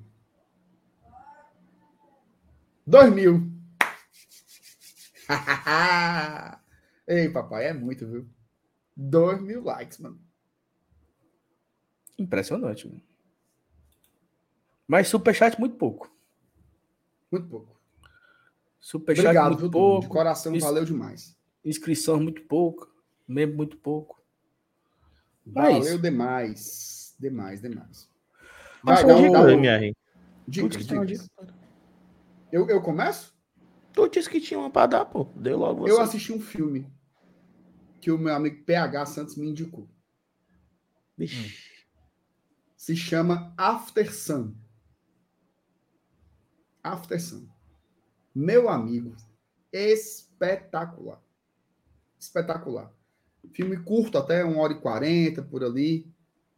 [2.86, 3.50] 2 mil.
[7.06, 8.28] Ei, papai, é muito, viu?
[8.96, 10.20] 2 mil likes, mano.
[12.18, 13.02] Impressionante, mano.
[14.86, 16.10] Mas superchat muito pouco.
[17.30, 17.76] Muito pouco.
[18.78, 19.78] Superchat Obrigado, muito viu, Dudu?
[20.00, 20.08] De pouco.
[20.08, 21.36] coração, Isso- valeu demais.
[21.64, 22.88] Inscrição muito pouco.
[23.26, 24.22] Membro muito pouco.
[25.44, 25.98] Mas Valeu isso.
[25.98, 27.05] demais.
[27.18, 28.08] Demais, demais.
[28.82, 29.96] Mas Vai, um- dica, um- MR.
[30.46, 31.06] Dicas, dicas.
[31.08, 31.54] dica.
[32.52, 33.34] Eu, eu começo?
[33.92, 35.24] Tu disse que tinha uma pra dar, pô.
[35.34, 35.92] Deu logo você.
[35.92, 36.86] Eu assisti um filme
[38.00, 39.88] que o meu amigo PH Santos me indicou.
[41.16, 41.64] Vixe.
[42.76, 44.54] Se chama After Sun.
[46.84, 47.48] After Sun.
[48.34, 49.16] Meu amigo,
[49.72, 51.20] espetacular.
[52.18, 52.92] Espetacular.
[53.52, 56.06] Filme curto, até 1 hora e 40 por ali.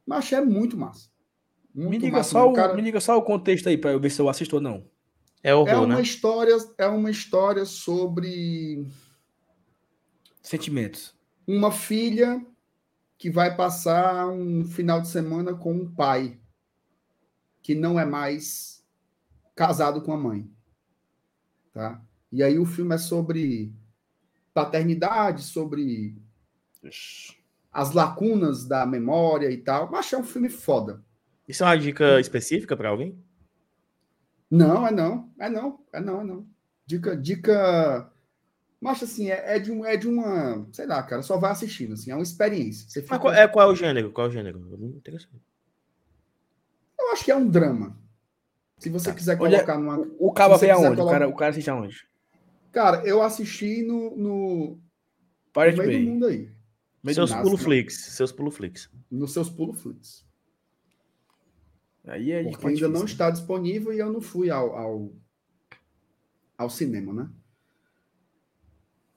[0.08, 1.10] Mas é muito massa.
[1.74, 4.00] Muito Me diga, massa só o, Cara, me diga só o contexto aí pra eu
[4.00, 4.90] ver se eu assisto ou não.
[5.42, 6.02] É horror, é uma né?
[6.02, 8.86] história, é uma história sobre
[10.42, 11.14] Sentimentos.
[11.46, 12.44] uma filha
[13.18, 16.40] que vai passar um final de semana com um pai
[17.62, 18.82] que não é mais
[19.54, 20.50] casado com a mãe,
[21.72, 22.02] tá?
[22.32, 23.74] E aí o filme é sobre
[24.54, 26.16] paternidade, sobre
[27.72, 29.90] as lacunas da memória e tal.
[29.90, 31.02] Mas é um filme foda.
[31.46, 33.18] Isso é uma dica específica pra alguém?
[34.50, 36.46] Não, é não, é não, é não, é não.
[36.86, 38.10] Dica, dica.
[38.80, 40.66] Mas assim, é, é de, um, é de uma.
[40.72, 42.88] Sei lá, cara, só vai assistindo, assim, é uma experiência.
[42.88, 44.10] Você Mas fica- qual, é, qual é o gênero?
[44.12, 44.60] Qual é o gênero?
[44.96, 45.28] Interessei.
[46.98, 47.96] Eu acho que é um drama.
[48.78, 50.06] Se você quiser Onde é- colocar numa.
[50.18, 50.94] O cara Se você vê quiser aonde?
[50.94, 52.08] O colocar- cara, o cara assiste aonde?
[52.72, 54.80] Cara, eu assisti no, no, no
[55.52, 56.04] Pirate meio do Bay.
[56.06, 56.50] mundo aí.
[57.14, 57.94] Seus pulo flix.
[57.94, 58.90] Seus pulo flix.
[59.10, 60.26] Nos seus pulos flits.
[62.06, 65.12] Aí é Porque ainda não difícil, está disponível e eu não fui ao, ao,
[66.56, 67.30] ao cinema, né?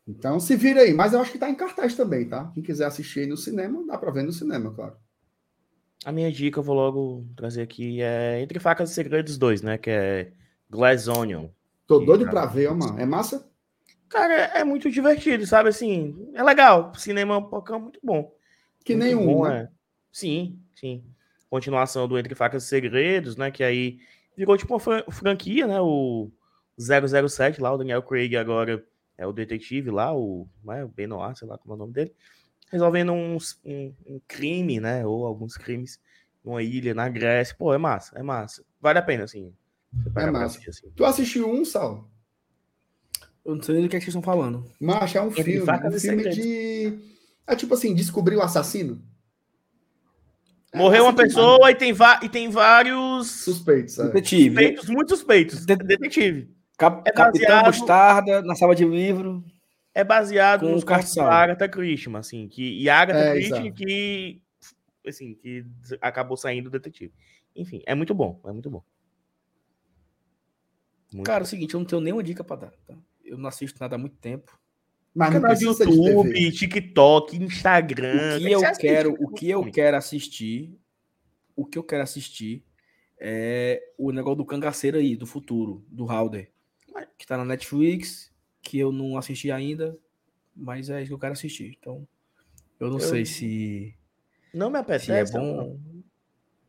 [0.07, 0.93] Então se vira aí.
[0.93, 2.51] Mas eu acho que tá em cartaz também, tá?
[2.53, 4.95] Quem quiser assistir aí no cinema, dá pra ver no cinema, claro.
[6.03, 9.77] A minha dica, eu vou logo trazer aqui, é Entre Facas e Segredos 2, né?
[9.77, 10.33] Que é
[10.69, 11.47] Glass Onion.
[11.85, 12.99] Tô doido pra ver, ó, mano.
[12.99, 13.50] É massa?
[14.11, 15.69] Cara, é muito divertido, sabe?
[15.69, 16.93] Assim, é legal.
[16.95, 18.35] Cinema é um pouco muito bom.
[18.83, 19.61] Que Muito nenhum, bom, né?
[19.64, 19.69] é.
[20.11, 21.03] Sim, sim.
[21.49, 23.49] Continuação do Entre Facas e Segredos, né?
[23.51, 23.99] Que aí
[24.35, 25.80] virou tipo uma fran- franquia, né?
[25.80, 26.30] O
[26.77, 28.83] 007 lá, o Daniel Craig agora
[29.17, 30.91] é o detetive lá, o, é, o
[31.35, 32.14] sei lá como é o nome dele,
[32.72, 35.06] resolvendo uns- um, um crime, né?
[35.06, 35.99] Ou alguns crimes
[36.43, 37.56] numa ilha na Grécia.
[37.57, 38.64] Pô, é massa, é massa.
[38.81, 39.53] Vale a pena, assim.
[40.14, 40.45] Pra massa.
[40.57, 40.91] assistir, assim.
[40.95, 42.09] Tu assistiu um, Sal?
[43.43, 44.65] Eu não sei nem do que, é que vocês estão falando.
[44.79, 45.71] Mas é um Entre filme.
[45.71, 46.99] Um filme de.
[47.47, 49.01] É tipo assim, descobrir o assassino.
[50.73, 54.05] Morreu uma massa pessoa e tem, va- e tem vários Suspeitos, é.
[54.05, 54.49] Detetive.
[54.55, 55.65] suspeitos, muitos suspeitos.
[55.65, 56.49] De- Detetive.
[56.77, 59.43] Cap- É Capitão Mostarda, na sala de livro.
[59.93, 63.53] É baseado Com nos contos da Agatha Christie, assim, que, e a Agatha É, Christie
[63.53, 63.73] exato.
[63.73, 64.41] que,
[65.05, 65.65] assim, que
[65.99, 67.13] acabou saindo do detetive.
[67.53, 68.81] Enfim, é muito bom, é muito bom.
[71.13, 72.71] Muito Cara, é o seguinte, eu não tenho nenhuma dica pra dar.
[72.87, 72.95] tá?
[73.32, 74.60] Eu não assisto nada há muito tempo.
[75.16, 76.51] Mas não Canal de de YouTube, TV.
[76.51, 78.35] TikTok, Instagram.
[78.35, 80.77] O que que eu quero, o que eu quero assistir,
[81.56, 82.64] o que eu quero assistir
[83.19, 86.51] é o negócio do cangaceiro aí, do futuro, do Halder,
[87.18, 89.98] que tá na Netflix, que eu não assisti ainda,
[90.56, 91.77] mas é isso que eu quero assistir.
[91.80, 92.08] Então,
[92.80, 93.93] eu não Eu- sei se
[94.53, 95.06] Não me apetece.
[95.06, 95.77] se é bom.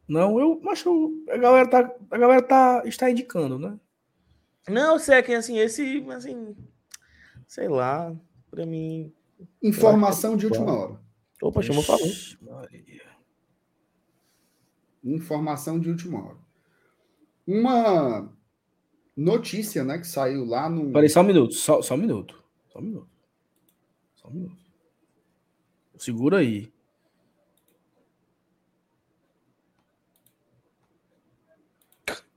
[0.09, 3.79] Não, eu acho a galera tá a galera tá está indicando, né?
[4.69, 6.57] Não, sei que assim, esse, assim,
[7.47, 8.15] sei lá,
[8.51, 9.13] pra mim.
[9.63, 11.01] Informação de última hora.
[11.43, 12.07] Opa, chamou falou.
[12.07, 13.13] Ixi, Maria.
[15.03, 16.39] Informação de última hora.
[17.45, 18.33] Uma
[19.17, 20.93] notícia, né, que saiu lá no.
[20.93, 22.43] Peraí, só um minuto, só, só um minuto.
[22.73, 23.11] Só um minuto.
[24.15, 24.63] Só um minuto.
[25.99, 26.72] Segura aí.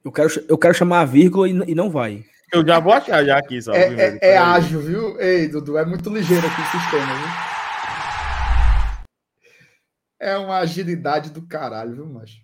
[0.06, 2.24] Eu quero, eu quero chamar a vírgula e, e não vai.
[2.53, 3.74] Eu já vou achar já aqui, só.
[3.74, 5.19] É, é, é ágil, viu?
[5.19, 7.27] Ei, Dudu, é muito ligeiro aqui o sistema, viu?
[10.19, 12.38] É uma agilidade do caralho, viu, macho?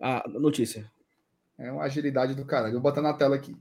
[0.00, 0.90] A notícia.
[1.58, 2.70] É uma agilidade do caralho.
[2.74, 3.56] Eu vou botar na tela aqui.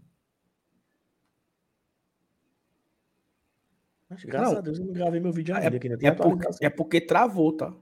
[4.09, 4.57] Mas, Graças Não.
[4.59, 5.77] a Deus eu não gravei meu vídeo É, ainda.
[5.77, 5.95] aqui, né?
[5.95, 6.59] é, Tem por- atualização.
[6.61, 7.73] é porque travou, tá?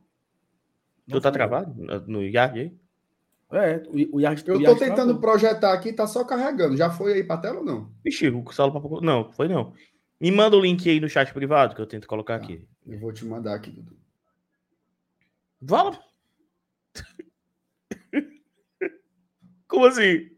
[1.10, 1.74] Tu tá travado
[2.08, 2.78] no- Yard aí?
[3.52, 5.22] É, o, o Yard, Eu o tô Yard tentando travou.
[5.22, 6.76] projetar aqui, tá só carregando.
[6.76, 7.92] Já foi aí pra tela ou não?
[8.04, 9.02] Vixe, o Saulo papocou.
[9.02, 9.74] Não, foi não.
[10.20, 12.44] Me manda o link aí no chat privado que eu tento colocar Tá.
[12.44, 12.68] aqui.
[12.86, 13.96] Eu vou te mandar aqui, Dudu.
[15.66, 15.98] Fala.
[19.68, 20.30] Como assim?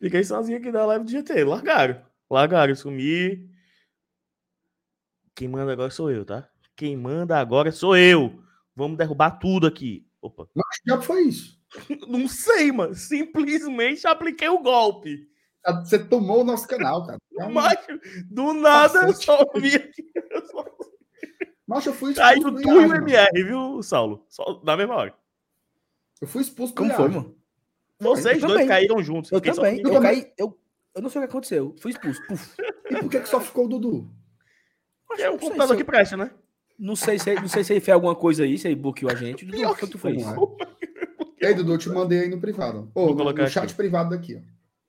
[0.00, 1.44] Fiquei sozinho aqui na live do GT.
[1.44, 2.00] Largaram.
[2.30, 3.48] Largaram, sumi.
[5.34, 6.48] Quem manda agora sou eu, tá?
[6.76, 8.42] Quem manda agora sou eu.
[8.74, 10.06] Vamos derrubar tudo aqui.
[10.20, 10.48] Opa.
[10.54, 11.60] Mas já foi isso.
[12.08, 12.94] Não sei, mano.
[12.94, 15.28] Simplesmente apliquei o golpe.
[15.84, 17.18] Você tomou o nosso canal, cara.
[17.38, 17.98] É um- Macho,
[18.30, 19.24] do nada eu Cacete.
[19.24, 20.04] só vi aqui.
[20.30, 20.64] Eu só...
[21.66, 22.94] Macho, eu fui Caiu expulso do tu e o.
[22.94, 24.26] MR, viu, Saulo?
[24.28, 25.14] Só na mesma hora.
[26.20, 27.34] Eu fui expulso Como foi, mano?
[27.98, 28.68] Vocês Eu dois também.
[28.68, 29.32] caíram juntos.
[29.32, 29.82] Eu Fiquei só também.
[29.82, 30.32] com- Eu caí.
[30.36, 30.58] Eu,
[30.94, 31.74] eu não sei o que aconteceu.
[31.80, 32.20] Fui expulso.
[32.26, 32.54] Puf.
[32.90, 34.10] E por que, que só ficou o Dudu?
[35.18, 36.30] É um Não sei computador se- que presta, né?
[36.78, 39.14] Não sei se, não sei se ele fez alguma coisa aí, se ele bloqueou a
[39.14, 39.46] gente.
[39.46, 40.22] Dudu, o que que tu fez?
[41.44, 41.48] É?
[41.50, 42.90] Ei, Dudu, eu te mandei aí no privado.
[42.94, 43.74] Vou no, colocar no chat aqui.
[43.74, 44.40] privado daqui, ó.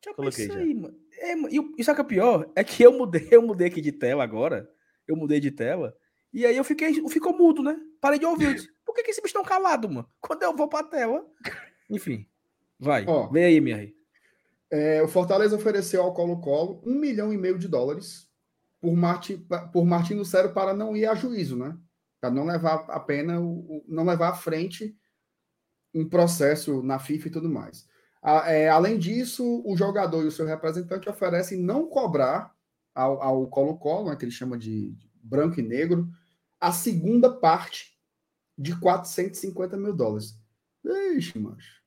[0.05, 0.67] Já Coloquei pensei, já.
[0.67, 0.95] aí, mano.
[1.17, 2.51] É, mano, e, o- e sabe o que é pior?
[2.55, 4.69] É que eu mudei, eu mudei aqui de tela agora.
[5.07, 5.95] Eu mudei de tela.
[6.33, 7.77] E aí eu fiquei, ficou mudo, né?
[8.01, 8.53] Parei de ouvir.
[8.55, 10.07] Disse, Por que, que esse bicho tão calado, mano?
[10.21, 11.25] Quando eu vou pra tela.
[11.89, 12.25] Enfim.
[12.79, 13.05] Vai.
[13.07, 13.27] Ó.
[13.29, 13.95] Vem aí, minha rei.
[14.69, 18.27] É, o Fortaleza ofereceu ao Colo-Colo um milhão e meio de dólares
[18.81, 19.37] por, Marti,
[19.71, 21.77] por Martino Cero para não ir a juízo, né?
[22.19, 23.39] Para não levar a pena,
[23.87, 24.95] não levar à frente
[25.95, 27.87] um processo na FIFA e tudo mais.
[28.21, 32.53] A- é, além disso, o jogador e o seu representante oferecem não cobrar
[32.93, 36.07] ao, Colo-Colo, né, que ele chama de, de branco e negro,
[36.59, 37.97] a segunda parte
[38.57, 40.37] de 450 mil dólares.
[41.15, 41.81] Ixi, mancho.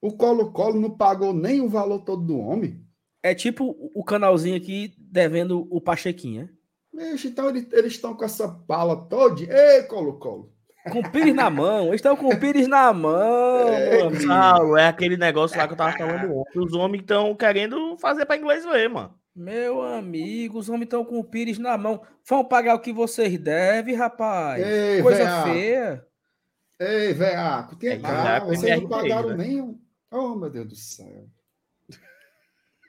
[0.00, 2.84] O Colo-Colo não pagou nem o valor todo do homem.
[3.22, 6.48] É tipo o- canalzinho aqui devendo o Pachequinho,
[6.92, 7.12] né?
[7.14, 9.42] Ixi, então ele- eles estão com essa pala toda.
[9.42, 10.54] Ei, Colo-Colo.
[10.92, 11.86] Com o Pires na mão.
[11.88, 14.14] Eles estão com o Pires na mão.
[14.26, 16.58] Saulo, é aquele negócio lá que eu tava falando ontem.
[16.60, 19.14] Os homens estão querendo fazer pra inglês ver, mano.
[19.34, 22.00] Meu amigo, os homens estão com o Pires na mão.
[22.28, 24.64] Vão pagar o que vocês devem, rapaz.
[24.66, 25.48] Ei, Coisa veaco.
[25.48, 26.06] feia.
[26.78, 28.22] Ei, veaco, tenha É, calma.
[28.22, 29.44] veaco e Vocês não pagaram né?
[29.46, 29.60] nem.
[29.62, 29.78] um-
[30.10, 31.26] Oh, meu Deus do céu.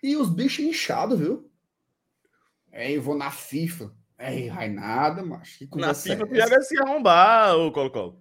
[0.04, 1.50] E os bichos inchados, viu?
[2.72, 3.92] Ei, eu vou na FIFA.
[4.20, 5.68] Ei, vai nada, macho.
[5.68, 6.54] Que Na é FIFA, tu essa?
[6.54, 8.20] ia se arrombar, ô Colo-Colo.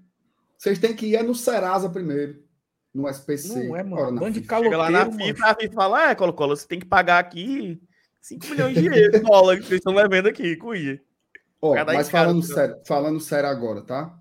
[0.59, 2.45] Vocês têm que ir é no Serasa primeiro.
[2.93, 3.69] No SPC.
[3.69, 4.03] Não é, mano.
[4.03, 4.59] Ora, na Bando de FIFA.
[4.59, 5.11] Chega lá na.
[5.11, 7.81] FIFA, a FIFA fala, é, Colo-Colo, você tem que pagar aqui
[8.21, 11.01] 5 milhões de euros, dólares que vocês estão levando aqui, com o IA.
[11.63, 12.55] Ó, mas falando né?
[12.55, 14.19] sério, falando sério agora, tá?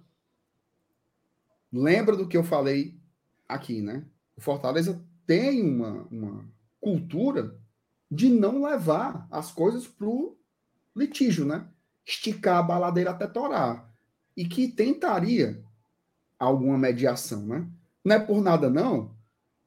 [1.72, 2.96] Lembra do que eu falei
[3.48, 4.06] aqui, né?
[4.38, 6.46] O Fortaleza tem uma, uma
[6.80, 7.58] cultura
[8.10, 10.38] de não levar as coisas pro
[10.96, 11.68] litígio, né?
[12.06, 13.92] Esticar a baladeira até torar.
[14.36, 15.64] E que tentaria
[16.38, 17.68] alguma mediação, né?
[18.04, 19.16] Não é por nada, não,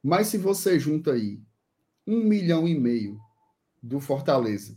[0.03, 1.41] mas se você junta aí
[2.07, 3.21] um milhão e meio
[3.83, 4.77] do Fortaleza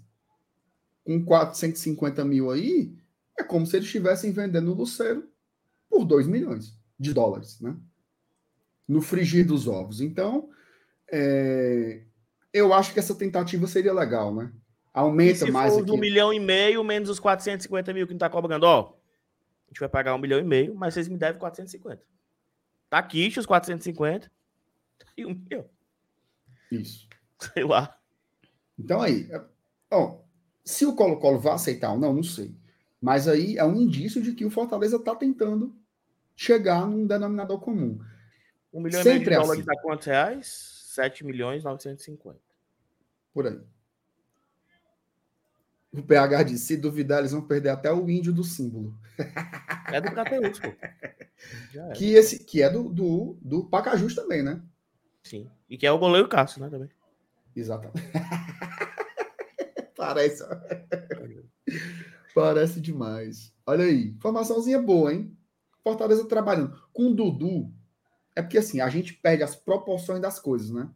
[1.03, 2.95] com 450 mil aí,
[3.37, 5.27] é como se eles estivessem vendendo o Luceiro
[5.89, 7.75] por 2 milhões de dólares, né?
[8.87, 10.01] no frigir dos ovos.
[10.01, 10.49] Então,
[11.09, 12.01] é,
[12.53, 14.51] eu acho que essa tentativa seria legal, né?
[14.93, 15.87] Aumenta E se mais for aqui.
[15.87, 18.93] do milhão e meio menos os 450 mil que não tá cobrando, ó.
[19.65, 22.03] A gente vai pagar um milhão e meio, mas vocês me devem 450.
[22.89, 24.29] Tá aqui os 450
[25.17, 25.65] e um milhão.
[26.69, 27.07] Isso.
[27.53, 27.97] Sei lá.
[28.77, 29.41] Então aí, é-
[29.91, 30.17] ó,
[30.65, 32.53] se o Colo-Colo vai aceitar ou não, não sei.
[33.01, 35.73] Mas aí é um indício de que o Fortaleza está tentando
[36.35, 37.99] chegar num denominador comum.
[38.73, 39.65] Um milhão e meio de Sempre dólares assim.
[39.75, 40.47] dá quantos reais?
[40.93, 42.39] 7 milhões e 950.
[43.33, 43.59] Por aí.
[45.91, 48.97] O PH disse: se duvidar, eles vão perder até o índio do símbolo.
[49.91, 50.67] É do Cateus, pô.
[51.73, 51.93] É.
[51.93, 54.61] Que, esse, que é do, do, do Pacajus também, né?
[55.23, 55.49] Sim.
[55.67, 56.87] E que é o goleiro Cássio, né, também.
[57.55, 57.99] Exatamente.
[59.97, 60.43] Parece.
[62.35, 63.51] Parece demais.
[63.65, 64.09] Olha aí.
[64.09, 65.35] Informaçãozinha boa, hein?
[65.83, 66.79] Fortaleza trabalhando.
[66.93, 67.73] Com o Dudu,
[68.35, 70.89] é porque assim, a gente perde as proporções das coisas, né?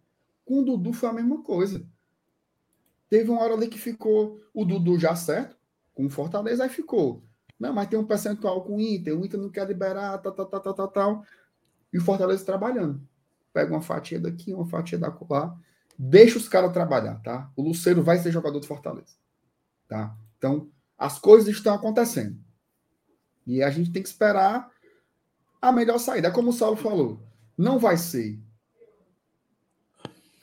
[0.45, 1.85] Com o Dudu foi a mesma coisa.
[3.15, 5.55] Teve uma hora ali que ficou o Dudu já certo,
[5.93, 7.23] com o Fortaleza, aí ficou.
[7.57, 10.45] Não, mas tem um percentual com o Inter, o Inter não quer liberar, tal, tal,
[10.45, 11.23] tal, tal, tal, tal.
[11.93, 13.01] E o Fortaleza trabalhando.
[13.53, 15.57] Pega uma fatia daqui, uma fatia da lá.
[15.97, 17.49] Deixa os caras trabalhar, tá?
[17.55, 19.15] O Luceiro vai ser jogador do Fortaleza.
[19.87, 20.13] Tá?
[20.37, 22.37] Então, as coisas estão acontecendo.
[23.47, 24.69] E a gente tem que esperar
[25.61, 26.27] a melhor saída.
[26.27, 27.25] É como o Saulo falou.
[27.57, 28.37] Não vai ser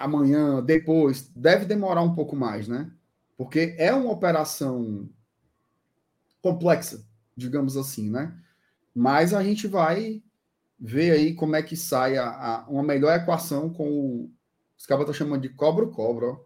[0.05, 1.29] amanhã, depois.
[1.35, 2.91] Deve demorar um pouco mais, né?
[3.37, 5.09] Porque é uma operação
[6.41, 7.05] complexa,
[7.37, 8.37] digamos assim, né?
[8.95, 10.23] Mas a gente vai
[10.79, 14.31] ver aí como é que sai a, a- uma melhor equação com o.
[14.79, 16.41] Os caras estão chamando de cobra-cobra, ó.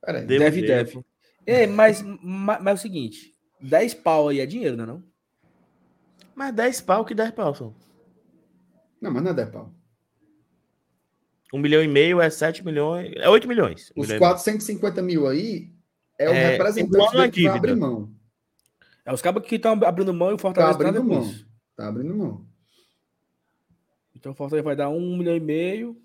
[0.00, 0.26] Peraí.
[0.26, 0.66] Deve, devo.
[0.66, 1.04] deve.
[1.46, 4.86] É, mas, mas, mas é o seguinte: 10 pau aí é dinheiro, não é?
[4.86, 5.02] Não?
[6.36, 7.72] Mas 10 pau que 10 pau, só.
[9.00, 9.75] Não, mas não é 10 pau.
[11.52, 13.12] Um milhão e meio é 7 milhões.
[13.16, 13.92] É 8 milhões.
[13.96, 15.70] Um Os milhão e 450 mil aí
[16.18, 18.12] é o É, representante que vai abrir mão.
[19.04, 21.20] É os cabos que estão abrindo mão e o Tá Fortaleza tá abrindo mão.
[21.20, 21.46] depois.
[21.76, 22.46] Tá abrindo mão.
[24.14, 25.96] Então o Fortaleza vai dar um milhão e meio.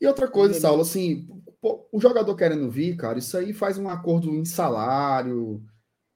[0.00, 0.66] E outra coisa, Beleza.
[0.66, 1.28] Saulo, assim,
[1.60, 5.62] o jogador querendo vir, cara, isso aí faz um acordo em salário,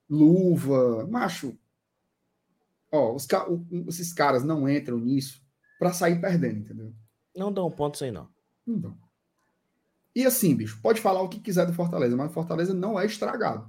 [0.08, 1.54] luva, macho.
[2.90, 3.26] Ó, os
[3.88, 5.42] esses caras não entram nisso
[5.78, 6.94] pra sair perdendo, entendeu?
[7.36, 8.28] Não dá um ponto sem não.
[8.66, 8.96] Dão.
[10.14, 13.04] E assim, bicho, pode falar o que quiser do Fortaleza, mas o Fortaleza não é
[13.04, 13.68] estragado.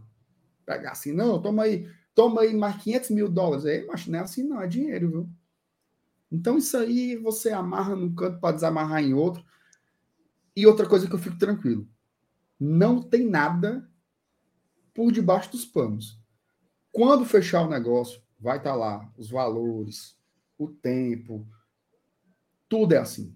[0.66, 3.66] Pegar assim, não, toma aí, toma aí mais 500 mil dólares.
[3.66, 5.30] Aí, macho, não é assim, não, é dinheiro, viu?
[6.32, 9.44] Então isso aí você amarra num canto para desamarrar em outro.
[10.56, 11.88] E outra coisa que eu fico tranquilo:
[12.60, 13.90] não tem nada
[14.94, 16.20] por debaixo dos panos.
[16.92, 20.18] Quando fechar o negócio, vai estar lá os valores,
[20.58, 21.48] o tempo,
[22.70, 23.36] tudo é assim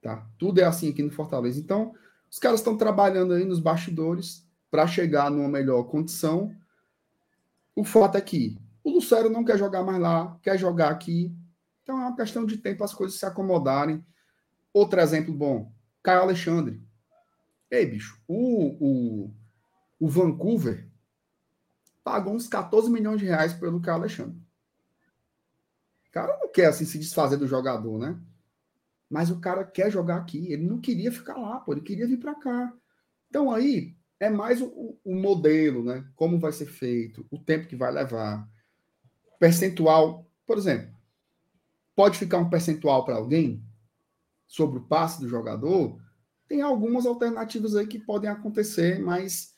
[0.00, 0.26] tá?
[0.38, 1.58] Tudo é assim aqui no Fortaleza.
[1.58, 1.94] Então,
[2.30, 6.54] os caras estão trabalhando aí nos bastidores para chegar numa melhor condição.
[7.74, 11.34] O fato é que o Lucero não quer jogar mais lá, quer jogar aqui.
[11.82, 14.04] Então é uma questão de tempo as coisas se acomodarem.
[14.72, 16.82] Outro exemplo bom, Caio Alexandre.
[17.70, 19.34] Ei, bicho, o, o,
[19.98, 20.88] o Vancouver
[22.02, 24.38] pagou uns 14 milhões de reais pelo Caio Alexandre.
[26.08, 28.18] O cara não quer assim se desfazer do jogador, né?
[29.08, 30.52] Mas o cara quer jogar aqui.
[30.52, 31.72] Ele não queria ficar lá, pô.
[31.72, 32.72] Ele queria vir para cá.
[33.28, 36.04] Então aí é mais o, o modelo, né?
[36.16, 38.48] Como vai ser feito, o tempo que vai levar,
[39.38, 40.92] percentual, por exemplo,
[41.94, 43.62] pode ficar um percentual para alguém
[44.46, 46.00] sobre o passe do jogador.
[46.48, 49.54] Tem algumas alternativas aí que podem acontecer, mas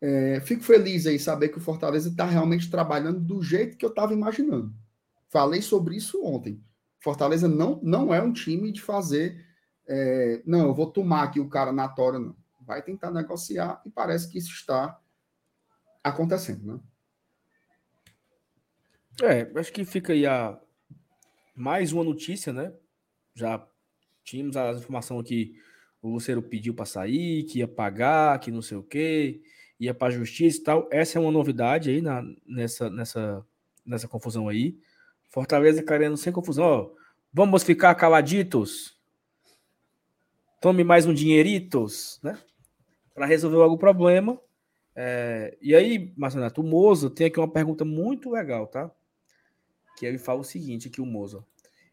[0.00, 3.90] é, fico feliz aí saber que o Fortaleza está realmente trabalhando do jeito que eu
[3.90, 4.74] estava imaginando.
[5.28, 6.62] Falei sobre isso ontem.
[7.02, 9.44] Fortaleza não, não é um time de fazer.
[9.88, 12.36] é, não, eu vou tomar aqui o cara na tora, não.
[12.64, 15.00] Vai tentar negociar e parece que isso está
[16.02, 16.80] acontecendo, né?
[19.20, 20.58] É, acho que fica aí a
[21.54, 22.72] mais uma notícia, né?
[23.34, 23.66] Já
[24.24, 25.54] tínhamos a informação que
[26.00, 29.42] o Luceiro pediu para sair, que ia pagar, que não sei o quê,
[29.78, 30.88] ia para a justiça e tal.
[30.90, 33.46] Essa é uma novidade aí na, nessa, nessa,
[33.84, 34.78] nessa confusão aí.
[35.32, 36.90] Fortaleza querendo sem confusão, ó.
[37.32, 39.00] Vamos ficar caladitos.
[40.60, 42.38] Tome mais um dinheiritos, né?
[43.14, 44.38] Para resolver logo o problema.
[44.94, 48.90] É, e aí, Marcelo, o Moza tem aqui uma pergunta muito legal, tá?
[49.96, 51.42] Que ele fala o seguinte aqui, o Moza.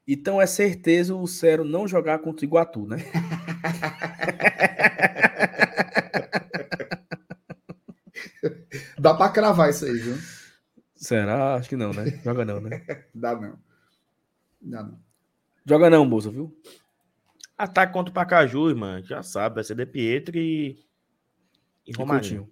[0.05, 2.97] Então é certeza o Cero não jogar contra o Iguatu, né?
[8.99, 10.17] Dá para cravar isso aí, viu?
[10.99, 11.55] Será?
[11.55, 12.19] Acho que não, né?
[12.23, 12.83] Joga não, né?
[13.15, 13.57] Dá não.
[14.61, 14.99] Dá não.
[15.65, 16.53] Joga não, Moza, viu?
[17.57, 19.05] Ataque contra o Pacaju, mano.
[19.05, 20.77] Já sabe, vai ser De Pietro e.
[21.85, 22.49] E Romarinho.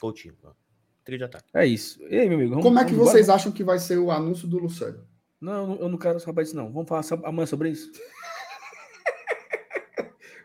[0.00, 0.34] Coutinho.
[0.34, 0.56] Coutinho.
[1.04, 1.44] Trio de ataque.
[1.54, 2.02] É isso.
[2.08, 2.50] E aí, meu amigo?
[2.50, 3.36] vamos- Como é que vamos vocês embora?
[3.40, 5.06] acham que vai ser o anúncio do Lucélio?
[5.40, 6.72] Não, eu não- quero saber disso, não.
[6.72, 7.90] Vamos falar amanhã sobre isso?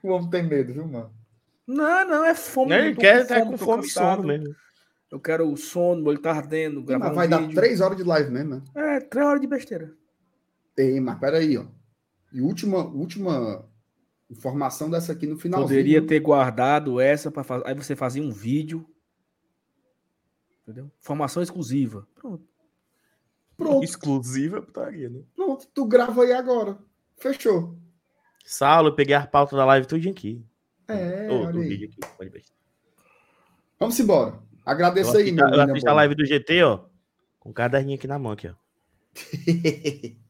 [0.03, 1.13] O homem tem medo, viu, mano?
[1.67, 2.73] Não, não, é fome.
[2.73, 4.55] Ele quer tá com fome e sono mesmo.
[5.11, 7.55] Eu quero o sono, ele tá ardendo, gravar Mas um vai dar vídeo.
[7.55, 8.61] três horas de live mesmo, né?
[8.73, 9.93] É, três horas de besteira.
[10.77, 11.65] Ei, mas peraí, ó.
[12.31, 13.67] E última, última
[14.29, 15.61] informação dessa aqui no final.
[15.63, 17.67] Poderia ter guardado essa para fazer.
[17.67, 18.85] Aí você fazia um vídeo.
[20.63, 20.89] Entendeu?
[20.99, 22.07] Informação exclusiva.
[22.15, 22.49] Pronto.
[23.57, 25.21] Pronto, Exclusiva putaria, né?
[25.35, 25.67] pronto.
[25.73, 26.79] Tu grava aí agora.
[27.17, 27.77] Fechou.
[28.45, 30.43] Saulo, eu peguei a pauta da live tudinho aqui.
[30.87, 31.67] É, Ô, olha aí.
[31.67, 32.31] vídeo aqui.
[33.77, 34.41] Vamos embora.
[34.65, 36.85] Agradeça aí, meu eu assisto a live do GT, ó.
[37.39, 38.53] Com o caderninho aqui na mão, aqui, ó.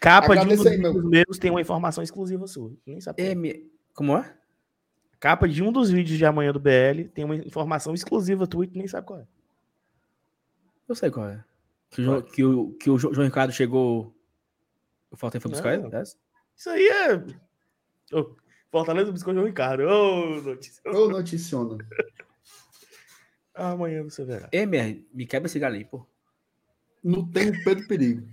[0.00, 2.72] Capa de um dos aí, meu- vídeos meus tem uma informação exclusiva sua.
[2.86, 3.16] Nem sabe.
[3.22, 3.32] qual é.
[3.32, 3.70] M...
[3.94, 4.34] Como é?
[5.20, 8.68] Capa de um dos vídeos de amanhã do BL tem uma informação exclusiva tua e
[8.68, 9.26] tu nem sabe qual é.
[10.88, 11.44] Eu sei qual é.
[11.90, 14.14] Que o, João- que o, que o Jo- João Ricardo chegou.
[15.10, 15.88] O Falta foi buscar ele?
[15.94, 16.02] É?
[16.02, 18.16] Isso aí é.
[18.16, 18.36] Ô,
[18.70, 19.82] Fortaleza buscou o João Ricardo.
[19.82, 20.80] Ô, notícia.
[20.86, 21.76] Ô, noticiona.
[23.58, 24.48] Amanhã você verá.
[24.52, 26.06] MR, me quebra esse galinho, pô.
[27.02, 28.26] Não tem o Pedro Perigo.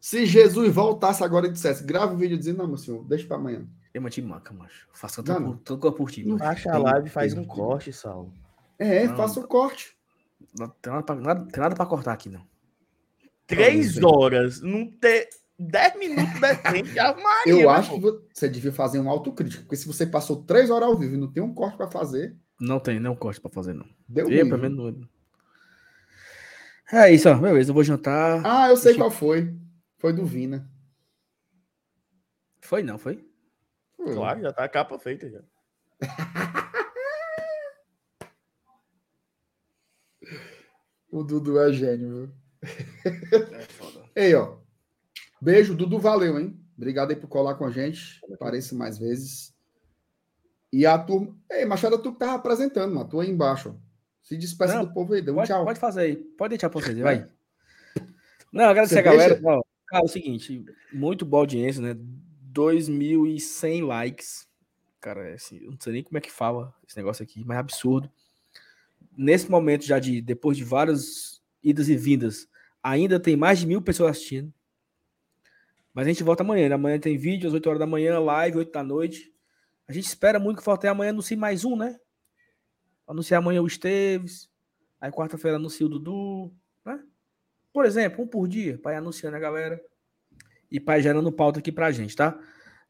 [0.00, 3.36] Se Jesus voltasse agora e dissesse, grave o vídeo dizendo, não, meu senhor, deixa pra
[3.36, 3.66] amanhã.
[3.92, 4.88] Eu te manca, macho.
[4.92, 5.56] Faça Não, tanto não.
[5.56, 6.36] tanto quanto por ti, Não.
[6.36, 8.32] Baixa a live e faz um corte, Saulo.
[8.78, 9.96] É, Não, faça o corte.
[10.58, 12.46] Não tem nada, pra, nada, tem nada pra cortar aqui, não.
[13.46, 14.04] Três sei.
[14.04, 15.28] horas, não ter
[15.58, 18.00] dez minutos decente, Ave Maria, Eu acho que
[18.32, 21.30] você devia fazer um autocrítico, porque se você passou três horas ao vivo e não
[21.30, 23.88] tem um corte pra fazer, Não tem, não corte pra fazer, não.
[24.06, 25.08] deu Eu, pelo menos, não.
[26.92, 27.34] É isso, ó.
[27.34, 28.42] Beleza, eu vou jantar.
[28.44, 29.54] Ah, eu sei Deixa- qual foi.
[29.98, 30.68] Foi do Vina.
[32.60, 33.24] Foi, não, foi?
[33.96, 34.14] Foi.
[34.14, 35.40] Claro, já tá a capa feita já.
[41.10, 42.30] O Dudu é gênio, viu?
[43.52, 44.04] É foda.
[44.14, 44.58] Ei, ó.
[45.40, 46.56] Beijo, Dudu, valeu, hein?
[46.76, 48.20] Obrigado aí por colar com a gente.
[48.32, 49.52] Apareça mais vezes.
[50.72, 51.36] E a turma.
[51.50, 53.08] Ei, Machado, tu que tava apresentando, mano.
[53.08, 53.70] Tu aí embaixo.
[53.76, 53.90] ó.
[54.22, 55.64] Se despeça Não, do povo aí, dê um Pode, tchau.
[55.64, 56.16] pode fazer aí.
[56.16, 57.28] Pode deixar pra vocês, aí, vai.
[58.52, 59.40] Não, agradecer Você a galera.
[59.42, 61.96] Ó, cara, é o seguinte, muito boa audiência, né?
[62.52, 64.48] 2.100 likes.
[65.00, 67.56] Cara, é assim, eu não sei nem como é que fala esse negócio aqui, mas
[67.56, 68.10] é absurdo.
[69.16, 72.48] Nesse momento, já de depois de várias idas e vindas,
[72.82, 74.52] ainda tem mais de mil pessoas assistindo.
[75.92, 76.68] Mas a gente volta amanhã.
[76.68, 76.74] né?
[76.74, 79.32] Amanhã tem vídeo às 8 horas da manhã, live, 8 da noite.
[79.90, 81.98] A gente espera muito que falte amanhã anuncie mais um, né?
[83.08, 84.48] Anunciar amanhã o Esteves.
[85.00, 86.54] Aí quarta-feira anuncia o Dudu,
[86.86, 87.02] né?
[87.72, 89.82] Por exemplo, um por dia, para ir anunciando a galera.
[90.70, 92.38] E para ir gerando pauta aqui pra gente, tá?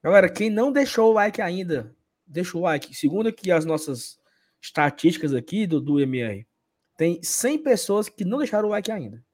[0.03, 1.97] Galera, quem não deixou o like ainda,
[2.27, 2.95] deixa o like.
[2.95, 4.21] Segundo aqui as nossas
[4.61, 6.47] estatísticas aqui do, do MR,
[6.99, 9.25] tem 100 pessoas que não deixaram o like ainda.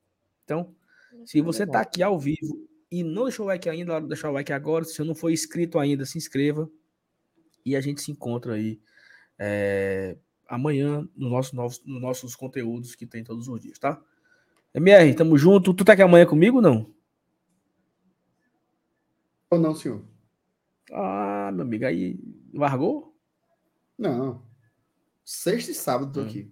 [0.45, 0.73] Então,
[1.25, 4.31] se você tá aqui ao vivo e não deixou o like ainda, hora de deixar
[4.31, 4.85] o like agora.
[4.85, 6.71] Se você não for inscrito ainda, se inscreva.
[7.67, 8.81] E a gente se encontra aí
[9.37, 10.17] é,
[10.49, 14.01] amanhã nos nossos, novos, nos nossos conteúdos que tem todos os dias, tá?
[14.73, 15.75] MR, tamo junto.
[15.75, 16.95] Tu tá aqui amanhã comigo ou não?
[19.51, 20.05] Ou não, senhor?
[20.93, 22.17] Ah, meu amigo, aí
[22.55, 23.17] largou?
[23.99, 24.47] Não.
[25.25, 26.25] Sexta e sábado tô Hum.
[26.27, 26.51] aqui.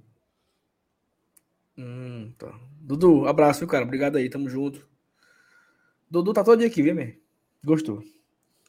[1.78, 2.58] Hum, tá.
[2.80, 3.84] Dudu, abraço, viu, cara?
[3.84, 4.88] Obrigado aí, tamo junto.
[6.10, 7.22] Dudu tá todo dia aqui, viu, MR?
[7.64, 8.02] Gostou.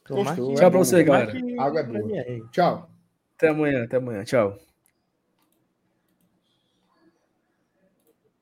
[0.08, 1.32] Gostou, é Tchau pra bom, você, galera.
[1.58, 2.48] Água é boa.
[2.50, 2.90] Tchau.
[3.36, 4.24] Até amanhã, até amanhã.
[4.24, 4.58] Tchau.